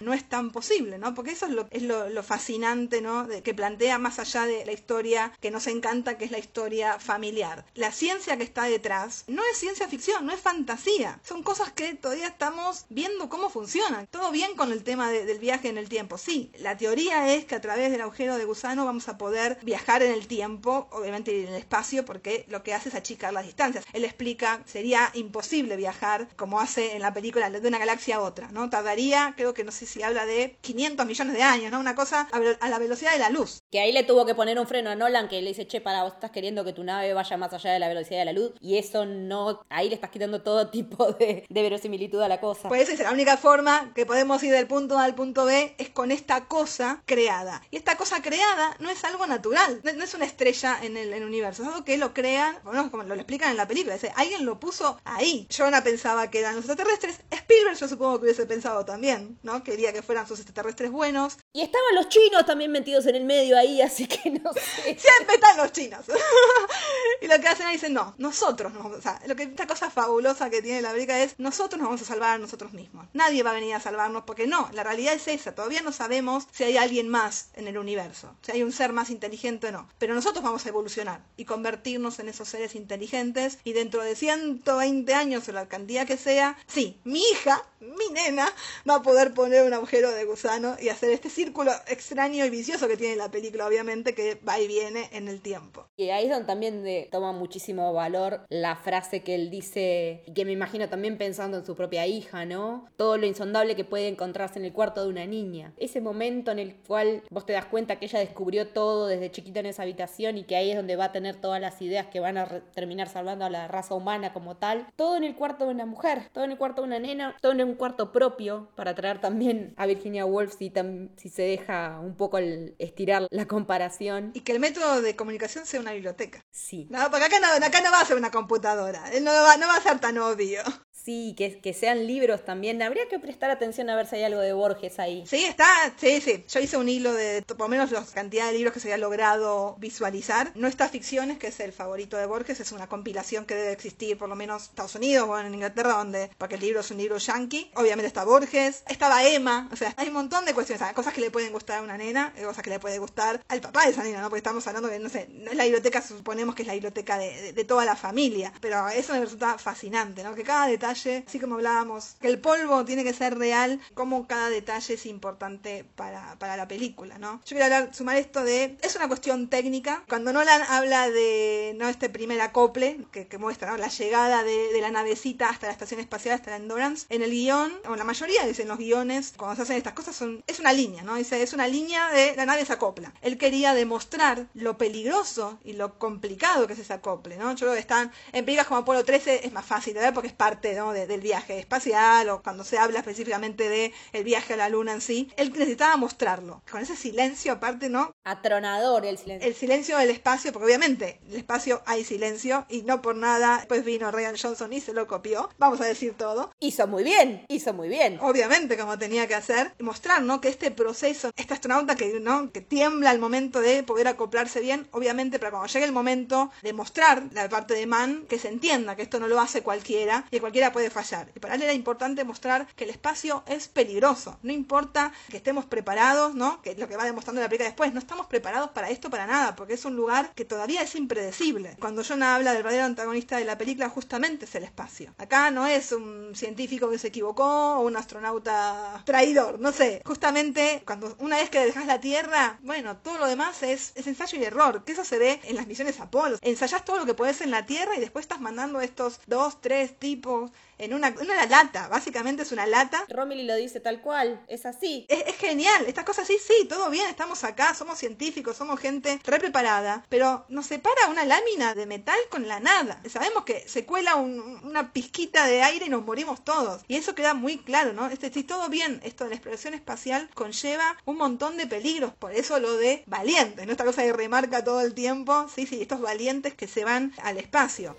no 0.00 0.12
es 0.12 0.28
tan 0.28 0.50
posible, 0.50 0.98
¿no? 0.98 1.14
Porque 1.14 1.32
eso 1.32 1.46
es 1.70 1.82
lo, 1.82 2.22
fascinante, 2.22 3.00
¿no? 3.00 3.26
Que 3.42 3.54
plantea 3.54 3.98
más 3.98 4.18
allá 4.18 4.44
de 4.44 4.64
la 4.66 4.72
historia 4.72 5.32
que 5.40 5.50
nos 5.50 5.66
encanta, 5.66 6.18
que 6.18 6.24
es 6.24 6.30
la 6.30 6.38
historia 6.38 6.98
familiar. 6.98 7.64
La 7.74 7.92
ciencia 7.92 8.36
que 8.36 8.44
está 8.44 8.64
detrás 8.64 9.24
no 9.26 9.42
es 9.50 9.58
ciencia 9.58 9.88
ficción, 9.88 10.26
no 10.26 10.32
es 10.32 10.40
fantasía. 10.40 11.20
Son 11.24 11.42
cosas 11.42 11.72
que 11.72 11.94
todavía 11.94 12.26
estamos 12.26 12.84
viendo 12.88 13.28
cómo 13.28 13.48
funcionan. 13.48 14.06
Todo 14.08 14.30
bien 14.30 14.54
con 14.56 14.72
el 14.72 14.82
tema 14.82 15.10
del 15.10 15.38
viaje 15.38 15.68
en 15.68 15.78
el 15.78 15.88
tiempo. 15.88 16.18
Sí, 16.18 16.50
la 16.58 16.76
teoría 16.76 17.34
es 17.34 17.44
que 17.44 17.54
a 17.54 17.60
través 17.60 17.90
del 17.90 18.00
agujero 18.00 18.36
de 18.36 18.44
gusano 18.44 18.84
vamos 18.84 19.08
a 19.08 19.16
poder 19.16 19.58
viajar 19.62 20.02
en 20.02 20.12
el 20.12 20.26
tiempo, 20.26 20.88
obviamente 20.92 21.42
en 21.42 21.48
el 21.48 21.54
espacio, 21.54 22.04
porque 22.04 22.44
lo 22.48 22.62
que 22.62 22.74
hace 22.74 22.90
es 22.90 22.94
achicar 22.94 23.32
las 23.32 23.46
distancias. 23.46 23.84
Él 23.92 24.04
explica, 24.04 24.62
sería 24.66 25.10
imposible 25.14 25.76
viajar 25.76 26.28
como 26.36 26.60
hace 26.60 26.96
en 26.96 27.02
la 27.02 27.14
película 27.14 27.50
de 27.50 27.68
una 27.68 27.78
galaxia 27.78 28.16
a 28.16 28.20
otra, 28.20 28.48
¿no? 28.52 28.70
Tardaría, 28.70 29.34
creo 29.38 29.54
que 29.54 29.62
no 29.62 29.70
sé 29.70 29.86
si 29.86 30.02
habla 30.02 30.26
de 30.26 30.58
500 30.60 31.06
millones 31.06 31.34
de 31.34 31.42
años, 31.42 31.70
¿no? 31.70 31.78
Una 31.78 31.94
cosa 31.94 32.28
a 32.32 32.68
la 32.68 32.78
velocidad 32.78 33.12
de 33.12 33.20
la 33.20 33.30
luz. 33.30 33.62
Que 33.70 33.80
ahí 33.80 33.92
le 33.92 34.02
tuvo 34.02 34.26
que 34.26 34.34
poner 34.34 34.58
un 34.58 34.66
freno 34.66 34.90
a 34.90 34.96
Nolan 34.96 35.28
que 35.28 35.40
le 35.40 35.50
dice, 35.50 35.66
che, 35.66 35.80
para, 35.80 36.02
vos 36.02 36.14
estás 36.14 36.32
queriendo 36.32 36.64
que 36.64 36.72
tu 36.72 36.82
nave 36.82 37.14
vaya 37.14 37.36
más 37.36 37.52
allá 37.52 37.72
de 37.72 37.78
la 37.78 37.88
velocidad 37.88 38.18
de 38.18 38.24
la 38.24 38.32
luz 38.32 38.52
y 38.60 38.78
eso 38.78 39.06
no, 39.06 39.64
ahí 39.68 39.88
le 39.88 39.94
estás 39.94 40.10
quitando 40.10 40.42
todo 40.42 40.68
tipo 40.70 41.12
de, 41.12 41.46
verosimilitud 41.48 42.20
a 42.20 42.28
la 42.28 42.40
cosa. 42.40 42.68
Pues 42.68 42.82
esa 42.82 42.92
es 42.94 42.98
la 43.00 43.12
única 43.12 43.36
forma 43.36 43.92
que 43.94 44.06
podemos 44.06 44.42
ir 44.42 44.52
del 44.52 44.66
punto 44.66 44.98
A 44.98 45.04
al 45.04 45.14
punto 45.14 45.44
B 45.44 45.74
es 45.78 45.88
con 45.90 46.10
esta 46.10 46.46
cosa 46.46 47.02
creada. 47.06 47.62
Y 47.70 47.76
esta 47.76 47.96
cosa 47.96 48.20
creada 48.20 48.76
no 48.80 48.90
es 48.90 49.04
algo 49.04 49.26
natural, 49.26 49.80
no, 49.84 50.04
es 50.04 50.14
una 50.14 50.24
estrella 50.24 50.78
en 50.82 50.96
el, 50.96 51.22
universo, 51.22 51.62
es 51.62 51.68
algo 51.68 51.84
que 51.84 51.96
lo 51.96 52.12
crean, 52.12 52.58
bueno, 52.64 52.90
como 52.90 53.04
lo 53.04 53.14
explican 53.14 53.50
en 53.52 53.56
la 53.56 53.68
película, 53.68 53.94
dice, 53.94 54.12
alguien 54.16 54.44
lo 54.44 54.58
puso 54.58 55.00
ahí. 55.04 55.46
No 55.58 55.84
pensaba 55.84 56.30
que 56.30 56.40
eran 56.40 56.56
los 56.56 56.64
extraterrestres, 56.64 57.20
Spielberg 57.30 57.78
yo 57.78 57.88
supongo 57.88 58.18
que 58.18 58.24
hubiese 58.24 58.46
pensado 58.46 58.84
también, 58.84 59.27
¿no? 59.42 59.62
Quería 59.64 59.92
que 59.92 60.02
fueran 60.02 60.26
sus 60.26 60.38
extraterrestres 60.38 60.90
buenos. 60.90 61.36
Y 61.52 61.62
estaban 61.62 61.94
los 61.94 62.08
chinos 62.08 62.46
también 62.46 62.70
metidos 62.70 63.06
en 63.06 63.16
el 63.16 63.24
medio 63.24 63.56
ahí, 63.56 63.80
así 63.88 64.06
que 64.06 64.30
no 64.30 64.52
sé. 64.52 64.96
Siempre 64.98 65.34
están 65.34 65.56
los 65.56 65.72
chinos. 65.72 66.04
y 67.20 67.26
lo 67.26 67.40
que 67.40 67.48
hacen 67.48 67.66
ahí 67.66 67.74
dicen, 67.74 67.94
no, 67.94 68.14
nosotros 68.18 68.72
nos 68.72 68.82
vamos, 68.82 68.98
o 68.98 69.02
sea, 69.02 69.20
lo 69.26 69.36
que 69.36 69.44
esta 69.44 69.66
cosa 69.66 69.90
fabulosa 69.90 70.50
que 70.50 70.62
tiene 70.62 70.82
la 70.82 70.90
América 70.90 71.20
es, 71.20 71.34
nosotros 71.38 71.78
nos 71.78 71.88
vamos 71.88 72.02
a 72.02 72.04
salvar 72.04 72.34
a 72.34 72.38
nosotros 72.38 72.72
mismos. 72.72 73.06
Nadie 73.12 73.42
va 73.42 73.50
a 73.50 73.54
venir 73.54 73.74
a 73.74 73.80
salvarnos 73.80 74.24
porque 74.24 74.46
no, 74.46 74.68
la 74.72 74.84
realidad 74.84 75.14
es 75.14 75.28
esa, 75.28 75.54
todavía 75.54 75.82
no 75.82 75.92
sabemos 75.92 76.46
si 76.52 76.64
hay 76.64 76.76
alguien 76.76 77.08
más 77.08 77.48
en 77.54 77.68
el 77.68 77.78
universo, 77.78 78.34
si 78.42 78.52
hay 78.52 78.62
un 78.62 78.72
ser 78.72 78.92
más 78.92 79.10
inteligente 79.10 79.68
o 79.68 79.72
no, 79.72 79.88
pero 79.98 80.14
nosotros 80.14 80.44
vamos 80.44 80.64
a 80.64 80.68
evolucionar 80.68 81.20
y 81.36 81.44
convertirnos 81.44 82.18
en 82.18 82.28
esos 82.28 82.48
seres 82.48 82.74
inteligentes 82.74 83.58
y 83.64 83.72
dentro 83.72 84.02
de 84.02 84.14
120 84.14 85.14
años 85.14 85.48
o 85.48 85.52
la 85.52 85.68
cantidad 85.68 86.06
que 86.06 86.16
sea, 86.16 86.56
sí, 86.66 87.00
mi 87.04 87.20
hija, 87.32 87.64
mi 87.80 88.08
nena, 88.12 88.52
va 88.88 88.96
a 88.96 89.02
poder 89.02 89.17
poner 89.26 89.64
un 89.64 89.74
agujero 89.74 90.10
de 90.12 90.24
gusano 90.24 90.76
y 90.80 90.88
hacer 90.88 91.10
este 91.10 91.30
círculo 91.30 91.72
extraño 91.86 92.44
y 92.44 92.50
vicioso 92.50 92.88
que 92.88 92.96
tiene 92.96 93.16
la 93.16 93.30
película, 93.30 93.66
obviamente, 93.66 94.14
que 94.14 94.36
va 94.46 94.58
y 94.60 94.66
viene 94.66 95.08
en 95.12 95.28
el 95.28 95.40
tiempo. 95.40 95.86
Y 95.96 96.10
ahí 96.10 96.24
es 96.24 96.30
donde 96.30 96.46
también 96.46 96.82
de, 96.82 97.08
toma 97.10 97.32
muchísimo 97.32 97.92
valor 97.92 98.40
la 98.48 98.76
frase 98.76 99.22
que 99.22 99.34
él 99.34 99.50
dice, 99.50 100.22
y 100.26 100.32
que 100.32 100.44
me 100.44 100.52
imagino 100.52 100.88
también 100.88 101.18
pensando 101.18 101.58
en 101.58 101.66
su 101.66 101.74
propia 101.74 102.06
hija, 102.06 102.44
¿no? 102.44 102.86
Todo 102.96 103.16
lo 103.16 103.26
insondable 103.26 103.76
que 103.76 103.84
puede 103.84 104.08
encontrarse 104.08 104.58
en 104.58 104.64
el 104.64 104.72
cuarto 104.72 105.02
de 105.02 105.08
una 105.08 105.26
niña. 105.26 105.72
Ese 105.76 106.00
momento 106.00 106.50
en 106.50 106.58
el 106.58 106.76
cual 106.76 107.22
vos 107.30 107.46
te 107.46 107.52
das 107.52 107.66
cuenta 107.66 107.98
que 107.98 108.06
ella 108.06 108.20
descubrió 108.20 108.68
todo 108.68 109.06
desde 109.06 109.30
chiquita 109.30 109.60
en 109.60 109.66
esa 109.66 109.82
habitación 109.82 110.38
y 110.38 110.44
que 110.44 110.56
ahí 110.56 110.70
es 110.70 110.76
donde 110.76 110.96
va 110.96 111.06
a 111.06 111.12
tener 111.12 111.36
todas 111.36 111.60
las 111.60 111.80
ideas 111.82 112.06
que 112.06 112.20
van 112.20 112.38
a 112.38 112.46
terminar 112.74 113.08
salvando 113.08 113.44
a 113.44 113.50
la 113.50 113.68
raza 113.68 113.94
humana 113.94 114.32
como 114.32 114.56
tal. 114.56 114.86
Todo 114.96 115.16
en 115.16 115.24
el 115.24 115.34
cuarto 115.34 115.66
de 115.66 115.72
una 115.72 115.86
mujer, 115.86 116.28
todo 116.32 116.44
en 116.44 116.52
el 116.52 116.58
cuarto 116.58 116.82
de 116.82 116.88
una 116.88 116.98
nena, 116.98 117.36
todo 117.40 117.52
en 117.52 117.62
un 117.62 117.74
cuarto 117.74 118.12
propio 118.12 118.68
para 118.74 118.94
traer 118.98 119.20
también 119.20 119.74
a 119.76 119.86
Virginia 119.86 120.26
Woolf 120.26 120.56
si, 120.58 120.72
si 121.16 121.28
se 121.28 121.42
deja 121.42 122.00
un 122.00 122.16
poco 122.16 122.38
el 122.38 122.74
estirar 122.80 123.28
la 123.30 123.46
comparación. 123.46 124.32
Y 124.34 124.40
que 124.40 124.50
el 124.50 124.58
método 124.58 125.00
de 125.00 125.14
comunicación 125.14 125.66
sea 125.66 125.78
una 125.78 125.92
biblioteca. 125.92 126.40
Sí. 126.50 126.88
No, 126.90 127.08
porque 127.08 127.26
acá 127.26 127.36
no, 127.38 127.64
acá 127.64 127.80
no 127.80 127.92
va 127.92 128.00
a 128.00 128.04
ser 128.04 128.16
una 128.16 128.32
computadora. 128.32 129.04
No 129.22 129.30
va, 129.30 129.56
no 129.56 129.68
va 129.68 129.76
a 129.76 129.80
ser 129.80 130.00
tan 130.00 130.18
obvio. 130.18 130.62
Sí, 131.08 131.34
que, 131.34 131.72
sean 131.72 132.06
libros 132.06 132.44
también. 132.44 132.82
Habría 132.82 133.08
que 133.08 133.18
prestar 133.18 133.50
atención 133.50 133.88
a 133.88 133.96
ver 133.96 134.06
si 134.06 134.16
hay 134.16 134.24
algo 134.24 134.40
de 134.40 134.52
Borges 134.52 134.98
ahí. 134.98 135.24
Sí, 135.26 135.42
está, 135.42 135.66
sí, 135.96 136.20
sí. 136.20 136.44
Yo 136.46 136.60
hice 136.60 136.76
un 136.76 136.86
hilo 136.86 137.14
de 137.14 137.40
por 137.40 137.60
lo 137.60 137.68
menos 137.68 137.90
la 137.92 138.04
cantidad 138.04 138.46
de 138.48 138.52
libros 138.52 138.74
que 138.74 138.80
se 138.80 138.88
había 138.92 138.98
logrado 138.98 139.74
visualizar. 139.78 140.52
No 140.54 140.68
está 140.68 140.86
Ficciones, 140.90 141.38
que 141.38 141.46
es 141.46 141.60
el 141.60 141.72
favorito 141.72 142.18
de 142.18 142.26
Borges, 142.26 142.60
es 142.60 142.72
una 142.72 142.88
compilación 142.88 143.46
que 143.46 143.54
debe 143.54 143.72
existir 143.72 144.18
por 144.18 144.28
lo 144.28 144.36
menos 144.36 144.64
en 144.64 144.68
Estados 144.68 144.96
Unidos 144.96 145.26
o 145.30 145.38
en 145.38 145.54
Inglaterra, 145.54 145.94
donde, 145.94 146.30
porque 146.36 146.56
el 146.56 146.60
libro 146.60 146.80
es 146.80 146.90
un 146.90 146.98
libro 146.98 147.16
yankee. 147.16 147.70
Obviamente 147.76 148.06
está 148.06 148.24
Borges, 148.24 148.82
estaba 148.86 149.26
Emma, 149.26 149.70
o 149.72 149.76
sea, 149.76 149.94
hay 149.96 150.08
un 150.08 150.14
montón 150.14 150.44
de 150.44 150.52
cuestiones, 150.52 150.92
cosas 150.92 151.14
que 151.14 151.22
le 151.22 151.30
pueden 151.30 151.54
gustar 151.54 151.78
a 151.78 151.82
una 151.82 151.96
nena, 151.96 152.34
cosas 152.44 152.62
que 152.62 152.68
le 152.68 152.80
puede 152.80 152.98
gustar 152.98 153.42
al 153.48 153.62
papá 153.62 153.86
de 153.86 153.92
esa 153.92 154.02
nena, 154.02 154.20
¿no? 154.20 154.28
Porque 154.28 154.40
estamos 154.40 154.66
hablando 154.66 154.90
de, 154.90 154.98
no 154.98 155.08
sé, 155.08 155.26
no 155.30 155.50
es 155.50 155.56
la 155.56 155.64
biblioteca, 155.64 156.02
suponemos 156.02 156.54
que 156.54 156.64
es 156.64 156.68
la 156.68 156.74
biblioteca 156.74 157.16
de, 157.16 157.54
de 157.54 157.64
toda 157.64 157.86
la 157.86 157.96
familia, 157.96 158.52
pero 158.60 158.86
eso 158.90 159.14
me 159.14 159.20
resulta 159.20 159.56
fascinante, 159.56 160.22
¿no? 160.22 160.34
Que 160.34 160.42
cada 160.42 160.66
detalle, 160.66 160.97
así 161.06 161.38
como 161.38 161.56
hablábamos, 161.56 162.16
que 162.20 162.28
el 162.28 162.38
polvo 162.40 162.84
tiene 162.84 163.04
que 163.04 163.12
ser 163.12 163.38
real, 163.38 163.80
como 163.94 164.26
cada 164.26 164.50
detalle 164.50 164.94
es 164.94 165.06
importante 165.06 165.84
para, 165.96 166.36
para 166.38 166.56
la 166.56 166.68
película, 166.68 167.18
¿no? 167.18 167.40
Yo 167.44 167.56
quiero 167.56 167.64
hablar, 167.64 167.94
sumar 167.94 168.16
esto 168.16 168.42
de, 168.42 168.76
es 168.82 168.96
una 168.96 169.08
cuestión 169.08 169.48
técnica, 169.48 170.04
cuando 170.08 170.32
Nolan 170.32 170.62
habla 170.68 171.10
de, 171.10 171.74
¿no? 171.76 171.88
Este 171.88 172.08
primer 172.08 172.40
acople, 172.40 173.00
que, 173.12 173.26
que 173.26 173.38
muestra, 173.38 173.70
¿no? 173.70 173.76
La 173.76 173.88
llegada 173.88 174.42
de, 174.42 174.72
de, 174.72 174.80
la 174.80 174.90
navecita 174.90 175.48
hasta 175.48 175.66
la 175.66 175.72
estación 175.72 176.00
espacial, 176.00 176.34
hasta 176.34 176.50
la 176.50 176.56
Endurance, 176.56 177.06
en 177.08 177.22
el 177.22 177.30
guion, 177.30 177.72
o 177.88 177.96
la 177.96 178.04
mayoría 178.04 178.46
dicen 178.46 178.68
los 178.68 178.78
guiones, 178.78 179.34
cuando 179.36 179.56
se 179.56 179.62
hacen 179.62 179.76
estas 179.76 179.92
cosas, 179.92 180.16
son, 180.16 180.42
es 180.46 180.60
una 180.60 180.72
línea, 180.72 181.02
¿no? 181.02 181.16
Dice, 181.16 181.42
es 181.42 181.52
una 181.52 181.68
línea 181.68 182.10
de 182.10 182.34
la 182.36 182.46
nave 182.46 182.64
se 182.64 182.72
acopla. 182.72 183.12
Él 183.22 183.38
quería 183.38 183.74
demostrar 183.74 184.46
lo 184.54 184.78
peligroso 184.78 185.58
y 185.64 185.74
lo 185.74 185.98
complicado 185.98 186.66
que 186.66 186.72
es 186.72 186.78
ese 186.78 186.92
acople, 186.92 187.36
¿no? 187.36 187.50
Yo 187.52 187.66
creo 187.66 187.74
que 187.74 187.80
están, 187.80 188.12
en 188.32 188.44
películas 188.44 188.66
como 188.66 188.80
Apolo 188.80 189.04
13 189.04 189.46
es 189.46 189.52
más 189.52 189.64
fácil 189.64 189.94
de 189.94 190.00
ver 190.00 190.14
porque 190.14 190.28
es 190.28 190.34
parte, 190.34 190.74
¿no? 190.78 190.92
del 190.92 191.20
viaje 191.20 191.58
espacial 191.58 192.28
o 192.30 192.42
cuando 192.42 192.64
se 192.64 192.78
habla 192.78 193.00
específicamente 193.00 193.68
de 193.68 193.92
el 194.12 194.24
viaje 194.24 194.54
a 194.54 194.56
la 194.56 194.68
luna 194.68 194.92
en 194.92 195.00
sí. 195.00 195.30
Él 195.36 195.52
necesitaba 195.52 195.96
mostrarlo, 195.96 196.62
con 196.70 196.80
ese 196.80 196.96
silencio 196.96 197.52
aparte, 197.52 197.88
¿no? 197.88 198.12
Atronador 198.24 199.04
el 199.04 199.18
silencio. 199.18 199.48
El 199.48 199.54
silencio 199.54 199.98
del 199.98 200.10
espacio, 200.10 200.52
porque 200.52 200.66
obviamente 200.66 201.20
el 201.28 201.36
espacio 201.36 201.82
hay 201.86 202.04
silencio 202.04 202.64
y 202.68 202.82
no 202.82 203.02
por 203.02 203.16
nada 203.16 203.58
después 203.58 203.84
vino 203.84 204.10
Ryan 204.10 204.36
Johnson 204.40 204.72
y 204.72 204.80
se 204.80 204.92
lo 204.92 205.06
copió, 205.06 205.50
vamos 205.58 205.80
a 205.80 205.84
decir 205.84 206.14
todo. 206.16 206.52
Hizo 206.60 206.86
muy 206.86 207.02
bien, 207.02 207.44
hizo 207.48 207.74
muy 207.74 207.88
bien. 207.88 208.18
Obviamente 208.20 208.76
como 208.76 208.98
tenía 208.98 209.26
que 209.26 209.34
hacer, 209.34 209.72
mostrar, 209.80 210.22
¿no? 210.22 210.40
Que 210.40 210.48
este 210.48 210.70
proceso, 210.70 211.30
este 211.36 211.54
astronauta 211.54 211.96
que, 211.96 212.20
¿no? 212.20 212.52
Que 212.52 212.60
tiembla 212.60 213.10
al 213.10 213.18
momento 213.18 213.60
de 213.60 213.82
poder 213.82 214.08
acoplarse 214.08 214.60
bien, 214.60 214.86
obviamente 214.92 215.38
para 215.38 215.50
cuando 215.50 215.68
llegue 215.68 215.86
el 215.86 215.92
momento 215.92 216.50
de 216.62 216.72
mostrar 216.72 217.24
la 217.32 217.48
parte 217.48 217.74
de 217.74 217.86
Man, 217.86 218.26
que 218.28 218.38
se 218.38 218.48
entienda 218.48 218.94
que 218.94 219.02
esto 219.02 219.18
no 219.18 219.28
lo 219.28 219.40
hace 219.40 219.62
cualquiera 219.62 220.24
y 220.30 220.40
cualquiera 220.40 220.67
puede 220.72 220.90
fallar. 220.90 221.30
Y 221.34 221.40
para 221.40 221.54
él 221.54 221.62
era 221.62 221.72
importante 221.72 222.24
mostrar 222.24 222.66
que 222.76 222.84
el 222.84 222.90
espacio 222.90 223.42
es 223.46 223.68
peligroso. 223.68 224.38
No 224.42 224.52
importa 224.52 225.12
que 225.28 225.36
estemos 225.36 225.64
preparados, 225.64 226.34
¿no? 226.34 226.62
Que 226.62 226.70
es 226.70 226.78
lo 226.78 226.88
que 226.88 226.96
va 226.96 227.04
demostrando 227.04 227.40
la 227.40 227.48
película 227.48 227.68
después. 227.68 227.92
No 227.92 228.00
estamos 228.00 228.26
preparados 228.26 228.70
para 228.70 228.90
esto 228.90 229.10
para 229.10 229.26
nada, 229.26 229.56
porque 229.56 229.74
es 229.74 229.84
un 229.84 229.96
lugar 229.96 230.32
que 230.34 230.44
todavía 230.44 230.82
es 230.82 230.94
impredecible. 230.94 231.76
Cuando 231.80 232.02
John 232.06 232.22
habla 232.22 232.52
del 232.52 232.62
verdadero 232.62 232.86
antagonista 232.86 233.36
de 233.36 233.44
la 233.44 233.58
película, 233.58 233.88
justamente 233.88 234.44
es 234.44 234.54
el 234.54 234.64
espacio. 234.64 235.14
Acá 235.18 235.50
no 235.50 235.66
es 235.66 235.92
un 235.92 236.34
científico 236.34 236.90
que 236.90 236.98
se 236.98 237.08
equivocó 237.08 237.76
o 237.76 237.80
un 237.80 237.96
astronauta 237.96 239.02
traidor, 239.04 239.58
no 239.58 239.72
sé. 239.72 240.02
Justamente 240.04 240.82
cuando 240.84 241.16
una 241.18 241.36
vez 241.36 241.50
que 241.50 241.64
dejas 241.64 241.86
la 241.86 242.00
Tierra, 242.00 242.58
bueno, 242.62 242.96
todo 242.96 243.18
lo 243.18 243.26
demás 243.26 243.62
es, 243.62 243.92
ensayo 243.96 244.38
y 244.38 244.44
error. 244.44 244.84
Que 244.84 244.92
eso 244.92 245.04
se 245.04 245.18
ve 245.18 245.40
en 245.44 245.56
las 245.56 245.66
misiones 245.66 246.00
Apolo. 246.00 246.38
Ensayas 246.42 246.84
todo 246.84 246.98
lo 246.98 247.06
que 247.06 247.14
puedes 247.14 247.40
en 247.40 247.50
la 247.50 247.66
Tierra 247.66 247.96
y 247.96 248.00
después 248.00 248.24
estás 248.24 248.40
mandando 248.40 248.80
estos 248.80 249.20
dos, 249.26 249.60
tres 249.60 249.98
tipos 249.98 250.50
en 250.78 250.94
una, 250.94 251.14
una 251.20 251.46
lata, 251.46 251.88
básicamente 251.88 252.42
es 252.42 252.52
una 252.52 252.66
lata. 252.66 253.04
Romilly 253.08 253.44
lo 253.44 253.56
dice 253.56 253.80
tal 253.80 254.00
cual, 254.00 254.42
es 254.48 254.66
así. 254.66 255.06
Es, 255.08 255.26
es, 255.26 255.36
genial, 255.36 255.84
estas 255.86 256.04
cosas 256.04 256.26
sí, 256.26 256.36
sí, 256.38 256.66
todo 256.68 256.90
bien, 256.90 257.08
estamos 257.08 257.44
acá, 257.44 257.74
somos 257.74 257.98
científicos, 257.98 258.56
somos 258.56 258.80
gente 258.80 259.20
re 259.24 259.38
preparada, 259.38 260.04
pero 260.08 260.44
nos 260.48 260.66
separa 260.66 261.08
una 261.08 261.24
lámina 261.24 261.74
de 261.74 261.86
metal 261.86 262.18
con 262.30 262.48
la 262.48 262.60
nada. 262.60 263.00
Sabemos 263.08 263.44
que 263.44 263.68
se 263.68 263.84
cuela 263.84 264.16
un, 264.16 264.60
una 264.64 264.92
pizquita 264.92 265.46
de 265.46 265.62
aire 265.62 265.86
y 265.86 265.90
nos 265.90 266.04
morimos 266.04 266.44
todos. 266.44 266.82
Y 266.88 266.96
eso 266.96 267.14
queda 267.14 267.34
muy 267.34 267.58
claro, 267.58 267.92
¿no? 267.92 268.06
Este, 268.08 268.32
sí, 268.32 268.44
todo 268.44 268.68
bien, 268.68 269.00
esto 269.04 269.24
de 269.24 269.30
la 269.30 269.36
exploración 269.36 269.74
espacial 269.74 270.28
conlleva 270.34 270.96
un 271.04 271.16
montón 271.16 271.56
de 271.56 271.66
peligros, 271.66 272.12
por 272.14 272.32
eso 272.32 272.58
lo 272.58 272.76
de 272.76 273.02
valientes, 273.06 273.66
¿no? 273.66 273.72
Esta 273.72 273.84
cosa 273.84 274.02
que 274.02 274.12
remarca 274.12 274.64
todo 274.64 274.80
el 274.80 274.94
tiempo, 274.94 275.48
sí, 275.54 275.66
sí, 275.66 275.80
estos 275.82 276.00
valientes 276.00 276.54
que 276.54 276.66
se 276.66 276.84
van 276.84 277.12
al 277.22 277.38
espacio. 277.38 277.96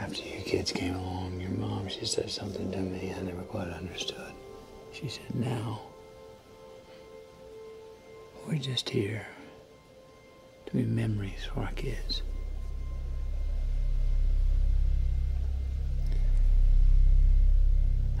After 0.00 0.22
you 0.28 0.42
kids 0.44 0.72
came 0.72 0.94
along, 0.94 1.40
your 1.40 1.50
mom, 1.50 1.88
she 1.88 2.04
said 2.04 2.30
something 2.30 2.70
to 2.72 2.78
me 2.78 3.14
I 3.16 3.22
never 3.22 3.42
quite 3.42 3.68
understood. 3.68 4.32
She 4.92 5.08
said, 5.08 5.34
now, 5.34 5.80
we're 8.46 8.56
just 8.56 8.88
here 8.90 9.26
to 10.66 10.72
be 10.72 10.84
memories 10.84 11.44
for 11.52 11.60
our 11.60 11.72
kids. 11.72 12.22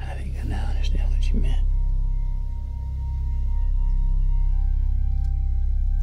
I 0.00 0.14
think 0.14 0.36
I 0.40 0.46
now 0.46 0.66
understand 0.68 1.12
what 1.12 1.24
she 1.24 1.34
meant. 1.34 1.66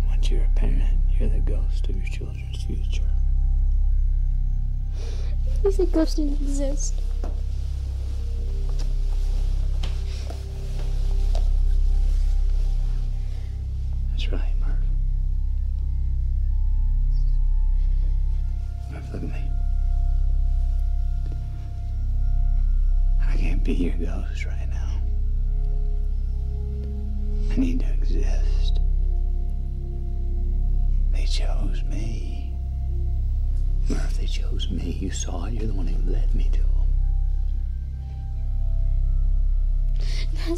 Once 0.07 0.29
you're 0.29 0.43
a 0.43 0.49
parent, 0.55 0.99
you're 1.17 1.29
the 1.29 1.39
ghost 1.39 1.87
of 1.87 1.95
your 1.95 2.05
children's 2.05 2.63
future 2.63 2.86
think 5.77 5.91
ghosts 5.91 6.15
didn't 6.15 6.41
exist. 6.41 6.95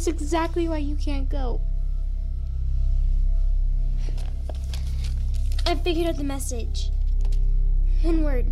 That's 0.00 0.08
exactly 0.08 0.66
why 0.66 0.78
you 0.78 0.96
can't 0.96 1.28
go. 1.28 1.60
I 5.66 5.74
figured 5.74 6.08
out 6.08 6.16
the 6.16 6.24
message. 6.24 6.88
One 8.00 8.24
word. 8.24 8.46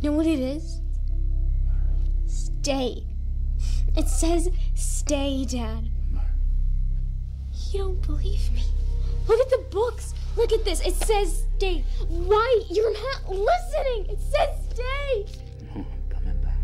You 0.00 0.10
know 0.10 0.16
what 0.16 0.24
it 0.24 0.38
is? 0.38 0.80
Stay. 2.24 3.04
It 3.98 4.08
says 4.08 4.48
stay, 4.74 5.44
Dad. 5.44 5.90
You 7.70 7.78
don't 7.80 8.06
believe 8.06 8.50
me. 8.52 8.64
Look 9.28 9.40
at 9.40 9.50
the 9.50 9.66
books. 9.70 10.14
Look 10.38 10.52
at 10.54 10.64
this. 10.64 10.80
It 10.80 10.94
says 10.94 11.44
stay. 11.58 11.84
Why? 12.08 12.62
You're 12.70 12.94
not 12.94 13.28
listening. 13.28 14.06
It 14.08 14.20
says 14.22 14.48
stay. 14.70 15.26
No, 15.66 15.84
I'm 15.84 16.08
coming 16.08 16.40
back. 16.42 16.56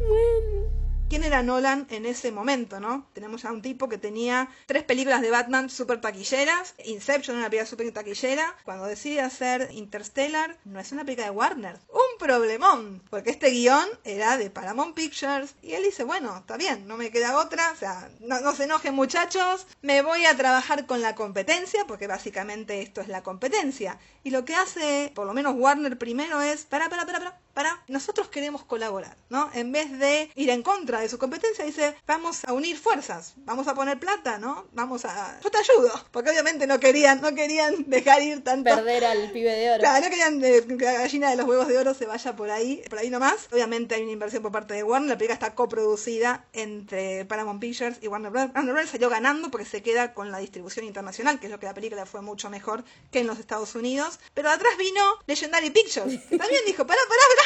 When? 0.00 0.75
Quién 1.08 1.24
era 1.24 1.42
Nolan 1.42 1.86
en 1.90 2.06
ese 2.06 2.32
momento, 2.32 2.80
¿no? 2.80 3.08
Tenemos 3.12 3.44
a 3.44 3.52
un 3.52 3.62
tipo 3.62 3.88
que 3.88 3.98
tenía 3.98 4.48
tres 4.66 4.82
películas 4.82 5.22
de 5.22 5.30
Batman 5.30 5.70
super 5.70 6.00
taquilleras, 6.00 6.74
Inception 6.84 7.36
una 7.36 7.48
película 7.48 7.66
super 7.66 7.92
taquillera, 7.92 8.56
cuando 8.64 8.86
decide 8.86 9.20
hacer 9.20 9.68
Interstellar, 9.72 10.58
no 10.64 10.80
es 10.80 10.92
una 10.92 11.04
película 11.04 11.26
de 11.26 11.36
Warner, 11.36 11.78
un 11.88 12.18
problemón, 12.18 13.02
porque 13.10 13.30
este 13.30 13.50
guion 13.50 13.88
era 14.04 14.36
de 14.36 14.50
Paramount 14.50 14.94
Pictures, 14.94 15.54
y 15.62 15.72
él 15.72 15.84
dice, 15.84 16.04
bueno, 16.04 16.36
está 16.36 16.56
bien, 16.56 16.86
no 16.86 16.96
me 16.96 17.10
queda 17.10 17.38
otra, 17.38 17.70
o 17.72 17.76
sea, 17.76 18.10
no, 18.20 18.40
no 18.40 18.54
se 18.54 18.64
enojen 18.64 18.94
muchachos, 18.94 19.66
me 19.82 20.02
voy 20.02 20.24
a 20.24 20.36
trabajar 20.36 20.86
con 20.86 21.02
la 21.02 21.14
competencia, 21.14 21.84
porque 21.86 22.06
básicamente 22.06 22.82
esto 22.82 23.00
es 23.00 23.08
la 23.08 23.22
competencia, 23.22 23.98
y 24.24 24.30
lo 24.30 24.44
que 24.44 24.56
hace, 24.56 25.12
por 25.14 25.26
lo 25.26 25.34
menos 25.34 25.54
Warner 25.56 25.98
primero 25.98 26.40
es, 26.40 26.64
para, 26.64 26.88
para, 26.88 27.06
para, 27.06 27.18
para, 27.18 27.45
para, 27.56 27.82
nosotros 27.88 28.28
queremos 28.28 28.64
colaborar, 28.64 29.16
¿no? 29.30 29.48
En 29.54 29.72
vez 29.72 29.90
de 29.98 30.30
ir 30.34 30.50
en 30.50 30.62
contra 30.62 31.00
de 31.00 31.08
su 31.08 31.16
competencia, 31.16 31.64
dice, 31.64 31.96
vamos 32.06 32.44
a 32.44 32.52
unir 32.52 32.76
fuerzas, 32.76 33.32
vamos 33.36 33.66
a 33.66 33.74
poner 33.74 33.98
plata, 33.98 34.36
¿no? 34.36 34.66
Vamos 34.72 35.06
a... 35.06 35.40
Yo 35.42 35.50
te 35.50 35.56
ayudo, 35.56 35.90
porque 36.10 36.28
obviamente 36.28 36.66
no 36.66 36.78
querían, 36.78 37.22
no 37.22 37.34
querían 37.34 37.84
dejar 37.86 38.20
ir 38.20 38.44
tanto... 38.44 38.74
Perder 38.74 39.06
al 39.06 39.32
pibe 39.32 39.52
de 39.52 39.70
oro. 39.70 39.80
Claro, 39.80 40.04
no 40.04 40.10
querían 40.10 40.38
que 40.38 40.84
la 40.84 40.92
gallina 40.92 41.30
de 41.30 41.36
los 41.36 41.46
huevos 41.46 41.66
de 41.66 41.78
oro 41.78 41.94
se 41.94 42.04
vaya 42.04 42.36
por 42.36 42.50
ahí, 42.50 42.82
por 42.90 42.98
ahí 42.98 43.08
nomás. 43.08 43.48
Obviamente 43.50 43.94
hay 43.94 44.02
una 44.02 44.12
inversión 44.12 44.42
por 44.42 44.52
parte 44.52 44.74
de 44.74 44.82
Warner, 44.82 45.08
la 45.08 45.16
película 45.16 45.32
está 45.32 45.54
coproducida 45.54 46.44
entre 46.52 47.24
Paramount 47.24 47.58
Pictures 47.58 47.96
y 48.02 48.08
Warner 48.08 48.32
Bros. 48.32 48.50
Warner 48.54 48.74
Bros. 48.74 48.90
salió 48.90 49.08
ganando 49.08 49.50
porque 49.50 49.64
se 49.64 49.82
queda 49.82 50.12
con 50.12 50.30
la 50.30 50.40
distribución 50.40 50.84
internacional, 50.84 51.40
que 51.40 51.46
es 51.46 51.52
lo 51.52 51.58
que 51.58 51.64
la 51.64 51.72
película 51.72 52.04
fue 52.04 52.20
mucho 52.20 52.50
mejor 52.50 52.84
que 53.10 53.20
en 53.20 53.26
los 53.26 53.38
Estados 53.38 53.74
Unidos. 53.74 54.18
Pero 54.34 54.50
atrás 54.50 54.76
vino 54.76 55.00
Legendary 55.26 55.70
Pictures, 55.70 56.20
que 56.28 56.36
también 56.36 56.60
dijo, 56.66 56.86
pará, 56.86 57.00
pará, 57.08 57.22
pará. 57.34 57.45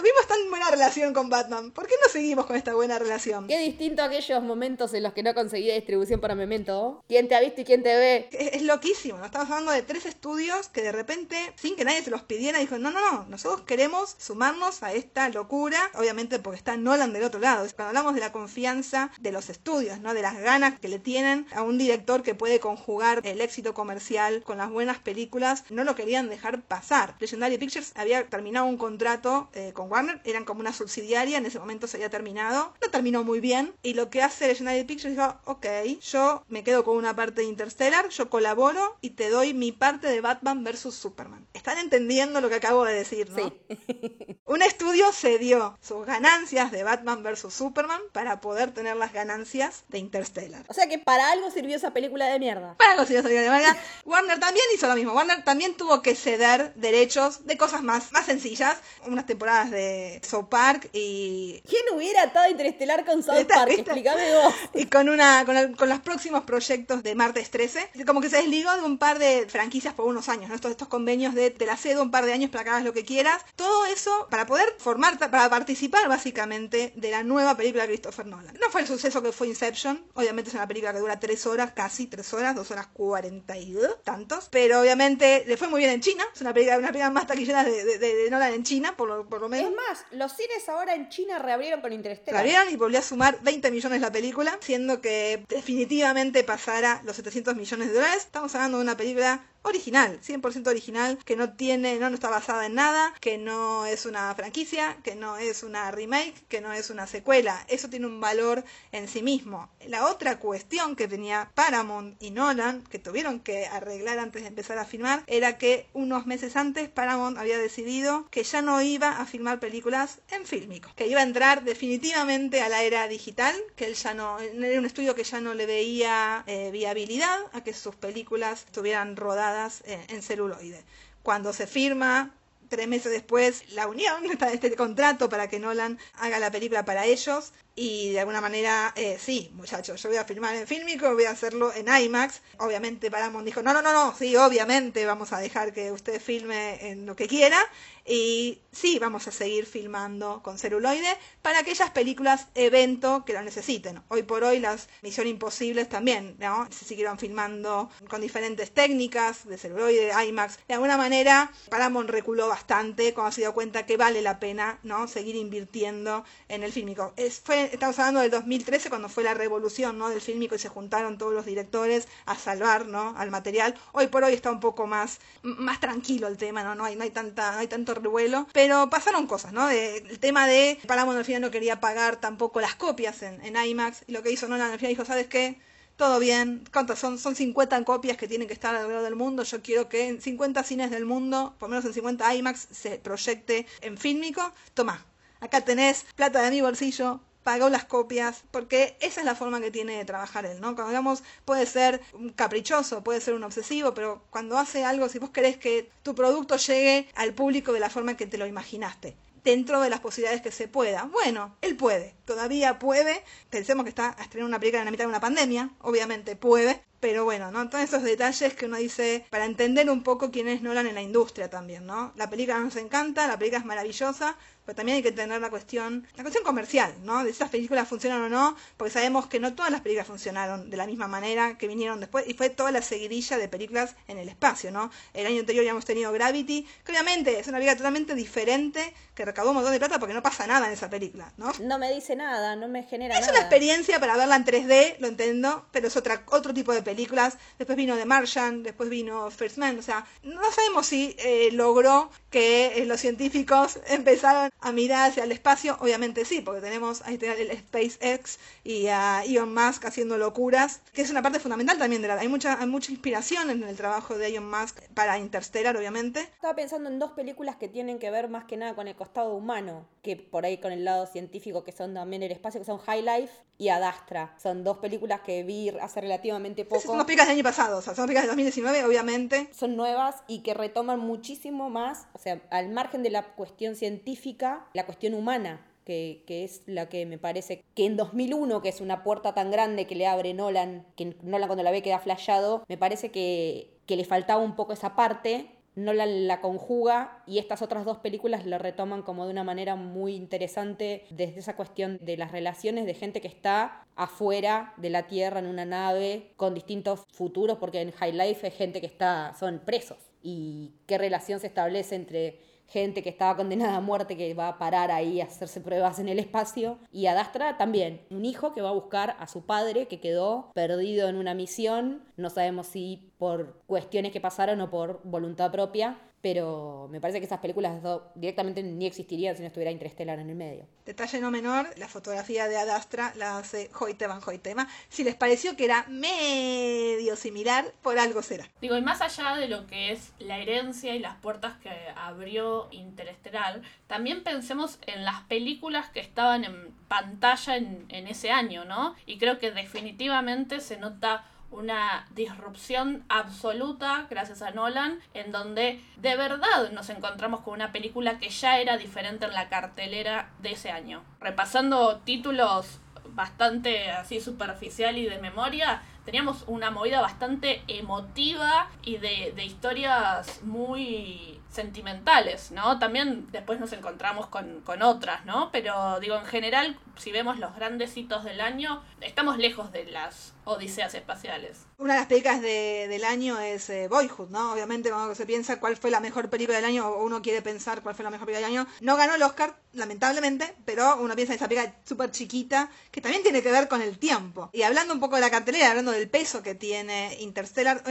Tuvimos 0.00 0.26
tan 0.26 0.48
buena 0.48 0.70
relación 0.70 1.12
con 1.12 1.28
Batman. 1.28 1.72
¿Por 1.72 1.86
qué 1.86 1.92
no 2.02 2.08
seguimos 2.08 2.46
con 2.46 2.56
esta 2.56 2.72
buena 2.72 2.98
relación? 2.98 3.46
Qué 3.48 3.58
distinto 3.58 4.00
a 4.00 4.06
aquellos 4.06 4.42
momentos 4.42 4.94
en 4.94 5.02
los 5.02 5.12
que 5.12 5.22
no 5.22 5.34
conseguía 5.34 5.74
distribución 5.74 6.22
para 6.22 6.34
Memento. 6.34 7.04
¿Quién 7.06 7.28
te 7.28 7.34
ha 7.34 7.40
visto 7.40 7.60
y 7.60 7.64
quién 7.66 7.82
te 7.82 7.94
ve? 7.94 8.28
Es, 8.32 8.54
es 8.54 8.62
loquísimo, 8.62 9.18
¿no? 9.18 9.26
Estamos 9.26 9.50
hablando 9.50 9.72
de 9.72 9.82
tres 9.82 10.06
estudios 10.06 10.68
que 10.68 10.80
de 10.80 10.90
repente, 10.90 11.36
sin 11.56 11.76
que 11.76 11.84
nadie 11.84 12.02
se 12.02 12.10
los 12.10 12.22
pidiera, 12.22 12.60
dijo, 12.60 12.78
no, 12.78 12.90
no, 12.90 13.12
no, 13.12 13.26
nosotros 13.28 13.60
queremos 13.66 14.16
sumarnos 14.16 14.82
a 14.82 14.94
esta 14.94 15.28
locura, 15.28 15.90
obviamente 15.92 16.38
porque 16.38 16.56
está 16.56 16.78
Nolan 16.78 17.12
del 17.12 17.24
otro 17.24 17.38
lado. 17.38 17.66
Cuando 17.76 17.90
hablamos 17.90 18.14
de 18.14 18.20
la 18.20 18.32
confianza 18.32 19.10
de 19.20 19.32
los 19.32 19.50
estudios, 19.50 20.00
¿no? 20.00 20.14
De 20.14 20.22
las 20.22 20.38
ganas 20.38 20.80
que 20.80 20.88
le 20.88 20.98
tienen 20.98 21.46
a 21.52 21.60
un 21.60 21.76
director 21.76 22.22
que 22.22 22.34
puede 22.34 22.58
conjugar 22.58 23.20
el 23.24 23.42
éxito 23.42 23.74
comercial 23.74 24.42
con 24.44 24.56
las 24.56 24.70
buenas 24.70 24.98
películas, 24.98 25.64
no 25.68 25.84
lo 25.84 25.94
querían 25.94 26.30
dejar 26.30 26.62
pasar. 26.62 27.16
Legendary 27.18 27.58
Pictures 27.58 27.92
había 27.96 28.26
terminado 28.30 28.64
un 28.64 28.78
contrato 28.78 29.50
eh, 29.52 29.72
con 29.74 29.89
Warner, 29.90 30.20
eran 30.24 30.44
como 30.44 30.60
una 30.60 30.72
subsidiaria, 30.72 31.38
en 31.38 31.46
ese 31.46 31.58
momento 31.58 31.86
se 31.86 31.96
había 31.96 32.10
terminado, 32.10 32.72
no 32.80 32.90
terminó 32.90 33.24
muy 33.24 33.40
bien, 33.40 33.74
y 33.82 33.94
lo 33.94 34.08
que 34.08 34.22
hace 34.22 34.46
Legendary 34.46 34.84
Pictures 34.84 35.16
dijo, 35.16 35.40
ok, 35.44 35.66
yo 36.00 36.44
me 36.48 36.62
quedo 36.62 36.84
con 36.84 36.96
una 36.96 37.16
parte 37.16 37.42
de 37.42 37.48
Interstellar, 37.48 38.08
yo 38.08 38.30
colaboro 38.30 38.96
y 39.00 39.10
te 39.10 39.30
doy 39.30 39.52
mi 39.52 39.72
parte 39.72 40.08
de 40.08 40.20
Batman 40.20 40.62
vs. 40.64 40.94
Superman. 40.94 41.46
¿Están 41.54 41.78
entendiendo 41.78 42.40
lo 42.40 42.48
que 42.48 42.54
acabo 42.54 42.84
de 42.84 42.94
decir, 42.94 43.30
no? 43.30 43.52
Sí. 43.68 44.38
Un 44.46 44.62
estudio 44.62 45.12
cedió 45.12 45.78
sus 45.80 46.06
ganancias 46.06 46.70
de 46.70 46.82
Batman 46.82 47.22
vs. 47.22 47.52
Superman 47.52 48.00
para 48.12 48.40
poder 48.40 48.72
tener 48.72 48.96
las 48.96 49.12
ganancias 49.12 49.84
de 49.88 49.98
Interstellar. 49.98 50.64
O 50.68 50.74
sea 50.74 50.88
que 50.88 50.98
para 50.98 51.30
algo 51.30 51.50
sirvió 51.50 51.76
esa 51.76 51.92
película 51.92 52.26
de 52.26 52.38
mierda. 52.38 52.74
Para 52.76 52.96
conseguir 52.96 53.22
salir 53.22 53.40
de 53.40 53.48
manera, 53.48 53.76
Warner 54.04 54.38
también 54.38 54.64
hizo 54.74 54.86
lo 54.86 54.94
mismo. 54.94 55.12
Warner 55.12 55.44
también 55.44 55.76
tuvo 55.76 56.02
que 56.02 56.14
ceder 56.14 56.74
derechos 56.74 57.46
de 57.46 57.56
cosas 57.56 57.82
más, 57.82 58.12
más 58.12 58.26
sencillas. 58.26 58.78
Unas 59.06 59.26
temporadas 59.26 59.70
de 59.70 59.79
South 60.22 60.48
Park 60.48 60.88
y 60.92 61.62
¿Quién 61.68 61.82
hubiera 61.94 62.22
atado 62.24 62.48
Interestelar 62.50 63.04
con 63.04 63.22
South 63.22 63.36
Esta- 63.38 63.54
Park? 63.54 63.70
esta- 63.70 63.82
Explícame 63.82 64.34
vos. 64.34 64.54
y 64.74 64.86
con 64.86 65.08
una 65.08 65.44
con, 65.44 65.88
los 65.88 65.98
próximos 66.00 66.44
proyectos 66.44 67.02
de 67.02 67.14
Martes 67.14 67.50
13 67.50 67.90
como 68.06 68.20
que 68.20 68.28
se 68.30 68.36
desligó 68.38 68.72
de 68.76 68.82
un 68.82 68.98
par 68.98 69.18
de 69.18 69.46
franquicias 69.48 69.94
por 69.94 70.06
unos 70.06 70.28
años 70.28 70.48
¿no? 70.48 70.54
estos, 70.54 70.70
estos 70.70 70.88
convenios 70.88 71.34
de 71.34 71.50
te 71.50 71.66
la 71.66 71.76
cedo 71.76 72.02
un 72.02 72.10
par 72.10 72.24
de 72.26 72.32
años 72.32 72.50
para 72.50 72.64
que 72.64 72.70
hagas 72.70 72.84
lo 72.84 72.92
que 72.92 73.04
quieras 73.04 73.42
todo 73.56 73.86
eso 73.86 74.26
para 74.30 74.46
poder 74.46 74.74
formar 74.78 75.18
para 75.18 75.48
participar 75.50 76.08
básicamente 76.08 76.92
de 76.96 77.10
la 77.10 77.22
nueva 77.22 77.56
película 77.56 77.82
de 77.84 77.88
Christopher 77.88 78.26
Nolan 78.26 78.56
no 78.60 78.70
fue 78.70 78.82
el 78.82 78.86
suceso 78.86 79.22
que 79.22 79.32
fue 79.32 79.48
Inception 79.48 80.04
obviamente 80.14 80.50
es 80.50 80.54
una 80.54 80.66
película 80.68 80.92
que 80.92 80.98
dura 81.00 81.18
tres 81.20 81.46
horas 81.46 81.72
casi 81.72 82.06
tres 82.06 82.32
horas 82.34 82.54
dos 82.54 82.70
horas 82.70 82.86
cuarenta 82.92 83.56
y 83.56 83.72
dos, 83.72 84.02
tantos 84.04 84.48
pero 84.50 84.80
obviamente 84.80 85.44
le 85.46 85.56
fue 85.56 85.68
muy 85.68 85.80
bien 85.80 85.90
en 85.92 86.00
China 86.00 86.24
es 86.34 86.40
una 86.40 86.52
película 86.54 86.78
una 86.78 86.88
película 86.88 87.10
más 87.10 87.26
taquillera 87.26 87.64
de, 87.64 87.84
de, 87.84 87.98
de- 87.98 88.14
de 88.14 88.30
Nolan 88.30 88.52
en 88.54 88.62
China 88.64 88.94
por 88.96 89.08
lo, 89.08 89.26
por 89.26 89.40
lo 89.40 89.48
menos. 89.48 89.59
Es 89.60 89.70
más, 89.70 90.04
los 90.12 90.32
cines 90.36 90.68
ahora 90.68 90.94
en 90.94 91.08
China 91.08 91.38
reabrieron 91.38 91.80
con 91.80 91.92
Interstellar. 91.92 92.40
La 92.40 92.48
vieron 92.48 92.70
y 92.72 92.76
volvió 92.76 92.98
a 92.98 93.02
sumar 93.02 93.38
20 93.42 93.70
millones 93.70 94.00
la 94.00 94.12
película, 94.12 94.58
siendo 94.60 95.00
que 95.00 95.44
definitivamente 95.48 96.44
pasara 96.44 97.02
los 97.04 97.16
700 97.16 97.56
millones 97.56 97.88
de 97.88 97.94
dólares. 97.94 98.24
Estamos 98.24 98.54
hablando 98.54 98.78
de 98.78 98.84
una 98.84 98.96
película 98.96 99.44
original, 99.62 100.20
100% 100.20 100.68
original, 100.68 101.18
que 101.24 101.36
no 101.36 101.52
tiene, 101.52 101.98
no, 101.98 102.08
está 102.08 102.30
basada 102.30 102.66
en 102.66 102.74
nada, 102.74 103.12
que 103.20 103.38
no 103.38 103.86
es 103.86 104.06
una 104.06 104.34
franquicia, 104.34 104.96
que 105.04 105.14
no 105.14 105.36
es 105.36 105.62
una 105.62 105.90
remake, 105.90 106.34
que 106.48 106.60
no 106.60 106.72
es 106.72 106.90
una 106.90 107.06
secuela. 107.06 107.64
Eso 107.68 107.90
tiene 107.90 108.06
un 108.06 108.20
valor 108.20 108.64
en 108.92 109.08
sí 109.08 109.22
mismo. 109.22 109.68
La 109.86 110.06
otra 110.06 110.38
cuestión 110.38 110.96
que 110.96 111.08
tenía 111.08 111.50
Paramount 111.54 112.20
y 112.22 112.30
Nolan, 112.30 112.82
que 112.82 112.98
tuvieron 112.98 113.40
que 113.40 113.66
arreglar 113.66 114.18
antes 114.18 114.42
de 114.42 114.48
empezar 114.48 114.78
a 114.78 114.84
filmar, 114.84 115.22
era 115.26 115.58
que 115.58 115.88
unos 115.92 116.26
meses 116.26 116.56
antes 116.56 116.88
Paramount 116.88 117.38
había 117.38 117.58
decidido 117.58 118.26
que 118.30 118.42
ya 118.42 118.62
no 118.62 118.80
iba 118.80 119.20
a 119.20 119.26
filmar 119.26 119.60
películas 119.60 120.20
en 120.30 120.46
fílmico, 120.46 120.90
que 120.96 121.06
iba 121.06 121.20
a 121.20 121.24
entrar 121.24 121.64
definitivamente 121.64 122.62
a 122.62 122.68
la 122.68 122.82
era 122.82 123.08
digital, 123.08 123.54
que 123.76 123.86
él 123.86 123.94
ya 123.94 124.14
no, 124.14 124.38
era 124.38 124.78
un 124.78 124.86
estudio 124.86 125.14
que 125.14 125.24
ya 125.24 125.40
no 125.40 125.54
le 125.54 125.66
veía 125.66 126.44
eh, 126.46 126.70
viabilidad 126.72 127.38
a 127.52 127.62
que 127.62 127.74
sus 127.74 127.94
películas 127.94 128.64
estuvieran 128.66 129.16
rodadas 129.16 129.49
en, 129.84 130.00
en 130.08 130.22
celuloide. 130.22 130.84
Cuando 131.22 131.52
se 131.52 131.66
firma 131.66 132.34
tres 132.70 132.88
meses 132.88 133.12
después 133.12 133.64
la 133.72 133.86
unión, 133.86 134.24
este 134.52 134.74
contrato 134.76 135.28
para 135.28 135.48
que 135.48 135.58
Nolan 135.58 135.98
haga 136.14 136.38
la 136.38 136.50
película 136.50 136.84
para 136.84 137.04
ellos. 137.04 137.52
Y 137.82 138.10
de 138.10 138.20
alguna 138.20 138.42
manera, 138.42 138.92
eh, 138.94 139.16
sí, 139.18 139.50
muchachos, 139.54 140.02
yo 140.02 140.10
voy 140.10 140.18
a 140.18 140.26
filmar 140.26 140.54
en 140.54 140.66
Filmico, 140.66 141.14
voy 141.14 141.24
a 141.24 141.30
hacerlo 141.30 141.72
en 141.72 141.88
IMAX. 141.88 142.42
Obviamente 142.58 143.10
Paramount 143.10 143.46
dijo, 143.46 143.62
no, 143.62 143.72
no, 143.72 143.80
no, 143.80 143.94
no, 143.94 144.14
sí, 144.14 144.36
obviamente 144.36 145.06
vamos 145.06 145.32
a 145.32 145.38
dejar 145.38 145.72
que 145.72 145.90
usted 145.90 146.20
filme 146.20 146.90
en 146.90 147.06
lo 147.06 147.16
que 147.16 147.26
quiera. 147.26 147.56
Y 148.04 148.60
sí, 148.72 148.98
vamos 148.98 149.28
a 149.28 149.30
seguir 149.30 149.66
filmando 149.66 150.42
con 150.42 150.58
celuloide 150.58 151.16
para 151.42 151.60
aquellas 151.60 151.90
películas 151.90 152.48
evento 152.54 153.24
que 153.24 153.32
lo 153.32 153.42
necesiten. 153.42 154.02
Hoy 154.08 154.24
por 154.24 154.42
hoy 154.42 154.58
las 154.58 154.88
Misión 155.02 155.26
Imposibles 155.26 155.88
también, 155.88 156.36
¿no? 156.38 156.66
Se 156.70 156.84
siguieron 156.84 157.18
filmando 157.18 157.90
con 158.08 158.20
diferentes 158.20 158.72
técnicas 158.72 159.46
de 159.46 159.56
celuloide, 159.58 160.12
IMAX. 160.26 160.58
De 160.66 160.74
alguna 160.74 160.96
manera, 160.96 161.52
Paramount 161.70 162.10
reculó 162.10 162.48
bastante 162.48 163.14
cuando 163.14 163.32
se 163.32 163.42
dio 163.42 163.54
cuenta 163.54 163.86
que 163.86 163.96
vale 163.96 164.22
la 164.22 164.40
pena, 164.40 164.80
¿no? 164.82 165.06
Seguir 165.06 165.36
invirtiendo 165.36 166.24
en 166.48 166.62
el 166.62 166.72
fílmico. 166.72 167.12
Es, 167.16 167.40
fue 167.40 167.69
estamos 167.72 167.98
hablando 167.98 168.20
del 168.20 168.30
2013 168.30 168.88
cuando 168.88 169.08
fue 169.08 169.24
la 169.24 169.34
revolución 169.34 169.98
¿no? 169.98 170.08
del 170.08 170.20
fílmico 170.20 170.54
y 170.54 170.58
se 170.58 170.68
juntaron 170.68 171.18
todos 171.18 171.32
los 171.32 171.46
directores 171.46 172.08
a 172.26 172.36
salvar 172.36 172.86
¿no? 172.86 173.14
al 173.16 173.30
material. 173.30 173.74
Hoy 173.92 174.08
por 174.08 174.24
hoy 174.24 174.34
está 174.34 174.50
un 174.50 174.60
poco 174.60 174.86
más, 174.86 175.20
más 175.42 175.80
tranquilo 175.80 176.26
el 176.28 176.36
tema, 176.36 176.62
¿no? 176.64 176.74
No 176.74 176.84
hay, 176.84 176.96
no 176.96 177.04
hay 177.04 177.10
tanta, 177.10 177.52
no 177.52 177.58
hay 177.58 177.66
tanto 177.66 177.94
revuelo. 177.94 178.46
Pero 178.52 178.90
pasaron 178.90 179.26
cosas, 179.26 179.52
¿no? 179.52 179.68
el 179.70 180.18
tema 180.18 180.46
de 180.46 180.78
Paramount 180.86 181.18
al 181.18 181.24
final 181.24 181.42
no 181.42 181.50
quería 181.50 181.80
pagar 181.80 182.20
tampoco 182.20 182.60
las 182.60 182.74
copias 182.74 183.22
en, 183.22 183.44
en 183.44 183.56
IMAX. 183.56 184.04
Y 184.06 184.12
lo 184.12 184.22
que 184.22 184.30
hizo 184.30 184.48
Nolan 184.48 184.72
al 184.72 184.78
final 184.78 184.90
dijo, 184.90 185.04
¿sabes 185.04 185.26
qué? 185.26 185.60
todo 185.96 186.18
bien, 186.18 186.64
¿cuántas 186.72 186.98
son? 186.98 187.18
Son 187.18 187.36
50 187.36 187.84
copias 187.84 188.16
que 188.16 188.26
tienen 188.26 188.48
que 188.48 188.54
estar 188.54 188.74
alrededor 188.74 189.02
del 189.02 189.16
mundo. 189.16 189.42
Yo 189.42 189.60
quiero 189.60 189.90
que 189.90 190.08
en 190.08 190.22
50 190.22 190.62
cines 190.62 190.90
del 190.90 191.04
mundo, 191.04 191.54
por 191.58 191.68
lo 191.68 191.72
menos 191.72 191.84
en 191.84 191.92
50 191.92 192.34
IMAX, 192.36 192.68
se 192.70 192.98
proyecte 192.98 193.66
en 193.82 193.98
fílmico. 193.98 194.50
Toma, 194.72 195.04
acá 195.40 195.60
tenés 195.60 196.06
plata 196.14 196.40
de 196.40 196.50
mi 196.50 196.62
bolsillo, 196.62 197.20
pagó 197.42 197.68
las 197.68 197.84
copias, 197.84 198.44
porque 198.50 198.96
esa 199.00 199.20
es 199.20 199.26
la 199.26 199.34
forma 199.34 199.60
que 199.60 199.70
tiene 199.70 199.96
de 199.96 200.04
trabajar 200.04 200.46
él, 200.46 200.60
¿no? 200.60 200.74
Cuando 200.74 200.88
digamos, 200.88 201.22
puede 201.44 201.66
ser 201.66 202.00
un 202.12 202.30
caprichoso, 202.30 203.02
puede 203.02 203.20
ser 203.20 203.34
un 203.34 203.44
obsesivo, 203.44 203.94
pero 203.94 204.22
cuando 204.30 204.58
hace 204.58 204.84
algo, 204.84 205.08
si 205.08 205.18
vos 205.18 205.30
querés 205.30 205.56
que 205.56 205.90
tu 206.02 206.14
producto 206.14 206.56
llegue 206.56 207.08
al 207.14 207.34
público 207.34 207.72
de 207.72 207.80
la 207.80 207.90
forma 207.90 208.16
que 208.16 208.26
te 208.26 208.38
lo 208.38 208.46
imaginaste, 208.46 209.16
dentro 209.44 209.80
de 209.80 209.90
las 209.90 210.00
posibilidades 210.00 210.42
que 210.42 210.52
se 210.52 210.68
pueda. 210.68 211.04
Bueno, 211.04 211.56
él 211.62 211.76
puede, 211.76 212.14
todavía 212.24 212.78
puede. 212.78 213.24
Pensemos 213.48 213.84
que 213.84 213.90
está 213.90 214.14
a 214.18 214.22
estrenar 214.22 214.48
una 214.48 214.60
película 214.60 214.80
en 214.80 214.86
la 214.86 214.90
mitad 214.90 215.04
de 215.04 215.08
una 215.08 215.20
pandemia, 215.20 215.70
obviamente 215.80 216.36
puede, 216.36 216.82
pero 217.00 217.24
bueno, 217.24 217.50
¿no? 217.50 217.68
Todos 217.68 217.84
esos 217.84 218.02
detalles 218.02 218.54
que 218.54 218.66
uno 218.66 218.76
dice 218.76 219.26
para 219.30 219.46
entender 219.46 219.90
un 219.90 220.02
poco 220.02 220.30
quién 220.30 220.48
es 220.48 220.62
Nolan 220.62 220.86
en 220.86 220.94
la 220.94 221.02
industria 221.02 221.48
también, 221.48 221.86
¿no? 221.86 222.12
La 222.16 222.30
película 222.30 222.60
nos 222.60 222.76
encanta, 222.76 223.26
la 223.26 223.38
película 223.38 223.58
es 223.58 223.64
maravillosa, 223.64 224.36
pero 224.64 224.76
también 224.76 224.96
hay 224.96 225.02
que 225.02 225.12
tener 225.12 225.40
la 225.40 225.50
cuestión, 225.50 226.06
la 226.16 226.22
cuestión 226.22 226.44
comercial, 226.44 226.94
¿no? 227.02 227.24
De 227.24 227.30
si 227.30 227.36
esas 227.36 227.48
películas 227.48 227.88
funcionan 227.88 228.22
o 228.22 228.28
no, 228.28 228.56
porque 228.76 228.92
sabemos 228.92 229.26
que 229.26 229.40
no 229.40 229.54
todas 229.54 229.72
las 229.72 229.80
películas 229.80 230.06
funcionaron 230.06 230.68
de 230.70 230.76
la 230.76 230.86
misma 230.86 231.08
manera 231.08 231.56
que 231.56 231.66
vinieron 231.66 231.98
después, 231.98 232.28
y 232.28 232.34
fue 232.34 232.50
toda 232.50 232.70
la 232.70 232.82
seguidilla 232.82 233.38
de 233.38 233.48
películas 233.48 233.96
en 234.06 234.18
el 234.18 234.28
espacio, 234.28 234.70
¿no? 234.70 234.90
El 235.14 235.26
año 235.26 235.40
anterior 235.40 235.64
ya 235.64 235.70
hemos 235.70 235.86
tenido 235.86 236.12
Gravity, 236.12 236.68
que 236.84 236.92
obviamente 236.92 237.40
es 237.40 237.48
una 237.48 237.56
película 237.56 237.76
totalmente 237.76 238.14
diferente, 238.14 238.94
que 239.14 239.24
recaudó 239.24 239.50
un 239.50 239.56
montón 239.56 239.72
de 239.72 239.78
plata 239.78 239.98
porque 239.98 240.14
no 240.14 240.22
pasa 240.22 240.46
nada 240.46 240.66
en 240.66 240.74
esa 240.74 240.90
película, 240.90 241.32
¿no? 241.36 241.52
No 241.60 241.78
me 241.78 241.92
dice 241.92 242.14
nada, 242.14 242.54
no 242.56 242.68
me 242.68 242.82
genera 242.82 243.14
es 243.14 243.20
nada. 243.22 243.32
Es 243.32 243.38
una 243.38 243.40
experiencia 243.40 243.98
para 243.98 244.16
verla 244.16 244.36
en 244.36 244.44
3D, 244.44 244.98
lo 244.98 245.08
entiendo, 245.08 245.66
pero 245.72 245.88
es 245.88 245.96
otra, 245.96 246.22
otro 246.26 246.52
tipo 246.54 246.72
de 246.72 246.82
películas. 246.94 247.38
Después 247.58 247.76
vino 247.76 247.96
The 247.96 248.04
Martian, 248.04 248.62
después 248.62 248.90
vino 248.90 249.30
First 249.30 249.58
Man, 249.58 249.78
o 249.78 249.82
sea, 249.82 250.04
no 250.22 250.40
sabemos 250.52 250.86
si 250.86 251.14
eh, 251.18 251.50
logró 251.52 252.10
que 252.30 252.78
eh, 252.78 252.86
los 252.86 253.00
científicos 253.00 253.80
empezaron 253.88 254.50
a 254.60 254.72
mirar 254.72 255.10
hacia 255.10 255.24
el 255.24 255.32
espacio, 255.32 255.76
obviamente 255.80 256.24
sí, 256.24 256.40
porque 256.40 256.60
tenemos 256.60 257.02
ahí 257.02 257.18
el 257.20 257.56
SpaceX 257.58 258.38
y 258.64 258.86
a 258.86 259.24
Elon 259.24 259.52
Musk 259.52 259.84
haciendo 259.84 260.16
locuras, 260.16 260.80
que 260.92 261.02
es 261.02 261.10
una 261.10 261.22
parte 261.22 261.40
fundamental 261.40 261.78
también 261.78 262.02
de 262.02 262.08
la... 262.08 262.14
Hay 262.14 262.28
mucha, 262.28 262.60
hay 262.60 262.66
mucha 262.66 262.92
inspiración 262.92 263.50
en 263.50 263.62
el 263.62 263.76
trabajo 263.76 264.16
de 264.16 264.28
Elon 264.28 264.48
Musk 264.48 264.80
para 264.94 265.18
Interstellar, 265.18 265.76
obviamente. 265.76 266.20
Estaba 266.20 266.54
pensando 266.54 266.88
en 266.88 266.98
dos 266.98 267.12
películas 267.12 267.56
que 267.56 267.68
tienen 267.68 267.98
que 267.98 268.10
ver 268.10 268.28
más 268.28 268.44
que 268.44 268.56
nada 268.56 268.74
con 268.74 268.88
el 268.88 268.94
costado 268.94 269.34
humano, 269.34 269.88
que 270.02 270.16
por 270.16 270.44
ahí 270.44 270.58
con 270.58 270.72
el 270.72 270.84
lado 270.84 271.06
científico, 271.06 271.64
que 271.64 271.72
son 271.72 271.94
también 271.94 272.22
el 272.22 272.32
espacio, 272.32 272.60
que 272.60 272.66
son 272.66 272.78
High 272.78 273.02
Life 273.02 273.32
y 273.58 273.68
Adastra. 273.68 274.34
Son 274.38 274.64
dos 274.64 274.78
películas 274.78 275.20
que 275.20 275.42
vi 275.42 275.68
hace 275.68 276.00
relativamente 276.00 276.64
poco. 276.64 276.80
son 276.80 276.96
dos 276.96 277.06
películas 277.06 277.28
del 277.28 277.36
año 277.36 277.44
pasado, 277.44 277.78
o 277.78 277.82
sea, 277.82 277.94
son 277.94 278.06
películas 278.06 278.24
de 278.24 278.28
2019, 278.28 278.84
obviamente. 278.84 279.48
Son 279.52 279.76
nuevas 279.76 280.16
y 280.26 280.42
que 280.42 280.54
retoman 280.54 280.98
muchísimo 280.98 281.68
más, 281.68 282.06
sea, 282.20 282.42
al 282.50 282.70
margen 282.70 283.02
de 283.02 283.10
la 283.10 283.34
cuestión 283.34 283.76
científica, 283.76 284.66
la 284.74 284.86
cuestión 284.86 285.14
humana. 285.14 285.66
Que, 285.86 286.22
que, 286.26 286.44
es 286.44 286.62
la 286.66 286.88
que 286.88 287.04
me 287.04 287.18
parece 287.18 287.64
que 287.74 287.86
en 287.86 287.96
2001, 287.96 288.62
que 288.62 288.68
es 288.68 288.80
una 288.80 289.02
puerta 289.02 289.34
tan 289.34 289.50
grande 289.50 289.88
que 289.88 289.96
le 289.96 290.06
abre 290.06 290.34
Nolan, 290.34 290.86
que 290.94 291.16
Nolan 291.22 291.48
cuando 291.48 291.64
la 291.64 291.72
ve 291.72 291.82
queda 291.82 291.98
flashado, 291.98 292.62
me 292.68 292.76
parece 292.76 293.10
que, 293.10 293.72
que 293.86 293.96
le 293.96 294.04
faltaba 294.04 294.40
un 294.40 294.54
poco 294.54 294.72
esa 294.72 294.94
parte 294.94 295.50
Nolan 295.76 296.26
la 296.26 296.40
conjuga 296.40 297.22
y 297.26 297.38
estas 297.38 297.62
otras 297.62 297.84
dos 297.84 297.98
películas 297.98 298.44
lo 298.44 298.58
retoman 298.58 299.02
como 299.02 299.24
de 299.24 299.30
una 299.30 299.44
manera 299.44 299.76
muy 299.76 300.14
interesante 300.14 301.04
desde 301.10 301.38
esa 301.38 301.56
cuestión 301.56 301.98
de 302.00 302.16
las 302.16 302.32
relaciones 302.32 302.86
de 302.86 302.94
gente 302.94 303.20
que 303.20 303.28
está 303.28 303.86
afuera 303.94 304.74
de 304.78 304.90
la 304.90 305.06
Tierra 305.06 305.38
en 305.38 305.46
una 305.46 305.64
nave 305.64 306.32
con 306.36 306.54
distintos 306.54 307.00
futuros, 307.12 307.58
porque 307.58 307.80
en 307.80 307.92
High 307.92 308.12
Life 308.12 308.46
hay 308.46 308.52
gente 308.52 308.80
que 308.80 308.86
está, 308.86 309.34
son 309.38 309.60
presos. 309.64 309.98
Y 310.22 310.72
qué 310.86 310.98
relación 310.98 311.40
se 311.40 311.46
establece 311.46 311.94
entre 311.94 312.40
gente 312.70 313.02
que 313.02 313.10
estaba 313.10 313.36
condenada 313.36 313.76
a 313.76 313.80
muerte 313.80 314.16
que 314.16 314.32
va 314.34 314.48
a 314.48 314.58
parar 314.58 314.90
ahí 314.90 315.20
a 315.20 315.24
hacerse 315.24 315.60
pruebas 315.60 315.98
en 315.98 316.08
el 316.08 316.18
espacio. 316.18 316.78
Y 316.92 317.06
Adastra 317.06 317.56
también, 317.58 318.00
un 318.10 318.24
hijo 318.24 318.54
que 318.54 318.62
va 318.62 318.70
a 318.70 318.74
buscar 318.74 319.16
a 319.18 319.26
su 319.26 319.44
padre 319.44 319.88
que 319.88 320.00
quedó 320.00 320.50
perdido 320.54 321.08
en 321.08 321.16
una 321.16 321.34
misión, 321.34 322.04
no 322.16 322.30
sabemos 322.30 322.68
si 322.68 323.12
por 323.18 323.62
cuestiones 323.66 324.12
que 324.12 324.20
pasaron 324.20 324.60
o 324.60 324.70
por 324.70 325.00
voluntad 325.04 325.50
propia, 325.50 325.98
pero 326.22 326.88
me 326.90 327.00
parece 327.00 327.18
que 327.18 327.26
esas 327.26 327.40
películas 327.40 327.82
directamente 328.14 328.62
ni 328.62 328.86
existirían 328.86 329.36
si 329.36 329.42
no 329.42 329.48
estuviera 329.48 329.70
Interstellar 329.70 330.18
en 330.18 330.28
el 330.28 330.36
medio. 330.36 330.66
Detalle 330.84 331.20
no 331.20 331.30
menor, 331.30 331.68
la 331.78 331.88
fotografía 331.88 332.48
de 332.48 332.58
Adastra 332.58 333.12
la 333.16 333.38
hace 333.38 333.70
Hoyte 333.78 334.06
Van 334.06 334.20
Hoytema. 334.24 334.68
Si 334.88 335.04
les 335.04 335.14
pareció 335.14 335.56
que 335.56 335.64
era 335.64 335.86
medio 335.88 337.16
similar, 337.16 337.72
por 337.82 337.98
algo 337.98 338.22
será. 338.22 338.48
Digo, 338.60 338.76
y 338.76 338.82
más 338.82 339.00
allá 339.00 339.36
de 339.36 339.48
lo 339.48 339.66
que 339.66 339.92
es 339.92 340.12
la 340.18 340.38
herencia 340.38 340.94
y 340.94 340.98
las 340.98 341.16
puertas 341.16 341.56
que 341.58 341.70
abrió 341.96 342.68
Interestelar, 342.70 343.62
también 343.86 344.22
pensemos 344.22 344.78
en 344.86 345.04
las 345.04 345.22
películas 345.22 345.88
que 345.90 346.00
estaban 346.00 346.44
en 346.44 346.74
pantalla 346.88 347.56
en, 347.56 347.86
en 347.88 348.08
ese 348.08 348.30
año, 348.30 348.64
¿no? 348.64 348.94
Y 349.06 349.18
creo 349.18 349.38
que 349.38 349.52
definitivamente 349.52 350.60
se 350.60 350.76
nota 350.76 351.24
una 351.50 352.06
disrupción 352.14 353.04
absoluta 353.08 354.06
gracias 354.08 354.42
a 354.42 354.50
Nolan, 354.50 355.00
en 355.14 355.32
donde 355.32 355.80
de 355.96 356.16
verdad 356.16 356.70
nos 356.72 356.90
encontramos 356.90 357.40
con 357.40 357.54
una 357.54 357.72
película 357.72 358.18
que 358.18 358.28
ya 358.28 358.58
era 358.58 358.76
diferente 358.76 359.24
en 359.26 359.34
la 359.34 359.48
cartelera 359.48 360.30
de 360.40 360.52
ese 360.52 360.70
año. 360.70 361.02
Repasando 361.20 361.98
títulos 362.04 362.80
bastante 363.12 363.90
así 363.90 364.20
superficial 364.20 364.96
y 364.96 365.06
de 365.06 365.18
memoria, 365.18 365.82
teníamos 366.04 366.44
una 366.46 366.70
movida 366.70 367.00
bastante 367.00 367.62
emotiva 367.68 368.70
y 368.82 368.98
de, 368.98 369.32
de 369.34 369.44
historias 369.44 370.42
muy 370.42 371.40
sentimentales, 371.50 372.52
¿no? 372.52 372.78
También 372.78 373.26
después 373.32 373.58
nos 373.58 373.72
encontramos 373.72 374.26
con, 374.26 374.60
con, 374.60 374.82
otras, 374.82 375.24
¿no? 375.24 375.50
Pero 375.50 375.98
digo, 376.00 376.16
en 376.16 376.24
general, 376.24 376.76
si 376.96 377.10
vemos 377.10 377.38
los 377.38 377.54
grandes 377.56 377.96
hitos 377.96 378.24
del 378.24 378.40
año, 378.40 378.82
estamos 379.00 379.36
lejos 379.36 379.72
de 379.72 379.84
las 379.86 380.34
odiseas 380.44 380.94
espaciales. 380.94 381.58
Una 381.78 381.94
de 381.94 382.00
las 382.00 382.08
películas 382.08 382.42
de, 382.42 382.86
del 382.88 383.04
año 383.04 383.38
es 383.38 383.70
eh, 383.70 383.88
Boyhood, 383.88 384.30
¿no? 384.30 384.52
Obviamente 384.52 384.90
cuando 384.90 385.14
se 385.14 385.26
piensa 385.26 385.60
cuál 385.60 385.76
fue 385.76 385.90
la 385.90 386.00
mejor 386.00 386.28
película 386.28 386.56
del 386.56 386.66
año, 386.66 386.88
o 386.88 387.04
uno 387.04 387.22
quiere 387.22 387.42
pensar 387.42 387.82
cuál 387.82 387.94
fue 387.94 388.04
la 388.04 388.10
mejor 388.10 388.26
película 388.26 388.46
del 388.46 388.58
año, 388.58 388.66
no 388.80 388.96
ganó 388.96 389.14
el 389.14 389.22
Oscar, 389.22 389.56
lamentablemente, 389.72 390.54
pero 390.64 390.96
uno 391.00 391.14
piensa 391.14 391.32
en 391.32 391.36
esa 391.38 391.48
película 391.48 391.74
súper 391.84 392.10
chiquita, 392.10 392.70
que 392.90 393.00
también 393.00 393.22
tiene 393.22 393.42
que 393.42 393.50
ver 393.50 393.68
con 393.68 393.80
el 393.80 393.98
tiempo. 393.98 394.50
Y 394.52 394.62
hablando 394.62 394.92
un 394.92 395.00
poco 395.00 395.16
de 395.16 395.22
la 395.22 395.30
cartelera, 395.30 395.70
hablando 395.70 395.92
del 395.92 396.08
peso 396.08 396.42
que 396.42 396.54
tiene 396.54 397.16
Interstellar, 397.20 397.82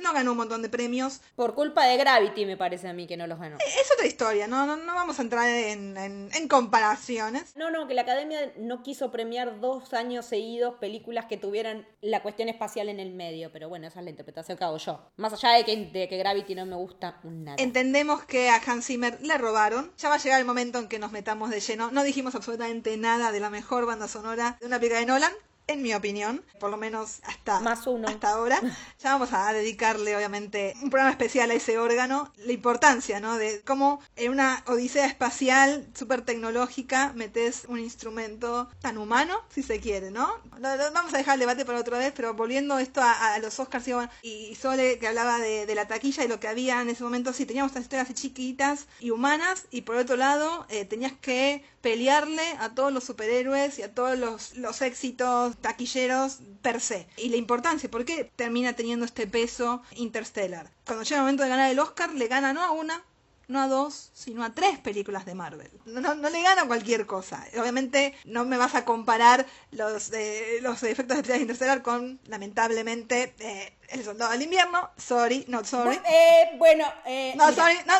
no 0.00 0.12
ganó 0.12 0.32
un 0.32 0.36
montón 0.36 0.62
de 0.62 0.68
premios. 0.68 1.20
Por 1.36 1.54
culpa 1.54 1.86
de 1.86 1.96
Gravity, 1.96 2.46
me 2.46 2.56
parece 2.56 2.88
a 2.88 2.92
mí 2.92 3.06
que 3.06 3.16
no 3.16 3.26
los 3.26 3.38
ganó. 3.38 3.56
Es 3.58 3.90
otra 3.92 4.06
historia, 4.06 4.46
no, 4.46 4.66
no, 4.66 4.76
no 4.76 4.94
vamos 4.94 5.18
a 5.18 5.22
entrar 5.22 5.48
en, 5.48 5.96
en, 5.96 6.30
en, 6.32 6.48
comparaciones. 6.48 7.56
No, 7.56 7.70
no, 7.70 7.86
que 7.86 7.94
la 7.94 8.02
academia 8.02 8.52
no 8.56 8.82
quiso 8.82 9.10
premiar 9.10 9.60
dos 9.60 9.92
años 9.94 10.26
seguidos 10.26 10.74
películas 10.78 11.26
que 11.26 11.36
tuvieran 11.36 11.86
la 12.02 12.20
cuestión 12.20 12.48
espacial 12.48 12.88
en 12.88 13.00
el 13.00 13.12
medio, 13.12 13.50
pero 13.52 13.68
bueno, 13.68 13.86
esa 13.86 14.00
es 14.00 14.04
la 14.04 14.10
interpretación 14.10 14.58
que 14.58 14.64
hago 14.64 14.76
yo. 14.76 15.00
Más 15.16 15.32
allá 15.32 15.56
de 15.56 15.64
que, 15.64 15.76
de 15.86 16.08
que 16.08 16.18
Gravity 16.18 16.54
no 16.56 16.66
me 16.66 16.74
gusta 16.74 17.20
nada. 17.22 17.56
Entendemos 17.62 18.24
que 18.24 18.50
a 18.50 18.60
Hans 18.66 18.86
Zimmer 18.86 19.18
le 19.22 19.38
robaron. 19.38 19.92
Ya 19.96 20.08
va 20.08 20.16
a 20.16 20.18
llegar 20.18 20.40
el 20.40 20.46
momento 20.46 20.80
en 20.80 20.88
que 20.88 20.98
nos 20.98 21.12
metamos 21.12 21.50
de 21.50 21.60
lleno. 21.60 21.90
No 21.92 22.02
dijimos 22.02 22.34
absolutamente 22.34 22.96
nada 22.96 23.30
de 23.30 23.40
la 23.40 23.50
mejor 23.50 23.86
banda 23.86 24.08
sonora 24.08 24.56
de 24.60 24.66
una 24.66 24.78
película 24.78 25.00
de 25.00 25.06
Nolan 25.06 25.32
en 25.66 25.82
mi 25.82 25.94
opinión, 25.94 26.44
por 26.58 26.70
lo 26.70 26.76
menos 26.76 27.20
hasta, 27.24 27.60
Más 27.60 27.86
uno. 27.86 28.08
hasta 28.08 28.30
ahora. 28.30 28.60
Ya 29.02 29.12
vamos 29.12 29.32
a 29.32 29.52
dedicarle, 29.52 30.14
obviamente, 30.16 30.74
un 30.80 30.88
programa 30.88 31.10
especial 31.10 31.50
a 31.50 31.54
ese 31.54 31.76
órgano. 31.78 32.32
La 32.36 32.52
importancia, 32.52 33.18
¿no? 33.18 33.36
De 33.36 33.60
cómo 33.62 34.00
en 34.14 34.30
una 34.30 34.62
odisea 34.66 35.06
espacial 35.06 35.88
súper 35.94 36.22
tecnológica 36.22 37.12
metes 37.16 37.64
un 37.66 37.80
instrumento 37.80 38.68
tan 38.80 38.96
humano, 38.96 39.40
si 39.52 39.62
se 39.64 39.80
quiere, 39.80 40.12
¿no? 40.12 40.38
Lo, 40.58 40.76
lo, 40.76 40.92
vamos 40.92 41.12
a 41.14 41.18
dejar 41.18 41.34
el 41.34 41.40
debate 41.40 41.64
para 41.64 41.80
otra 41.80 41.98
vez, 41.98 42.12
pero 42.14 42.34
volviendo 42.34 42.78
esto 42.78 43.00
a, 43.00 43.34
a 43.34 43.38
los 43.40 43.58
Oscars 43.58 43.82
y, 44.22 44.54
Sole, 44.54 44.98
que 44.98 45.08
hablaba 45.08 45.38
de, 45.38 45.66
de, 45.66 45.74
la 45.74 45.88
taquilla 45.88 46.24
y 46.24 46.28
lo 46.28 46.38
que 46.38 46.48
había 46.48 46.80
en 46.80 46.90
ese 46.90 47.02
momento, 47.02 47.32
sí, 47.32 47.46
teníamos 47.46 47.70
estas 47.70 47.82
historias 47.82 48.14
chiquitas 48.14 48.86
y 49.00 49.10
humanas, 49.10 49.66
y 49.70 49.82
por 49.82 49.96
otro 49.96 50.16
lado, 50.16 50.66
eh, 50.68 50.84
tenías 50.84 51.12
que 51.12 51.64
pelearle 51.82 52.42
a 52.60 52.74
todos 52.74 52.92
los 52.92 53.04
superhéroes 53.04 53.78
y 53.78 53.82
a 53.82 53.92
todos 53.92 54.18
los, 54.18 54.56
los 54.56 54.80
éxitos 54.80 55.56
taquilleros 55.58 56.38
per 56.62 56.80
se. 56.80 57.06
Y 57.16 57.28
la 57.28 57.36
importancia, 57.36 57.90
¿por 57.90 58.04
qué 58.04 58.30
termina 58.36 58.72
teniendo 58.74 59.04
este 59.04 59.26
peso 59.26 59.82
Interstellar? 59.96 60.70
Cuando 60.86 61.04
llega 61.04 61.16
el 61.16 61.22
momento 61.22 61.42
de 61.42 61.48
ganar 61.50 61.70
el 61.70 61.78
Oscar, 61.80 62.14
le 62.14 62.28
gana 62.28 62.52
no 62.52 62.62
a 62.62 62.70
una, 62.70 63.04
no 63.52 63.60
a 63.60 63.68
dos, 63.68 64.10
sino 64.14 64.42
a 64.44 64.54
tres 64.54 64.78
películas 64.78 65.24
de 65.24 65.34
Marvel. 65.34 65.70
No, 65.84 66.00
no, 66.00 66.30
le 66.30 66.42
gana 66.42 66.66
cualquier 66.66 67.06
cosa. 67.06 67.46
Obviamente 67.58 68.14
no 68.24 68.44
me 68.44 68.56
vas 68.56 68.74
a 68.74 68.84
comparar 68.84 69.46
los, 69.70 70.12
eh, 70.12 70.58
los 70.62 70.82
efectos 70.82 71.16
especiales 71.16 71.42
Interstellar 71.42 71.82
con, 71.82 72.20
lamentablemente, 72.26 73.34
eh, 73.38 73.76
El 73.88 74.04
Soldado 74.04 74.32
del 74.32 74.42
Invierno. 74.42 74.90
Sorry, 74.96 75.44
not 75.48 75.66
sorry. 75.66 76.00
Eh, 76.04 76.54
bueno, 76.56 76.84
eh, 77.04 77.34
no, 77.36 77.48
mira, 77.48 77.62
sorry, 77.62 77.78
no, 77.86 77.94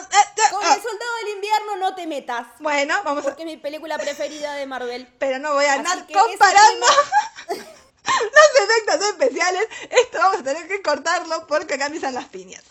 con 0.51 0.63
El 0.63 0.83
Soldado 0.83 1.17
del 1.25 1.35
Invierno 1.35 1.77
no 1.79 1.95
te 1.95 2.07
metas. 2.07 2.47
Bueno, 2.59 2.95
vamos 3.05 3.25
Porque 3.25 3.43
es 3.43 3.47
mi 3.47 3.59
película 3.59 3.99
preferida 3.99 4.55
de 4.55 4.67
Marvel. 4.67 5.07
Pero 5.19 5.39
no 5.39 5.53
voy 5.53 5.67
a 5.67 5.75
andar 5.75 6.07
comparando 6.07 6.87
ese 8.21 8.61
los 8.61 8.71
efectos 8.71 9.09
especiales. 9.09 9.69
Esto 9.91 10.19
vamos 10.19 10.41
a 10.41 10.45
tener 10.45 10.69
que 10.69 10.83
cortarlo 10.83 11.47
porque 11.47 11.75
acá 11.75 11.87
empiezan 11.87 12.15
las 12.15 12.27
piñas. 12.27 12.63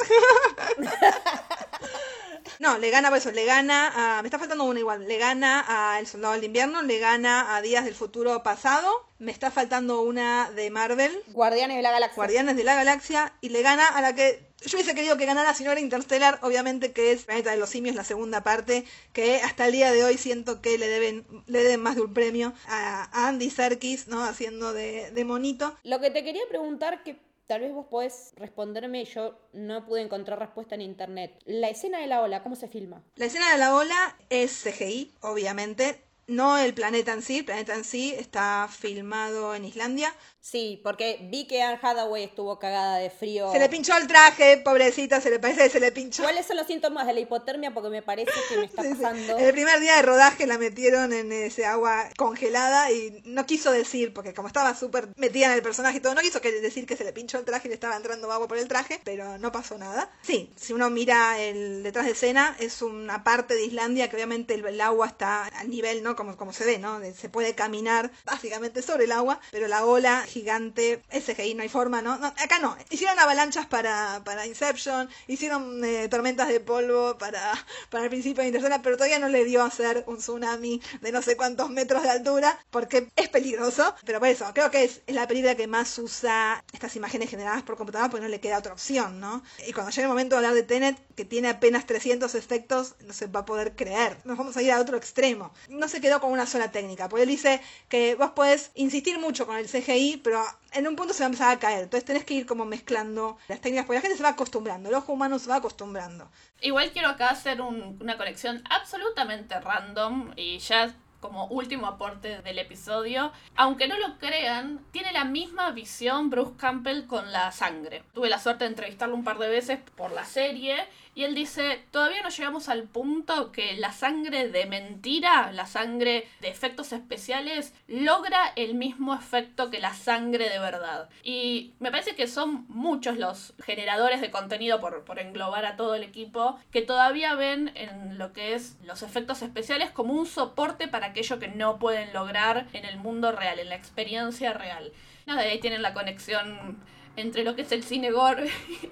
No, 2.60 2.78
le 2.78 2.92
gana 2.92 3.10
por 3.10 3.18
eso, 3.18 3.32
le 3.32 3.44
gana 3.46 4.18
a. 4.18 4.22
Me 4.22 4.28
está 4.28 4.38
faltando 4.38 4.66
una 4.66 4.80
igual. 4.80 5.08
Le 5.08 5.18
gana 5.18 5.66
a 5.68 6.00
El 6.00 6.06
Soldado 6.06 6.36
del 6.36 6.44
Invierno, 6.44 6.84
le 6.84 7.00
gana 7.00 7.56
a 7.56 7.62
Días 7.62 7.86
del 7.86 7.96
Futuro 7.96 8.44
Pasado. 8.44 8.88
Me 9.18 9.32
está 9.32 9.50
faltando 9.50 10.02
una 10.02 10.52
de 10.52 10.70
Marvel, 10.70 11.24
Guardianes 11.30 11.78
de 11.78 11.82
la 11.82 11.90
Galaxia. 11.90 12.16
Guardianes 12.16 12.56
de 12.56 12.64
la 12.64 12.76
Galaxia. 12.76 13.34
Y 13.42 13.50
le 13.50 13.64
gana 13.64 13.88
a 13.88 14.02
la 14.02 14.14
que. 14.14 14.51
Yo 14.66 14.78
hubiese 14.78 14.94
querido 14.94 15.18
que 15.18 15.26
ganara 15.26 15.54
si 15.54 15.64
no 15.64 15.72
era 15.72 15.82
Interstellar, 15.82 16.40
obviamente 16.44 16.92
que 16.92 17.12
es 17.12 17.24
Planeta 17.24 17.52
de 17.52 17.58
los 17.58 17.70
Simios, 17.70 17.96
la 17.96 18.04
segunda 18.04 18.44
parte, 18.44 18.86
que 19.12 19.38
hasta 19.38 19.66
el 19.66 19.72
día 19.72 19.92
de 19.92 20.04
hoy 20.04 20.18
siento 20.18 20.62
que 20.62 20.78
le 20.78 20.88
deben, 20.88 21.26
le 21.48 21.64
deben 21.64 21.82
más 21.82 21.96
de 21.96 22.02
un 22.02 22.14
premio 22.14 22.54
a, 22.68 23.28
Andy 23.28 23.50
Serkis, 23.50 24.08
¿no? 24.08 24.24
Haciendo 24.24 24.74
de, 24.74 25.12
de 25.12 25.26
monito. 25.26 25.76
Lo 25.84 26.00
que 26.00 26.12
te 26.12 26.24
quería 26.24 26.44
preguntar, 26.48 27.04
que 27.04 27.18
tal 27.48 27.62
vez 27.62 27.74
vos 27.74 27.88
podés 27.88 28.34
responderme, 28.38 29.04
yo 29.06 29.38
no 29.52 29.86
pude 29.86 30.02
encontrar 30.02 30.40
respuesta 30.40 30.76
en 30.76 30.82
internet. 30.82 31.38
La 31.46 31.70
escena 31.70 32.00
de 32.00 32.08
la 32.08 32.22
ola, 32.22 32.44
¿cómo 32.44 32.56
se 32.56 32.68
filma? 32.68 33.04
La 33.16 33.26
escena 33.26 33.52
de 33.52 33.58
la 33.58 33.76
ola 33.76 34.18
es 34.30 34.64
CGI, 34.64 35.16
obviamente. 35.22 36.02
No 36.28 36.58
el 36.58 36.74
planeta 36.74 37.12
en 37.14 37.22
sí, 37.22 37.40
el 37.40 37.46
planeta 37.46 37.74
en 37.74 37.84
sí 37.84 38.14
está 38.18 38.70
filmado 38.72 39.54
en 39.56 39.66
Islandia. 39.66 40.14
Sí, 40.40 40.80
porque 40.84 41.20
vi 41.30 41.46
que 41.46 41.62
Anne 41.62 41.78
Hathaway 41.82 42.24
estuvo 42.24 42.58
cagada 42.58 42.98
de 42.98 43.12
frío. 43.12 43.52
Se 43.52 43.60
le 43.60 43.70
pinchó 43.70 43.96
el 43.96 44.08
traje, 44.08 44.58
pobrecita, 44.58 45.22
se 45.22 45.30
le 45.30 45.38
parece 45.40 45.64
que 45.64 45.70
se 45.70 45.80
le 45.80 45.92
pinchó. 45.92 46.24
¿Cuáles 46.24 46.48
son 46.48 46.58
los 46.58 46.66
síntomas 46.66 47.06
de 47.06 47.14
la 47.14 47.20
hipotermia? 47.20 47.74
Porque 47.76 47.90
me 47.90 48.02
parece 48.02 48.32
que 48.50 48.58
me 48.58 48.66
está 48.66 48.82
Sí, 48.82 48.90
sí. 48.90 48.96
pasando. 48.96 49.38
El 49.38 49.52
primer 49.52 49.80
día 49.80 49.98
de 49.98 50.02
rodaje 50.02 50.48
la 50.48 50.58
metieron 50.58 51.14
en 51.14 51.32
ese 51.32 51.66
agua 51.66 52.10
congelada 52.18 52.92
y 52.92 53.22
no 53.26 53.46
quiso 53.46 53.72
decir, 53.72 54.14
porque 54.14 54.34
como 54.34 54.48
estaba 54.48 54.74
súper 54.74 55.10
metida 55.18 55.46
en 55.48 55.52
el 55.52 55.62
personaje 55.62 55.98
y 55.98 56.02
todo, 56.02 56.16
no 56.16 56.22
quiso 56.22 56.40
decir 56.40 56.88
que 56.88 56.98
se 56.98 57.04
le 57.04 57.14
pinchó 57.14 57.38
el 57.38 57.46
traje 57.46 57.68
y 57.68 57.70
le 57.70 57.76
estaba 57.76 57.96
entrando 57.96 58.32
agua 58.32 58.48
por 58.48 58.58
el 58.58 58.68
traje, 58.68 59.00
pero 59.04 59.38
no 59.38 59.52
pasó 59.52 59.78
nada. 59.78 60.10
Sí, 60.24 60.52
si 60.56 60.74
uno 60.74 60.90
mira 60.90 61.40
el 61.40 61.84
detrás 61.84 62.06
de 62.06 62.14
escena, 62.14 62.56
es 62.60 62.82
una 62.82 63.24
parte 63.24 63.54
de 63.54 63.64
Islandia 63.66 64.10
que 64.10 64.16
obviamente 64.16 64.56
el, 64.56 64.66
el 64.66 64.82
agua 64.82 65.06
está 65.08 65.46
al 65.46 65.70
nivel, 65.70 66.02
¿no? 66.02 66.11
Como, 66.16 66.38
como 66.38 66.54
se 66.54 66.66
ve, 66.66 66.78
¿no? 66.78 67.00
Se 67.18 67.30
puede 67.30 67.56
caminar 67.56 68.12
básicamente 68.26 68.82
sobre 68.82 69.06
el 69.06 69.12
agua, 69.12 69.40
pero 69.52 69.68
la 69.68 69.86
ola 69.86 70.24
gigante, 70.28 71.02
SGI, 71.12 71.56
no 71.56 71.64
hay 71.64 71.70
forma, 71.70 72.02
¿no? 72.02 72.14
Acá 72.14 72.60
no. 72.60 72.76
Hicieron 72.90 73.18
avalanchas 73.20 73.66
para, 73.68 74.22
para 74.24 74.46
Inception, 74.46 75.10
hicieron 75.28 75.84
eh, 75.84 76.08
tormentas 76.10 76.48
de 76.48 76.60
polvo 76.60 77.18
para, 77.18 77.54
para 77.90 78.06
el 78.06 78.10
principio 78.10 78.42
de 78.42 78.48
Interstellar, 78.48 78.82
pero 78.82 78.98
todavía 78.98 79.20
no 79.20 79.30
le 79.30 79.46
dio 79.46 79.62
a 79.62 79.68
hacer 79.68 80.04
un 80.08 80.18
tsunami 80.18 80.82
de 81.02 81.12
no 81.12 81.22
sé 81.22 81.36
cuántos 81.36 81.70
metros 81.70 82.04
de 82.04 82.10
altura, 82.10 82.58
porque 82.70 83.10
es 83.16 83.30
peligroso. 83.30 83.96
Pero 84.06 84.20
por 84.20 84.28
eso, 84.28 84.46
creo 84.54 84.72
que 84.72 84.84
es, 84.84 85.02
es 85.08 85.16
la 85.16 85.28
película 85.28 85.56
que 85.56 85.68
más 85.68 85.98
usa 85.98 86.64
estas 86.72 86.96
imágenes 86.96 87.30
generadas 87.30 87.64
por 87.64 87.78
computadora, 87.78 88.10
porque 88.10 88.24
no 88.24 88.30
le 88.30 88.40
queda 88.40 88.58
otra 88.58 88.74
opción, 88.74 89.20
¿no? 89.20 89.44
Y 89.68 89.74
cuando 89.74 89.92
llegue 89.92 90.04
el 90.04 90.10
momento 90.10 90.36
de 90.36 90.38
hablar 90.38 90.54
de 90.54 90.64
Tenet, 90.64 90.98
que 91.16 91.26
tiene 91.26 91.50
apenas 91.50 91.86
300 91.86 92.34
efectos, 92.36 92.96
no 93.02 93.14
se 93.14 93.28
va 93.28 93.42
a 93.42 93.46
poder 93.46 93.76
creer. 93.76 94.18
Nos 94.24 94.38
vamos 94.38 94.58
a 94.58 94.62
ir 94.62 94.72
a 94.72 94.80
otro 94.80 94.98
extremo. 94.98 95.54
No 95.70 95.88
quedó 96.02 96.20
con 96.20 96.32
una 96.32 96.46
sola 96.46 96.72
técnica, 96.72 97.08
porque 97.08 97.24
él 97.24 97.30
dice 97.30 97.62
que 97.88 98.16
vos 98.16 98.32
podés 98.32 98.72
insistir 98.76 99.20
mucho 99.20 99.46
con 99.48 99.56
el 99.58 99.68
CGI, 99.70 100.18
pero 100.24 100.44
en 100.74 100.88
un 100.88 100.96
punto 100.96 101.14
se 101.14 101.20
va 101.22 101.26
a 101.26 101.28
empezar 101.28 101.56
a 101.56 101.60
caer. 101.60 101.84
Entonces 101.84 102.06
tenés 102.06 102.26
que 102.26 102.34
ir 102.34 102.46
como 102.46 102.66
mezclando 102.66 103.38
las 103.48 103.62
técnicas, 103.62 103.86
porque 103.86 103.98
la 104.00 104.02
gente 104.02 104.18
se 104.18 104.24
va 104.24 104.30
acostumbrando, 104.30 104.90
el 104.90 104.96
ojo 104.96 105.14
humano 105.14 105.40
se 105.40 105.50
va 105.50 105.58
acostumbrando. 105.58 106.30
Igual 106.62 106.92
quiero 106.92 107.08
acá 107.10 107.30
hacer 107.30 107.62
un- 107.62 107.98
una 108.02 108.18
conexión 108.18 108.64
absolutamente 108.70 109.60
random 109.60 110.34
y 110.36 110.60
ya 110.60 110.94
como 111.22 111.46
último 111.48 111.86
aporte 111.86 112.42
del 112.42 112.58
episodio. 112.58 113.32
Aunque 113.56 113.88
no 113.88 113.96
lo 114.00 114.18
crean, 114.18 114.84
tiene 114.92 115.12
la 115.14 115.24
misma 115.24 115.70
visión 115.70 116.32
Bruce 116.32 116.54
Campbell 116.58 117.06
con 117.06 117.32
la 117.32 117.52
sangre. 117.52 118.02
Tuve 118.14 118.28
la 118.28 118.40
suerte 118.40 118.64
de 118.64 118.72
entrevistarlo 118.72 119.14
un 119.14 119.24
par 119.24 119.38
de 119.38 119.48
veces 119.48 119.80
por 119.96 120.12
la 120.12 120.26
serie 120.26 120.78
y 121.14 121.24
él 121.24 121.36
dice, 121.36 121.84
todavía 121.92 122.22
no 122.22 122.30
llegamos 122.30 122.70
al 122.70 122.84
punto 122.84 123.52
que 123.52 123.74
la 123.74 123.92
sangre 123.92 124.48
de 124.48 124.66
mentira, 124.66 125.52
la 125.52 125.66
sangre 125.66 126.28
de 126.40 126.48
efectos 126.48 126.94
especiales, 126.94 127.74
logra 127.88 128.54
el 128.56 128.76
mismo 128.76 129.14
efecto 129.14 129.70
que 129.70 129.80
la 129.80 129.94
sangre 129.94 130.50
de 130.50 130.60
verdad. 130.60 131.10
Y 131.24 131.74
me 131.80 131.92
parece 131.92 132.16
que 132.16 132.28
son 132.28 132.66
muchos 132.70 133.18
los 133.18 133.54
generadores 133.62 134.22
de 134.22 134.32
contenido, 134.32 134.80
por, 134.80 135.04
por 135.04 135.20
englobar 135.20 135.66
a 135.66 135.76
todo 135.76 135.96
el 135.96 136.04
equipo, 136.04 136.58
que 136.72 136.82
todavía 136.82 137.36
ven 137.36 137.72
en 137.76 138.18
lo 138.18 138.32
que 138.32 138.54
es 138.54 138.78
los 138.86 139.04
efectos 139.04 139.42
especiales 139.42 139.92
como 139.92 140.14
un 140.14 140.26
soporte 140.26 140.88
para 140.88 141.08
aquello 141.08 141.40
que 141.40 141.50
no 141.50 141.78
pueden 141.78 142.14
lograr 142.14 142.68
en 142.72 142.86
el 142.86 142.98
mundo 142.98 143.34
real, 143.34 143.60
en 143.60 143.70
la 143.70 143.76
experiencia 143.76 144.54
real. 144.54 144.94
Nada, 145.26 145.42
ahí 145.42 145.60
tienen 145.60 145.82
la 145.82 145.94
conexión 145.94 146.80
entre 147.18 147.44
lo 147.44 147.56
que 147.56 147.64
es 147.64 147.72
el 147.72 147.84
cine 147.84 148.12
gore 148.12 148.50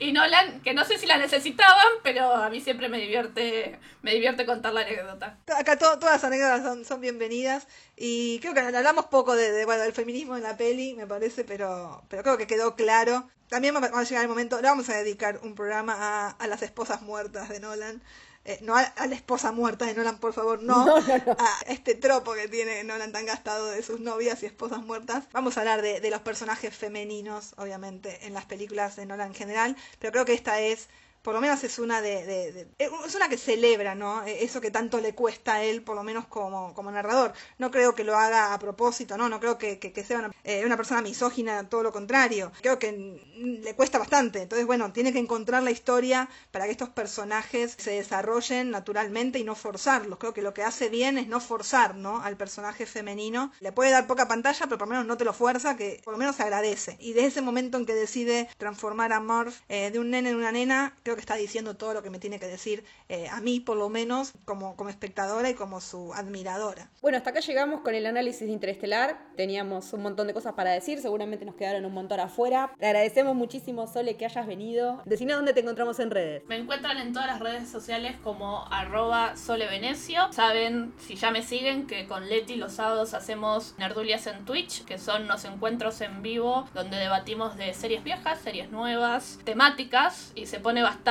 y, 0.00 0.12
Nolan, 0.12 0.60
que 0.62 0.74
no 0.74 0.84
sé 0.84 0.98
si 0.98 1.06
la 1.06 1.18
necesitaban, 1.18 1.86
pero 2.02 2.32
a 2.32 2.48
mí 2.50 2.60
siempre 2.60 2.88
me 2.88 2.98
divierte, 2.98 3.78
me 4.02 4.12
divierte 4.14 4.46
contar 4.46 4.72
la 4.72 4.82
anécdota. 4.82 5.36
Acá 5.56 5.76
to- 5.76 5.98
todas 5.98 6.14
las 6.16 6.24
anécdotas 6.24 6.62
son, 6.62 6.84
son 6.84 7.00
bienvenidas 7.00 7.66
y 7.96 8.38
creo 8.40 8.54
que 8.54 8.60
hablamos 8.60 9.06
poco 9.06 9.34
de, 9.36 9.50
de, 9.52 9.64
bueno, 9.64 9.82
del 9.82 9.92
feminismo 9.92 10.36
en 10.36 10.42
la 10.42 10.56
peli, 10.56 10.94
me 10.94 11.06
parece, 11.06 11.44
pero, 11.44 12.02
pero 12.08 12.22
creo 12.22 12.36
que 12.38 12.46
quedó 12.46 12.74
claro. 12.76 13.28
También 13.48 13.74
va 13.74 13.80
va 13.80 14.00
a 14.00 14.04
llegar 14.04 14.22
el 14.22 14.28
momento, 14.28 14.56
le 14.60 14.68
vamos 14.68 14.88
a 14.88 14.96
dedicar 14.96 15.38
un 15.42 15.54
programa 15.54 15.94
a, 15.98 16.30
a 16.30 16.46
las 16.46 16.62
esposas 16.62 17.02
muertas 17.02 17.48
de 17.50 17.60
Nolan. 17.60 18.02
Eh, 18.44 18.58
no 18.62 18.76
a, 18.76 18.80
a 18.82 19.06
la 19.06 19.14
esposa 19.14 19.52
muerta 19.52 19.86
de 19.86 19.94
Nolan, 19.94 20.18
por 20.18 20.32
favor, 20.32 20.62
no, 20.62 20.92
No, 20.96 21.00
no, 21.00 21.18
no. 21.26 21.36
a 21.38 21.48
este 21.66 21.94
tropo 21.94 22.34
que 22.34 22.48
tiene 22.48 22.84
Nolan 22.84 23.12
tan 23.12 23.26
gastado 23.26 23.68
de 23.70 23.82
sus 23.82 24.00
novias 24.00 24.42
y 24.42 24.46
esposas 24.46 24.80
muertas. 24.84 25.24
Vamos 25.32 25.56
a 25.56 25.60
hablar 25.60 25.82
de, 25.82 26.00
de 26.00 26.10
los 26.10 26.20
personajes 26.22 26.74
femeninos, 26.76 27.54
obviamente, 27.58 28.26
en 28.26 28.34
las 28.34 28.46
películas 28.46 28.96
de 28.96 29.06
Nolan 29.06 29.28
en 29.28 29.34
general, 29.34 29.76
pero 29.98 30.12
creo 30.12 30.24
que 30.24 30.34
esta 30.34 30.60
es 30.60 30.88
por 31.24 31.34
lo 31.34 31.40
menos 31.40 31.64
es 31.64 31.78
una 31.78 32.02
de, 32.02 32.60
eh, 32.78 32.90
es 33.06 33.14
una 33.14 33.28
que 33.30 33.38
celebra, 33.38 33.94
¿no? 33.94 34.22
Eh, 34.24 34.44
Eso 34.44 34.60
que 34.60 34.70
tanto 34.70 35.00
le 35.00 35.14
cuesta 35.14 35.54
a 35.54 35.64
él, 35.64 35.82
por 35.82 35.96
lo 35.96 36.02
menos 36.04 36.26
como, 36.26 36.74
como 36.74 36.90
narrador. 36.90 37.32
No 37.58 37.70
creo 37.70 37.94
que 37.94 38.04
lo 38.04 38.14
haga 38.16 38.52
a 38.52 38.58
propósito, 38.58 39.16
¿no? 39.16 39.28
No 39.30 39.40
creo 39.40 39.56
que, 39.58 39.78
que- 39.78 40.04
sea 40.04 40.18
una, 40.18 40.30
eh, 40.44 40.64
una 40.66 40.76
persona 40.76 41.00
misógina, 41.00 41.66
todo 41.70 41.82
lo 41.82 41.92
contrario. 41.92 42.52
Creo 42.60 42.78
que 42.78 42.92
le 43.38 43.74
cuesta 43.74 43.98
bastante. 43.98 44.42
Entonces, 44.42 44.66
bueno, 44.66 44.92
tiene 44.92 45.14
que 45.14 45.18
encontrar 45.18 45.62
la 45.62 45.70
historia 45.70 46.28
para 46.52 46.66
que 46.66 46.72
estos 46.72 46.90
personajes 46.90 47.74
se 47.78 47.92
desarrollen 47.92 48.70
naturalmente 48.70 49.38
y 49.38 49.44
no 49.44 49.54
forzarlos. 49.54 50.18
Creo 50.18 50.34
que 50.34 50.42
lo 50.42 50.52
que 50.52 50.62
hace 50.62 50.90
bien 50.90 51.16
es 51.16 51.26
no 51.26 51.40
forzar, 51.40 51.94
¿no? 51.94 52.20
Al 52.22 52.36
personaje 52.36 52.84
femenino. 52.84 53.50
Le 53.60 53.72
puede 53.72 53.90
dar 53.92 54.06
poca 54.06 54.28
pantalla, 54.28 54.66
pero 54.66 54.76
por 54.76 54.88
lo 54.88 54.92
menos 54.92 55.06
no 55.06 55.16
te 55.16 55.24
lo 55.24 55.32
fuerza, 55.32 55.76
que 55.76 56.02
por 56.04 56.12
lo 56.12 56.18
menos 56.18 56.38
agradece. 56.40 56.96
Y 57.00 57.14
desde 57.14 57.28
ese 57.28 57.40
momento 57.40 57.78
en 57.78 57.86
que 57.86 57.94
decide 57.94 58.48
transformar 58.58 59.12
a 59.14 59.20
Murph 59.20 59.54
eh, 59.70 59.90
de 59.90 59.98
un 59.98 60.10
nene 60.10 60.30
en 60.30 60.36
una 60.36 60.52
nena, 60.52 60.94
creo 61.02 61.13
que 61.14 61.20
está 61.20 61.36
diciendo 61.36 61.76
todo 61.76 61.94
lo 61.94 62.02
que 62.02 62.10
me 62.10 62.18
tiene 62.18 62.38
que 62.38 62.46
decir 62.46 62.84
eh, 63.08 63.28
a 63.28 63.40
mí, 63.40 63.60
por 63.60 63.76
lo 63.76 63.88
menos, 63.88 64.32
como, 64.44 64.76
como 64.76 64.90
espectadora 64.90 65.50
y 65.50 65.54
como 65.54 65.80
su 65.80 66.12
admiradora. 66.14 66.90
Bueno, 67.00 67.18
hasta 67.18 67.30
acá 67.30 67.40
llegamos 67.40 67.80
con 67.82 67.94
el 67.94 68.06
análisis 68.06 68.46
de 68.46 68.52
Interestelar. 68.52 69.18
Teníamos 69.36 69.92
un 69.92 70.02
montón 70.02 70.26
de 70.26 70.34
cosas 70.34 70.54
para 70.54 70.72
decir, 70.72 71.00
seguramente 71.00 71.44
nos 71.44 71.54
quedaron 71.54 71.84
un 71.84 71.92
montón 71.92 72.20
afuera. 72.20 72.72
Te 72.78 72.86
agradecemos 72.86 73.34
muchísimo, 73.34 73.86
Sole, 73.86 74.16
que 74.16 74.24
hayas 74.24 74.46
venido. 74.46 75.02
Decinos 75.04 75.36
dónde 75.36 75.52
te 75.52 75.60
encontramos 75.60 75.98
en 76.00 76.10
redes. 76.10 76.42
Me 76.46 76.56
encuentran 76.56 76.98
en 76.98 77.12
todas 77.12 77.28
las 77.28 77.40
redes 77.40 77.68
sociales 77.68 78.16
como 78.22 78.66
arroba 78.72 79.36
solevenecio. 79.36 80.32
Saben, 80.32 80.92
si 80.98 81.16
ya 81.16 81.30
me 81.30 81.42
siguen, 81.42 81.86
que 81.86 82.06
con 82.06 82.28
Leti 82.28 82.56
los 82.56 82.72
sábados 82.72 83.14
hacemos 83.14 83.74
nerdulias 83.78 84.26
en 84.26 84.44
Twitch, 84.44 84.84
que 84.84 84.98
son 84.98 85.28
los 85.28 85.44
encuentros 85.44 86.00
en 86.00 86.22
vivo 86.22 86.68
donde 86.74 86.96
debatimos 86.96 87.56
de 87.56 87.72
series 87.74 88.02
viejas, 88.02 88.40
series 88.40 88.70
nuevas, 88.70 89.38
temáticas, 89.44 90.32
y 90.34 90.46
se 90.46 90.60
pone 90.60 90.82
bastante 90.82 91.03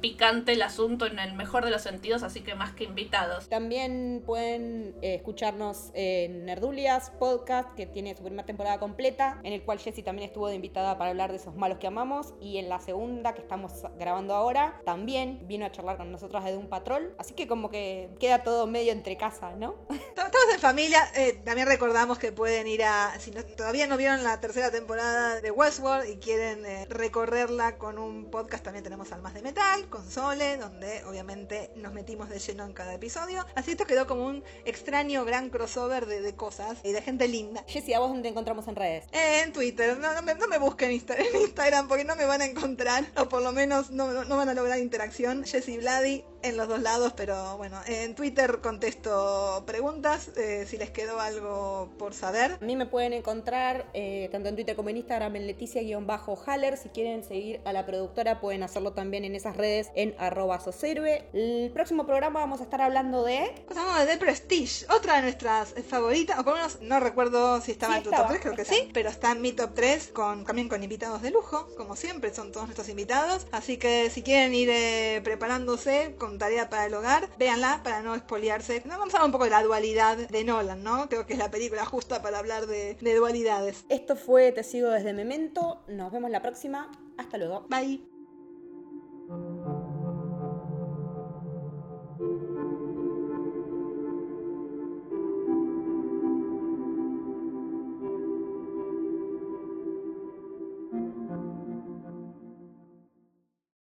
picante 0.00 0.52
el 0.52 0.62
asunto 0.62 1.06
en 1.06 1.18
el 1.18 1.34
mejor 1.34 1.64
de 1.64 1.70
los 1.70 1.82
sentidos, 1.82 2.22
así 2.22 2.40
que 2.40 2.54
más 2.54 2.72
que 2.72 2.84
invitados. 2.84 3.48
También 3.48 4.22
pueden 4.24 4.94
eh, 5.02 5.14
escucharnos 5.16 5.90
en 5.94 6.44
Nerdulias 6.46 7.10
Podcast, 7.18 7.74
que 7.74 7.86
tiene 7.86 8.14
su 8.16 8.22
primera 8.22 8.46
temporada 8.46 8.78
completa, 8.78 9.40
en 9.42 9.52
el 9.52 9.62
cual 9.62 9.78
Jessie 9.78 10.02
también 10.02 10.28
estuvo 10.28 10.48
de 10.48 10.54
invitada 10.54 10.96
para 10.98 11.10
hablar 11.10 11.30
de 11.30 11.36
esos 11.38 11.54
malos 11.56 11.78
que 11.78 11.86
amamos. 11.86 12.34
Y 12.40 12.58
en 12.58 12.68
la 12.68 12.80
segunda, 12.80 13.34
que 13.34 13.40
estamos 13.42 13.72
grabando 13.98 14.34
ahora, 14.34 14.80
también 14.84 15.40
vino 15.46 15.66
a 15.66 15.72
charlar 15.72 15.96
con 15.96 16.10
nosotras 16.12 16.44
de 16.44 16.56
un 16.56 16.68
patrol. 16.68 17.14
Así 17.18 17.34
que 17.34 17.46
como 17.46 17.70
que 17.70 18.10
queda 18.20 18.42
todo 18.42 18.66
medio 18.66 18.92
entre 18.92 19.16
casa, 19.16 19.50
¿no? 19.56 19.74
Estamos 19.90 20.54
en 20.54 20.60
familia. 20.60 21.00
eh, 21.16 21.40
también 21.44 21.66
recordamos 21.66 22.18
que 22.18 22.32
pueden 22.32 22.66
ir 22.66 22.84
a. 22.84 23.18
Si 23.18 23.30
no- 23.30 23.44
todavía 23.44 23.86
no 23.86 23.96
vieron 23.96 24.22
la 24.22 24.40
tercera 24.40 24.70
temporada 24.70 25.40
de 25.40 25.50
Westworld 25.50 26.08
y 26.08 26.16
quieren 26.18 26.64
eh, 26.64 26.86
recorrerla 26.88 27.76
con 27.78 27.98
un 27.98 28.30
podcast, 28.30 28.62
también 28.64 28.84
tenemos 28.84 28.99
Almas 29.12 29.34
de 29.34 29.42
Metal, 29.42 29.88
con 29.88 30.08
Sole, 30.08 30.56
donde 30.56 31.04
obviamente 31.04 31.70
nos 31.76 31.92
metimos 31.92 32.28
de 32.28 32.38
lleno 32.38 32.64
en 32.64 32.72
cada 32.72 32.94
episodio. 32.94 33.44
Así 33.54 33.72
esto 33.72 33.86
quedó 33.86 34.06
como 34.06 34.26
un 34.26 34.44
extraño 34.64 35.24
gran 35.24 35.50
crossover 35.50 36.06
de, 36.06 36.20
de 36.20 36.34
cosas 36.36 36.78
y 36.84 36.92
de 36.92 37.02
gente 37.02 37.26
linda. 37.28 37.64
Jessie, 37.66 37.94
¿a 37.94 37.98
vos 37.98 38.08
dónde 38.08 38.22
te 38.22 38.28
encontramos 38.28 38.68
en 38.68 38.76
redes? 38.76 39.04
En 39.12 39.52
Twitter, 39.52 39.98
no, 39.98 40.12
no 40.14 40.22
me, 40.22 40.34
no 40.34 40.46
me 40.48 40.58
busquen 40.58 40.90
Insta- 40.92 41.16
en 41.18 41.40
Instagram 41.40 41.88
porque 41.88 42.04
no 42.04 42.14
me 42.16 42.24
van 42.26 42.42
a 42.42 42.44
encontrar, 42.46 43.04
o 43.16 43.28
por 43.28 43.42
lo 43.42 43.52
menos 43.52 43.90
no, 43.90 44.12
no- 44.12 44.24
no 44.24 44.36
van 44.36 44.48
a 44.48 44.54
lograr 44.54 44.78
interacción. 44.78 45.44
Jessie 45.44 45.78
Vladi 45.78 46.24
en 46.42 46.56
los 46.56 46.68
dos 46.68 46.80
lados, 46.80 47.12
pero 47.16 47.56
bueno, 47.56 47.78
en 47.86 48.14
Twitter 48.14 48.60
contesto 48.60 49.64
preguntas 49.66 50.30
eh, 50.36 50.64
si 50.66 50.76
les 50.76 50.90
quedó 50.90 51.20
algo 51.20 51.90
por 51.98 52.14
saber. 52.14 52.58
A 52.60 52.64
mí 52.64 52.76
me 52.76 52.86
pueden 52.86 53.12
encontrar 53.12 53.86
eh, 53.94 54.28
tanto 54.32 54.48
en 54.48 54.54
Twitter 54.54 54.76
como 54.76 54.88
en 54.88 54.98
Instagram 54.98 55.36
en 55.36 55.46
Leticia-Haller. 55.46 56.76
Si 56.76 56.88
quieren 56.88 57.24
seguir 57.24 57.60
a 57.64 57.72
la 57.72 57.86
productora 57.86 58.40
pueden 58.40 58.62
hacerlo 58.62 58.92
también 58.92 59.24
en 59.24 59.34
esas 59.34 59.56
redes 59.56 59.90
en 59.94 60.14
arroba 60.18 60.60
soshéroe. 60.60 61.28
El 61.32 61.70
próximo 61.72 62.06
programa 62.06 62.40
vamos 62.40 62.60
a 62.60 62.64
estar 62.64 62.80
hablando 62.80 63.24
de... 63.24 63.64
Pasamos 63.68 63.98
de 63.98 64.06
The 64.06 64.18
Prestige, 64.18 64.86
otra 64.90 65.16
de 65.16 65.22
nuestras 65.22 65.74
favoritas, 65.88 66.38
o 66.38 66.44
por 66.44 66.54
lo 66.54 66.58
menos 66.58 66.80
no 66.80 67.00
recuerdo 67.00 67.60
si 67.60 67.72
estaba 67.72 67.94
Sí, 67.94 67.98
en 67.98 68.04
tu 68.04 68.10
estaba, 68.10 68.28
top 68.28 68.40
3, 68.40 68.42
creo 68.42 68.56
que 68.56 68.64
sí, 68.64 68.90
pero 68.92 69.08
está 69.08 69.32
en 69.32 69.42
mi 69.42 69.52
top 69.52 69.70
3 69.74 70.08
con, 70.12 70.44
también 70.44 70.68
con 70.68 70.82
invitados 70.82 71.22
de 71.22 71.30
lujo, 71.30 71.68
como 71.76 71.96
siempre, 71.96 72.32
son 72.32 72.52
todos 72.52 72.66
nuestros 72.66 72.88
invitados. 72.88 73.46
Así 73.52 73.76
que 73.76 74.10
si 74.10 74.22
quieren 74.22 74.54
ir 74.54 74.68
eh, 74.70 75.20
preparándose 75.22 76.14
con 76.30 76.38
tarea 76.38 76.70
para 76.70 76.86
el 76.86 76.94
hogar, 76.94 77.28
véanla 77.38 77.80
para 77.82 78.02
no 78.02 78.14
espoliarse. 78.14 78.84
No, 78.86 78.98
vamos 78.98 79.12
a 79.14 79.16
hablar 79.16 79.26
un 79.26 79.32
poco 79.32 79.44
de 79.44 79.50
la 79.50 79.64
dualidad 79.64 80.16
de 80.16 80.44
Nolan, 80.44 80.84
¿no? 80.84 81.08
Creo 81.08 81.26
que 81.26 81.32
es 81.32 81.38
la 81.40 81.50
película 81.50 81.84
justa 81.84 82.22
para 82.22 82.38
hablar 82.38 82.68
de, 82.68 82.94
de 82.94 83.14
dualidades. 83.16 83.84
Esto 83.88 84.14
fue 84.14 84.52
Te 84.52 84.62
sigo 84.62 84.90
desde 84.90 85.12
Memento. 85.12 85.82
Nos 85.88 86.12
vemos 86.12 86.30
la 86.30 86.40
próxima. 86.40 86.88
Hasta 87.18 87.36
luego. 87.36 87.66
Bye. 87.68 88.09